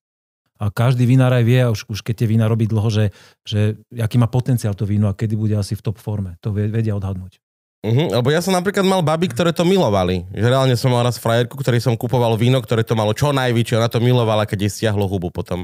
[0.59, 3.15] A každý vinár aj vie, už, už keď tie vína robí dlho, že,
[3.47, 6.35] že aký má potenciál to víno a kedy bude asi v top forme.
[6.43, 7.39] To vedia odhadnúť.
[7.79, 10.27] Uh-huh, lebo ja som napríklad mal baby, ktoré to milovali.
[10.35, 13.79] Že reálne som mal raz frajerku, ktorý som kupoval víno, ktoré to malo čo najvyššie.
[13.79, 15.63] Ona to milovala, keď jej stiahlo hubu potom.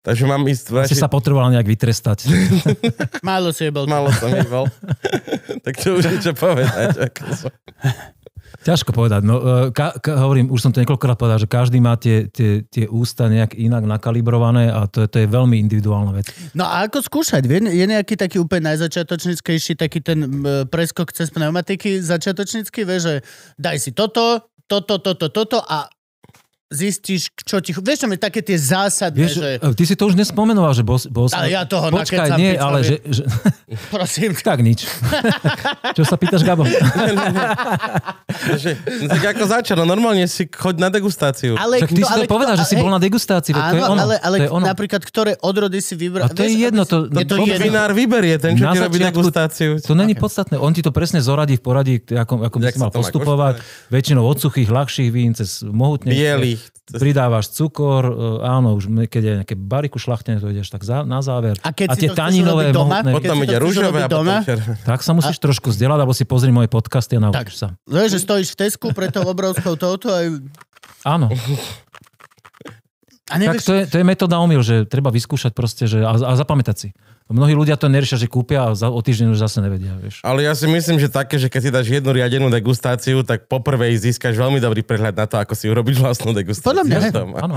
[0.00, 0.86] Takže mám ísť...
[0.86, 2.30] Asi sa potreboval nejak vytrestať.
[3.26, 3.84] Málo si je bol.
[3.90, 4.64] Malo som ich bol.
[5.66, 7.10] tak čo už niečo povedať.
[8.62, 9.26] Ťažko povedať.
[9.26, 12.62] No, e, ka, ka, hovorím, už som to niekoľkokrát povedal, že každý má tie, tie,
[12.64, 16.30] tie ústa nejak inak nakalibrované a to, to je veľmi individuálna vec.
[16.54, 17.44] No a ako skúšať?
[17.48, 23.14] Je nejaký taký úplne najzačiatočníckejší, taký ten m, preskok cez pneumatiky začiatočnícky, vie, že
[23.58, 25.90] daj si toto, toto, toto, toto a
[26.66, 27.70] zistíš, čo ti...
[27.70, 29.50] Vieš, čo mi také tie zásadné, Vieš, že...
[29.56, 32.82] e, ty si to už nespomenul, že bol, bol Ale ja toho Počkaj, nie, ale
[32.82, 33.22] že, že,
[33.94, 34.34] Prosím.
[34.34, 34.82] tak nič.
[35.96, 36.66] Čo sa pýtaš, Gabo?
[38.36, 41.54] No tak ako začal, no normálne si choď na degustáciu.
[41.56, 43.52] Ale, Však ty no, si ale to povedal, kto- že si hej, bol na degustácii,
[43.52, 44.02] veď to je Áno, ono.
[44.02, 44.64] ale, ale to je ono.
[44.66, 46.26] napríklad, ktoré odrody si vybral...
[46.26, 47.64] A to je jedno, to- je to jedno.
[47.64, 49.78] vinár vyberie, ten, čo Na ti robí degustáciu.
[49.80, 50.58] To není podstatné.
[50.58, 53.54] On ti to presne zoradí v poradí, ako, ako by si mal postupovať.
[53.88, 56.18] Väčšinou od suchých, ľahších vín, cez mohutnejšie.
[56.18, 57.00] Bielých, takých...
[57.00, 61.20] pridávaš cukor, e, áno, už keď je nejaké bariku šlachtenie, to ideš tak za, na
[61.20, 61.56] záver.
[61.62, 63.00] A keď si tie taninové, doma?
[63.00, 64.76] mohutné- Potom ide rúžové a potom červené.
[64.82, 67.68] Tak sa musíš trošku vzdelať, alebo si pozri moje podcasty a naučíš sa.
[67.86, 70.26] Vieš, že stojíš v Tesku pre tou obrovskou touto a,
[71.06, 71.30] Áno,
[73.26, 76.14] a tak nevieš, to je, to je metóda omyl, že treba vyskúšať proste, že, a,
[76.14, 76.88] a zapamätať si.
[77.26, 80.22] Mnohí ľudia to neriešia, že kúpia a za, o týždeň už zase nevedia, vieš.
[80.22, 83.98] Ale ja si myslím, že také, že keď si dáš jednu riadenú degustáciu, tak poprvé
[83.98, 86.70] získaš veľmi dobrý prehľad na to, ako si urobiť vlastnú degustáciu.
[86.70, 86.98] Podľa mňa.
[87.18, 87.54] Áno, áno.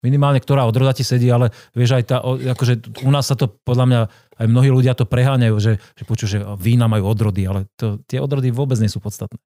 [0.00, 2.16] Minimálne, ktorá odroda ti sedí, ale vieš aj tá,
[2.56, 4.00] akože u nás sa to podľa mňa,
[4.38, 8.16] aj mnohí ľudia to preháňajú, že, že počujú, že vína majú odrody, ale to, tie
[8.16, 9.36] odrody vôbec nie sú podstatné.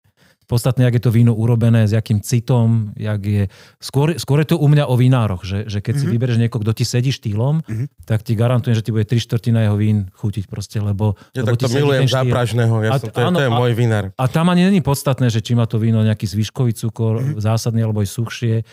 [0.50, 3.46] Podstatné, jak je to víno urobené, s jakým citom, jak je...
[3.78, 6.10] Skôr, skôr je to u mňa o vinároch, že, že keď mm-hmm.
[6.10, 7.86] si vyberieš niekoho, kto ti sedí štýlom, mm-hmm.
[8.02, 11.14] tak ti garantujem, že ti bude tri štvrtina jeho vín chutiť proste, lebo...
[11.38, 13.72] Ja lebo tak to milujem zápražného, ja A- som, to, je, áno, to je môj
[13.78, 14.04] vinár.
[14.18, 17.38] A tam ani není podstatné, že či má to víno nejaký zvyškový cukor, mm-hmm.
[17.38, 18.66] zásadný alebo aj suchšie.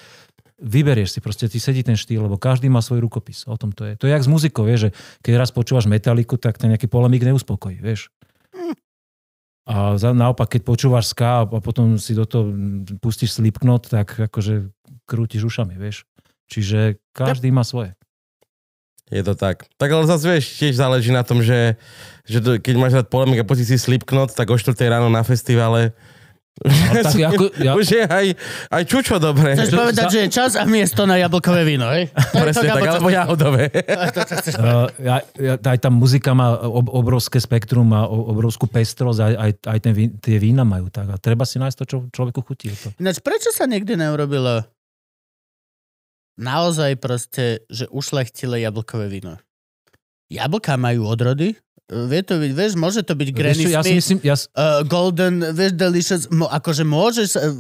[0.58, 3.46] Vyberieš si, proste ti sedí ten štýl, lebo každý má svoj rukopis.
[3.46, 3.94] O tom to je.
[4.02, 7.22] To je jak s muzikou, vieš, že keď raz počúvaš metaliku, tak ten nejaký polemik
[7.22, 8.10] neuspokojí, vieš.
[9.68, 12.56] A naopak, keď počúvaš ska a potom si do toho
[13.04, 14.72] pustíš Slipknot, tak akože
[15.04, 16.08] krútiš ušami, vieš.
[16.48, 17.92] Čiže každý má svoje.
[19.12, 19.68] Je to tak.
[19.80, 21.80] Tak ale zase vieš, tiež záleží na tom, že,
[22.28, 25.96] že to, keď máš rád polemik a si Slipknot, tak o 4 ráno na festivale
[26.66, 28.28] Ale tak ako, ja, už je aj,
[28.74, 29.54] aj čučo dobre.
[29.54, 32.10] chceš povedať, že je čas a miesto na jablkové víno, hej?
[32.34, 33.64] To je to, Presne tak, Gabo, alebo jahodové.
[33.70, 35.16] Uh, ja,
[35.58, 40.38] aj tá muzika má ob, obrovské spektrum, má obrovskú pestrosť, aj, aj, aj ten, tie
[40.42, 41.14] vína majú tak.
[41.14, 42.74] A treba si nájsť to, čo človeku chutí.
[42.74, 42.90] To.
[42.98, 44.66] Ináč, prečo sa nikdy neurobilo
[46.38, 49.38] naozaj proste, že ušlechtilé jablkové víno?
[50.30, 51.58] Jablka majú odrody?
[51.88, 54.84] Vie to byť, vieš, môže to byť Granny Vieš čo, ja Smith, myslím, ja, uh,
[54.84, 57.56] Golden, vieš, Delicious, mo, akože môžeš, uh,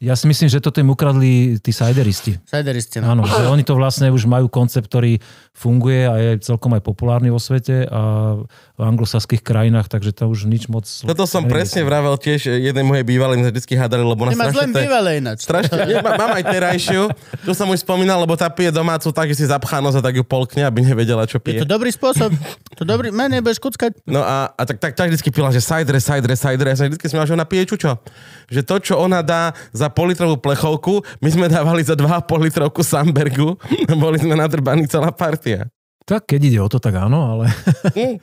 [0.00, 2.40] ja si myslím, že toto im ukradli tí sideristi.
[2.48, 3.12] Cideriste, no.
[3.12, 5.20] Áno, že oni to vlastne už majú koncept, ktorý
[5.52, 8.00] funguje a je celkom aj populárny vo svete a
[8.48, 10.88] v anglosaských krajinách, takže to už nič moc...
[10.88, 14.56] Toto som presne vravel tiež jednej mojej bývalej, my sme vždy hádali, lebo ona Nemáš
[14.56, 14.72] len strašne...
[14.72, 15.38] te- bývalé ináč.
[15.44, 17.02] Strašne, mám aj terajšiu,
[17.44, 20.16] tu som už spomínal, lebo tá pije domácu tak, že si zapchá nos a tak
[20.16, 21.60] ju polkne, aby nevedela, čo Je pije.
[21.60, 22.32] to dobrý spôsob.
[22.80, 24.00] To dobrý, men nebudeš kuckať.
[24.08, 26.72] No a, a tak, tak, tak vždycky pila, že sajdre, sajdre, sajdre.
[26.72, 28.00] Ja som vždycky smial, že ona pije čučo.
[28.48, 33.58] Že to, čo ona dá za politrovú plechovku, my sme dávali za 2,5 litrovku Sambergu.
[34.02, 35.68] Boli sme nadrbaní celá partia.
[36.08, 37.44] Tak keď ide o to, tak áno, ale...
[37.98, 38.16] Hm.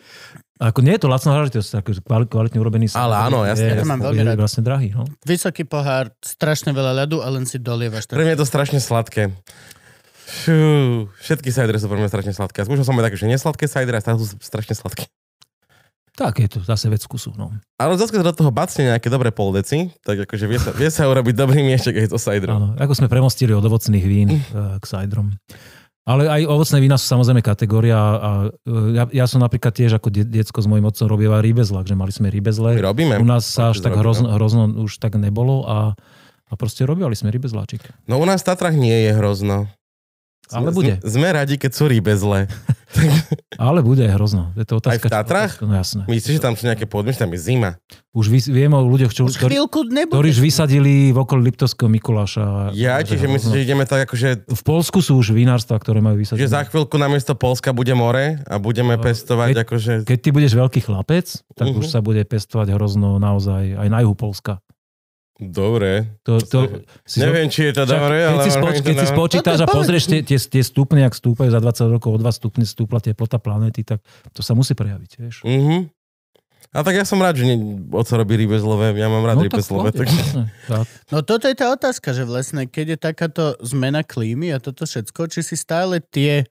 [0.58, 3.94] Ako nie je to lacná záležitosť, kvali- kvalitne urobený Ale áno, jasne, je, ja to
[3.94, 4.42] mám veľmi rád.
[4.42, 4.90] vlastne drahý.
[4.90, 5.06] No.
[5.22, 8.10] Vysoký pohár, strašne veľa ľadu a len si dolievaš.
[8.10, 9.30] Pre mňa je to strašne sladké.
[10.28, 10.58] Fú,
[11.22, 12.66] všetky sajdre sú pre mňa strašne sladké.
[12.66, 15.06] Skúšal som aj také, že nesladké sajdre a stále sú strašne sladké.
[16.18, 17.30] Tak je to zase vec kusu.
[17.38, 17.54] No.
[17.78, 21.38] Ale zase, do toho bacne nejaké dobré poldeci, tak akože vie sa, vie sa urobiť
[21.38, 22.58] dobrý miešek aj to sajdrom.
[22.58, 25.38] Áno, ako sme premostili od ovocných vín eh, k sajdrom.
[26.08, 30.10] Ale aj ovocné vína sú samozrejme kategória a eh, ja, ja som napríklad tiež ako
[30.10, 32.82] de- decko s mojim otcom robieval rybezlak, že mali sme rybezle.
[32.82, 33.22] robíme.
[33.22, 34.42] U nás sa až tak hrozno, no.
[34.42, 35.94] hrozno už tak nebolo a,
[36.50, 37.94] a proste robili sme rybezláčik.
[38.10, 39.70] No u nás v Tatrách nie je hrozno.
[40.50, 40.94] Ale Sme- bude.
[41.02, 42.48] Sme radi, keď sú rybezle.
[43.58, 44.54] Ale bude hrozno.
[44.54, 45.52] Je to otázka, Aj v Tatrách?
[45.54, 46.02] Otázka, no jasné.
[46.06, 47.70] Myslíš, že tam sú nejaké podmienky, tam je zima?
[48.12, 52.72] Už vy, viem o ľuďoch, čo, chvíľku ktorí už vysadili v okolí Liptovského Mikuláša.
[52.74, 56.18] Ja, Že čiže myslím, že ideme tak akože V Polsku sú už vinárstva, ktoré majú
[56.18, 56.42] vysadené.
[56.42, 59.94] že za chvíľku namiesto Polska bude more a budeme pestovať keď- akože...
[60.04, 61.78] Keď ty budeš veľký chlapec, tak Mhm.
[61.78, 64.64] už sa bude pestovať hrozno naozaj aj na juhu Polska.
[65.38, 66.18] Dobre.
[66.26, 68.44] To, to, si Neviem, či je to dobre, keď ale...
[68.44, 71.62] si, spoč, keď si spočítaš No a pozrieš tie, tie, tie stupne, ak stúpajú za
[71.62, 74.02] 20 rokov, o 2 stupne stúpla teplota planéty, tak
[74.34, 75.46] to sa musí prejaviť, vieš.
[75.46, 75.94] Mhm.
[76.76, 79.94] A tak ja som rád, že nie, oco robí rybezlové, ja mám rád No, rybezlové.
[79.94, 80.10] tak,
[80.68, 80.84] Tak...
[81.14, 85.32] No toto je tá otázka, že vlastne keď je takáto zmena klímy a toto všetko,
[85.32, 86.44] či si stále tie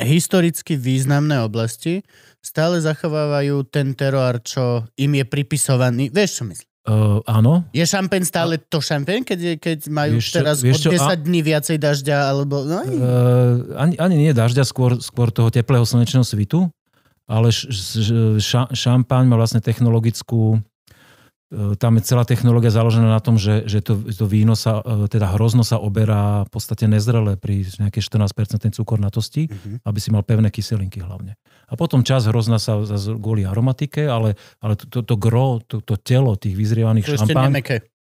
[0.00, 2.02] historicky významné oblasti
[2.42, 6.10] stále zachovávajú ten teroár, čo im je pripisovaný.
[6.10, 6.73] Vieš, čo myslím?
[6.84, 11.00] Uh, áno, Je šampeň stále to šampeň, keď, keď majú Vieš teraz vieš od čo,
[11.00, 12.60] 10 a- dní viacej dažďa, alebo...
[12.60, 16.68] No, uh, ani, ani nie dažďa, skôr, skôr toho teplého slnečného svitu,
[17.24, 17.96] ale š, š,
[18.36, 20.60] ša, šampaň má vlastne technologickú
[21.78, 25.34] tam je celá technológia založená na tom, že, že to, to víno sa, e, teda
[25.34, 29.86] hrozno sa oberá v podstate nezrele pri nejakej 14% cukornatosti, Mhm.
[29.86, 31.38] aby si mal pevné kyselinky hlavne.
[31.70, 35.80] A potom čas hrozna sa zase kvôli aromatike, ale, ale to, to, to gro, to,
[35.80, 37.16] to telo tých vyzrievaných to
[37.48, 37.76] nemeké.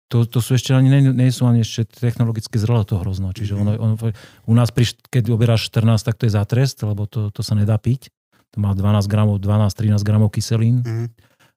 [0.10, 3.34] to, to sú ešte ani, nie, nie sú ani ešte technologicky zrelé to hrozno.
[3.34, 3.96] Čiže ono, ono,
[4.46, 7.54] u nás, pri, keď oberáš 14, tak to je za trest, lebo to, to sa
[7.58, 8.10] nedá piť.
[8.54, 10.80] To má 12 gramov, 12-13 gramov kyselín.
[10.86, 11.06] Mhm.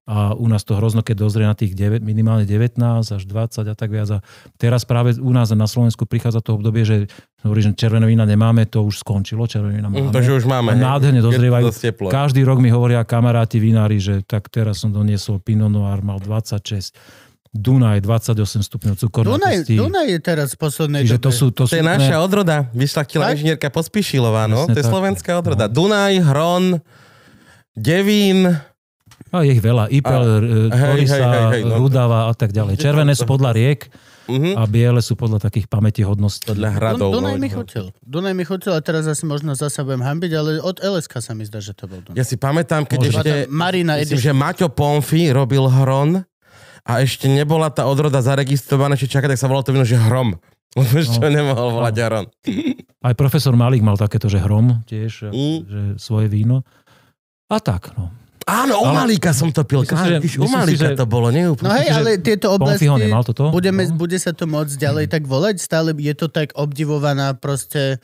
[0.09, 3.75] A u nás to hrozno, keď dozrie na tých 9, minimálne 19 až 20 a
[3.77, 4.09] tak viac.
[4.09, 4.19] A
[4.57, 7.13] teraz práve u nás na Slovensku prichádza to obdobie, že
[7.45, 10.09] hovorí, že červené vína nemáme, to už skončilo, červené vína máme.
[10.09, 10.73] Mm, takže už máme.
[10.73, 11.69] A nádherne Je to dozrievajú.
[12.09, 16.97] Každý rok mi hovoria kamaráti vinári, že tak teraz som doniesol Pinot Noir, mal 26,
[17.49, 19.77] Dunaj 28 stupňov Dunaj, cukornatosti.
[19.77, 22.57] Dunaj je teraz v poslednej Čiže to sú, to To sú je úplne- naša odroda.
[22.73, 24.65] Vyšlachtila inžinierka Pospíšilová, no.
[24.65, 24.93] Presne To je tak.
[24.93, 25.65] slovenská odroda.
[25.69, 25.73] No.
[25.73, 26.65] Dunaj, Hron,
[27.73, 28.57] Devín.
[29.29, 29.89] A je ich veľa.
[29.89, 30.23] Ipel,
[30.71, 31.77] Korisa, no.
[31.79, 32.77] Rudava a tak ďalej.
[32.77, 33.93] Červené sú podľa riek
[34.27, 34.55] Mhm.
[34.55, 36.53] a biele sú podľa takých pamätihodností.
[36.53, 37.11] Podľa hradov.
[37.11, 37.55] Dun, Dunaj no, mi no.
[37.55, 37.85] chutil.
[37.99, 41.43] Dunaj mi chutil a teraz asi možno zasa budem hambiť, ale od LSK sa mi
[41.43, 42.13] zdá, že to bol Dunaj.
[42.15, 43.11] Ja si pamätám, keď Môže.
[43.11, 43.33] ešte...
[43.49, 46.21] Marina Myslím, že Maťo Pomfy robil Hron
[46.83, 50.37] a ešte nebola tá odroda zaregistrovaná, či čaká, tak sa volalo to víno, že Hrom.
[50.77, 51.33] Lebo ešte No.
[51.33, 52.27] nemohol volať Hron.
[53.09, 55.59] Aj profesor Malík mal takéto, že hrom tiež, Mm.
[55.65, 56.69] že svoje víno.
[57.47, 58.13] A tak, no.
[58.49, 59.85] Áno, u Malíka som to pil.
[59.85, 61.69] Myslím že- u Malíka že- to bolo, nie úplne.
[61.69, 63.53] No hej, ale tieto oblasti, nemal toto?
[63.53, 64.01] budeme, No.
[64.01, 65.61] bude sa to môcť ďalej tak volať?
[65.61, 68.01] Stále je to tak obdivovaná proste...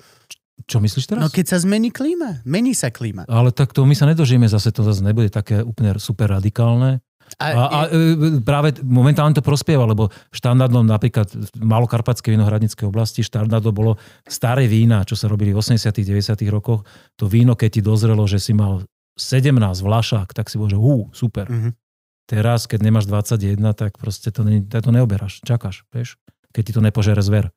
[0.64, 1.20] Čo myslíš teraz?
[1.20, 3.26] No keď sa zmení klíma, mení sa klíma.
[3.26, 7.00] Ale tak to my sa nedožijeme, zase to zase nebude také úplne super radikálne.
[7.40, 13.24] A, A, a e, práve momentálne to prospieva, lebo štandardom napríklad v malokarpatskej vinohradníckej oblasti
[13.24, 13.92] štandardom bolo
[14.28, 16.84] staré vína, čo sa robili v 80 90 rokoch.
[17.16, 18.84] To víno, keď ti dozrelo, že si mal
[19.16, 21.46] 17 vlašák, tak si bol, že hú, super.
[21.50, 21.70] Mhm.
[22.24, 26.16] Teraz, keď nemáš 21, tak proste to, ne, to neoberáš, čakáš, vieš,
[26.56, 27.52] keď ti to nepožere zver.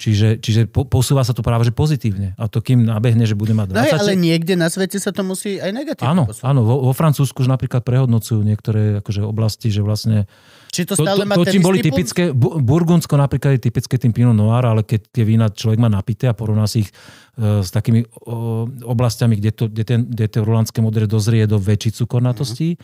[0.00, 2.32] Čiže, čiže po, posúva sa to práve že pozitívne.
[2.40, 3.76] A to kým nabehne, že bude mať 20...
[3.76, 6.48] No ale niekde na svete sa to musí aj negatívne Áno, posúvať.
[6.48, 10.24] áno, vo, vo Francúzsku už napríklad prehodnocujú niektoré akože oblasti, že vlastne
[10.70, 13.98] Či to to, stále to, má to čím boli typické, Bu- Burgundsko napríklad je typické
[13.98, 16.90] tým Pinot Noir, ale keď tie vína človek má napité a porovná si ich
[17.34, 21.58] e, s takými o, oblastiami, kde to, kde, ten, kde to rulánske modré dozrie do
[21.58, 22.78] väčších cukornatostí,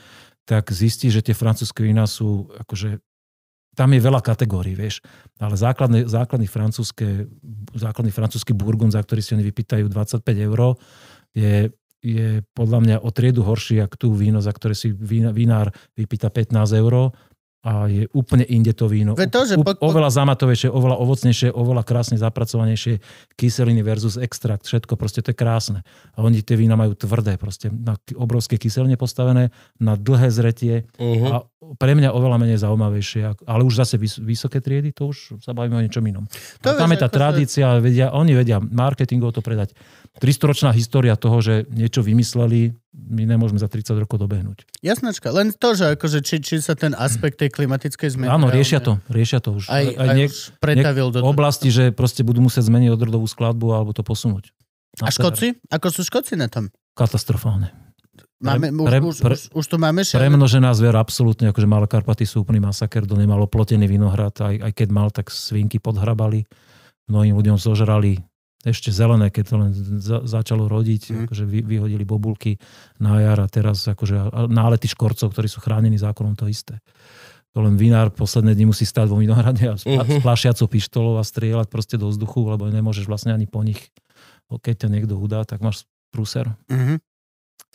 [0.47, 2.99] tak zistí, že tie francúzske vína sú akože
[3.77, 5.05] tam je veľa kategórií, vieš.
[5.37, 7.29] Ale základný, základný, francúzske,
[7.77, 10.81] základný francúzsky burgund, za ktorý si oni vypýtajú 25 eur,
[11.37, 11.69] je,
[12.01, 16.33] je podľa mňa o triedu horší, ako tú víno, za ktoré si vína, vinár vypýta
[16.33, 17.13] 15 eur
[17.67, 19.13] a je úplne inde to víno.
[19.13, 23.03] Veď to, že po- po- Oveľa zamatovejšie, oveľa ovocnejšie, oveľa krásne zapracovanejšie
[23.35, 25.83] kyseliny versus extrakt, všetko proste to je krásne.
[26.15, 31.27] A oni tie vína majú tvrdé, proste na obrovské kyseline postavené, na dlhé zretie Mhm.
[31.27, 31.37] a
[31.75, 35.75] pre mňa oveľa menej zaujímavejšie, ale už zase vys- vysoké triedy, to už sa bavíme
[35.75, 36.23] o niečom inom.
[36.63, 39.75] To tam je tá tradícia, vedia, oni vedia marketingov to predať.
[40.17, 44.65] 300-ročná história toho, že niečo vymysleli, my nemôžeme za 30 rokov dobehnúť.
[44.81, 48.31] Jasnačka, len to, že akože, či, či sa ten aspekt tej klimatickej zmeny...
[48.33, 49.69] Áno, riešia to, riešia to už.
[49.69, 51.21] Aj, aj, niek- už pretavil do...
[51.21, 54.51] oblasti, že proste budú musieť zmeniť odrodovú skladbu alebo to posunúť.
[55.05, 55.61] A Škoci?
[55.69, 56.73] Ako sú Škoci na tom?
[56.97, 57.77] Katastrofálne.
[58.37, 60.21] Máme, už, pre- už, pre- už, už tu máme šel.
[60.21, 64.73] Premnožená zver, absolútne, akože Malé Karpaty sú úplný masaker, kto nemal oplotený vinohrad, aj, aj
[64.77, 66.45] keď mal, tak svinky podhrabali,
[67.09, 68.21] mnohým ľuďom zožrali
[68.67, 69.71] ešte zelené, keď to len
[70.03, 71.19] za, začalo rodiť, mm.
[71.31, 72.59] akože vy, vyhodili bobulky
[72.99, 76.83] na jar a teraz akože nálety škorcov, ktorí sú chránení zákonom, to isté.
[77.55, 80.19] To len vinár posledné dni musí stáť vo vinohrade a s, Mhm.
[80.19, 83.81] s plašiacou pištolou a strieľať proste do vzduchu, lebo nemôžeš vlastne ani po nich.
[84.51, 86.51] Keď ťa niekto udá, tak máš prúser.
[86.69, 87.01] Mhm.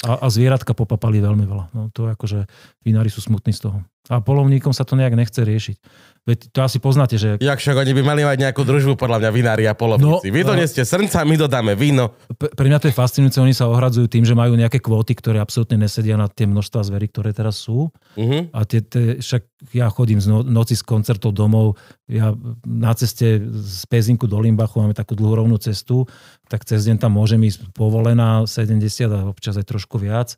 [0.02, 1.66] A, a zvieratka popapali veľmi veľa.
[1.78, 2.50] No to akože
[2.82, 3.86] vinári sú smutní z toho.
[4.10, 5.78] A polovníkom sa to nejak nechce riešiť.
[6.22, 9.30] Veď to asi poznáte, že Jak však oni by mali mať nejakú družbu, podľa mňa,
[9.34, 10.30] vinári a polovníci.
[10.30, 10.86] No, Vy to no.
[10.86, 12.14] srnca, my dodáme víno.
[12.38, 15.82] pre mňa to je fascinujúce, oni sa ohradzujú tým, že majú nejaké kvóty, ktoré absolútne
[15.82, 17.90] nesedia na tie množstva zverí, ktoré teraz sú.
[18.22, 18.54] Mhm.
[18.54, 22.38] A tie, tie, však ja chodím z no, noci z koncertov domov, ja
[22.70, 26.06] na ceste z Pezinku do Limbachu máme takú dlhú rovnú cestu,
[26.50, 30.38] tak cez deň tam môžem ísť povolená 70 a občas aj trošku viac.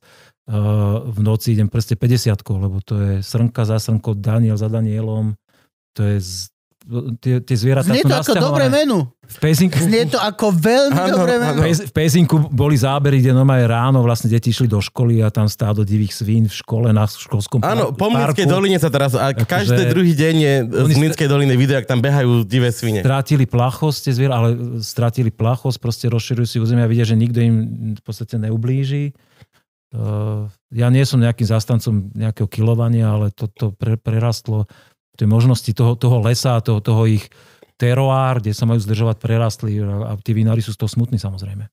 [1.06, 5.40] V noci idem proste 50 lebo to je srnka za srnkou, Daniel za Danielom,
[5.96, 6.32] to je z,
[7.16, 9.08] tie, tie zvieratá Znie to ako dobré menu.
[9.24, 11.44] V Pezinku, Znie to ako veľmi Áno, dobré áno.
[11.48, 11.60] menu.
[11.60, 15.32] v Pez- v Pezinku boli zábery, kde normálne ráno vlastne deti išli do školy a
[15.32, 18.52] tam stádo divých svín v škole na školskom Áno, par- po Mlínskej parku.
[18.52, 21.88] doline sa teraz, a Akože- každý druhý deň je z Oni Mlínskej doliny video, ak
[21.88, 23.00] tam behajú divé svine.
[23.00, 24.50] Strátili plachosť tie zviera, ale
[24.84, 27.56] strátili plachosť, proste rozširujú si územia a vidia, že nikto im
[27.96, 29.16] v podstate neublíži.
[29.94, 34.66] Uh, ja nie som nejakým zastancom nejakého kilovania, ale toto pre, prerastlo
[35.14, 37.30] tie možnosti toho, toho lesa, toho, toho ich
[37.78, 41.70] teroár, kde sa majú zdržovať, prerastli a, tí vinári sú z toho smutní samozrejme.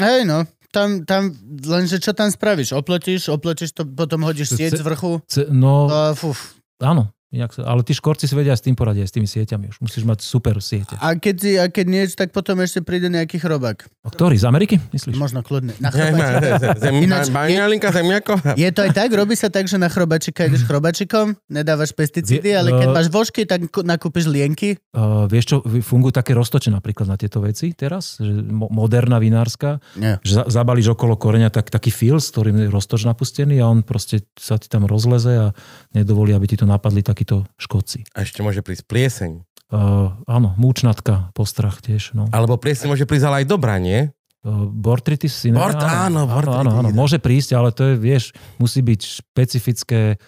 [0.00, 1.30] Hej no, tam, tam,
[1.62, 2.74] lenže čo tam spravíš?
[2.74, 5.20] Opletíš, opletíš to, potom hodíš sieť z vrchu.
[5.52, 6.58] No, To, fuf.
[6.82, 9.64] áno, Inak, sa- ale tí škorci si vedia s tým poradiť, aj s tými sieťami
[9.68, 9.82] už.
[9.82, 10.94] Musíš mať super siete.
[10.96, 13.90] A keď, si, a keď nie, tak potom ešte príde nejaký chrobák.
[14.02, 14.38] A ktorý?
[14.38, 15.18] Z Ameriky, myslíš?
[15.18, 15.74] Možno kľudne.
[15.82, 16.78] Na chrobačika.
[16.78, 18.38] zem, Ináč- baňalinka, zemiako.
[18.54, 19.10] Je to aj tak?
[19.10, 23.42] Robí sa tak, že na chrobačika ideš chrobačikom, nedávaš pesticídy, ale keď uh, máš vožky,
[23.42, 24.78] tak nakúpiš lienky.
[24.92, 29.82] Uh, vieš čo, fungujú také roztoče napríklad na tieto veci teraz, že mo- moderná vinárska,
[29.94, 30.22] Nie.
[30.22, 33.82] že za, zabalíš okolo koreňa tak, taký fil, s ktorým je roztoč napustený a on
[33.82, 35.46] proste sa ti tam rozleze a
[35.90, 38.04] nedovolí, aby ti to napadli takíto škodci.
[38.12, 39.30] A ešte môže prísť plieseň.
[39.72, 42.12] Uh, áno, múčnatka, postrach tiež.
[42.12, 42.28] No.
[42.30, 44.12] Alebo plieseň môže prísť ale aj dobrá, nie?
[44.44, 46.92] Bortritis si ne- Bort- áno, áno, áno, áno, bortritis.
[46.92, 50.20] môže prísť, ale to je, vieš, musí byť špecifické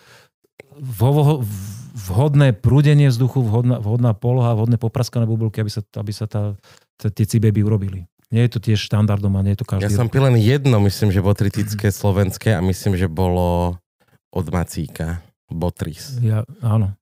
[0.81, 1.45] vo-
[1.93, 6.57] vhodné prúdenie vzduchu, vhodná, vhodná poloha, vhodné popraskané bubulky, aby sa, aby sa tá,
[6.97, 8.09] tá, tie cibeby urobili.
[8.33, 9.95] Nie je to tiež štandardom a nie je to Ja každý.
[10.01, 13.77] som pil len jedno, myslím, že botritické slovenské a myslím, že bolo
[14.33, 15.21] od Macíka.
[15.49, 16.19] Botris.
[16.19, 16.95] Ja, áno.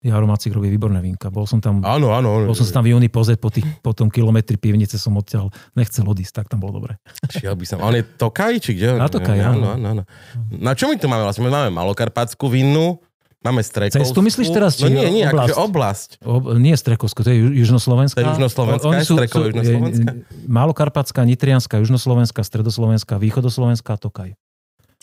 [0.00, 1.32] Jaro Macik robí výborné vínka.
[1.32, 2.44] Bol som tam, Áno, áno.
[2.44, 5.48] bol som sa tam v júni pozrieť po, tých, po tom kilometri pivnice som odtiaľ
[5.72, 7.00] nechcel odísť, tak tam bolo dobre.
[7.32, 7.80] Šiel by som.
[7.80, 9.00] On je Tokaj, či kde?
[9.00, 9.72] Na Tokaj, áno.
[9.72, 9.84] áno.
[9.96, 10.02] áno.
[10.50, 11.40] Na čo my tu máme vlastne?
[11.40, 13.00] My máme malokarpatskú vinnú,
[13.40, 14.04] máme Strekovskú.
[14.04, 15.40] Cestu myslíš teraz, či No nie, nie, oblasť?
[15.40, 16.08] akože oblasť.
[16.20, 18.16] O, nie Strekovsko, to je ju- južnoslovenská.
[18.16, 20.10] To je južnoslovenská, Oni je Strekové južnoslovenská?
[20.44, 24.36] Malokarpatská, Nitrianská, južnoslovenská, stredoslovenská, východoslovenská Tokaj.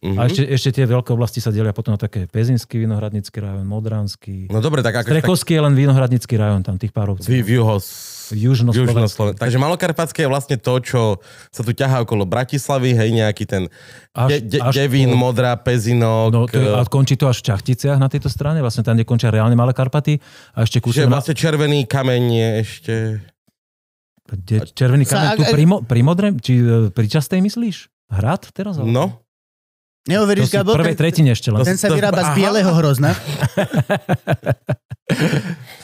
[0.02, 0.18] Mhm.
[0.18, 4.50] A ešte, ešte tie veľké oblasti sa delia potom na také Pezinský vinohradnícky rajón, Modranský.
[4.50, 5.08] No dobre, tak ako...
[5.08, 7.30] Strekovský je len vinohradnícky rajón, tam tých pár obcí.
[7.30, 7.78] V, v juho...
[8.32, 8.96] Južnoslovenské.
[8.96, 11.20] Južnosloven- Takže Malokarpatské je vlastne to, čo
[11.52, 13.68] sa tu ťahá okolo Bratislavy, hej, nejaký ten
[14.10, 16.32] de, de, Devín, po- Modrá, Pezinok.
[16.32, 18.96] No, to je, a eh, končí to až v Čachticiach na tejto strane, vlastne tam,
[18.96, 20.18] kde končia reálne Malé Karpaty.
[20.56, 21.14] A ešte Čiže na...
[21.14, 22.94] vlastne červený kameň je ešte...
[24.26, 27.92] Kde, červený Sa- kameň tu pri, Mo- pri Modrem, či e, pri Častej myslíš?
[28.10, 28.80] Hrad teraz?
[28.80, 29.21] ale- No,
[30.02, 31.62] Neuveríš, v Gabo, prvej ten, tretine ešte len.
[31.62, 33.14] ten sa to- vyrába z bieleho hrozna.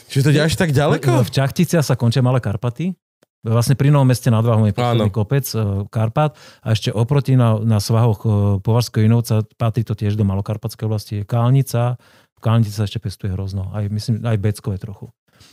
[0.09, 1.21] čiže to až tak ďaleko?
[1.21, 2.91] V Čachticiach sa končia Malé Karpaty.
[3.39, 7.55] Vlastne pri Novom meste nad Váhom je posledný kopec e, Karpat a ešte oproti na,
[7.55, 8.27] na svahoch e,
[8.59, 11.11] Považského Inovca patrí to tiež do Malokarpatskej oblasti.
[11.15, 11.95] Je Kálnica,
[12.33, 13.69] v Kálnici sa ešte pestuje hrozno.
[13.71, 15.07] Aj, myslím, aj Beckové trochu.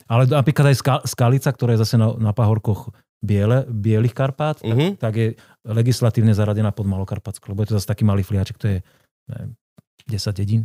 [0.06, 2.88] Ale napríklad aj Ska- Skalica, ktorá je zase na, na pahorkoch
[3.20, 4.96] biele, bielých Karpát, tak, Mhm.
[4.96, 5.26] tak je
[5.64, 8.78] legislatívne zaradená pod Malokarpatsko, lebo je to zase taký malý fliaček, to je
[9.28, 9.50] neviem,
[10.08, 10.62] 10 dedín.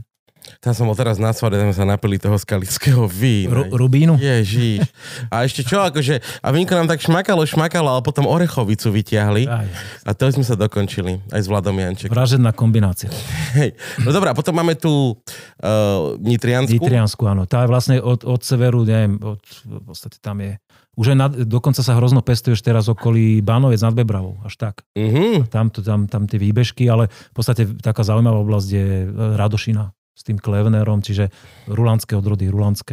[0.63, 3.53] Tam som bol teraz na svade, tam sa napili toho skalického vína.
[3.53, 4.15] Ru, Rubínu?
[4.17, 4.88] Ježiš.
[5.27, 9.67] A ešte čo, akože, a vínko nám tak šmakalo, šmakalo, ale potom orechovicu vyťahli Aj,
[10.07, 12.15] a to sme sa dokončili, aj s Vladom Jančekom.
[12.15, 13.11] vražedná kombinácia.
[13.59, 13.76] Hej.
[14.01, 16.81] No dobré, a potom máme tu uh, Nitriansku.
[16.81, 17.43] Nitriansku, áno.
[17.45, 20.55] Tá je vlastne od, od severu, neviem, od, v podstate tam je,
[20.99, 24.84] už aj nad, dokonca sa hrozno pestuješ teraz okolí Bánovec nad Bebravou, až tak.
[24.99, 25.47] Mhm.
[25.47, 29.07] Tam, tam, tam tie výbežky, ale v podstate taká zaujímavá oblasť je e,
[29.39, 31.31] Radošina s tým Klevnerom, čiže
[31.63, 32.91] rulandské odrody, rulandské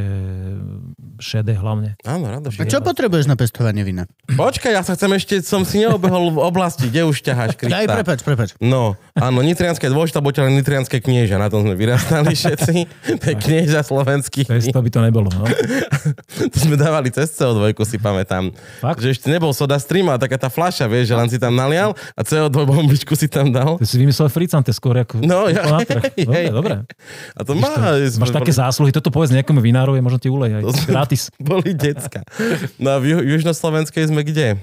[1.19, 1.99] šedé hlavne.
[2.07, 2.55] Áno, rado.
[2.55, 4.07] A čo potrebuješ na pestovanie vína?
[4.31, 7.83] Počkaj, ja sa chcem ešte, som si neobehol v oblasti, kde už ťaháš, Krista.
[7.83, 8.49] Daj, prepač, prepač.
[8.63, 12.75] No, áno, Nitrianské je dôležitá, boť ale Nitrianské knieža, na tom sme vyrastali všetci.
[13.27, 14.47] To je knieža slovenský.
[14.47, 15.27] Bez to by to nebolo.
[15.35, 15.51] No.
[16.55, 18.55] To sme dávali cez CO2, si pamätám.
[18.79, 19.03] Fakt?
[19.03, 21.91] Že ešte nebol soda stream, ale taká tá fľaša, vieš, že len si tam nalial
[22.15, 23.83] a CO2 bombičku si tam dal.
[23.83, 25.67] To si vymyslel fricante skôr ako No, ja-
[26.29, 26.75] Dobre, dobre.
[27.37, 27.73] A to má...
[28.01, 31.23] Máš také zásluhy, toto povedz nejakému vinárovi, možno ti ulej aj To gratis.
[31.43, 32.25] Boli decka.
[32.81, 34.61] No a v ju- južnoslovenskej sme kde?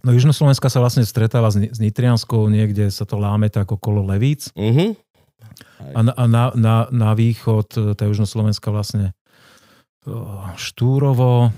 [0.00, 4.00] No Južnoslovenská sa vlastne stretáva s, Ni- s Nitrianskou, niekde sa to láme tak okolo
[4.08, 4.48] Levíc.
[4.56, 4.96] Mhm.
[5.92, 9.12] A na, a na, na, na východ, e, tá Južnoslovenská vlastne
[10.08, 11.52] o, Štúrovo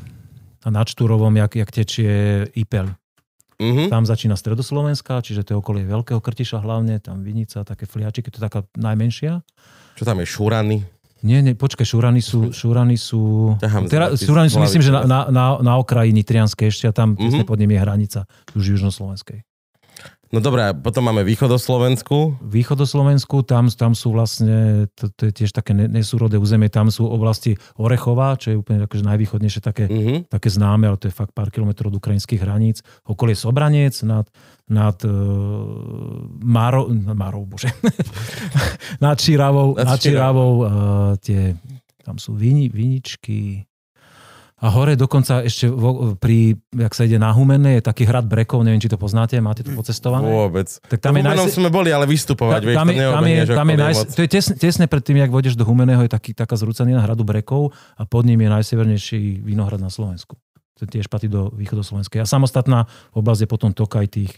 [0.63, 2.91] a nad Štúrovom, jak, jak tečie Ipel.
[3.63, 3.95] Mhm.
[3.95, 8.43] Tam začína Stredoslovenská, čiže to je okolie Veľkého Krtiša hlavne, tam Vinica, také fliačiky, to
[8.43, 9.47] je taká najmenšia.
[9.95, 10.27] Čo tam je?
[10.27, 10.79] Šurany?
[11.23, 13.55] Nie, nie, počkaj, Šurany sú, Šurany sú...
[13.57, 17.15] Ťahám Teda, z sú, myslím, že na, na, na, na okraji Nitrianskej ešte a tam
[17.15, 17.23] Mhm.
[17.23, 17.47] mm-hmm.
[17.47, 18.21] pod ním je hranica
[18.53, 19.47] už južnoslovenskej.
[20.33, 22.41] No dobré, potom máme východoslovensku.
[22.41, 27.05] Východoslovensku, tam, tam sú vlastne, to, to je tiež také ne- nesúrodé územie, tam sú
[27.05, 30.33] oblasti Orechová, čo je úplne akože najvýchodnejšie také, Mhm.
[30.33, 32.81] také známe, ale to je fakt pár kilometrov od ukrajinských hraníc.
[33.05, 34.25] Okolie Sobranec nad,
[34.73, 35.13] nad uh,
[36.41, 37.69] Maro, Marou, bože,
[39.05, 40.67] nad Čiravou, Nad nad Čiravou, uh,
[41.21, 41.53] tie,
[42.01, 43.69] tam sú vini, viničky,
[44.63, 48.63] a hore dokonca ešte vo, pri, jak sa ide na Humenné, je taký hrad Brekov,
[48.63, 50.31] neviem, či to poznáte, máte to pocestované.
[50.31, 50.71] Vôbec.
[50.87, 53.67] Tak tam je Humenom najsi- sme boli, ale vystupovať, vieš, tam, je, tam, je, tam
[53.67, 56.55] je najs- to je tesne, tesne pred tým, jak vodeš do Humeného, je taký, taká
[56.55, 60.39] zrúcanina hradu Brekov a pod ním je najsevernejší vinohrad na Slovensku.
[60.79, 62.23] To tiež patrí do východoslovenskej.
[62.23, 62.87] A samostatná
[63.19, 64.31] oblasť je potom Tokaj tých,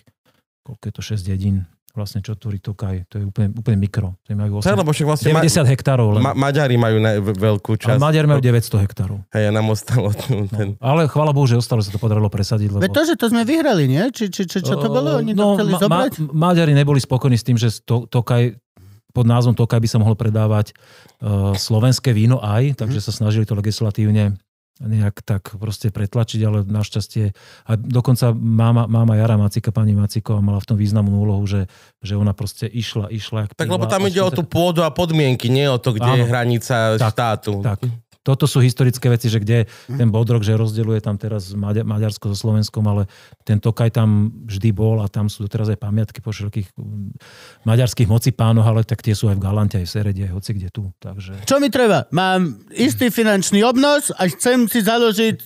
[0.65, 1.69] koľko je to, 6 dedín.
[1.95, 3.07] vlastne čo tvorí Tokaj.
[3.07, 4.19] To je úplne, úplne mikro.
[4.27, 6.23] To majú Hej, 8, lebo však vlastne ma- 90 hektárov len.
[6.27, 8.01] Ma- Maďari majú ne- veľkú a časť.
[8.03, 9.17] Maďari majú 900 hektárov.
[9.31, 10.11] Hej, a nám ostalo
[10.51, 10.75] ten...
[10.83, 12.67] Ale chvála Bohu, že ostalo sa to podarilo presadiť.
[12.75, 12.83] Lebo...
[12.83, 14.11] Veď to, že to sme vyhrali, nie?
[14.11, 15.23] Či, či, či čo to bolo?
[15.23, 16.13] Oni to chceli ma- zobrať?
[16.19, 18.59] Ma- Maďari neboli spokojní s tým, že to, Tokaj
[19.15, 20.75] pod názvom Tokaj by sa mohlo predávať
[21.23, 24.35] uh, slovenské víno aj, takže sa snažili to legislatívne
[24.83, 27.31] nejak tak proste pretlačiť, ale našťastie
[27.71, 31.71] a dokonca máma, máma Jara Macika, pani Maciková mala v tom významnú úlohu, že,
[32.03, 33.55] že ona proste išla, išla.
[33.55, 36.19] Tak pila lebo tam ide o tú pôdu a podmienky, nie o to, kde Áno.
[36.19, 37.63] je hranica Tak, štátu.
[37.63, 37.87] Tak.
[38.25, 42.37] Toto sú historické veci, že kde ten bodrok, že rozdeľuje tam teraz Maďa- Maďarsko so
[42.41, 43.05] Slovenskom, ale
[43.45, 46.73] ten Tokaj tam vždy bol a tam sú teraz aj pamiatky po všetkých
[47.63, 50.69] maďarských mocipánoch, ale tak tie sú aj v Galante, aj v Serede, aj hoci kde
[50.73, 50.89] tu.
[50.99, 51.45] Takže...
[51.45, 52.09] Čo mi treba?
[52.11, 55.37] Mám istý finančný obnos a chcem si založiť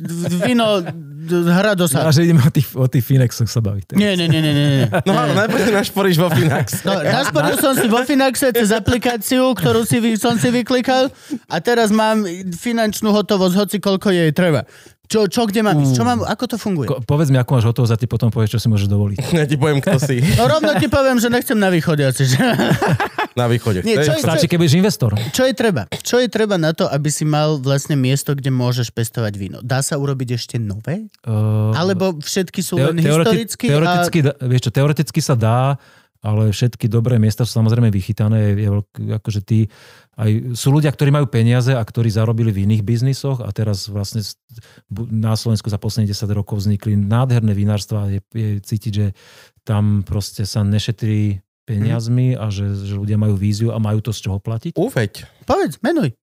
[0.47, 0.83] víno
[1.29, 2.09] Hradosa.
[2.09, 3.93] A že ideme o tých, o tých Finexoch sa baviť.
[3.93, 3.99] teraz.
[4.01, 4.87] Nie, nie, nie, nie, nie.
[5.09, 6.81] No áno, najprv si našporíš vo Finax.
[6.87, 11.13] No, nasporil som si vo Finaxe cez aplikáciu, ktorú si, som si vyklikal
[11.51, 12.25] a teraz mám
[12.69, 14.69] finančnú hotovosť, hoci koľko jej treba.
[15.07, 15.97] Čo, čo kde mám ísť?
[15.97, 16.85] Čo mám, ako to funguje?
[16.87, 19.17] Ko- Povedz mi, ako máš hotovosť a ty potom povieš, čo si môžeš dovoliť.
[19.39, 22.29] Ja ti poviem, kto si No rovno ti poviem, že nechcem na východe asi.
[22.29, 22.37] že-
[23.41, 23.81] na východe.
[23.83, 25.17] Nie, čo je- Stačí, keď budeš investor.
[25.33, 25.89] Čo je treba?
[25.95, 29.59] Čo je treba na to, aby si mal vlastne miesto, kde môžeš pestovať víno?
[29.63, 31.09] Dá sa urobiť ešte nové?
[31.25, 33.65] Uh, Alebo všetky sú Teo- len teoreti- historicky?
[33.67, 34.25] teoreticky, a...
[34.27, 35.81] da- vieš čo, teoreticky sa dá,
[36.19, 38.59] ale všetky dobré miesta sú samozrejme vychytané.
[38.59, 38.71] Je, je,
[39.15, 39.71] akože tí,
[40.19, 44.27] aj, sú ľudia, ktorí majú peniaze a ktorí zarobili v iných biznisoch a teraz vlastne
[45.11, 48.11] na Slovensku za posledných 10 rokov vznikli nádherné vinárstva.
[48.11, 49.07] Je, je cítiť, že
[49.63, 51.39] tam proste sa nešetrí
[51.69, 54.75] peniazmi a že, že ľudia majú víziu a majú to z čoho platiť.
[54.75, 55.45] Uveď.
[55.45, 56.17] Povedz, menuj.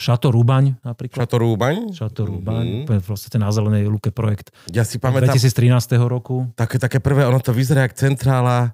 [0.00, 1.28] Šato Rúbaň napríklad.
[1.28, 1.92] Šato Rúbaň.
[1.92, 2.80] Šato Rúbaň, Mhm.
[2.88, 6.48] úplne proste na zelenej luke projekt Ja si pamätám, 2013 roku.
[6.56, 8.72] také, také prvé, ono to vyzerá jak centrála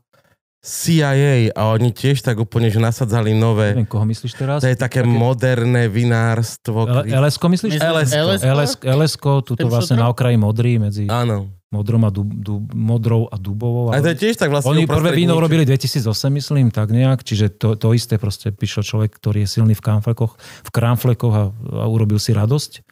[0.66, 3.70] CIA a oni tiež tak úplne, že nasadzali nové.
[3.70, 4.59] Neviem, koho myslíš teraz?
[4.59, 6.82] To je také moderné vinárstvo.
[6.84, 7.78] L- LS-ko myslíš?
[7.78, 8.18] Myslíš LS-ko.
[8.18, 8.51] LS-ko?
[8.51, 11.55] LS, LS-ko, tuto vlastne na okraji modrý, medzi Áno.
[11.68, 13.94] modrom a dub, dub, modrou a dubovou.
[13.94, 16.02] A to je tiež tak vlastne Oni prvé víno nič- robili 2008,
[16.34, 20.34] myslím, tak nejak, čiže to, to isté proste prišiel človek, ktorý je silný v kramflekoch,
[20.66, 21.44] v kramflekoch a,
[21.78, 22.82] a urobil si radosť.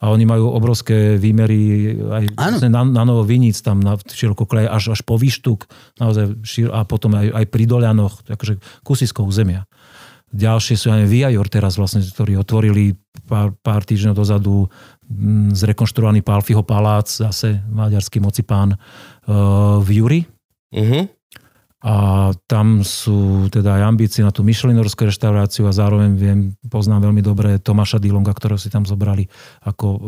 [0.00, 4.96] A oni majú obrovské výmery aj vlastne na, na novo viníc, tam na širokokleje až,
[4.96, 5.68] až po výštuk,
[6.00, 9.68] naozaj šir, a potom aj, aj pri Dolianoch, akože kusisko územia.
[10.30, 12.94] Ďalšie sú aj Viajor teraz vlastne, ktorí otvorili
[13.26, 14.70] pár, pár týždňov dozadu
[15.52, 20.20] zrekonštruovaný Palfiho palác, zase maďarský mocipán uh, v Juri.
[20.70, 21.19] Mhm.
[21.80, 26.38] A tam sú teda aj ambície na tú Michelinorskú reštauráciu a zároveň viem,
[26.68, 29.32] poznám veľmi dobre Tomáša Dilonga, ktorého si tam zobrali
[29.64, 30.00] ako e,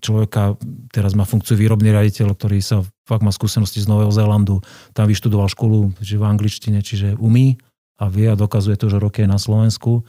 [0.00, 0.56] človeka,
[0.88, 4.64] teraz má funkciu výrobný riaditeľ, ktorý sa fakt má skúsenosti z Nového Zélandu,
[4.96, 7.60] tam vyštudoval školu že v angličtine, čiže umí
[8.00, 10.02] a vie a dokazuje to, že roky je na Slovensku.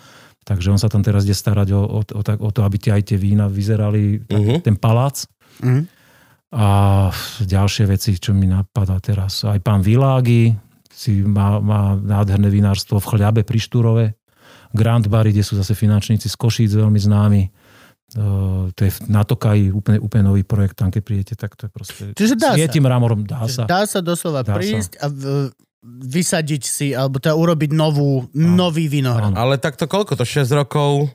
[0.43, 3.03] Takže on sa tam teraz ide starať o, o, o, o to, aby tie, aj
[3.11, 4.55] tie vína vyzerali, tak, Mhm.
[4.63, 5.27] ten palác.
[5.59, 6.02] Mhm.
[6.53, 7.09] A
[7.41, 9.41] ďalšie veci, čo mi napadá teraz.
[9.41, 10.53] Aj pán Világi
[10.93, 14.05] si má, má nádherné vinárstvo v Chľabe pri Štúrove.
[14.73, 17.41] Grand Bary, kde sú zase finančníci z Košíc veľmi známi.
[18.13, 21.71] Uh, to je na Tokaji úplne, úplne nový projekt, tam keď prídete, tak to je
[21.73, 22.03] proste...
[22.13, 22.69] Čiže dá sa.
[22.69, 23.65] Mramorom, dá sa.
[23.65, 24.57] Dá sa doslova Dá sa.
[24.61, 25.49] prísť a v,
[25.83, 29.33] vysadiť si, alebo teda urobiť novú, nový vinohrad.
[29.33, 29.37] Áno.
[29.41, 30.25] Ale takto koľko to?
[30.29, 31.09] 6 rokov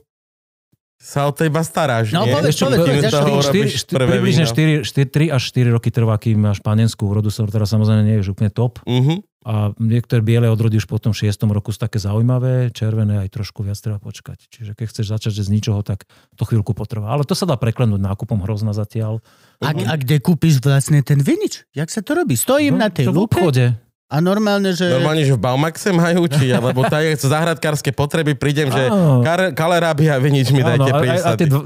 [0.98, 2.34] sa o teba staráš, No, nie?
[2.34, 2.74] povedz, povedz,
[3.06, 4.82] to- povedz, približne víno.
[4.82, 8.34] 4, 3 až 4 roky trvá, kým máš panenskú úrodu, som teraz samozrejme nie je
[8.34, 8.82] úplne top.
[8.84, 9.22] Mhm.
[9.48, 11.48] A niektoré biele odrody už po tom 6.
[11.48, 14.44] roku sú také zaujímavé, červené aj trošku viac treba počkať.
[14.50, 16.04] Čiže keď chceš začať že z ničoho, tak
[16.36, 17.08] to chvíľku potrvá.
[17.16, 19.24] Ale to sa dá preklenúť nákupom hrozna zatiaľ.
[19.64, 21.64] A, a kde kúpiš vlastne ten vinič?
[21.72, 22.36] Jak sa to robí?
[22.36, 23.78] Stojím na tej čo v lúke obchode.
[24.08, 24.88] A normálne, že...
[24.88, 26.80] Normálne, že v Baumaxe majú, či, alebo
[27.20, 28.88] sú záhradkárske potreby, prídem, že
[29.20, 31.36] kar- kalerábia, vy nič mi dajte Áno, a, a, a prísady.
[31.36, 31.62] tie, dva,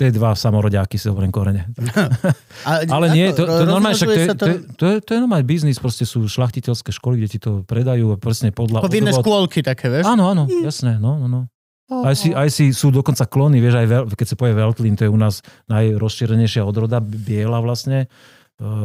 [0.00, 1.68] tie dva samorodiaky si zoberiem korene.
[2.68, 5.18] A, Ale nie, to, to, normálne, však to, je, to, je, to, je, to je
[5.20, 8.82] normálny biznis, proste sú šlachtiteľské školy, kde ti to predajú a presne podľa...
[8.82, 10.08] Ako vinné odvod- škôlky také, vieš?
[10.08, 11.40] Áno, áno, jasné, no, no, no.
[11.88, 15.08] Aj si, aj si sú dokonca klony, vieš, aj veľ, keď sa povie Veltlin, to
[15.08, 15.40] je u nás
[15.72, 18.12] najrozšírenejšia odroda, biela vlastne,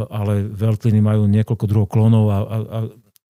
[0.07, 2.79] ale Veltliny majú niekoľko druhov klonov a, a, a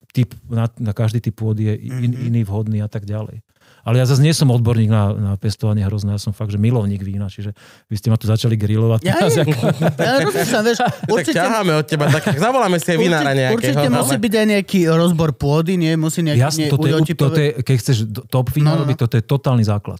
[0.10, 2.22] typ, na, na každý typ pôdy je in, Mhm.
[2.26, 3.41] iný vhodný a tak ďalej.
[3.82, 6.99] Ale ja zase nie som odborník na, na pestovanie hrozné, ja som fakt, že milovník
[6.99, 7.52] vína, čiže
[7.86, 8.99] vy ste ma tu začali grilovať.
[9.02, 12.88] Ja, teraz, ja, ako- ja rozmýšľam, vieš, Tak určite, ťaháme od teba, tak zavoláme si
[12.88, 13.60] aj vinára určite, nejakého.
[13.74, 15.91] určite musí byť aj nejaký rozbor pôdy, nie?
[15.95, 18.82] Musí nejaký Jasne, toto je, toto je, keď chceš top vína No, no, no.
[18.84, 19.99] robiť, toto je totálny základ.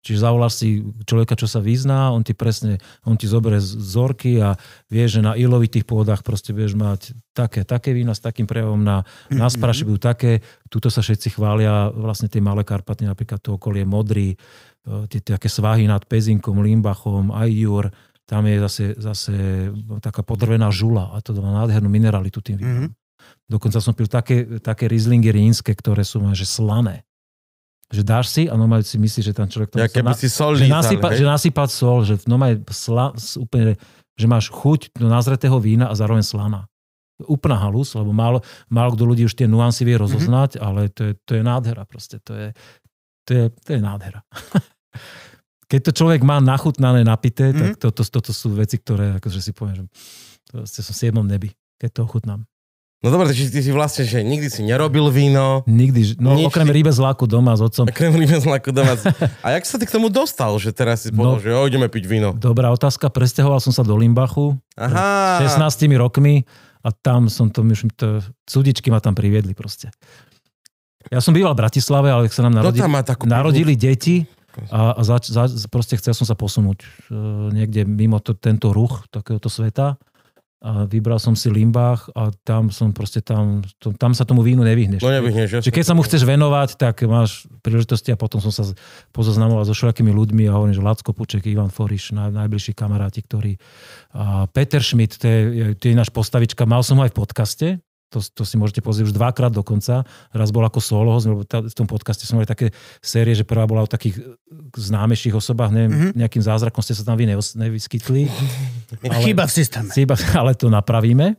[0.00, 4.56] Čiže zavoláš si človeka, čo sa vyzná, on ti presne, on ti zoberie vzorky a
[4.88, 9.04] vie, že na ilovitých pôdach proste vieš mať také, také vína s takým prejavom, na,
[9.28, 10.40] na spraši budú také,
[10.72, 14.36] tuto sa všetci chvália, vlastne tie malé Karpaty, napríklad to okolie Modrý, e,
[15.12, 17.92] tie také svahy nad Pezinkom, Limbachom, aj Jur,
[18.24, 19.34] tam je zase, zase
[20.00, 22.88] taká podrvená žula a to má nádhernú mineralitu tým vínom.
[23.50, 27.04] Dokonca som pil také, také Rieslingy rínske, ktoré sú že slané.
[27.90, 29.74] Že dáš si a normálne si myslíš, že tam človek...
[29.74, 33.74] Ja keby na- si sol že, nasypa, že nasypať sol, že normálne sla, úplne,
[34.14, 36.70] že máš chuť do nazretého vína a zároveň slana.
[37.20, 38.40] Úplná halus, lebo málo,
[38.70, 42.22] málo kto ľudí už tie nuancy vie rozoznať, ale to je, to je nádhera proste.
[42.24, 42.48] To je,
[43.26, 44.22] to je, to je nádhera.
[45.70, 49.76] Keď to človek má nachutnané, napité, tak toto, toto sú veci, ktoré akože si poviem,
[49.78, 49.84] že
[50.50, 52.49] proste som v siedmom nebi, keď to ochutnám.
[53.00, 56.68] No dobre, takže ty si vlastne, že nikdy si nerobil víno, Nikdy, no Nič okrem
[56.68, 57.88] si- rybe z laku doma s otcom.
[57.88, 58.92] krem rýbe z laku doma.
[59.40, 61.40] A jak sa ty k tomu dostal, že teraz si povedal, No.
[61.40, 62.36] že jo, ideme piť víno?
[62.36, 65.40] Dobrá otázka, presťahoval som sa do Limbachu, Aha.
[65.40, 65.64] 16
[65.96, 66.44] rokmi
[66.80, 69.88] a tam som to, myším, to cudičky ma tam priviedli proste.
[71.08, 74.28] Ja som býval v Bratislave, ale sa nám narodili, má takú narodili deti
[74.68, 79.08] a, a zač, zač, proste chcel som sa posunúť uh, niekde mimo to, tento ruch
[79.08, 79.96] takéhoto sveta
[80.60, 84.60] a vybral som si Limbach a tam som proste tam, to, tam sa tomu vínu
[84.60, 85.00] nevyhneš.
[85.00, 88.68] No nevyhneš, Čiže keď sa mu chceš venovať, tak máš príležitosti a potom som sa
[89.08, 93.56] pozoznamoval so všelakými ľuďmi a hovorím, že Lacko Puček, Ivan Foriš, naj, najbližší kamaráti, ktorí...
[94.12, 97.68] A Peter Schmidt, to je, to je náš postavička, mal som ho aj v podcaste,
[98.10, 100.02] to, to si môžete pozrieť už dvakrát dokonca.
[100.34, 101.14] Raz bol ako solo,
[101.46, 104.22] v tom podcaste som mali také série, že prvá bola o takých e,
[104.74, 106.12] známejších osobách, neviem, mm-hmm.
[106.18, 108.26] nejakým zázrakom ste sa tam vy nevys- nevyskytli.
[109.24, 109.94] Chyba v systéme.
[109.94, 111.38] Chyba, ale to napravíme.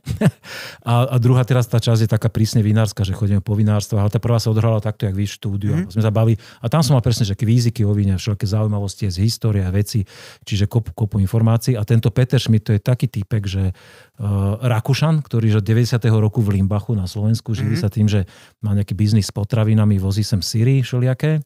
[0.82, 4.10] A, a druhá teraz tá časť je taká prísne vinárska, že chodíme po vinárstve, ale
[4.10, 5.72] tá prvá sa odhrala takto, jak vy štúdiu.
[5.78, 5.94] Mm.
[5.94, 6.40] Sme sa bavili.
[6.58, 10.02] A tam som mal presne, že kvíziky o víne, všelijaké zaujímavosti z histórie a veci,
[10.42, 11.78] čiže kopu, kopu informácií.
[11.78, 16.02] A tento Peter Schmidt, to je taký typek, že uh, Rakúšan, ktorý že od 90.
[16.18, 18.24] roku v Limbachu na Slovensku živí sa tým, že
[18.62, 21.42] má nejaký biznis s potravinami, vozí sem syry všelijaké.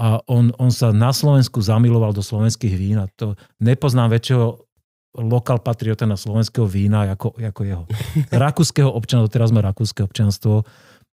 [0.00, 4.56] A on, on sa na Slovensku zamiloval do slovenských vín a to nepoznám väčšieho
[5.20, 7.84] lokal patriota na slovenského vína ako, ako jeho.
[8.32, 10.64] Rakúskeho občana, teraz má rakúske občanstvo.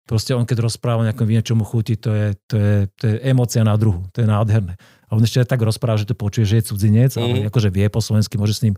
[0.06, 3.02] Proste on keď rozpráva o nejakom víne, čo mu chutí, to je, to je, to
[3.10, 4.06] je emócia na druhu.
[4.14, 4.78] To je nádherné.
[5.08, 7.20] A on ešte aj tak rozpráva, že to počuje, že je cudzinec, mm.
[7.20, 8.76] ale akože vie po slovensky, môže s ním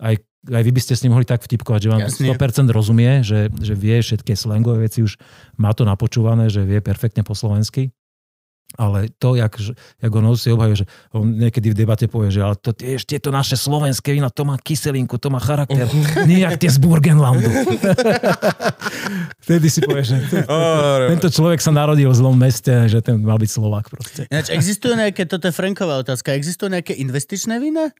[0.00, 0.16] aj,
[0.48, 2.32] aj vy by ste s ním mohli tak vtipkovať, že vám Jasne.
[2.32, 5.20] 100% rozumie, že, že vie všetky slangové veci, už
[5.60, 7.92] má to napočúvané, že vie perfektne po slovensky.
[8.72, 9.50] Ale to, jak,
[9.98, 13.28] jak on si obhajuje, že on niekedy v debate povie, že ale to tiež tieto
[13.28, 15.90] naše slovenské vína, to má kyselinku, to má charakter,
[16.28, 17.50] nie jak tie z Burgenlandu.
[19.42, 20.16] Vtedy si povie, že
[21.12, 24.20] tento človek sa narodil v zlom meste, že ten mal byť Slovák proste.
[24.28, 27.90] Ináč, existujú nejaké, toto je Franková otázka, existujú nejaké investičné vína?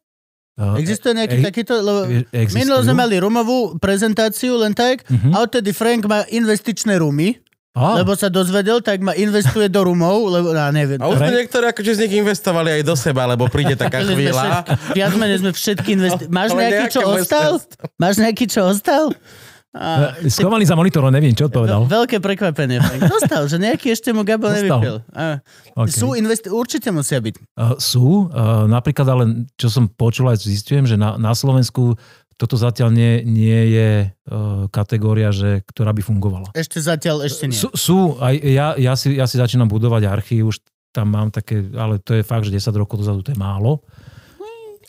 [0.54, 2.58] Uh, Existuje nejaký e- takýto, lebo existujú.
[2.58, 5.32] minulo sme mali rumovú prezentáciu len tak Mhm.
[5.32, 7.40] a odtedy Frank má investičné rumy,
[7.70, 10.98] Á, lebo sa dozvedel, tak ma investuje do rumov, lebo ja neviem.
[10.98, 14.66] A už sme niektorí akože z nich investovali aj do seba, lebo príde taká chvíľa.
[14.90, 17.62] Viac menej sme všetky investi- Máš nejaký, čo ostal?
[17.94, 19.14] Máš nejaký, čo ostal?
[19.70, 21.86] A, schovaný za monitorom, neviem, čo odpovedal.
[21.86, 22.82] veľké prekvapenie.
[23.06, 24.98] Dostal, že nejaký ešte mu Gabo nevypil.
[25.14, 25.38] A,
[25.70, 25.94] Okay.
[25.94, 27.34] Sú investi- určite musia byť.
[27.54, 29.24] Uh, sú, uh, napríklad ale,
[29.54, 31.94] čo som počul aj zistujem, že na, na Slovensku
[32.40, 36.48] toto zatiaľ nie, nie je uh, kategória, že, ktorá by fungovala.
[36.56, 37.52] Ešte zatiaľ, ešte nie.
[37.52, 41.60] Sú, sú aj ja, ja, si, ja si začínam budovať archív, už tam mám také,
[41.76, 43.84] ale to je fakt, že 10 rokov dozadu to je málo.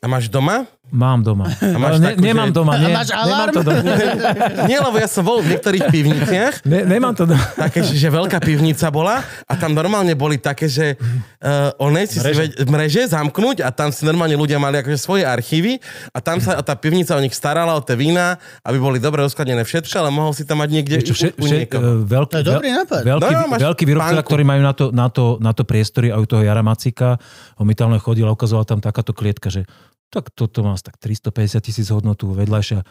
[0.02, 0.66] A máš doma?
[0.94, 1.48] Mám doma.
[1.48, 2.72] máš ale ne, takú, nemám že- doma.
[2.72, 3.54] A Nie, máš nemám alarm?
[3.54, 3.82] to doma.
[4.70, 7.40] Nie, lebo ja som bol v niektorých pivniciach, Ne, nemám to doma.
[7.56, 11.00] také, že, že veľká pivnica bola a tam normálne boli také, že
[11.40, 12.44] uh, one si mreže.
[12.54, 13.02] si Mreže.
[13.08, 16.74] zamknúť a tam si normálne ľudia mali akože svoje archívy a tam sa a tá
[16.74, 20.44] pivnica o nich starala, o tie vína, aby boli dobre uskladené všetko, ale mohol si
[20.44, 21.80] tam mať niekde čo, vše, u, niekoho.
[21.80, 23.02] uh, veľký, To je dobrý nápad.
[23.02, 24.28] Veľký, No, máš veľký banku.
[24.28, 27.16] ktorí majú na to, na, to, na to priestory, aj u toho Jara Macika,
[27.56, 29.64] on mi tam len chodil a ukazoval tam takáto klietka, že
[30.12, 32.84] tak toto má tak 350 tisíc hodnotu vedľajšia.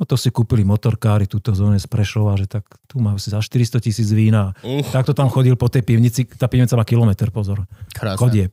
[0.00, 3.36] No to si kúpili motorkári túto zóne z Prešova, že tak tu majú si za
[3.36, 4.56] 400 tisíc vína.
[4.64, 4.80] Mm.
[4.88, 7.68] Takto tam chodil po tej pivnici, tá pivnica má kilometr, pozor.
[7.92, 8.16] Krásne.
[8.16, 8.48] Chodieb.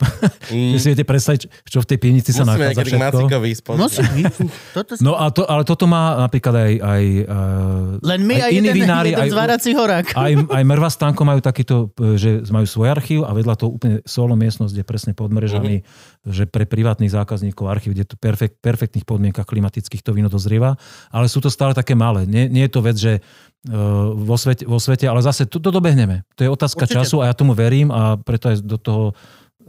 [0.51, 0.71] Mm.
[0.75, 3.17] Že si viete predstaviť, čo v tej pivnici sa Musíme nachádza niekedy k všetko.
[3.23, 3.79] Macikovi ísť pozrieť.
[3.79, 4.33] Musí byť.
[4.75, 4.91] Toto.
[4.99, 8.67] No a to, ale toto má napríklad aj, aj, uh, Len my aj aj iní
[8.67, 10.05] jeden, vinári, jeden aj, zvárací horák.
[10.19, 14.03] aj, aj Mrva Stanko majú takýto, e, že majú svoj archív a vedľa toho úplne
[14.03, 16.27] solo miestnosť, kde presne podmrežaný, Mhm.
[16.27, 20.75] že pre privátnych zákazníkov archív, kde to perfekt, perfektných podmienkach klimatických to víno dozrieva,
[21.07, 22.25] ale sú to stále také malé.
[22.25, 25.69] Nie, nie je to vec, že uh, vo, svete, vo svete, ale zase to, to
[25.69, 26.27] dobehneme.
[26.37, 26.97] To je otázka Určite.
[27.01, 29.03] času a ja tomu verím a preto aj do toho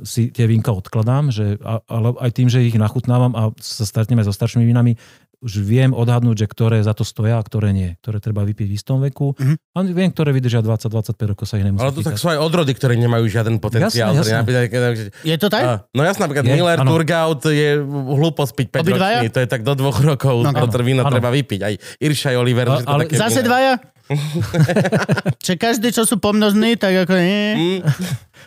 [0.06, 1.58] si tie vínka odkladám, že,
[1.90, 4.94] ale aj tým, že ich nachutnávam a sa stretneme so staršími vínami,
[5.38, 7.94] už viem odhadnúť, že ktoré za to stoja a ktoré nie.
[8.02, 9.38] Ktoré treba vypiť v istom veku.
[9.38, 9.54] Mhm.
[9.74, 12.74] A viem, ktoré vydržia 20-25 rokov, sa ich nemusí Ale tu tak sú aj odrody,
[12.74, 14.10] ktoré nemajú žiaden potenciál.
[14.10, 14.38] Jasné, jasné.
[14.42, 15.62] Napríklad, Je to tak?
[15.62, 16.90] Á, No jasné, napríklad Je, Miller áno.
[16.90, 19.18] Turgout je hlúposť piť 5 Obidvaja?
[19.22, 19.28] ročný.
[19.30, 20.36] To je tak do dvoch rokov.
[20.42, 21.60] No, to víno treba vypiť.
[21.62, 22.66] Aj Irša Oliver.
[22.66, 23.78] A- ale také Zase dvaja?
[25.44, 27.44] Čiže každý, čo sú pomnožní, tak ako nie.
[27.54, 27.80] Mm,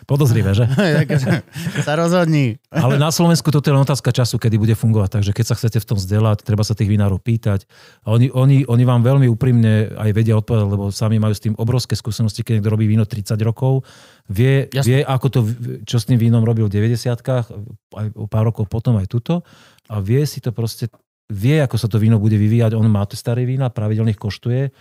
[0.08, 0.66] Podozrivé, že?
[1.86, 2.58] sa rozhodní.
[2.72, 5.20] Ale na Slovensku toto je len otázka času, kedy bude fungovať.
[5.20, 7.68] Takže keď sa chcete v tom vzdelať, treba sa tých vinárov pýtať.
[8.02, 11.54] A oni, oni, oni vám veľmi úprimne aj vedia odpovedať, lebo sami majú s tým
[11.54, 13.86] obrovské skúsenosti, keď niekto robí víno 30 rokov,
[14.26, 14.86] vie, Jasne.
[14.86, 15.40] vie ako to,
[15.86, 17.14] čo s tým vínom robil v 90
[17.92, 19.44] aj o pár rokov potom aj tuto
[19.92, 20.88] a vie si to proste,
[21.28, 22.72] vie, ako sa to víno bude vyvíjať.
[22.72, 24.72] On má tie staré vína, pravidelne ich koštuje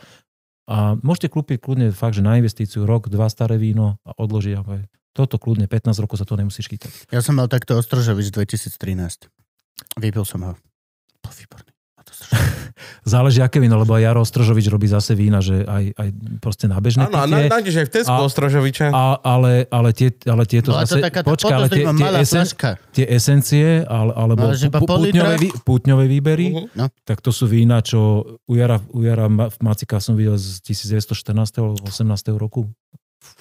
[0.69, 4.53] a môžete kúpiť kľudne fakt, že na investíciu rok, dva staré víno a odložiť.
[4.57, 7.11] a povie, Toto kľudne, 15 rokov sa to nemusíš chytať.
[7.11, 9.27] Ja som mal takto Ostrožovič 2013.
[9.99, 10.53] Vypil som ho.
[11.19, 11.70] Bol výborný.
[13.03, 16.07] Záleží, aké víno, lebo aj Jaro Ostrožovič robí zase vína, že aj, aj
[16.37, 18.85] proste na bežné Áno, nájdeš aj v Tesku A- Ostrožoviča.
[18.89, 21.01] A, ale, ale, tie, ale tieto to zase...
[21.01, 22.45] taká tá počkaj, ale tie, tie, esen,
[22.91, 24.87] tie esencie, ale, alebo iba pu-
[25.37, 26.65] vý- pútňové výbery, Mhm.
[26.73, 26.85] No.
[27.03, 27.99] tak to sú vína, čo
[28.41, 31.31] u Jara, u Jara v Macika som videl z 1914.
[31.57, 32.07] alebo 18.
[32.33, 32.69] roku.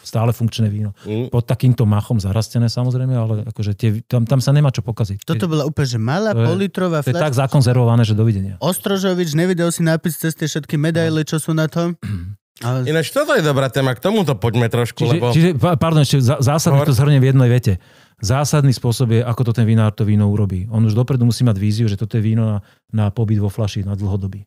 [0.00, 0.92] Stále funkčné víno.
[1.02, 1.28] Mm.
[1.28, 5.22] Pod takýmto machom zarastené samozrejme, ale akože tie, tam, tam sa nemá čo pokaziť.
[5.22, 8.56] Toto bola úplne že malá To je- politrová to je tak zakonzervované, že dovidenia.
[8.58, 11.96] Ostrožovič, nevidel si nápis cez tie všetky medaily, čo sú na tom?
[12.60, 15.26] Ale Ináč toto je dobrá téma, k tomuto poďme trošku, Čiže, lebo...
[15.32, 17.72] čiže pa- pardon, ešte zá- zásadne to zhrnie v jednej vete.
[18.20, 20.68] Zásadný spôsob je, ako to ten vinár to víno urobí.
[20.68, 22.58] On už dopredu musí mať víziu, že toto je víno na,
[22.92, 24.44] na pobyt vo flaši na dlhodobý.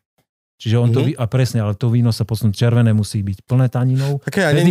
[0.54, 1.06] Čiže on to, Mhm.
[1.06, 4.22] ví- a presne, ale to víno sa posunúť červené musí byť plné taninov.
[4.22, 4.62] Také, a ne,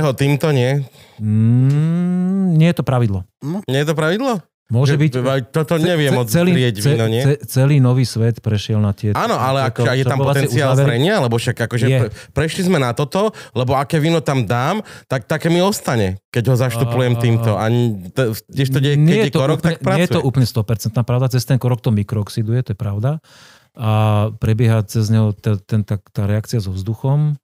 [0.00, 0.80] ho týmto, nie?
[1.18, 3.26] Mm, nie je to pravidlo.
[3.66, 4.40] Nie je to pravidlo?
[4.68, 5.12] Môže Že- byť...
[5.48, 7.24] Toto neviem ce- celý, odrieť víno, nie?
[7.24, 9.16] ce- celý nový svet prešiel na tie...
[9.16, 11.98] Áno, ale ak, je tam potenciál zrenia, lebo však akože Je.
[11.98, 16.52] pre, prešli sme na toto, lebo aké víno tam dám, tak také mi ostane, keď
[16.52, 17.50] ho zaštuplujem A- týmto.
[17.56, 17.64] A
[18.12, 19.96] to, tiež to deje, keď nie je korok, úplne, tak pracuje.
[19.96, 23.24] Nie je to úplne 100% pravda, cez ten korok to mikrooxiduje, to je pravda.
[23.78, 27.34] A prebieha cez neho tá, ten, tá, tá reakcia so vzduchom,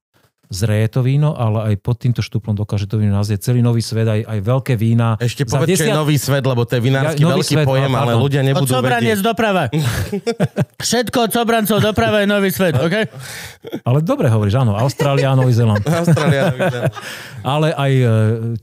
[0.49, 4.07] zreje to víno, ale aj pod týmto štuplom dokáže to víno nazrieť celý nový svet,
[4.07, 5.17] aj, aj veľké vína.
[5.19, 7.91] Ešte povedz, čo je desiat- nový svet, lebo to je vinársky Ja- veľký svet, pojem,
[7.91, 9.27] no, ale ľudia od nebudú Sobraniec vedieť.
[9.27, 9.63] doprava.
[10.85, 12.95] Všetko od Sobrancov doprava je nový svet, OK?
[13.85, 15.81] Ale dobre hovoríš, áno, Austrália a Nový Zeland.
[16.05, 16.95] Austrália, Nový Zéland.
[17.57, 18.05] Ale aj e,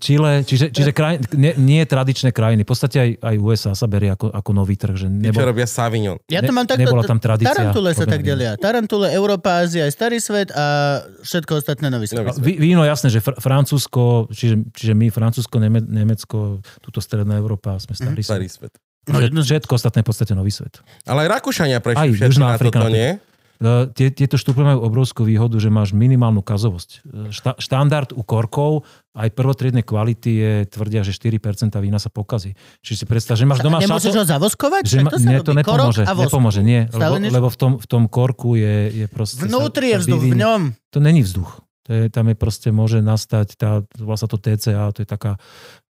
[0.02, 2.66] Chile, čiže, čiže kraj, nie, nie tradičné krajiny.
[2.66, 4.98] V podstate aj, aj USA sa berie ako, ako nový trh.
[4.98, 6.18] Že Čo nebol, robia Savignon.
[6.26, 6.82] Ja to mám takto...
[6.82, 8.58] nebola tam tradícia Tarantule sa tak delia.
[8.58, 12.18] Tarantule, Európa, Ázia starý svet a všetko ostatné svet.
[12.18, 12.42] Nový svet.
[12.42, 17.78] Ví- Víno, jasné, že fr- Francúzsko, čiže, čiže my, Francúzsko, Neme, Nemecko, túto stredná Európa,
[17.78, 18.74] sme starý Starý svet.
[18.76, 19.08] svet.
[19.08, 20.78] No, Že- Všetko ostatné v podstate nový svet.
[21.04, 23.18] Ale aj Rakúšania Aj prešli Južná na toto, nie?
[23.62, 26.90] E, Tie, tieto štuple majú obrovskú výhodu, že máš minimálnu kazovosť.
[27.06, 32.58] E, Šta, štandard u korkov aj prvotriednej kvality je, tvrdia, že 4% vína sa pokazí.
[32.82, 34.20] Čiže si predstav, že máš doma nemôžeš šato...
[34.20, 34.84] ho zavoskovať?
[34.90, 36.04] Že ma, to nie, to nepomôže.
[36.08, 36.90] Nepomôže, nie.
[36.90, 39.46] Lebo, lebo v, tom, v tom korku je, je proste...
[39.46, 40.62] Vnútri je sa, sa vzduch, v ňom.
[40.96, 41.62] To není vzduch.
[41.90, 45.42] To je, tam je proste, môže nastať, tá, volá sa to TCA, to je taká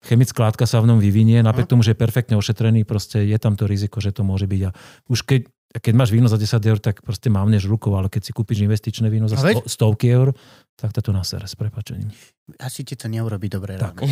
[0.08, 3.60] chemická látka sa v ňom vyvinie, napriek tomu, že je perfektne ošetrený, proste je tam
[3.60, 4.62] to riziko, že to môže byť.
[4.66, 4.74] A
[5.12, 8.32] už keď, keď máš víno za 10 eur, tak proste mávneš rukou, ale keď si
[8.36, 10.36] kúpiš investičné víno za sto, stovky eur,
[10.76, 12.12] tak to tu na s prepačením.
[12.60, 14.04] Asi ti to neurobi dobre Tak.
[14.04, 14.12] ráno.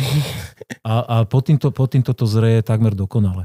[0.80, 3.44] A, a pod, týmto, pod týmto to zreje takmer dokonale.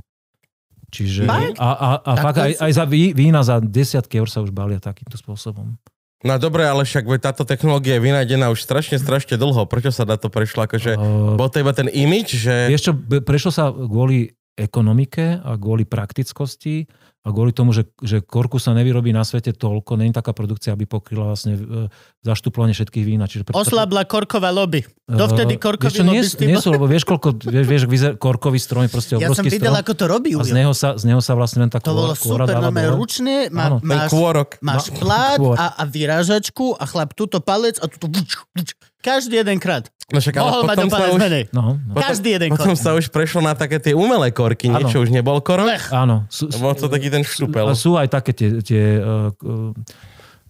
[0.87, 1.59] Čiže, Fakt?
[1.59, 4.55] a, a, a Tak fakt aj, aj za ví, vína za desiatky eur sa už
[4.55, 5.75] balia takýmto spôsobom.
[6.23, 9.67] No dobre, ale však táto technológia je vynajdená už strašne, strašne dlho.
[9.67, 10.63] Prečo sa na to prešlo?
[10.63, 12.71] Akože, Uh, bol to iba ten imič, že...
[12.71, 16.87] Vieš čo, prešlo sa kvôli ekonomike a kvôli praktickosti
[17.25, 20.85] a kvôli tomu, že, že korku sa nevyrobí na svete toľko, není taká produkcia, aby
[20.85, 21.89] pokryla vlastne e,
[22.21, 23.17] zaštuplovanie všetkých vín.
[23.17, 24.85] a Čiže preto- Oslabla korková lobby.
[25.09, 26.21] Dovtedy korkový vieš čo, nie,
[26.53, 29.49] nie sú, lebo vieš, koľko, vieš, vieš vyzer, korkový strom je proste Ja som obrovský
[29.57, 29.81] videl, strom.
[29.81, 30.29] ako to robí.
[30.37, 32.93] A z neho sa, z neho sa vlastne len tá To bolo super, dáva no
[32.93, 33.77] ručne, má, Áno.
[33.81, 34.61] Máš, kôrok.
[34.61, 35.57] máš plát kôr.
[35.57, 38.77] a, a vyrážačku a chlap túto palec a túto vuč, vuč.
[39.05, 39.85] Každý jeden krát.
[40.07, 41.43] No však, ale Mohol mať potom sa už, menej.
[41.49, 41.71] No, no.
[41.87, 42.81] potom- Každý jeden potom kork.
[42.81, 44.81] sa už prešlo na také tie umelé korky, Áno.
[44.81, 45.69] niečo už nebol korok.
[45.91, 46.25] Áno.
[46.27, 47.65] Sú, sú, Bol to taký ten štupel.
[47.65, 49.73] a sú aj také tie, tie uh, uh,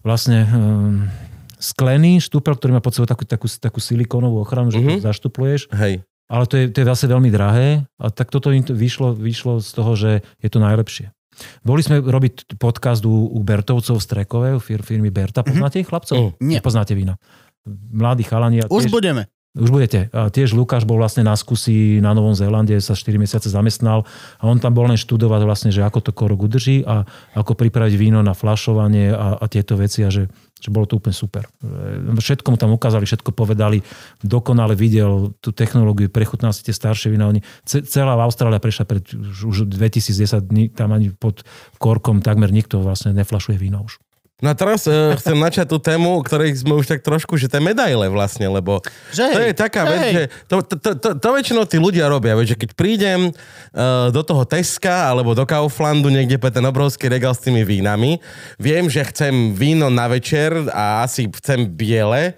[0.00, 1.08] vlastne um,
[1.56, 4.88] sklený štúpel, ktorý má pod sebou takú, takú, takú silikónovú ochranu, že Mhm.
[4.94, 5.68] to zaštupluješ.
[5.70, 6.04] Hej.
[6.26, 7.66] Ale to je, to je zase veľmi drahé.
[7.96, 11.14] A tak toto im to vyšlo, vyšlo z toho, že je to najlepšie.
[11.62, 15.40] Boli sme robiť podcast u, u Bertovcov z Trekové, u fir, firmy Berta.
[15.42, 16.32] Poznáte ich chlapcov?
[16.34, 16.42] Mm.
[16.42, 16.56] Nie.
[16.58, 17.20] Nepoznáte víno.
[17.66, 18.62] Mladí chalani.
[18.70, 19.26] Už tiež- budeme.
[19.56, 20.12] Už budete.
[20.12, 24.04] A tiež Lukáš bol vlastne na skúsi na Novom Zélande, sa 4 mesiace zamestnal
[24.36, 27.96] a on tam bol len študovať vlastne, že ako to korok udrží a ako pripraviť
[27.96, 30.28] víno na flašovanie a, a tieto veci a že,
[30.60, 31.48] že bolo to úplne super.
[31.64, 33.80] E, Všetko mu tam ukázali, všetko povedali,
[34.20, 37.24] dokonale videl tú technológiu, prechutnal si tie staršie vína.
[37.24, 41.48] Oni, ce- celá Austrália prešla pred už už 2010 dní, tam ani pod
[41.80, 44.04] korkom takmer nikto vlastne neflašuje víno už.
[44.36, 47.48] No a teraz uh, chcem načať tú tému, o ktorej sme už tak trošku, že
[47.48, 50.12] tie medaile vlastne, lebo Že to hej, je taká že vec, hej.
[50.12, 54.12] že to, to, to, to, to väčšinou tí ľudia robia, vieš, že keď prídem uh,
[54.12, 58.20] do toho Teska alebo do Kauflandu niekde pre ten obrovský regál s tými vínami,
[58.60, 62.36] viem, že chcem víno na večer a asi chcem biele,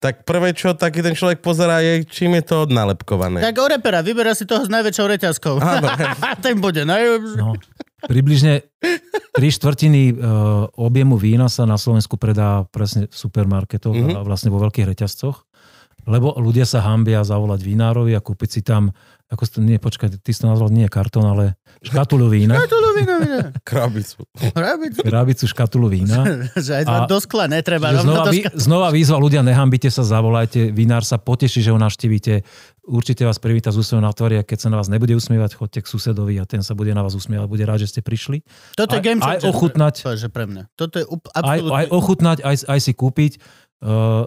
[0.00, 3.44] tak prvé, čo taký ten človek pozerá, je, čím je to nalepkované.
[3.44, 5.54] Tak o repera, vyberá si toho s najväčšou reťazkou.
[5.60, 5.92] Áno.
[6.44, 7.20] Ten bude naj...
[7.36, 7.52] No.
[8.00, 14.00] Približne 3 štvrtiny uh, objemu vína sa na Slovensku predá presne v supermarketoch Mhm.
[14.00, 14.18] mm-hmm.
[14.18, 15.44] a vlastne vo veľkých reťazcoch.
[16.08, 18.96] Lebo ľudia sa hambia zavolať vinárovi a kúpiť si tam,
[19.30, 21.54] ako si to, nie, počkaj, ty si to nazval nie kartón, ale
[21.86, 22.58] škatulu vína.
[22.58, 23.38] Škatulu vína, vína.
[23.70, 24.26] Krabicu.
[24.34, 25.00] Krabicu.
[25.06, 26.26] Krabicu škatulu vína.
[26.66, 27.94] Že aj do skla netreba.
[27.94, 28.50] Znova, skla.
[28.58, 32.42] znova výzva ľudia, nehambite sa, zavolajte, vinár sa poteší, že ho navštívite.
[32.90, 35.78] Určite vás privíta z úsmevom na tvári a keď sa na vás nebude usmievať, chodte
[35.78, 38.42] k susedovi a ten sa bude na vás usmievať, bude rád, že ste prišli.
[38.74, 39.94] Toto je aj- game aj ochutnať.
[40.02, 40.74] To je, že pre mňa.
[40.74, 43.38] Toto je up, Aj, aj ochutnať, aj, aj si kúpiť.
[43.78, 44.26] Uh,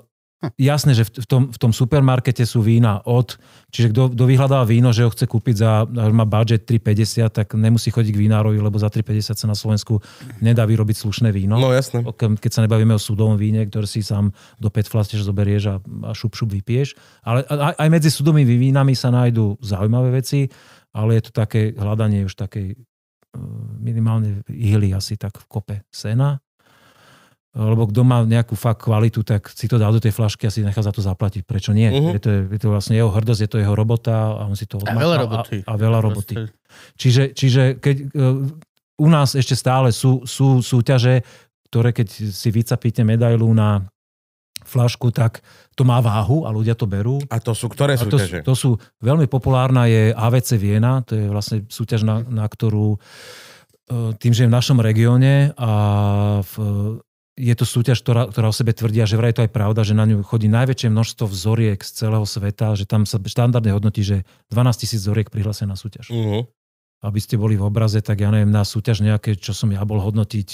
[0.60, 3.36] jasné, že v, tom, v tom supermarkete sú vína od,
[3.72, 7.90] čiže kto, kto vyhľadáva víno, že ho chce kúpiť za, má budget 3,50, tak nemusí
[7.92, 10.04] chodiť k vinárovi, lebo za 3,50 sa na Slovensku
[10.44, 11.56] nedá vyrobiť slušné víno.
[11.60, 12.04] No jasné.
[12.16, 15.76] Keď sa nebavíme o súdovom víne, ktoré si sám do 5 flastieš zoberieš a,
[16.08, 16.96] a šup, šup vypiješ.
[17.24, 20.48] Ale aj, aj medzi súdovými vínami sa nájdú zaujímavé veci,
[20.94, 22.80] ale je to také hľadanie už takej eh,
[23.82, 26.40] minimálne ihly asi tak v kope sena.
[27.54, 30.66] Lebo kto má nejakú fakt kvalitu, tak si to dá do tej flašky a si
[30.66, 31.46] nechá za to zaplatiť.
[31.46, 31.86] Prečo nie?
[31.86, 32.12] Mhm.
[32.18, 34.82] Je, to, je to vlastne jeho hrdosť, je to jeho robota a on si to
[34.82, 34.98] A odmaká.
[34.98, 35.58] veľa roboty.
[35.62, 36.34] A, a veľa roboty.
[36.98, 38.26] Čiže, čiže keď, e,
[38.98, 41.22] u nás ešte stále sú, sú súťaže,
[41.70, 43.86] ktoré keď si vycapíte medailu na
[44.66, 45.46] flašku, tak
[45.78, 47.22] to má váhu a ľudia to berú.
[47.30, 48.42] A to sú ktoré A to, súťaže?
[48.42, 53.00] to sú, veľmi populárna je AVC Viena, to je vlastne súťaž, na, na ktorú e,
[54.18, 55.72] tým, že je v našom regióne a
[56.42, 56.54] v,
[57.34, 60.06] je to súťaž, ktorá, ktorá o sebe tvrdia, že vraj to aj pravda, že na
[60.06, 64.18] ňu chodí najväčšie množstvo vzoriek z celého sveta, že tam sa štandardne hodnotí, že
[64.54, 66.46] 12 tisíc vzoriek prihlásia na súťaž Uh-huh.
[67.04, 69.98] aby ste boli v obraze, tak ja neviem, na súťaž nejaké, čo som ja bol
[69.98, 70.50] hodnotiť,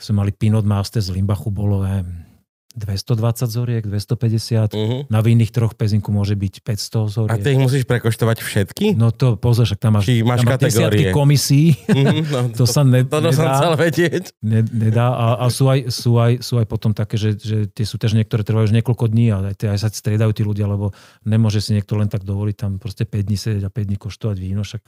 [0.00, 2.29] sme mali Pinot Master z Limbachu, bolo neviem,
[2.72, 4.70] 220 zoriek, 250.
[4.70, 5.02] Uh-huh.
[5.06, 7.40] Na vinných troch pezinku môže byť 500 A zoriek.
[7.40, 8.86] ty ich musíš prekoštovať všetky?
[8.94, 11.10] No to pozor, však tam máš, Či máš tam kategórie?
[11.10, 13.54] komisí, Mhm, no, to sa ne, Toto som nedá.
[13.56, 14.24] chcel vedieť.
[14.40, 17.82] Ne, nedá a, a sú, aj, sú, aj, sú aj potom také, že, že tie
[17.82, 20.94] súťaže niektoré trvajú už niekoľko dní a aj, tie, aj sa striedajú tí ľudia, lebo
[21.22, 24.36] nemôže si niekto len tak dovoliť tam proste 5 dní sedieť a 5 dní koštovať
[24.36, 24.82] víno, však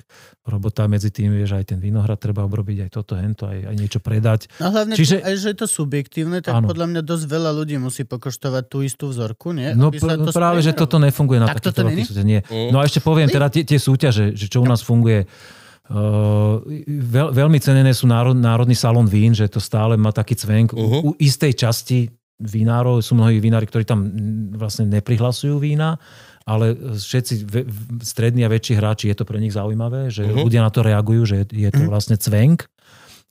[0.45, 3.75] robota medzi tým je, že aj ten vinohrad treba obrobiť, aj toto, hento, aj, aj
[3.75, 4.47] niečo predať.
[4.57, 5.25] No hlavne, Čiže- Čiže...
[5.25, 6.67] aj, že je to subjektívne, tak Áno.
[6.67, 9.73] podľa mňa dosť veľa ľudí musí pokoštovať tú istú vzorku, nie?
[9.73, 12.27] No pr- to práve, že toto nefunguje na Tak takýchto veľkých súťažiach.
[12.27, 12.41] Nie.
[12.43, 12.71] Mm.
[12.71, 15.29] No a ešte poviem teda tie, tie súťaže, že čo u nás funguje.
[15.85, 20.73] Uh, veľ, veľmi cenené sú národ, Národný salón vín, že to stále má taký cvenk.
[20.73, 20.79] Mhm.
[20.79, 21.01] Uh-huh.
[21.03, 22.09] U, u istej časti
[22.39, 24.11] vinárov sú mnohí vinári, ktorí tam mm,
[24.57, 26.01] vlastne neprihlasujú vína,
[26.43, 30.31] ale všetci ve, v- strední a väčší hráči je to pre nich zaujímavé, že Mhm.
[30.33, 30.43] uh-huh.
[30.43, 32.67] ľudia na to reagujú, že je, je to vlastne cvenk.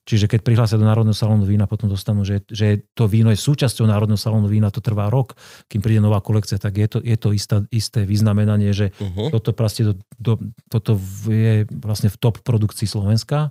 [0.02, 3.86] Čiže keď prihlásia do Národného salónu vína, potom dostanú, že, že to víno je súčasťou
[3.86, 5.38] Národného salónu vína, to trvá rok,
[5.70, 9.30] kým príde nová kolekcia, tak je to, je to istá, isté vyznamenanie, že Uh-huh.
[9.30, 10.32] toto, do, do,
[10.70, 10.92] toto
[11.26, 13.50] je vlastne v top produkcii Slovenska.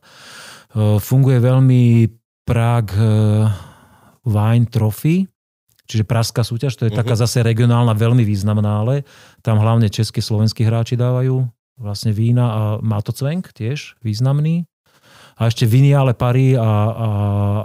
[0.71, 2.07] E, Funguje veľmi
[2.47, 3.47] Prague e,
[4.27, 5.27] Wine Trophy,
[5.87, 9.03] čiže pražská súťaž, to je taká zase regionálna, veľmi významná, ale
[9.43, 11.47] tam hlavne českí, slovenskí hráči dávajú
[11.81, 14.70] vlastne vína a má to cvenk tiež významný.
[15.39, 16.69] A ešte Viniale Paris a, a,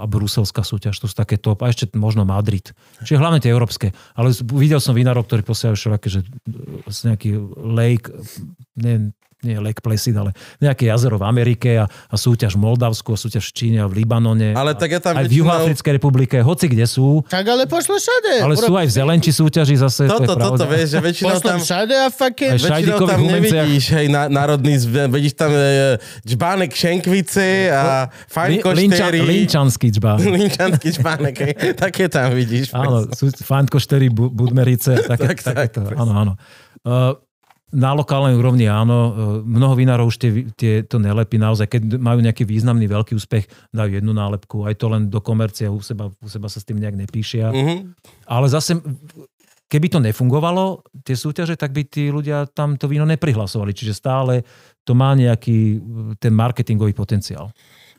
[0.01, 1.65] a bruselská súťaž, to sú také top.
[1.65, 2.71] A ešte možno Madrid.
[3.03, 3.91] Čiže hlavne tie európske.
[4.15, 6.19] Ale videl som vinárov, ktorí posielajú všelaké, že
[6.87, 8.07] z nejaký lake,
[8.77, 13.17] nie, nie Lake Placid, ale nejaké jazero v Amerike a, a súťaž v Moldavsku, a
[13.17, 14.57] súťaž v Číne a v Libanone.
[14.57, 17.21] Ale a, tak ja tam aj v väčšinou- Juhoafrickej republike, hoci kde sú.
[17.23, 18.33] Tak ale pošle všade.
[18.41, 20.09] Ale sú aj v Zelenči súťaži zase.
[20.09, 20.65] to je Toto, toto, pravda.
[20.67, 21.57] vieš, že väčšinou tam...
[21.61, 22.51] všade a fucking...
[22.57, 28.61] Väčšinou tam nevidíš, hej, na, národný zve, vidíš tam e, čbánek šenkvice a fajn Li-
[28.73, 29.19] Linča, koštery.
[29.21, 30.11] Linčanský čbá.
[30.41, 31.53] Linčanský čbánek, hej.
[31.77, 32.73] Také tam vidíš.
[32.73, 35.81] Áno, sú Fantko 4, Bu- Budmerice, také, Tak, tak, tak, takéto.
[35.93, 36.33] Áno, áno.
[36.81, 37.13] Uh,
[37.67, 39.11] na lokálnej úrovni áno, uh,
[39.43, 43.43] mnoho vinárov už tie, tie, to nelepí naozaj, keď majú nejaký významný veľký úspech,
[43.75, 46.79] dajú jednu nálepku, aj to len do komercie, u seba, u seba sa s tým
[46.79, 47.51] nejak nepíšia.
[47.51, 47.75] Mhm.
[48.31, 48.79] Ale zase
[49.67, 53.75] keby to nefungovalo, tie súťaže, tak by tí ľudia tam to víno neprihlasovali.
[53.75, 54.47] Čiže stále
[54.87, 55.83] to má nejaký
[56.23, 57.51] ten marketingový potenciál.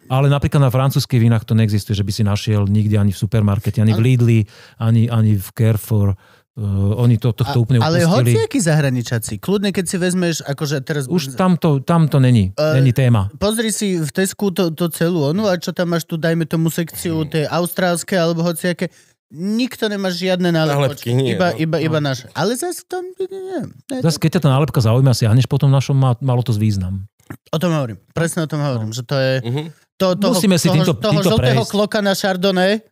[0.08, 3.84] Ale napríklad na francúzských vínach to neexistuje, že by si našiel nikde ani v supermarkete,
[3.84, 4.40] ani v Lidli,
[4.80, 6.16] ani, ani v Carrefour.
[6.58, 8.34] Uh, oni to, tohto úplne Ale upustili.
[8.34, 11.06] hociakí zahraničaci, kľudne keď si vezmeš, akože teraz...
[11.06, 12.50] Už tam to, tam to není.
[12.52, 13.30] Eh, Není téma.
[13.32, 16.66] Pozri si v Tesku to, to celú onu a čo tam máš tu, dajme tomu
[16.66, 18.90] sekciu tie austrálske alebo hociaké.
[19.28, 21.12] Nikto nemá žiadne nálepky.
[21.12, 21.60] Nie, Iba, no.
[21.60, 22.26] iba, iba naše.
[22.32, 23.06] Ale zase to...
[23.22, 27.06] Nie, nie, Zase, keď ťa tá nálepka zaujíma, siahneš potom našom, má, malo to význam.
[27.48, 28.02] O tom hovorím.
[28.10, 28.90] Presne o tom hovorím.
[28.90, 29.32] Že to je...
[29.46, 29.62] Mhm.
[29.94, 31.70] To, toho, Musíme si toho, týmto- toho týmto žltého prejsť.
[31.70, 32.82] kloka na Chardonnay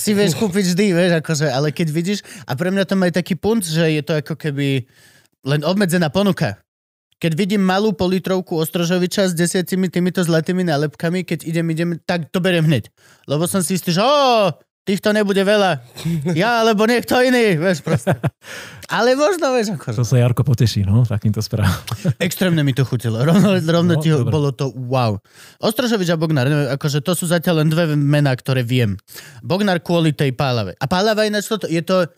[0.00, 2.18] si vieš kúpiť vždy, vieš, akože, ale keď vidíš,
[2.48, 4.88] a pre mňa to má aj taký punt, že je to ako keby
[5.44, 6.60] len obmedzená ponuka.
[7.20, 12.40] Keď vidím malú politrovku Ostrožoviča s desiatimi týmito zlatými nálepkami, keď idem, idem, tak to
[12.40, 12.88] beriem hneď.
[13.28, 15.80] Lebo som si istý, že ó, týchto nebude veľa.
[16.32, 18.16] Ja, alebo niekto iný, vieš, proste.
[18.90, 19.96] Ale možno, vieš, akože.
[19.96, 21.70] To sa Jarko poteší, no, takýmto správ.
[22.18, 23.22] Extrémne mi to chutilo.
[23.22, 24.32] Rovno, rovno No, ti dobre.
[24.32, 25.14] bolo to wow.
[25.58, 28.98] Ostrožovič a Bognár, neviem, akože to sú zatiaľ len dve mená, ktoré viem.
[29.40, 30.74] Bognár kvôli tej pálave.
[30.76, 32.10] A pálava ináč toto, je to,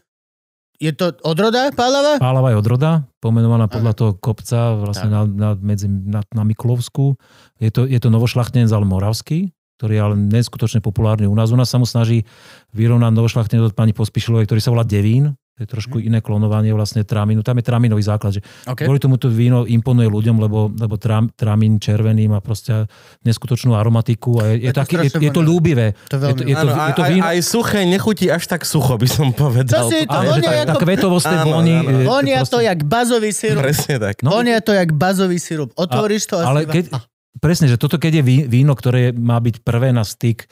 [0.81, 2.17] je to odroda pálava?
[2.17, 2.91] Pálava je odroda,
[3.21, 7.15] pomenovaná podľa toho kopca vlastne na, na, medzi, na, na Miklovsku.
[7.61, 9.53] Je to, je to novošlachtenec, ale moravský,
[9.83, 11.51] ktorý je ale neskutočne populárny u nás.
[11.51, 12.23] U nás sa mu snaží
[12.71, 15.35] vyrovnať novošlachtenec od pani Pospišilovej, ktorý sa volá Devín.
[15.53, 17.45] To je trošku iné klonovanie vlastne tramínu.
[17.45, 18.33] Tam je tramínový základ.
[18.33, 18.89] Že Okay.
[18.89, 22.89] Kvôli tomu to víno imponuje ľuďom, lebo, lebo tram, tramín červený má proste
[23.21, 25.93] neskutočnú aromatiku a je, je, Je to taký, je, je to ľúbivé.
[26.09, 28.27] To je, veľmi to, je, to, Áno, je aj, to aj, víno, aj suché nechutí
[28.33, 29.85] až tak sucho, by som povedal.
[29.85, 32.79] To si- to áno, že vonia tá, tá kvetovosť tej je- Vonia to proste- jak
[32.89, 33.61] bazový sirup.
[33.61, 34.15] Presne tak.
[34.25, 34.29] No.
[34.33, 35.69] Vonia to jak bazový sirup.
[35.77, 36.97] Otvoríš to a ale keď,
[37.41, 40.47] presne, že toto keď je ví- víno, ktoré má byť prvé na styk e,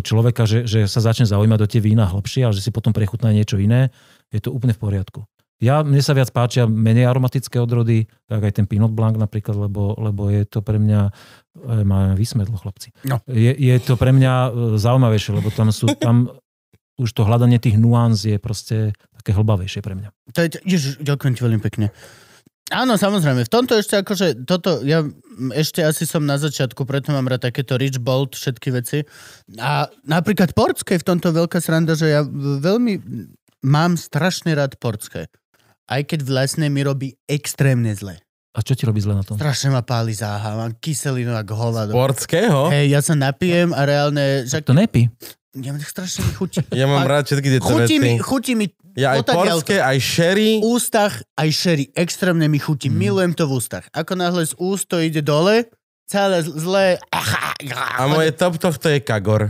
[0.00, 3.34] človeka, že, že sa začne zaujímať do tie vína hlbšie a že si potom prechutná
[3.34, 3.92] niečo iné,
[4.32, 5.20] je to úplne v poriadku.
[5.58, 9.98] Ja, mne sa viac páčia menej aromatické odrody, tak aj ten Pinot Blanc napríklad, lebo,
[9.98, 12.94] lebo je to pre mňa, e, má vysmedlo chlapci.
[13.02, 13.18] No.
[13.26, 16.30] Je, je to pre mňa e, zaujímavejšie, lebo tam sú, tam
[16.98, 20.08] už to hľadanie tých nuans je proste také hlbavejšie pre mňa.
[20.62, 21.90] Ježiš, ďakujem ti veľmi pekne.
[22.68, 23.48] Áno, samozrejme.
[23.48, 25.00] V tomto ešte akože, toto, ja
[25.56, 28.98] ešte asi som na začiatku, preto mám rád takéto rich bold, všetky veci.
[29.56, 32.20] A napríklad portské v tomto veľká sranda, že ja
[32.60, 33.00] veľmi
[33.64, 35.32] mám strašne rád portské.
[35.88, 38.20] Aj keď vlastne mi robí extrémne zle.
[38.52, 39.38] A čo ti robí zle na tom?
[39.38, 41.92] Strašne ma páli záha, mám kyselinu ako hovado.
[41.94, 42.68] Portského?
[42.68, 45.08] Hej, ja sa napijem a reálne, že To nepí.
[45.54, 46.60] Ja mi strašne mi chutí.
[46.70, 48.04] Ja mám rád všetky tieto Chutí veci.
[48.04, 50.58] mi, chutí mi Ja aj portské, aj sherry.
[50.60, 51.84] ústach aj sherry.
[51.94, 52.88] Extrémne mi chutí.
[52.88, 52.96] Mhm.
[52.98, 53.86] Milujem to v ústach.
[53.90, 55.70] Ako náhle z úst to ide dole,
[56.04, 56.98] celé zlé.
[57.94, 59.48] A moje top tohto je kagor.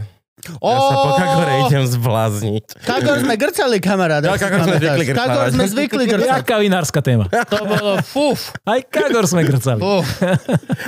[0.62, 2.64] Ó, Ja sa po kagore idem zblázniť.
[2.86, 4.26] Kagor sme grcali, kamaráde.
[4.30, 5.28] Ja, Kagor sme zvykli grcávať.
[5.28, 6.38] Kagor sme zvykli grcať.
[6.40, 7.26] Jaká vinárska téma.
[7.28, 8.54] To bolo fuf.
[8.64, 9.80] Aj Kagor sme grcali.
[9.80, 10.06] fuf.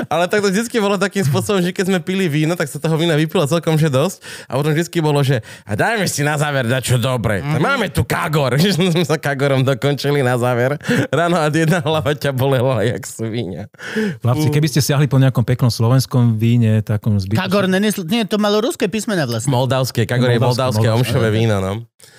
[0.07, 2.95] Ale tak to vždy bolo takým spôsobom, že keď sme pili víno, tak sa toho
[2.95, 4.23] vína vypilo celkom že dosť.
[4.47, 7.41] A potom vždy bolo, že a dajme si na záver dať čo dobre.
[7.41, 7.61] Mm-hmm.
[7.61, 8.53] Máme tu kagor.
[8.61, 10.77] Že sme sa kagorom dokončili na záver.
[11.09, 13.73] Ráno a jedna hlava ťa bolela, jak svíňa.
[14.21, 17.41] Chlapci, keby ste siahli po nejakom peknom slovenskom víne, takom zbytočnom...
[17.41, 18.05] Kagor nenesl...
[18.05, 19.40] Nie, to malo ruské písmena vlastne.
[19.47, 21.15] Moldavské, kagor je Moldavské, moldavské moldavské.
[21.15, 21.73] omšové víno, no.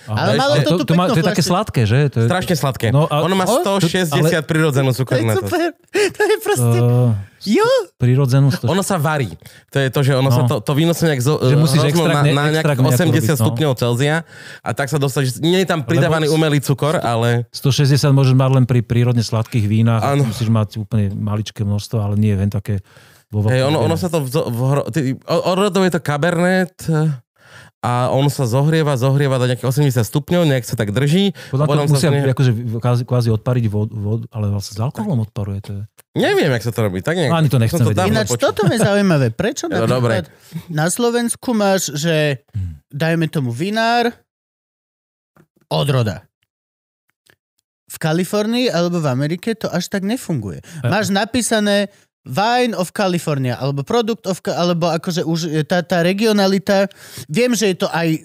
[0.07, 2.09] Ale malo to to, to, má, to je také sladké, že?
[2.09, 2.87] To je, Strašne sladké.
[2.89, 5.73] No a- ono má O, 160 ale- prirodzenú To je super.
[6.17, 6.77] To je proste...
[6.79, 7.65] uh, Jo.
[7.97, 8.53] prirodzenú...
[8.63, 9.33] Ono sa varí.
[9.67, 10.35] To je to, že ono No.
[10.35, 12.93] sa to, to víno sa nejak zo, Že musíš extrakt na, na nejak extrakt nejako
[12.93, 13.41] 80 robiť, no.
[13.41, 14.15] stupňov Celzia
[14.59, 18.33] a tak sa dostane, že nie je tam pridávaný Lebo- umelý cukor, ale 160 môžeš
[18.33, 20.05] mať len pri prírodne sladkých vínach.
[20.15, 22.85] Musíš mať úplne maličké množstvo, ale nie len také
[23.33, 24.19] vo hej, ono, ono sa to...
[24.19, 26.75] V, v, v, odrodov je to kabernet
[27.81, 31.33] a on sa zohrieva, zohrieva do nejakých 80 stupňov, nejak sa tak drží.
[31.49, 34.79] Podľa toho sa musia z nej- akože kvázi, kvázi odpariť vodu, vodu, ale vlastne s
[34.79, 35.59] alkoholom odparuje.
[35.63, 35.81] To je...
[36.13, 36.99] Neviem, jak sa to robí.
[36.99, 37.97] Tak nejak, Ani to nechcem vedieť.
[37.97, 38.43] dávno Ináč počul.
[38.43, 39.27] toto je zaujímavé.
[39.31, 40.27] Prečo No, dobre.
[40.67, 42.45] na Slovensku máš, že
[42.87, 44.13] dajme tomu vinár,
[45.65, 46.27] odroda.
[47.87, 50.61] V Kalifornii alebo v Amerike to až tak nefunguje.
[50.81, 51.91] Máš napísané
[52.21, 56.85] Wine of California, alebo Product of, alebo akože už je tá, tá regionalita,
[57.25, 58.19] viem, že je to aj e,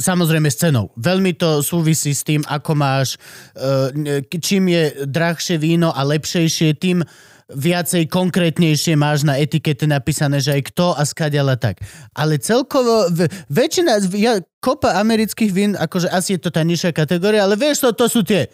[0.00, 0.88] samozrejme s cenou.
[0.96, 3.20] Veľmi to súvisí s tým, ako máš,
[3.52, 7.04] e, čím je drahšie víno a lepšejšie, tým
[7.52, 11.84] viacej konkrétnejšie máš na etikete napísané, že aj kto a skaďala tak.
[12.16, 17.44] Ale celkovo, v, väčšina, ja, kopa amerických vín, akože asi je to tá nižšia kategória,
[17.44, 18.48] ale vieš to, to sú tie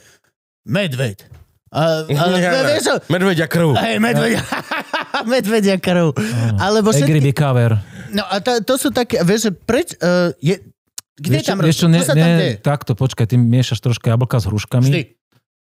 [0.66, 1.22] medveď.
[1.70, 3.78] A, ale Ja, vieš čo, Medvedia krv.
[3.78, 4.42] Hej, medvedia.
[5.32, 6.14] medvedia krv.
[6.58, 7.20] Alebo Egri všetky...
[7.30, 7.78] Bikaver.
[8.10, 10.58] No a tá, to sú také, vieš, preč, uh, je,
[11.20, 12.54] Kde Vieš tam vieš čo, ne, Čo sa tam ne, deje?
[12.64, 15.02] takto, počkaj, ty miešaš troška jablka s hruškami Vždy.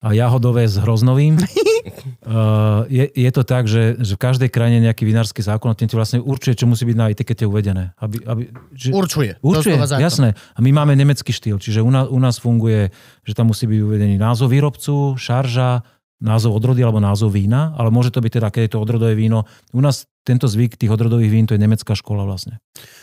[0.02, 1.38] A jahodové s hroznovým.
[1.38, 5.86] uh, je, je to tak, že, že v každej krajine nejaký vinársky zákon a ten
[5.86, 7.94] ti vlastne určuje, čo musí byť na etikete uvedené.
[8.02, 8.42] Aby, aby,
[8.74, 9.38] že, Určuje.
[9.46, 10.34] Určuje, jasné.
[10.58, 12.90] A my máme nemecký štýl, čiže u nás, u nás funguje,
[13.22, 15.86] že tam musí byť uvedený názov výrobcu, šarža,
[16.22, 19.50] názov odrody alebo názov vína, ale môže to byť teda, keď je to odrodové víno.
[19.74, 22.62] U nás tento zvyk tých odrodových vín, to je nemecká škola vlastne.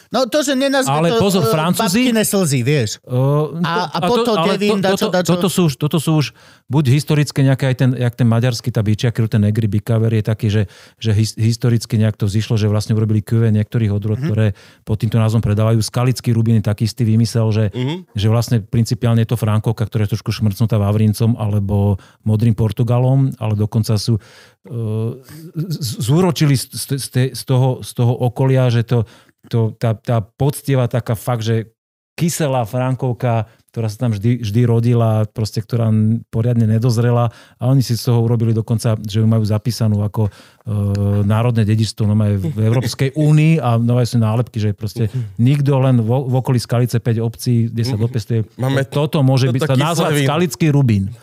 [0.09, 3.03] No to, že nenazve Ale to pozor, e, Francúzi- slzy, vieš.
[3.05, 5.37] Uh, A- a potom ale devín, dačo, dačo.
[5.37, 6.27] Toto, sú, už- toto sú už
[6.71, 10.47] buď historické nejaké aj ten, jak ten maďarský, tá bičia, ten negri bikaver je taký,
[10.49, 10.63] že,
[10.97, 14.25] že his, historicky nejak to zišlo, že vlastne urobili QV niektorých odrod, Mhm.
[14.25, 14.29] mm-hmm.
[14.33, 14.47] ktoré
[14.87, 15.83] pod týmto názvom predávajú.
[15.83, 17.99] Skalický rubín je taký istý vymysel, že, mm-hmm.
[18.17, 23.59] že vlastne principiálne je to Frankovka, ktorá je trošku šmrcnutá Vavrincom alebo modrým Portugalom, ale
[23.59, 24.17] dokonca sú
[25.81, 29.07] zúročili z, z, toho, z toho okolia, že to,
[29.49, 31.73] to, tá, tá poctieva taká fakt, že
[32.19, 35.87] kyselá Frankovka, ktorá sa tam vždy, vždy rodila, proste, ktorá
[36.35, 40.31] poriadne nedozrela a oni si z toho urobili dokonca, že ju majú zapísanú ako e,
[41.23, 45.07] národné dedičstvo no majú v Európskej únii a nové sú nálepky, že proste
[45.39, 48.43] nikto len vo, v okolí Skalice 5 obcí, kde sa dopestuje.
[48.59, 50.13] Máme toto môže byť sa kyslé nazvať.
[50.27, 51.15] Skalický rubín.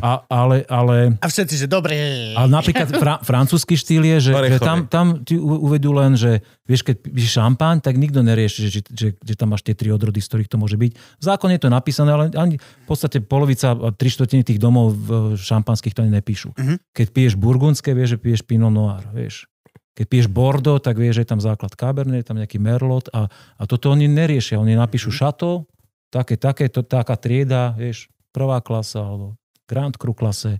[0.00, 1.94] A, ale, ale A všetci, že dobre.
[2.34, 6.82] ale napríklad fra, francúzsky štýl je, že, že tam, tam ti uvedú len, že vieš,
[6.88, 10.18] keď píše šampán, tak nikto nerieši, že, že, že, že tam máš tie tri odrody,
[10.18, 10.92] z ktorých to môže byť.
[10.96, 14.96] V zákone je to napísané, ale ani v podstate polovica, a tri štvrtiny tých domov
[14.96, 16.56] v šampanských to ani nepíšu.
[16.56, 16.74] Mhm.
[16.96, 19.46] Keď piješ burgundské, vieš, že piješ Pinot Noir, vieš.
[19.92, 23.28] Keď piješ Bordeaux, tak vieš, že je tam základ Cabernet, je tam nejaký Merlot a,
[23.28, 24.56] a toto oni neriešia.
[24.56, 25.68] Oni napíšu šato,
[26.08, 30.58] také, také, to, taká trieda, vieš, prvá klasa alebo Grand Cru klase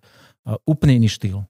[0.62, 1.42] úplne iný štýl.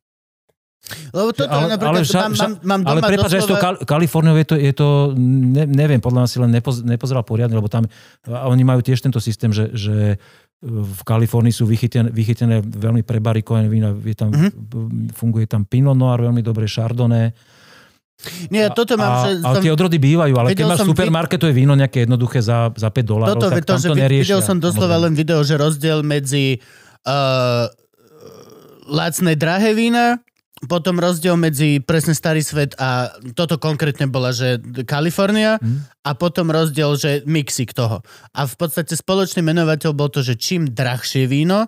[1.08, 3.60] Lebo toto Ale- ale, ale ale, vša- mám, mám, mám Ale prepáč, doslova...
[3.60, 7.54] Kal- Kaliforniou je to, je to ne, neviem, podľa mňa si len nepoz, nepozeral poriadne,
[7.54, 7.86] lebo tam
[8.26, 10.18] oni majú tiež tento systém, že, že
[10.60, 14.42] v Kalifornii sú vychytené, vychytené veľmi prebarikované vína, je tam, Mhm.
[14.42, 15.06] mm-hmm.
[15.12, 17.30] funguje tam Pinot Noir veľmi dobre, Chardonnay.
[18.48, 19.30] Nie, toto mám, a, že...
[19.40, 23.02] ale som- tie odrody bývajú, ale keď máš supermarketové víno nejaké jednoduché za, za 5
[23.02, 24.26] dolárov, Toto, tak to, tam to neriešia.
[24.28, 26.58] videl som doslova len video, že rozdiel medzi
[27.04, 27.66] uh,
[28.86, 30.20] lacné drahé vína,
[30.62, 36.06] potom rozdiel medzi presne starý svet a toto konkrétne bola, že Kalifornia Mhm.
[36.06, 38.06] a potom rozdiel, že mixik toho.
[38.30, 41.66] A v podstate spoločný menovateľ bol to, že čím drahšie víno,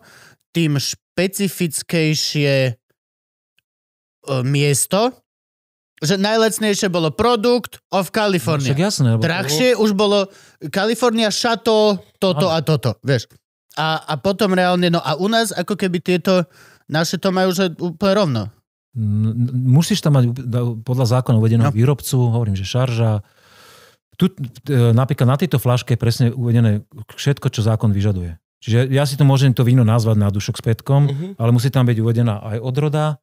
[0.55, 2.75] tým špecifickejšie uh,
[4.47, 5.11] miesto,
[5.99, 8.71] že najlacnejšie bolo produkt of California.
[8.71, 9.19] Však jasné.
[9.19, 10.31] Drahšie už bolo
[10.71, 13.27] Kalifornia, šato, toto a toto, vieš.
[13.75, 16.47] A, a potom reálne, no a u nás ako keby tieto
[16.87, 18.43] naše to majú že úplne rovno.
[19.67, 20.25] Musíš tam mať
[20.87, 21.75] podľa zákona uvedeného No.
[21.75, 23.27] výrobcu, hovorím, že šarža.
[24.15, 24.31] Tu,
[24.71, 28.39] e, napríklad na tejto flaške je presne uvedené všetko, čo zákon vyžaduje.
[28.63, 31.27] Čiže ja si to môžem to víno nazvať na dušok s petkom, Mhm.
[31.37, 33.19] ale musí tam byť uvedená aj odroda,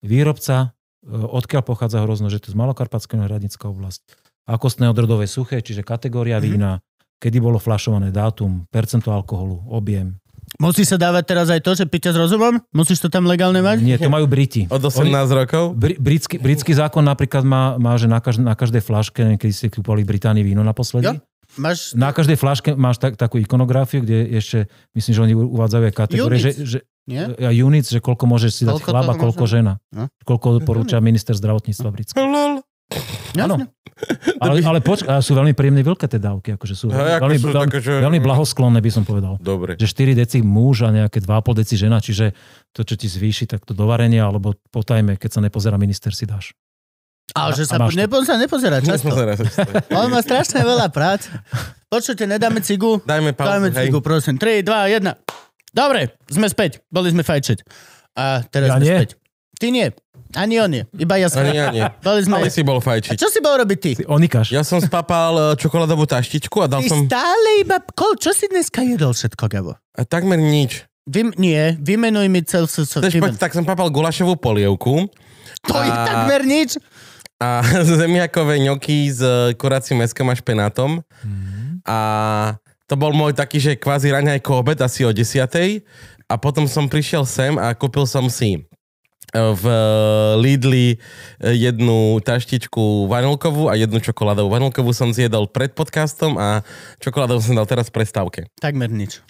[0.00, 0.70] výrobca,
[1.02, 4.06] e, odkiaľ pochádza hrozno, že to je z Malokarpatského hradnická oblasť.
[4.46, 6.44] Akostné odrodové suché, čiže kategória Mhm.
[6.46, 6.70] vína,
[7.18, 10.16] kedy bolo flašované dátum, percento alkoholu, objem.
[10.56, 12.56] Musí sa dávať teraz aj to, že piťa s rozumom?
[12.72, 13.78] Musíš to tam legálne mať?
[13.78, 14.64] Nie, to majú Briti.
[14.66, 15.76] Od 18 rokov?
[15.76, 19.68] Bri- britský, britský zákon napríklad má, má že na, každ- na každej flaške, keď ste
[19.68, 21.20] kúpali v Británii víno naposledy, Jo.
[21.56, 21.92] Máš...
[21.92, 26.38] na každej flaške máš tak, takú ikonografiu, kde ešte, myslím, že oni uvádzajú aj kategórie,
[26.38, 27.24] že, že, Nie?
[27.34, 29.72] a units, že koľko môžeš si dať Koľko chlaba, toho koľko môže- žena.
[29.88, 30.12] No.
[30.22, 32.16] Koľko odporúča minister zdravotníctva britský.
[32.20, 32.60] Lol.
[33.34, 33.66] Jasne.
[34.38, 37.36] Ale, ale poč- a sú veľmi príjemné veľké tie dávky, akože sú Hej, ako veľmi,
[37.36, 39.34] sú veľmi, také, že- veľmi blahosklonné, by som povedal.
[39.42, 39.74] Dobre.
[39.74, 41.26] Že 4 deci muž a nejaké 2,5
[41.58, 42.30] deci žena, čiže
[42.70, 46.30] to, čo ti zvýši, tak to do varenia, alebo potajme, keď sa nepozerá minister, si
[46.30, 46.54] dáš.
[47.34, 47.90] A že a sa to.
[47.90, 49.10] nepo, sa nepozerá často.
[49.90, 51.26] On má strašne veľa prác.
[51.84, 53.02] Počujte, nedáme cigu?
[53.02, 53.90] Dajme Dáme pauzu, hej.
[53.90, 54.38] cigu, prosím.
[54.38, 55.74] 3, 2, 1.
[55.74, 56.86] Dobre, sme späť.
[56.86, 57.58] Boli sme fajčiť.
[58.14, 58.94] A teraz Ja sme nie.
[58.94, 59.10] späť.
[59.58, 59.86] Ty nie.
[60.30, 60.84] Ani on nie.
[60.92, 61.40] Iba ja som.
[61.40, 61.80] Ani ja nie.
[61.98, 62.36] Boli sme...
[62.38, 63.16] Ale si bol A fajčiť.
[63.16, 63.90] čo si bol robiť ty?
[64.04, 64.50] Onikáš.
[64.50, 67.80] Ja som spapal e, čokoládovú taštičku a dal Ty som stále iba...
[67.90, 69.72] Kol, čo si dneska jedol všetko, Gabo?
[69.74, 70.84] a takmer nič.
[71.04, 72.64] Vy, nie, vymenuj mi cel...
[72.64, 75.08] cel, cel Chceš vymen- povedať, tak som papal gulašovú polievku
[75.60, 76.76] to je a- takmer nič.
[77.38, 77.64] a
[77.98, 81.00] zemiakové ňoky s e, kuracím meskom a špenátom.
[81.82, 81.98] A
[82.84, 85.48] to bol môj taký, že kvázi raňajko obed asi o 10.
[86.28, 88.68] A potom som prišiel sem a kúpil som si
[89.34, 89.64] v
[90.40, 90.96] Lidli e,
[91.52, 94.48] jednu taštičku vanilkovú a jednu čokoládovú.
[94.48, 96.64] Vanilkovú som zjedol pred podcastom a
[96.98, 98.40] čokoládovú som dal teraz v prestávke.
[98.56, 99.20] Takmer nič.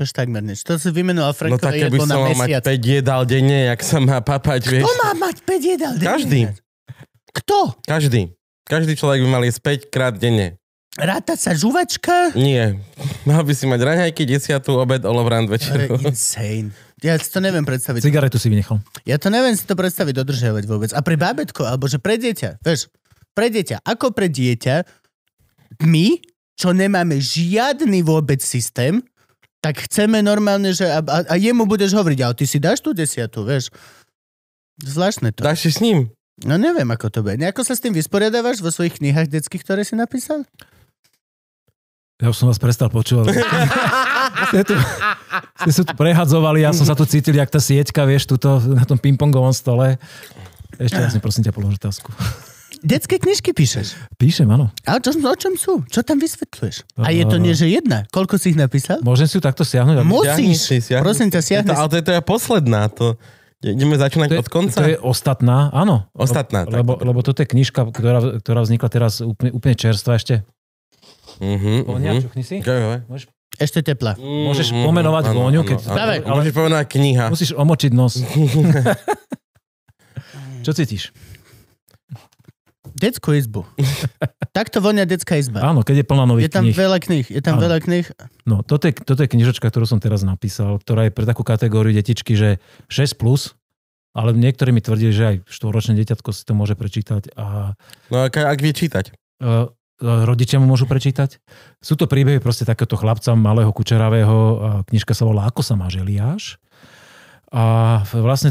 [0.00, 0.64] Pež takmer nič.
[0.64, 2.62] To si vymenoval No Frankové tak keby som mal mať mesiac.
[2.64, 4.82] 5 jedál denne, jak sa má papať, vieš.
[4.88, 5.92] Kto má mať 5 jedál?
[6.00, 6.08] denne?
[6.08, 6.40] Každý.
[7.34, 7.58] Kto?
[7.84, 8.22] Každý.
[8.64, 10.56] Každý človek by mal jesť 5 krát denne.
[10.94, 12.32] Ráta sa žuvačka?
[12.38, 12.78] Nie.
[13.26, 15.98] Mal by si mať raňajky, desiatu, obed, olovrant, To je večeru.
[16.00, 16.70] insane.
[17.04, 18.00] Ja si to neviem predstaviť.
[18.00, 18.80] Cigaretu si vynechal.
[19.04, 20.90] Ja to neviem si to predstaviť, dodržiavať vôbec.
[20.96, 22.88] A pre bábetko, alebo že pre dieťa, vieš,
[23.36, 24.88] pre dieťa, ako pre dieťa,
[25.84, 26.16] my,
[26.56, 29.04] čo nemáme žiadny vôbec systém,
[29.60, 32.96] tak chceme normálne, že a, a, a jemu budeš hovoriť, ale ty si dáš tú
[32.96, 33.68] desiatu, vieš.
[34.80, 35.44] Zvláštne to.
[35.44, 36.08] Dáš si s ním?
[36.40, 37.36] No neviem, ako to bude.
[37.36, 40.48] Nejako sa s tým vysporiadávaš vo svojich knihách detských, ktoré si napísal?
[42.16, 43.36] Ja už som vás prestal počúvať.
[44.50, 44.74] ste, tu,
[45.64, 48.84] ste sa tu prehadzovali, ja som sa tu cítil, jak tá sieťka, vieš, tuto na
[48.86, 49.96] tom pingpongovom stole.
[50.78, 52.10] Ešte raz prosím ťa polož otázku.
[52.84, 53.96] Detské knižky píšeš.
[54.20, 54.68] Píšem, áno.
[54.84, 55.80] A o čom, o čom sú?
[55.88, 56.84] Čo tam vysvetľuješ?
[57.00, 58.04] A je to nie, že jedna.
[58.12, 59.00] Koľko si ich napísal?
[59.00, 60.04] Môžem si ju takto siahnuť?
[60.04, 60.28] Musíš.
[60.28, 61.68] Siahni si, siahni Prosím ťa, siahni.
[61.72, 62.92] to, ale to je, to je posledná.
[62.92, 63.16] To,
[63.64, 64.78] ideme začínať to je, od konca?
[64.84, 66.04] To je ostatná, áno.
[66.12, 67.08] Ostatná, tak Lebo, dobre.
[67.08, 70.44] lebo toto je knižka, ktorá, ktorá vznikla teraz úplne, úplne čerstvá ešte.
[71.40, 72.20] Mhm, Vonia, mhm.
[72.20, 72.56] čuchni si?
[72.60, 73.00] Okay, okay.
[73.08, 74.16] Môžeš, Ešte teplá.
[74.16, 75.78] môžeš Mhm, pomenovať áno, vôňu, áno, keď...
[75.80, 75.94] áno.
[75.94, 76.18] Dávaj.
[76.24, 77.28] Môžeš povedať kniha.
[77.28, 78.18] Musíš omočiť nos.
[80.62, 81.10] Čo cítiš?
[82.94, 83.64] Detskú izbu.
[84.56, 85.60] Takto vonia detská izba.
[85.60, 86.74] Áno, keď je plná Je nových tam kníh.
[86.74, 87.26] veľa kníh.
[87.26, 87.62] Je tam Áno.
[87.64, 88.06] veľa kníh.
[88.44, 91.90] No, toto je, toto je knižočka, ktorú som teraz napísal, ktorá je pre takú kategóriu
[91.90, 93.52] detičky, že 6+, plus,
[94.12, 97.72] ale niektorí mi tvrdili, že aj štvoročné dieťatko si to môže prečítať a
[98.08, 99.10] No ak, ak vie čítať.
[99.42, 99.66] uh,
[100.02, 101.38] rodičia mu môžu prečítať.
[101.78, 104.36] Sú to príbehy proste takéto chlapca malého kučeravého,
[104.90, 106.58] knižka sa volá Ako sa máš Eliáš.
[107.54, 108.50] A vlastne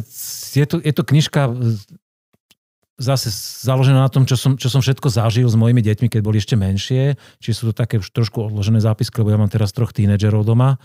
[0.55, 1.53] je to, je to knižka e,
[2.95, 3.27] zase
[3.67, 6.55] založená na tom, čo som, čo som všetko zažil s mojimi deťmi, keď boli ešte
[6.55, 7.19] menšie.
[7.43, 10.80] Čiže sú to také už trošku odložené zápisky, lebo ja mám teraz troch tínedžerov doma.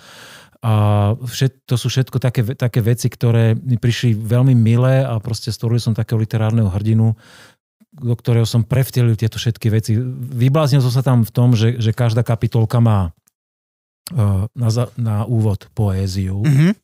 [0.58, 5.54] A všet, to sú všetko také, také veci, ktoré mi prišli veľmi milé a proste
[5.54, 7.14] stvoril som takého literárneho hrdinu,
[7.92, 9.97] do ktorého som prevtelil tieto všetky veci.
[10.34, 13.17] Vybláznil som sa tam v tom, že, že každá kapitolka má
[14.12, 16.44] eh, na, za- na úvod poéziu.
[16.44, 16.76] Mhm.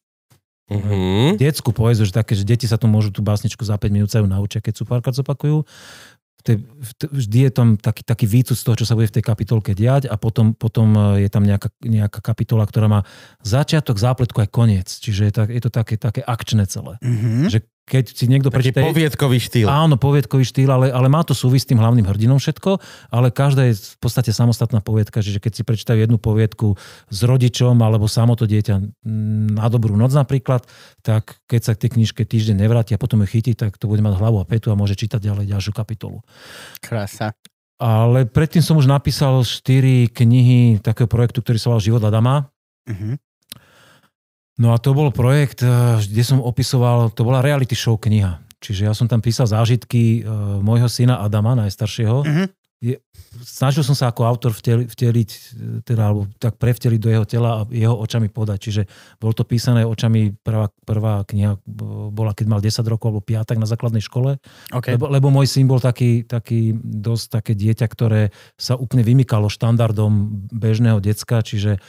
[0.65, 1.37] Mhm.
[1.37, 4.25] Detskú poéziu, že také, že deti sa to môžu tú básničku za 5 minút sa
[4.25, 5.61] ju naučia, keď sú párkrát zopakujú.
[7.09, 10.09] Vždy je tam taký, taký výcud z toho, čo sa bude v tej kapitolke diať
[10.09, 13.01] a potom, potom eh, je tam nejaká, nejaká kapitola, ktorá má
[13.45, 14.89] začiatok, zápletku aj koniec.
[14.89, 16.97] Čiže je, tak, je to také, také akčné celé.
[17.05, 17.53] Mhm.
[17.53, 18.81] Že keď si niekto Taký prečíta...
[18.81, 19.69] poviedkový štýl.
[19.69, 22.81] Áno, poviedkový štýl, ale, ale má to súvisť s tým hlavným hrdinom všetko,
[23.13, 26.81] ale každá je v podstate samostatná poviedka, že keď si prečítajú jednu poviedku
[27.13, 29.05] s rodičom alebo samo to dieťa
[29.53, 30.65] na dobrú noc napríklad,
[31.05, 34.01] tak keď sa k tej knižke týždeň nevráti a potom ju chytí, tak to bude
[34.01, 36.25] mať hlavu a petu a môže čítať ďalej ďalšiu kapitolu.
[36.81, 37.37] Krása.
[37.77, 42.49] Ale predtým som už napísal štyri knihy takého projektu, ktorý sa volal Život Adama.
[42.89, 43.21] Mhm.
[44.55, 48.39] No a to bol projekt, eh, kde som opisoval, to bola reality show kniha.
[48.63, 50.27] Čiže ja som tam písal zážitky eh,
[50.63, 52.23] môjho syna Adama, najstaršieho.
[52.23, 52.47] Mhm.
[53.35, 55.41] Snažil som sa ako autor vteli, vteliť, eh,
[55.83, 58.59] teda, alebo tak prevteliť do jeho tela a jeho očami podať.
[58.63, 58.83] Čiže
[59.19, 61.59] bolo to písané očami, prvá, prvá kniha
[62.15, 64.39] bola, keď mal 10 rokov, alebo piatak na základnej škole.
[64.71, 64.95] OK.
[64.95, 70.47] Lebo, lebo môj syn bol taký, taký dosť také dieťa, ktoré sa úplne vymykalo štandardom
[70.55, 71.83] bežného decka, čiže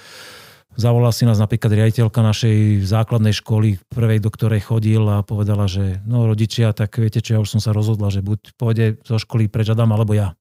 [0.75, 5.99] zavolala si nás napríklad riaditeľka našej základnej školy, prvej, do ktorej chodil a povedala, že
[6.03, 9.47] no rodičia, tak viete čo, ja už som sa rozhodla, že buď pôjde zo školy
[9.47, 10.35] preč Adam, alebo ja.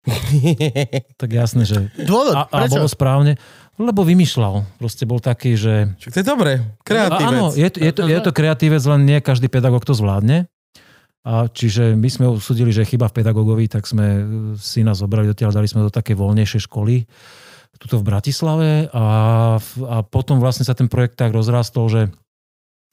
[1.20, 1.92] Tak jasné, že...
[2.08, 2.80] Dôvod, A, a prečo?
[2.80, 3.36] bolo správne,
[3.76, 4.80] lebo vymýšľal.
[4.80, 5.92] Proste bol taký, že...
[6.00, 6.52] Však to je dobre.
[6.84, 7.28] Kreatívec.
[7.28, 10.48] Áno, je, to- je, to, je to kreatívec, len nie každý pedagóg to zvládne.
[11.20, 14.24] A čiže my sme usúdili, že chyba v pedagógovi, tak sme
[14.56, 17.04] syna zobrali dotiaľ, dali sme do také voľnejšej školy,
[17.80, 19.06] tuto v Bratislave a,
[19.64, 22.12] a potom vlastne sa ten projekt tak rozrastol, že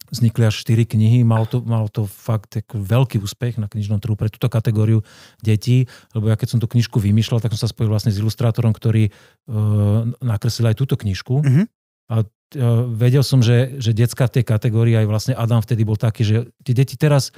[0.08, 4.16] vznikli až 4 knihy, mal to, mal to fakt ako veľký úspech na knižnom trhu
[4.16, 5.04] pre túto kategóriu
[5.44, 8.72] detí, lebo ja keď som tú knižku vymýšľal, tak som sa spojil vlastne s ilustrátorom,
[8.72, 11.44] ktorý uh, nakreslil aj túto knižku.
[11.44, 11.64] Mhm.
[12.08, 16.00] A uh, vedel som, že, že detská v tej kategórii, aj vlastne Adam vtedy bol
[16.00, 17.36] taký, že tí deti teraz,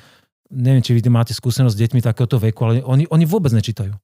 [0.53, 3.97] neviem, či vy máte skúsenosť s deťmi takéhoto veku, ale oni, oni vôbec nečítajú.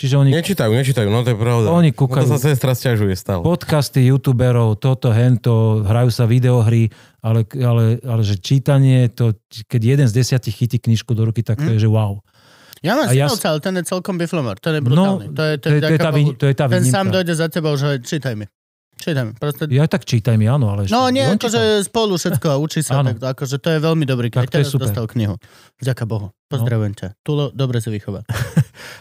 [0.00, 1.68] Čiže oni Nečítajú, nečítajú, no to je pravda.
[1.68, 3.44] Oni No kúkajú- to sa sestra stiažuje stále.
[3.44, 6.88] podcasty youtuberov, toto, hento, hrajú sa videohry,
[7.20, 9.36] ale, ale, ale že čítanie, to,
[9.68, 11.76] keď jeden z desiatich chytí knižku do ruky, tak to Hm.
[11.76, 12.16] je, že wow.
[12.80, 13.28] Ja mám ja
[13.60, 14.56] ten je celkom biflomer.
[14.56, 15.24] Ten je brutálny.
[15.28, 16.96] to, je, to, je, to, je tá, to je tá Ten výnimka.
[16.96, 18.48] sám dojde za tebou, že čítaj mi.
[19.00, 19.32] Čítaj mi.
[19.32, 19.64] Proste...
[19.72, 20.84] Ja tak čítaj mi, áno, ale...
[20.92, 23.00] No nie, akože spolu všetko a učí sa.
[23.00, 23.16] Áno.
[23.16, 24.28] tak, akože to je veľmi dobrý.
[24.28, 24.92] Keď teraz super.
[24.92, 25.40] dostal knihu.
[25.80, 26.36] Vďaka Bohu.
[26.52, 27.16] Pozdravujem ťa.
[27.24, 28.28] Tulo, dobre si vychoval.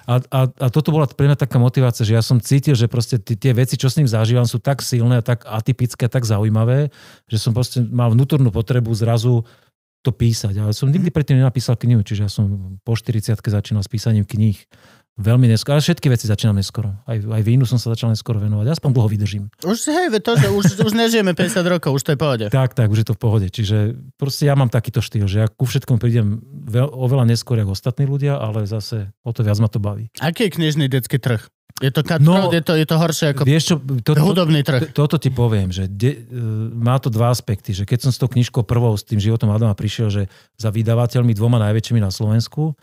[0.10, 3.22] A, a, a toto bola pre mňa taká motivácia, že ja som cítil, že proste
[3.22, 6.26] tí- tie veci, čo s ním zažívam, sú tak silné a tak atypické a tak
[6.26, 6.90] zaujímavé,
[7.30, 9.46] že som proste mal vnútornú potrebu zrazu
[10.02, 10.56] to písať.
[10.58, 14.58] Ale som nikdy predtým nenapísal knihu, čiže ja som po 40 začínal s písaním kníh.
[15.20, 15.76] Veľmi neskoro.
[15.76, 16.96] Ale všetky veci začínam neskoro.
[17.04, 18.72] Aj, aj vínu som sa začal neskoro venovať.
[18.72, 19.44] Aspoň dlho vydržím.
[19.68, 22.46] Už, hej, to, že už, už nežijeme 50 rokov, už to je v pohode.
[22.48, 23.48] Tak, tak, už je to v pohode.
[23.52, 27.76] Čiže proste ja mám takýto štýl, že ja ku všetkom prídem veľ, oveľa neskôr ako
[27.76, 30.08] ostatní ľudia, ale zase o to viac ma to baví.
[30.24, 31.52] Aký je knižný detský trh?
[31.80, 34.68] Je to cut No, je, to, je to horšie ako Vieš čo, to, to, hudobný
[34.68, 34.92] trh.
[34.92, 36.40] to, toto ti poviem, že de, e,
[36.76, 39.72] má to dva aspekty, že keď som s tou knižkou prvou, s tým životom Adama
[39.72, 40.24] prišiel, že
[40.60, 42.76] za vydavateľmi dvoma najväčšími na Slovensku,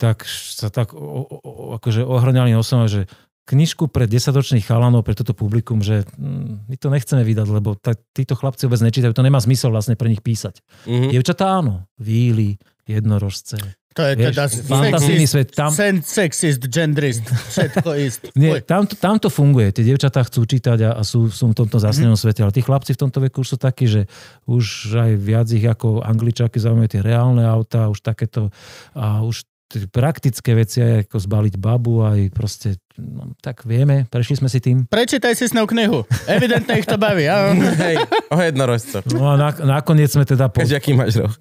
[0.00, 3.04] tak sa tak o, o, akože ohrňali nosom, že
[3.44, 7.92] knižku pre 10-ročných chalanov, pre toto publikum, že hm, my to nechceme vydať, lebo ta,
[8.16, 10.62] títo chlapci vôbec nečítajú, to nemá zmysel vlastne pre nich písať.
[10.88, 11.12] Mhm.
[11.12, 12.56] Dievčatá áno, víly,
[12.88, 13.58] jednorožce.
[13.90, 15.48] To je Vieš, teda fantazijný sexist, svet.
[15.58, 18.22] Tam, sen, sexist, genderist, všetko ist.
[18.38, 19.74] nie, tam, to, tam to funguje.
[19.74, 22.22] Tie dievčatá chcú čítať a, a sú, sú v tomto zasnenom Mhm.
[22.22, 22.40] svete.
[22.46, 24.06] Ale tí chlapci v tomto veku už sú takí, že
[24.46, 28.54] už aj viac ich ako angličáky zaujímajú tie reálne autá, už takéto
[28.94, 34.42] a už tie praktické veci, aj ako zbaliť babu, aj proste, no, tak vieme, prešli
[34.42, 34.90] sme si tým.
[34.90, 36.02] Prečítaj si snou knihu.
[36.26, 37.30] Evidentne ich to baví.
[37.30, 37.54] áno.
[37.86, 38.02] Hej,
[38.34, 39.06] o jednorožcoch.
[39.14, 41.30] No a na, nakoniec sme teda po, aký máš roh.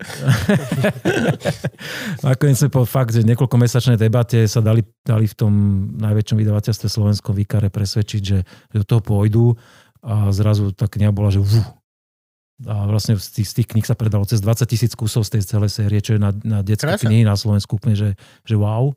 [2.30, 5.54] nakoniec sme po fakt, že niekoľko mesačnej debate sa dali, dali v tom
[5.98, 9.58] najväčšom vydavateľstve Slovenskom Vikare presvedčiť, že, že do toho pôjdu
[10.00, 11.60] a zrazu tá kniha bola, že vú,
[12.68, 15.44] a vlastne z tých, z tých kníh sa predalo cez 20 tisíc kusov z tej
[15.48, 17.08] celej série, čo je na, na detské Krása.
[17.08, 18.10] knihy na Slovensku úplne, že,
[18.44, 18.92] že wow.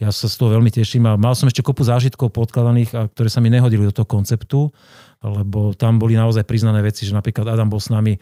[0.00, 3.30] Ja sa z toho veľmi teším a mal som ešte kopu zážitkov podkladaných, a ktoré
[3.30, 4.74] sa mi nehodili do toho konceptu,
[5.22, 8.18] lebo tam boli naozaj priznané veci, že napríklad Adam bol s nami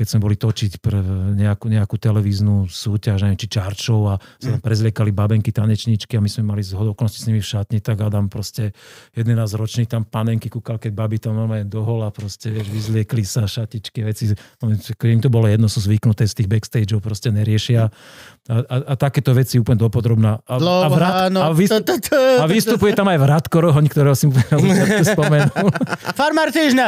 [0.00, 0.96] keď sme boli točiť pre
[1.36, 6.30] nejakú, nejakú televíznu súťaž, neviem, či show a sa tam prezliekali babenky, tanečníčky a my
[6.32, 8.72] sme mali z okolností s nimi v šatni, tak Adam proste
[9.12, 14.00] 11 ročný tam panenky kúkal, keď baby tam normálne dohola, proste vieš, vyzliekli sa šatičky,
[14.00, 14.32] veci.
[14.64, 17.92] No, Im to bolo jedno, sú zvyknuté z tých backstageov, proste neriešia.
[18.48, 20.40] A, a, a takéto veci úplne dopodrobná.
[20.48, 23.84] A, a, vrat, Dlho, a, vystup, to- to- to- a vystupuje tam aj Vratko Rohoň,
[23.92, 24.26] ktorého si
[25.06, 25.68] spomenul
[26.16, 26.86] Farmár týždňa.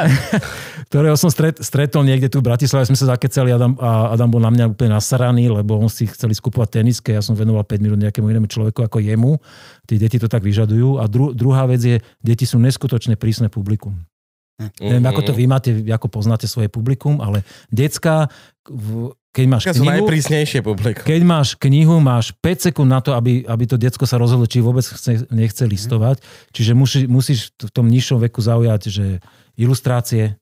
[0.89, 4.41] ktorého som stret, stretol niekde tu v Bratislave, sme sa zakecali Adam, a Adam bol
[4.41, 8.01] na mňa úplne nasaraný, lebo on si chceli skupovať teniske, ja som venoval 5 minút
[8.01, 9.37] nejakému inému človeku ako jemu.
[9.89, 11.01] Tí deti to tak vyžadujú.
[11.01, 13.97] A dru, druhá vec je, deti sú neskutočne prísne publikum.
[14.79, 15.27] Neviem, ako Mhm.
[15.27, 17.43] to vy máte, ako poznáte svoje publikum, ale
[17.73, 18.29] decka,
[19.33, 21.03] keď máš sú knihu, najprísnejšie publikum.
[21.03, 24.61] keď máš knihu, máš 5 sekúnd na to, aby, aby to decko sa rozhodlo, či
[24.61, 26.21] vôbec chce, nechce listovať.
[26.53, 29.07] Čiže musí, musíš v tom nižšom veku zaujať, že
[29.57, 30.37] ilustrácie,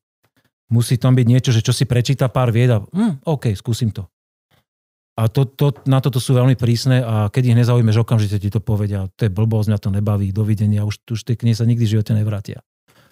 [0.68, 4.10] musí tam byť niečo, že čo si prečíta pár vied a hm, OK, skúsim to.
[5.18, 8.56] A to, to, na toto sú veľmi prísne a keď ich nezaujmeš, okamžite ti to
[8.62, 9.04] povedia.
[9.20, 12.16] To je blbosť, mňa to nebaví, dovidenia, už, už tie knihy sa nikdy v živote
[12.16, 12.64] nevrátia.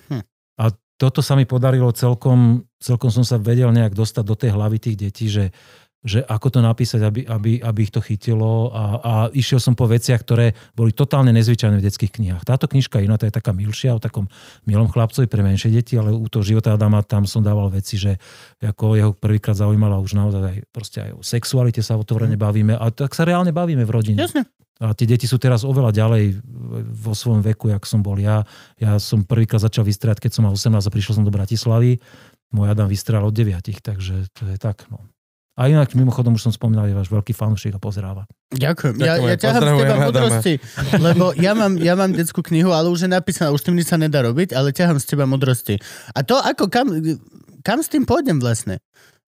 [0.08, 0.24] Hm.
[0.56, 0.64] A
[0.98, 4.96] toto sa mi podarilo celkom, celkom som sa vedel nejak dostať do tej hlavy tých
[4.98, 5.54] detí, že,
[6.02, 9.86] že ako to napísať, aby, aby, aby ich to chytilo a, a išiel som po
[9.86, 12.42] veciach, ktoré boli totálne nezvyčajné v detských knihách.
[12.42, 14.26] Táto knižka iná, to je taká milšia, o takom
[14.66, 18.18] milom chlapcovi pre menšie deti, ale u toho života Adama tam som dával veci, že
[18.58, 22.90] ako jeho prvýkrát zaujímala už naozaj aj, proste aj o sexualite sa otvorene bavíme a
[22.90, 24.18] tak sa reálne bavíme v rodine.
[24.18, 24.50] Jasne.
[24.78, 26.39] A tie deti sú teraz oveľa ďalej
[26.86, 28.47] vo svojom veku, jak som bol ja.
[28.78, 31.98] Ja som prvýkrát začal vystrieľať, keď som mal 18 a prišiel som do Bratislavy.
[32.55, 34.86] Môj Adam vystrieľal od 9, takže to je tak.
[34.86, 35.02] No.
[35.58, 38.31] A inak, mimochodom, už som spomínal, je váš veľký fanúšik a pozráva.
[38.55, 38.94] Ďakujem.
[39.02, 40.55] Ja, Ďakujem, ja ťahám z teba mudrosti,
[41.02, 43.98] lebo ja mám, ja mám detskú knihu, ale už je napísaná, už tým nič sa
[43.98, 45.82] nedá robiť, ale ťahám z teba mudrosti.
[46.15, 46.94] A to ako, kam,
[47.66, 48.78] kam s tým pôjdem vlastne?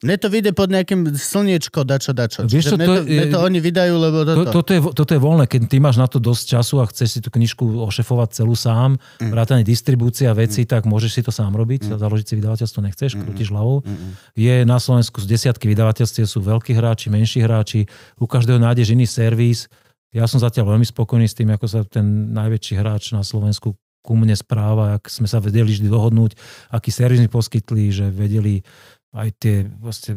[0.01, 2.49] Mne to vyjde pod nejakým slniečko, dačo, dačo.
[2.49, 4.53] Vieš čo, mne to to, mne to oni vydajú, lebo To, toto.
[4.65, 7.21] toto, je, toto je voľné, keď ty máš na to dosť času a chceš si
[7.21, 9.29] tú knižku ošefovať celú sám, Mm.
[9.29, 13.85] vrátane distribúcia veci, tak môžeš si to sám robiť, založiť si vydavateľstvo nechceš, krútiš hlavou.
[14.33, 17.85] Je na Slovensku z desiatky vydavateľstiev, sú veľkí hráči, menší hráči,
[18.17, 19.69] u každého nájdeš iný servis.
[20.17, 24.17] Ja som zatiaľ veľmi spokojný s tým, ako sa ten najväčší hráč na Slovensku ku
[24.17, 26.33] mne správa, ak sme sa vedeli vždy dohodnúť,
[26.73, 28.65] aký servis mi poskytli, že vedeli
[29.11, 30.15] aj tie vlastne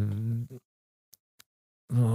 [1.94, 2.06] no,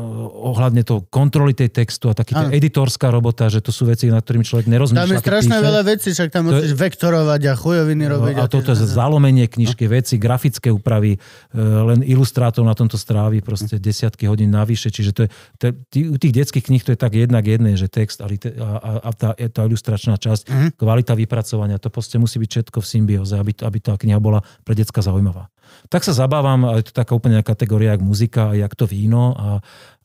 [0.51, 4.19] ohľadne toho kontroly tej textu a taký tá editorská robota, že to sú veci, nad
[4.19, 5.07] ktorými človek nerozmýšľa.
[5.07, 5.67] Tam je strašne píše.
[5.67, 8.35] veľa vecí, však tam To je- musíš vektorovať a chujoviny robiť.
[8.37, 11.19] A toto je zalomenie knižky, veci, grafické úpravy, e,
[11.55, 16.17] len ilustrátor na tomto strávi proste desiatky hodín navyše, čiže to je, to tí, u
[16.17, 18.31] tých detských kníh to je tak jednak jedné, že text a, a,
[18.75, 20.69] a, a tá, tá ilustračná časť, Mhm.
[20.75, 24.75] kvalita vypracovania, to proste musí byť všetko v symbióze, aby, aby tá kniha bola pre
[24.75, 25.47] decka zaujímavá.
[25.89, 29.49] Tak sa zabávam, a je to taká úplne kategória, jak muzika, jak to víno a,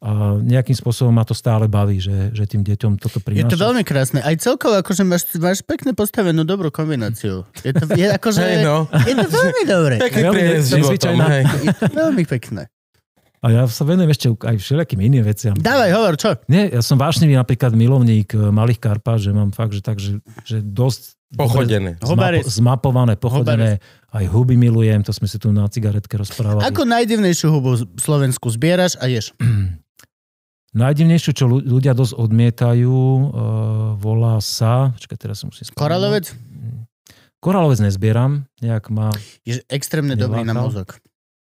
[0.04, 3.52] a nejakým spôsobom ma to stále baví, že, že tým deťom toto Je prináša.
[3.52, 4.20] to veľmi krásne.
[4.20, 7.48] Aj celkovo, akože máš, máš pekne postavenú dobrú kombináciu.
[7.64, 8.88] Je to, je, akože, Hej, no.
[9.04, 9.96] je to veľmi dobré.
[10.04, 11.26] Pekný Veľmi nezvyčajná.
[11.64, 12.68] Je to veľmi pekné.
[13.44, 15.52] A ja sa venujem ešte aj všelijakým iným veciam.
[15.52, 16.40] Dávaj, hovor, čo?
[16.48, 20.24] Nie, ja som vášnivý napríklad milovník e, malých karpát, že mám fakt, že tak, že,
[20.48, 21.98] že dosť Pochodené.
[21.98, 22.46] dobre Hobaris.
[22.46, 23.72] Zmapo, zmapované, pochodené.
[24.10, 26.62] Aj huby milujem, to sme si tu na cigaretke rozprávali.
[26.64, 29.34] Ako najdivnejšiu hubu z- Slovensku zbieraš a ješ?
[30.74, 33.22] Najdivnejšiu, čo ľu- ľudia dosť odmietajú, uh,
[33.94, 34.90] volá sa...
[34.94, 35.70] Počkaj, teraz si musím.
[35.74, 36.34] Koralovec
[37.38, 39.12] Koralovec nezbieram, nejak má...
[39.44, 40.96] je extrémne dobrý na mozog.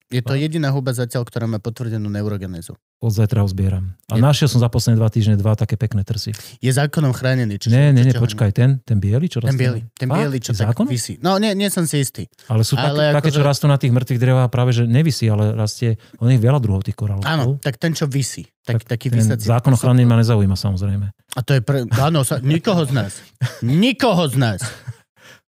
[0.07, 2.78] Je to jediná huba zatiaľ, ktorá má potvrdenú neurogenézu.
[2.97, 3.91] Od zajtra ho zbieram.
[4.07, 6.31] A Je- našiel som za posledné dva týždne dva také pekné trsy.
[6.62, 7.59] Je zákonom chránený.
[7.59, 10.55] Čiže Nie, nie, nie, čo počkaj, ten, ten biely, čo Ten biely, ten biely, čo
[10.55, 10.86] tak zákon?
[10.86, 11.18] vysí.
[11.18, 12.31] No, nie, nie som si istý.
[12.47, 15.52] Ale sú Ale také čo akože- rastú na tých mŕtvych drevách práve, že nevisí, ale
[15.52, 17.26] rastie, on je veľa druhov tých korálov.
[17.26, 18.47] Áno, tak ten, čo vysí.
[18.62, 19.43] Tak, taký ten vysací.
[19.43, 21.10] zákon ochranný ma nezaujíma samozrejme.
[21.35, 21.83] A to je pre...
[21.99, 22.39] Áno, sa...
[22.39, 23.12] nikoho z nás.
[23.60, 24.60] Nikoho z nás.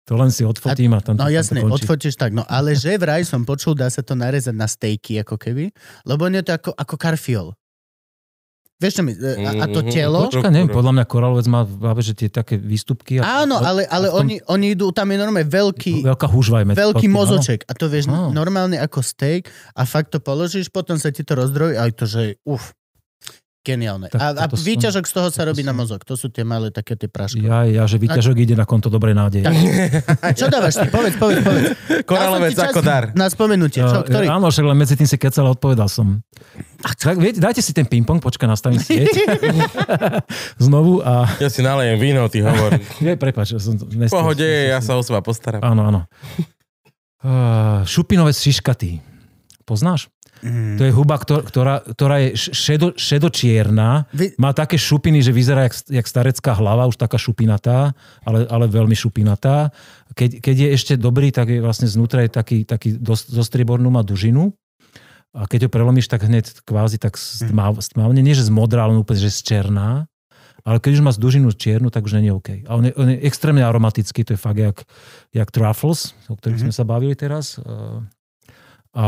[0.07, 2.31] To len si odfotím a, tam, No jasne, odfotíš tak.
[2.31, 6.25] No ale že vraj som počul, dá sa to narezať na stejky, ako keby, lebo
[6.25, 7.47] nie je to ako, ako karfiol.
[8.77, 9.89] Vieš čo mi, e, a, a to Mhm.
[9.89, 10.29] telo...
[10.29, 13.17] Počka, neviem, podľa mňa korálovec má práve, že tie také výstupky.
[13.17, 16.61] A, Áno, ale, ale a tom- oni, oni idú, tam je normálne veľký, Veľká húžva
[16.61, 17.17] je veľký tým, áno.
[17.17, 18.29] mozoček a to vieš Á.
[18.29, 22.37] normálne ako steak a fakt to položíš, potom sa ti to rozdrojí a to, že
[22.45, 22.76] uf,
[23.67, 24.07] geniálne.
[24.07, 25.99] Tak a, a som- výťažok z toho sa robí na som- mozog.
[26.07, 27.43] To sú tie malé také tie prášky.
[27.43, 29.43] Ja, ja, že výťažok ide na konto dobrej nádeje.
[29.43, 30.33] Tak.
[30.39, 30.87] Čo dávaš ty?
[30.87, 31.65] Povedz, povedz, povedz.
[32.07, 33.11] Koralovec ako dar.
[33.11, 33.83] Na spomenutie.
[33.83, 34.31] Čo, ktorý?
[34.31, 36.23] Áno, však len medzi tým si kecal odpovedal som.
[36.77, 39.09] Tak, viete, dajte si ten ping-pong, počkaj, nastavím sieť.
[40.65, 41.25] Znovu a...
[41.41, 42.77] Ja si nalejem víno, ty hovor.
[43.03, 43.75] Nie, prepáč, ja som...
[43.75, 45.59] to pohode, ja sa o seba postaram.
[45.65, 46.01] Áno, áno.
[47.25, 49.01] Uh, šupinovec šiškatý.
[49.65, 50.07] Poznáš?
[50.37, 50.77] Mm.
[50.77, 54.05] To je huba, ktor- ktorá, ktorá je šedo, šedočierna.
[54.13, 58.69] Vy- Má také šupiny, že vyzerá jak, jak starecká hlava, už taká šupinatá, ale, ale
[58.69, 59.73] veľmi šupinatá.
[60.13, 64.05] Keď, keď je ešte dobrý, tak je vlastne znútra je taký, taký dos, zostriebornú má
[64.05, 64.53] dužinu.
[65.33, 68.21] A keď ho prelomíš, tak hneď kvázi tak stmav, stmavne.
[68.21, 70.05] Nie, že z modrá, ale úplne, že z černá.
[70.65, 72.65] Ale keď už má dužinu čiernu, tak už není OK.
[72.65, 74.77] A on je, on je extrémne aromatický, to je fakt jak,
[75.31, 76.65] jak truffles, o ktorých Mhm.
[76.67, 77.55] sme sa bavili teraz.
[78.97, 79.07] A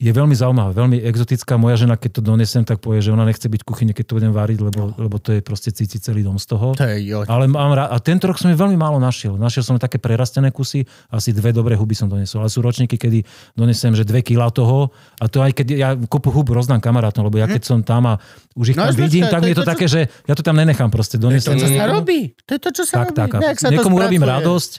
[0.00, 1.60] je veľmi zaujímavá, veľmi exotická.
[1.60, 4.12] Moja žena, keď to donesem, tak povie, že ona nechce byť v kuchyni, keď to
[4.16, 6.72] budem variť, lebo, lebo to je proste cítiť celý dom z toho.
[6.72, 7.20] To je jo.
[7.28, 9.36] Ale mám rád, a tento rok som je veľmi málo našiel.
[9.36, 12.40] Našiel som také prerastené kusy, asi dve dobré huby som donesol.
[12.40, 14.88] Ale sú ročníky, kedy donesem, že dve kila toho.
[15.20, 18.16] A to aj keď ja kopu hub rozdám kamarátom, lebo ja keď som tam a
[18.56, 20.00] už ich No, tam vidím, to- tak to mi je je to to, také, že
[20.24, 21.20] ja to tam nenechám proste.
[21.20, 22.32] Donesem To, čo sa robí.
[22.48, 23.36] To je to, čo sa tak, robí.
[23.36, 23.56] tak.
[23.60, 24.72] To niekomu robím radosť,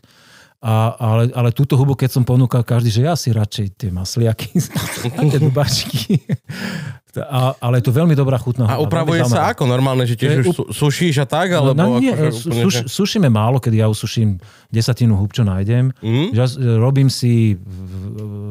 [0.61, 4.61] a, ale, ale túto hubu, keď som ponúkal každý, že ja si radšej tie masliaky,
[5.33, 6.21] tie dubáčky.
[7.13, 10.63] A, ale je to veľmi dobrá chutná A upravuje sa ako normálne, že tiež su-
[10.65, 14.39] sušíš a tak, alebo No, nie, akože úplne, suš, že- sušíme málo, kedy ja usuším
[14.67, 15.91] desatinu húb, čo nájdem.
[15.99, 16.31] Mm?
[16.31, 17.59] Ja robím si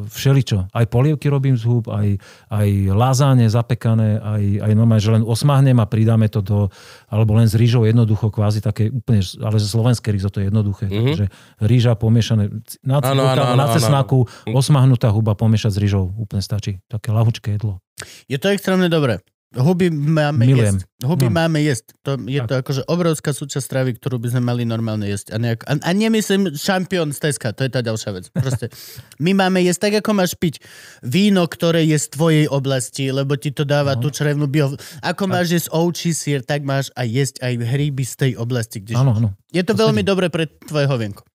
[0.07, 0.69] všeličo.
[0.69, 2.17] Aj polievky robím z húb, aj,
[2.49, 6.59] aj lazáne zapekané, aj, aj normálne, že len osmahnem a pridáme to do,
[7.07, 10.85] alebo len s rýžou jednoducho, kvázi také úplne, ale slovenské rýžo to je jednoduché.
[10.85, 10.95] Mhm.
[11.07, 11.25] Takže
[11.59, 12.49] rýža pomiešané
[12.81, 14.53] na, áno, áno, na cesnáku, Mhm.
[14.53, 16.77] osmahnutá huba pomiešať s rýžou, úplne stačí.
[16.87, 17.81] Také lahučké jedlo.
[18.25, 19.19] Je to extrémne dobré.
[19.51, 20.79] Huby máme Milujem.
[20.79, 20.87] jesť.
[21.03, 21.35] Huby No.
[21.35, 21.91] máme jesť.
[22.01, 22.47] To, je Tak.
[22.47, 25.35] to akože obrovská súčasť stravy, ktorú by sme mali normálne jesť.
[25.35, 28.31] A, nejak, a, a nemyslím šampión z Teska, to je tá ďalšia vec.
[28.31, 28.71] Proste,
[29.19, 30.63] my máme jesť tak, ako máš piť
[31.03, 33.99] víno, ktoré je z tvojej oblasti, lebo ti to dáva No.
[33.99, 34.71] tú črevnú bio...
[35.03, 38.95] Ako máš jesť ovčí sír, tak máš aj jesť aj hríby z tej oblasti, kde
[38.95, 39.35] Áno, áno.
[39.49, 40.07] Je to To veľmi sedí.
[40.07, 41.27] dobre pre tvoje hovienko.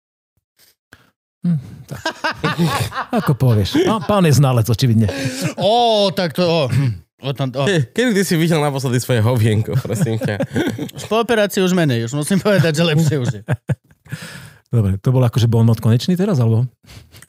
[3.15, 3.79] Ako povieš.
[3.87, 5.07] No, pán je znalec, očividne.
[5.57, 6.43] Ó, tak to...
[6.43, 6.61] Ó.
[6.67, 7.07] hm.
[7.17, 7.65] O tom, o.
[7.65, 10.37] Ke- Kedy ty si videl naposledy svoje hovienko, prosím ťa?
[10.93, 13.43] Už po operácii už menej, už musím povedať, že lepšie už je.
[14.69, 16.69] Dobre, to bol akože bonmot konečný teraz, alebo?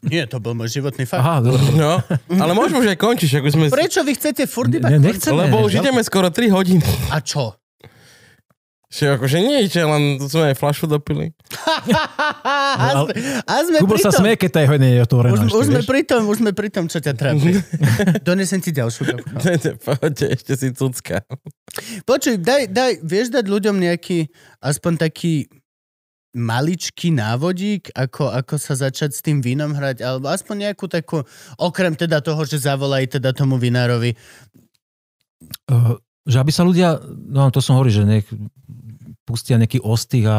[0.04, 1.24] Nie, to bol môj životný fakt.
[1.24, 1.64] Aha, dobre.
[1.80, 2.04] No,
[2.36, 3.72] ale môžeme už aj končiť, sme...
[3.72, 4.92] Prečo vy chcete furt iba...
[4.92, 5.48] Ne, nechceme.
[5.48, 6.84] Lebo už ideme skoro 3 hodiny.
[7.08, 7.56] A čo?
[8.88, 11.36] Že akože nie, že len sme aj flašu dopili.
[12.80, 15.36] a sme, a sme Kubo sa smie, keď tá jeho nie je otvorená.
[15.36, 17.52] Už, ešte, už sme pri tom, už sme pri tom, čo ťa trápi.
[18.28, 19.04] Donesem ti ďalšiu.
[19.92, 21.20] Poďte, ešte si cucka.
[22.08, 24.32] Počuj, daj, daj, vieš dať ľuďom nejaký,
[24.64, 25.52] aspoň taký
[26.32, 31.28] maličký návodík, ako, ako sa začať s tým vínom hrať, alebo aspoň nejakú takú,
[31.60, 34.16] okrem teda toho, že zavolaj teda tomu vinárovi.
[35.68, 37.00] Uh, že aby sa ľudia,
[37.32, 38.28] no to som hovoril, že nech
[39.24, 40.38] pustia nejaký ostých a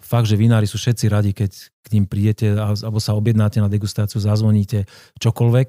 [0.00, 4.20] fakt, že vinári sú všetci radi, keď k ním prídete alebo sa objednáte na degustáciu,
[4.20, 4.84] zazvoníte,
[5.16, 5.68] čokoľvek.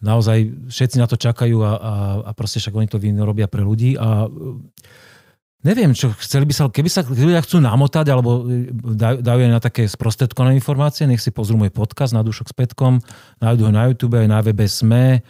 [0.00, 1.94] Naozaj všetci na to čakajú a, a,
[2.24, 4.32] a proste však oni to víno robia pre ľudí a uh,
[5.60, 8.64] neviem, čo chceli by sa, keby sa ľudia chcú namotať alebo uh,
[8.96, 12.54] dajú, dajú aj na také sprostredkované informácie, nech si pozrú môj podcast na Dušok s
[12.56, 13.04] Petkom,
[13.44, 15.20] nájdu ho na YouTube aj na webe SME,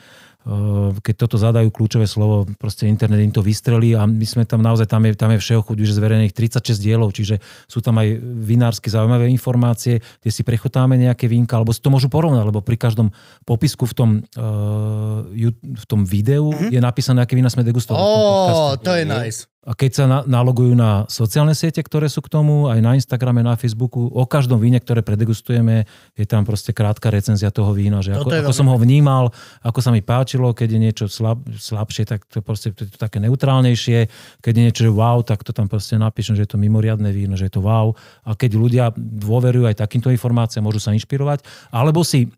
[1.05, 4.89] keď toto zadajú kľúčové slovo, proste internet im to vystrelí a my sme tam naozaj,
[4.89, 8.89] tam je, tam je všeho chuť už zverejných 36 dielov, čiže sú tam aj vinársky
[8.89, 13.13] zaujímavé informácie, kde si prechotáme nejaké vínka, alebo si to môžu porovnať, lebo pri každom
[13.45, 14.11] popisku v tom,
[14.41, 15.29] uh,
[15.61, 16.73] v tom videu mm-hmm.
[16.73, 18.01] je napísané, aké vína sme degustovali.
[18.01, 19.45] Ó, to je nice.
[19.61, 23.45] A keď sa na, nalogujú na sociálne siete, ktoré sú k tomu, aj na Instagrame,
[23.45, 25.85] na Facebooku, o každom víne, ktoré predegustujeme,
[26.17, 29.29] je tam proste krátka recenzia toho vína, že ako, ako som ho vnímal,
[29.61, 32.97] ako sa mi páčilo, keď je niečo slab, slabšie, tak to proste to je to
[32.97, 34.09] také neutrálnejšie,
[34.41, 37.37] keď je niečo, že wow, tak to tam proste napíšem, že je to mimoriadne víno,
[37.37, 37.93] že je to wow.
[38.25, 42.29] A keď ľudia dôverujú aj takýmto informáciám, môžu sa inšpirovať, alebo si e,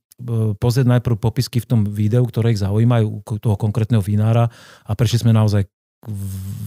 [0.59, 4.51] pozrieť najprv popisky v tom videu, ktoré ich zaujímajú toho konkrétneho vinára.
[4.83, 5.71] A prešli sme naozaj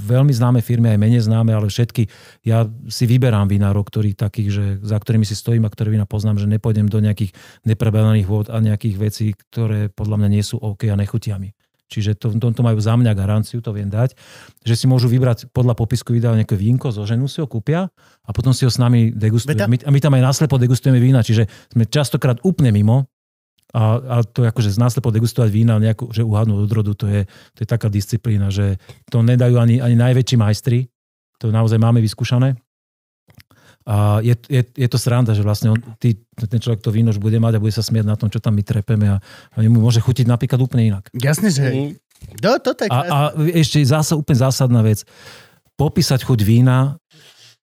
[0.07, 2.07] veľmi známe firmy, aj menej známe, ale všetky,
[2.47, 6.39] ja si vyberám vinárov, ktorí takých, že, za ktorými si stojím a ktoré vína poznám,
[6.39, 7.35] že nepôjdem do nejakých
[7.67, 11.51] nepreberaných vôd a nejakých vecí, ktoré podľa mňa nie sú OK a nechutia mi.
[11.85, 14.17] Čiže to, to, to majú za mňa garanciu, to viem dať,
[14.65, 17.93] že si môžu vybrať podľa popisku videa nejaké vínko, zoženú si ho, kúpia
[18.25, 19.53] a potom si ho s nami degustujú.
[19.69, 23.05] My, a my tam aj náslepo degustujeme vína, čiže sme častokrát úplne mimo,
[23.73, 27.21] a, a to akože z náslepo degustovať vína, nejakú, že uhadnúť odrodu, to je,
[27.57, 28.77] to je taká disciplína, že
[29.09, 30.87] to nedajú ani, ani najväčší majstri.
[31.43, 32.55] To naozaj máme vyskúšané.
[33.85, 37.21] A je, je, je to sranda, že vlastne on, ty, ten človek to víno už
[37.21, 39.17] bude mať a bude sa smieť na tom, čo tam my trepeme a,
[39.53, 41.11] a mu môže chutiť napríklad úplne inak.
[41.13, 41.77] Jasne, že hej.
[42.41, 43.17] No, to, je a, a
[43.53, 45.05] ešte zásad, úplne zásadná vec.
[45.77, 46.97] Popísať chuť vína,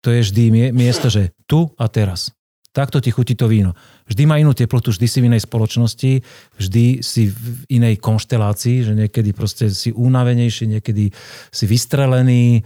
[0.05, 2.31] to je vždy miesto, že tu a teraz
[2.73, 3.76] takto ti chutí to víno.
[4.09, 6.12] Vždy má inú teplotu, vždy si v inej spoločnosti,
[6.57, 11.12] vždy si v inej konštelácii, že niekedy proste si únavenejší, niekedy
[11.52, 12.65] si vystrelený.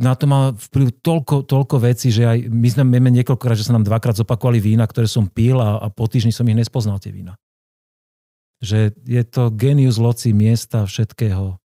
[0.00, 3.76] Na to má vplyv toľko, toľko vecí, že aj my sme máme niekoľkokrát, že sa
[3.76, 7.14] nám dvakrát zopakovali vína, ktoré som pil a, a po týždni som ich nespoznal tie
[7.14, 7.38] vína.
[8.64, 11.60] Že je to genius loci miesta všetkého.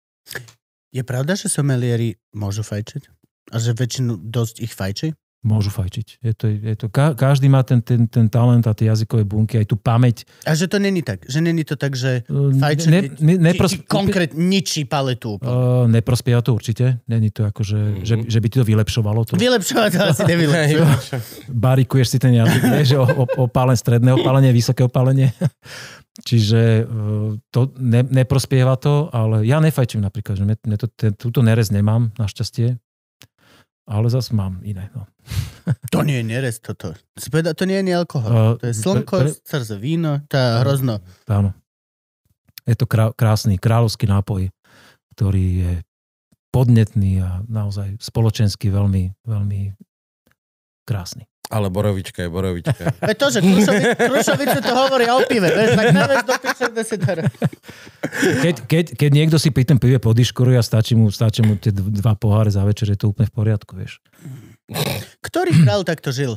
[0.92, 3.02] Je pravda, že somelieri môžu fajčiť?
[3.48, 5.08] A že väčšinu dosť ich fajčí?
[5.46, 6.18] Môžu fajčiť.
[6.18, 9.70] Je to, je to, každý má ten, ten, ten talent a tie jazykové bunky, aj
[9.70, 10.26] tú pamäť.
[10.42, 11.22] A že to není tak?
[11.30, 12.26] Že není to tak, že
[12.58, 13.78] fajčenie ne, ne, nepros...
[13.86, 15.38] konkrét ničí paletu?
[15.38, 16.98] Uh, neprospieva to určite.
[17.06, 18.04] Není to ako, že, mm-hmm.
[18.04, 19.20] že, že by ti to vylepšovalo.
[19.30, 19.38] To...
[19.38, 20.82] Vylepšovať to asi nevylepšuje.
[21.66, 23.06] Barikuješ si ten jazyk, vieš, o,
[23.46, 25.30] opálen, stredné opálenie, vysoké opálenie.
[26.18, 26.90] Čiže
[27.54, 32.10] to ne, neprospieva to, ale ja nefajčím napríklad, že ne, to, ten, túto nerez nemám,
[32.18, 32.74] našťastie
[33.88, 34.92] ale zase mám iné.
[34.92, 35.08] No.
[35.92, 36.96] To nie je nerez toto.
[36.96, 38.28] To nie je alkohol.
[38.32, 39.44] Uh, to je slnko, pre, pre...
[39.44, 41.04] srdce, víno, to je hrozno.
[41.28, 41.52] Áno.
[42.64, 44.48] Je to krá, krásny kráľovský nápoj,
[45.12, 45.72] ktorý je
[46.52, 49.76] podnetný a naozaj spoločensky veľmi, veľmi
[50.88, 51.28] krásny.
[51.48, 52.92] Ale borovička je borovička.
[53.08, 53.38] Veď to, že
[53.96, 56.34] Krušovice to hovorí o pive, vieš, tak nevieš do
[58.44, 61.72] keď, keď, keď niekto si pri tom pive podiškoruje a stačí mu, stačí mu tie
[61.72, 64.04] dva poháre za večer, je to úplne v poriadku, vieš.
[65.24, 66.36] Ktorý král takto žil?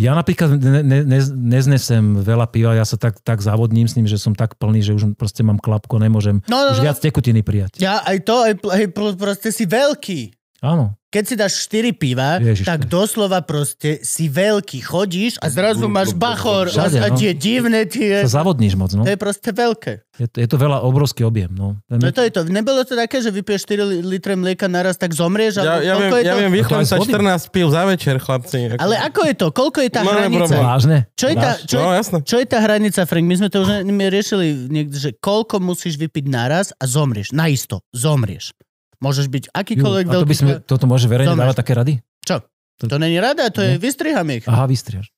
[0.00, 4.08] Ja napríklad ne, ne, ne, neznesem veľa piva, ja sa tak, tak zavodním s ním,
[4.08, 6.72] že som tak plný, že už proste mám klapko, nemôžem no, no, no.
[6.72, 7.76] už viac tekutiny prijať.
[7.82, 10.39] Ja aj to, aj, aj proste si veľký.
[10.60, 10.92] Áno.
[11.10, 16.14] Keď si dáš 4 piva, Ježiš, tak doslova proste si veľký, chodíš a zrazu máš
[16.14, 17.18] bachor Všade, a, no.
[17.18, 18.22] tie divné tie...
[18.22, 19.02] Sa zavodníš moc, no.
[19.02, 20.06] To je proste veľké.
[20.22, 21.82] Je to, je to veľa, obrovský objem, no.
[21.90, 22.46] No to je to.
[22.46, 25.58] Nebolo to také, že vypiješ 4 litre mlieka naraz, tak zomrieš?
[25.58, 28.78] Ja, ja, viem, ja viem sa 14 pil za večer, chlapci.
[28.78, 29.46] Ale ako je to?
[29.50, 30.54] Koľko je tá no, hranica?
[30.62, 31.10] Vážne?
[31.18, 32.16] Čo je, tá, čo, no, jasné.
[32.22, 33.26] čo je tá hranica, Frank?
[33.26, 37.34] My sme to už riešili niekde, že koľko musíš vypiť naraz a zomrieš.
[37.34, 37.82] Naisto.
[37.90, 38.54] Zomrieš.
[39.00, 41.92] Môžeš byť akýkoľvek Ju, a to by sme, toto môže verejne dávať také rady?
[42.20, 42.44] Čo?
[42.80, 44.44] To, to není rada, to je vystriham ich.
[44.48, 45.08] Aha, vystrihaš.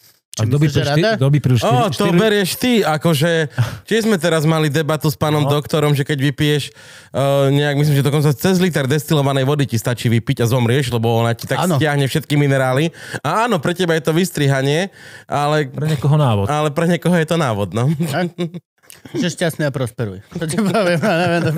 [0.41, 1.11] A kto by, rada?
[1.21, 3.53] kto by pri oh, to berieš ty, akože,
[3.85, 5.53] či sme teraz mali debatu s pánom no.
[5.53, 6.73] doktorom, že keď vypiješ
[7.13, 11.21] uh, nejak, myslím, že dokonca cez liter destilovanej vody ti stačí vypiť a zomrieš, lebo
[11.21, 11.77] ona ti tak ano.
[11.77, 12.97] stiahne všetky minerály.
[13.21, 14.89] A áno, pre teba je to vystrihanie,
[15.29, 15.69] ale...
[15.69, 16.49] Pre niekoho návod.
[16.49, 17.93] Ale pre niekoho je to návod, no.
[19.13, 20.23] Že šťastný a prosperuj.
[20.39, 21.53] To ti poviem, neviem do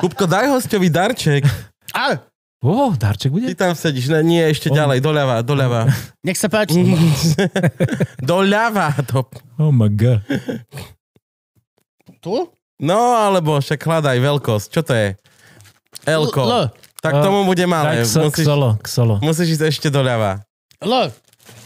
[0.00, 1.44] Kupko, daj hostovi darček.
[1.92, 2.22] A,
[2.62, 3.50] Ó, oh, darček bude?
[3.50, 4.74] Ty tam sedíš, ne, nie, ešte oh.
[4.78, 5.90] ďalej, doľava, doľava.
[6.22, 6.78] Nech sa páči.
[8.30, 8.94] doľava.
[9.10, 9.26] To...
[9.58, 10.22] Oh my god.
[12.22, 12.34] Tu?
[12.78, 14.66] No, alebo však hľadaj veľkosť.
[14.70, 15.18] Čo to je?
[16.06, 16.42] Elko.
[16.46, 16.54] L.
[17.02, 18.06] Tak tomu bude malé.
[18.06, 19.14] Tak musíš, ksolo, ksolo.
[19.18, 20.46] musíš ísť ešte doľava.
[20.86, 21.10] L.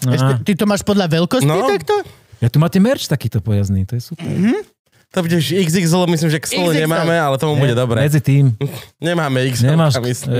[0.09, 1.69] Ešte, ty to máš podľa veľkosti no?
[1.77, 2.01] takto?
[2.41, 4.25] Ja tu máte merch takýto pojazdný, to je super.
[4.25, 4.76] Mm-hmm.
[5.17, 8.05] To bude XXL, myslím, že XL nemáme, ale tomu bude dobre.
[8.05, 8.53] Medzi tým.
[9.01, 9.73] Nemáme XL.
[9.73, 10.37] Nemáš, myslím,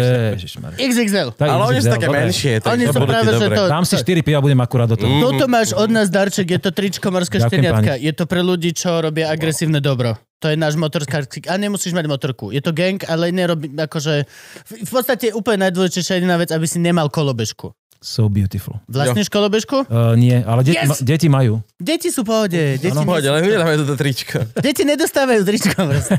[0.77, 1.33] XXL.
[1.33, 2.21] Tak ale oni sú také dobre.
[2.29, 3.63] menšie, tak oni sú práve, že to...
[3.73, 5.09] Dám si 4 piva, budem akurát do toho.
[5.09, 5.23] Mm.
[5.25, 7.97] Toto máš od nás darček, je to tričko Morská šteniatka.
[7.97, 10.21] Je to pre ľudí, čo robia agresívne dobro.
[10.45, 11.49] To je náš motorskársky...
[11.49, 12.53] A nemusíš mať motorku.
[12.53, 13.73] Je to gang, ale nerobí...
[13.73, 14.29] Akože...
[14.69, 17.73] V, v podstate úplne najdôležitejšia jediná vec, aby si nemal kolobežku.
[18.07, 18.79] So beautiful.
[18.87, 19.83] Vlastníš kolobežku?
[19.91, 20.87] Uh, nie, ale deti, Yes!
[20.87, 21.59] ma, deti majú.
[21.75, 22.63] Deti sú v pohode.
[22.79, 24.47] Deti, No, poď, ale nedávaj toto tričko.
[24.63, 25.75] deti nedostávajú tričko.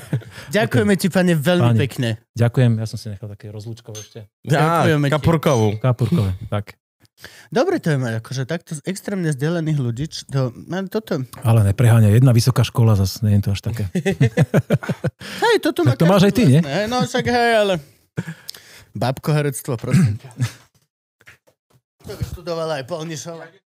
[0.57, 1.80] Ďakujeme ti, pane, veľmi Páni.
[1.80, 2.09] pekne.
[2.35, 4.19] Ďakujem, ja som si nechal také rozlúčkové ešte.
[4.51, 5.14] Á, Ďakujeme ti.
[5.16, 5.67] kapurkovú.
[5.80, 6.75] Kapurkové, tak.
[7.48, 10.06] Dobre to je mať, akože takto z extrémne vzdelaných ľudí.
[10.35, 13.83] To, no, toto, Ale nepreháňa, jedna vysoká škola zase, nie je to až také.
[15.48, 16.59] hej, toto Tak má to máš aj ty, nie?
[16.59, 17.74] Hej, No však hej, ale...
[18.91, 20.30] Babko herectvo, prosím ťa.
[22.07, 23.66] To vyštudovala aj Polnišova.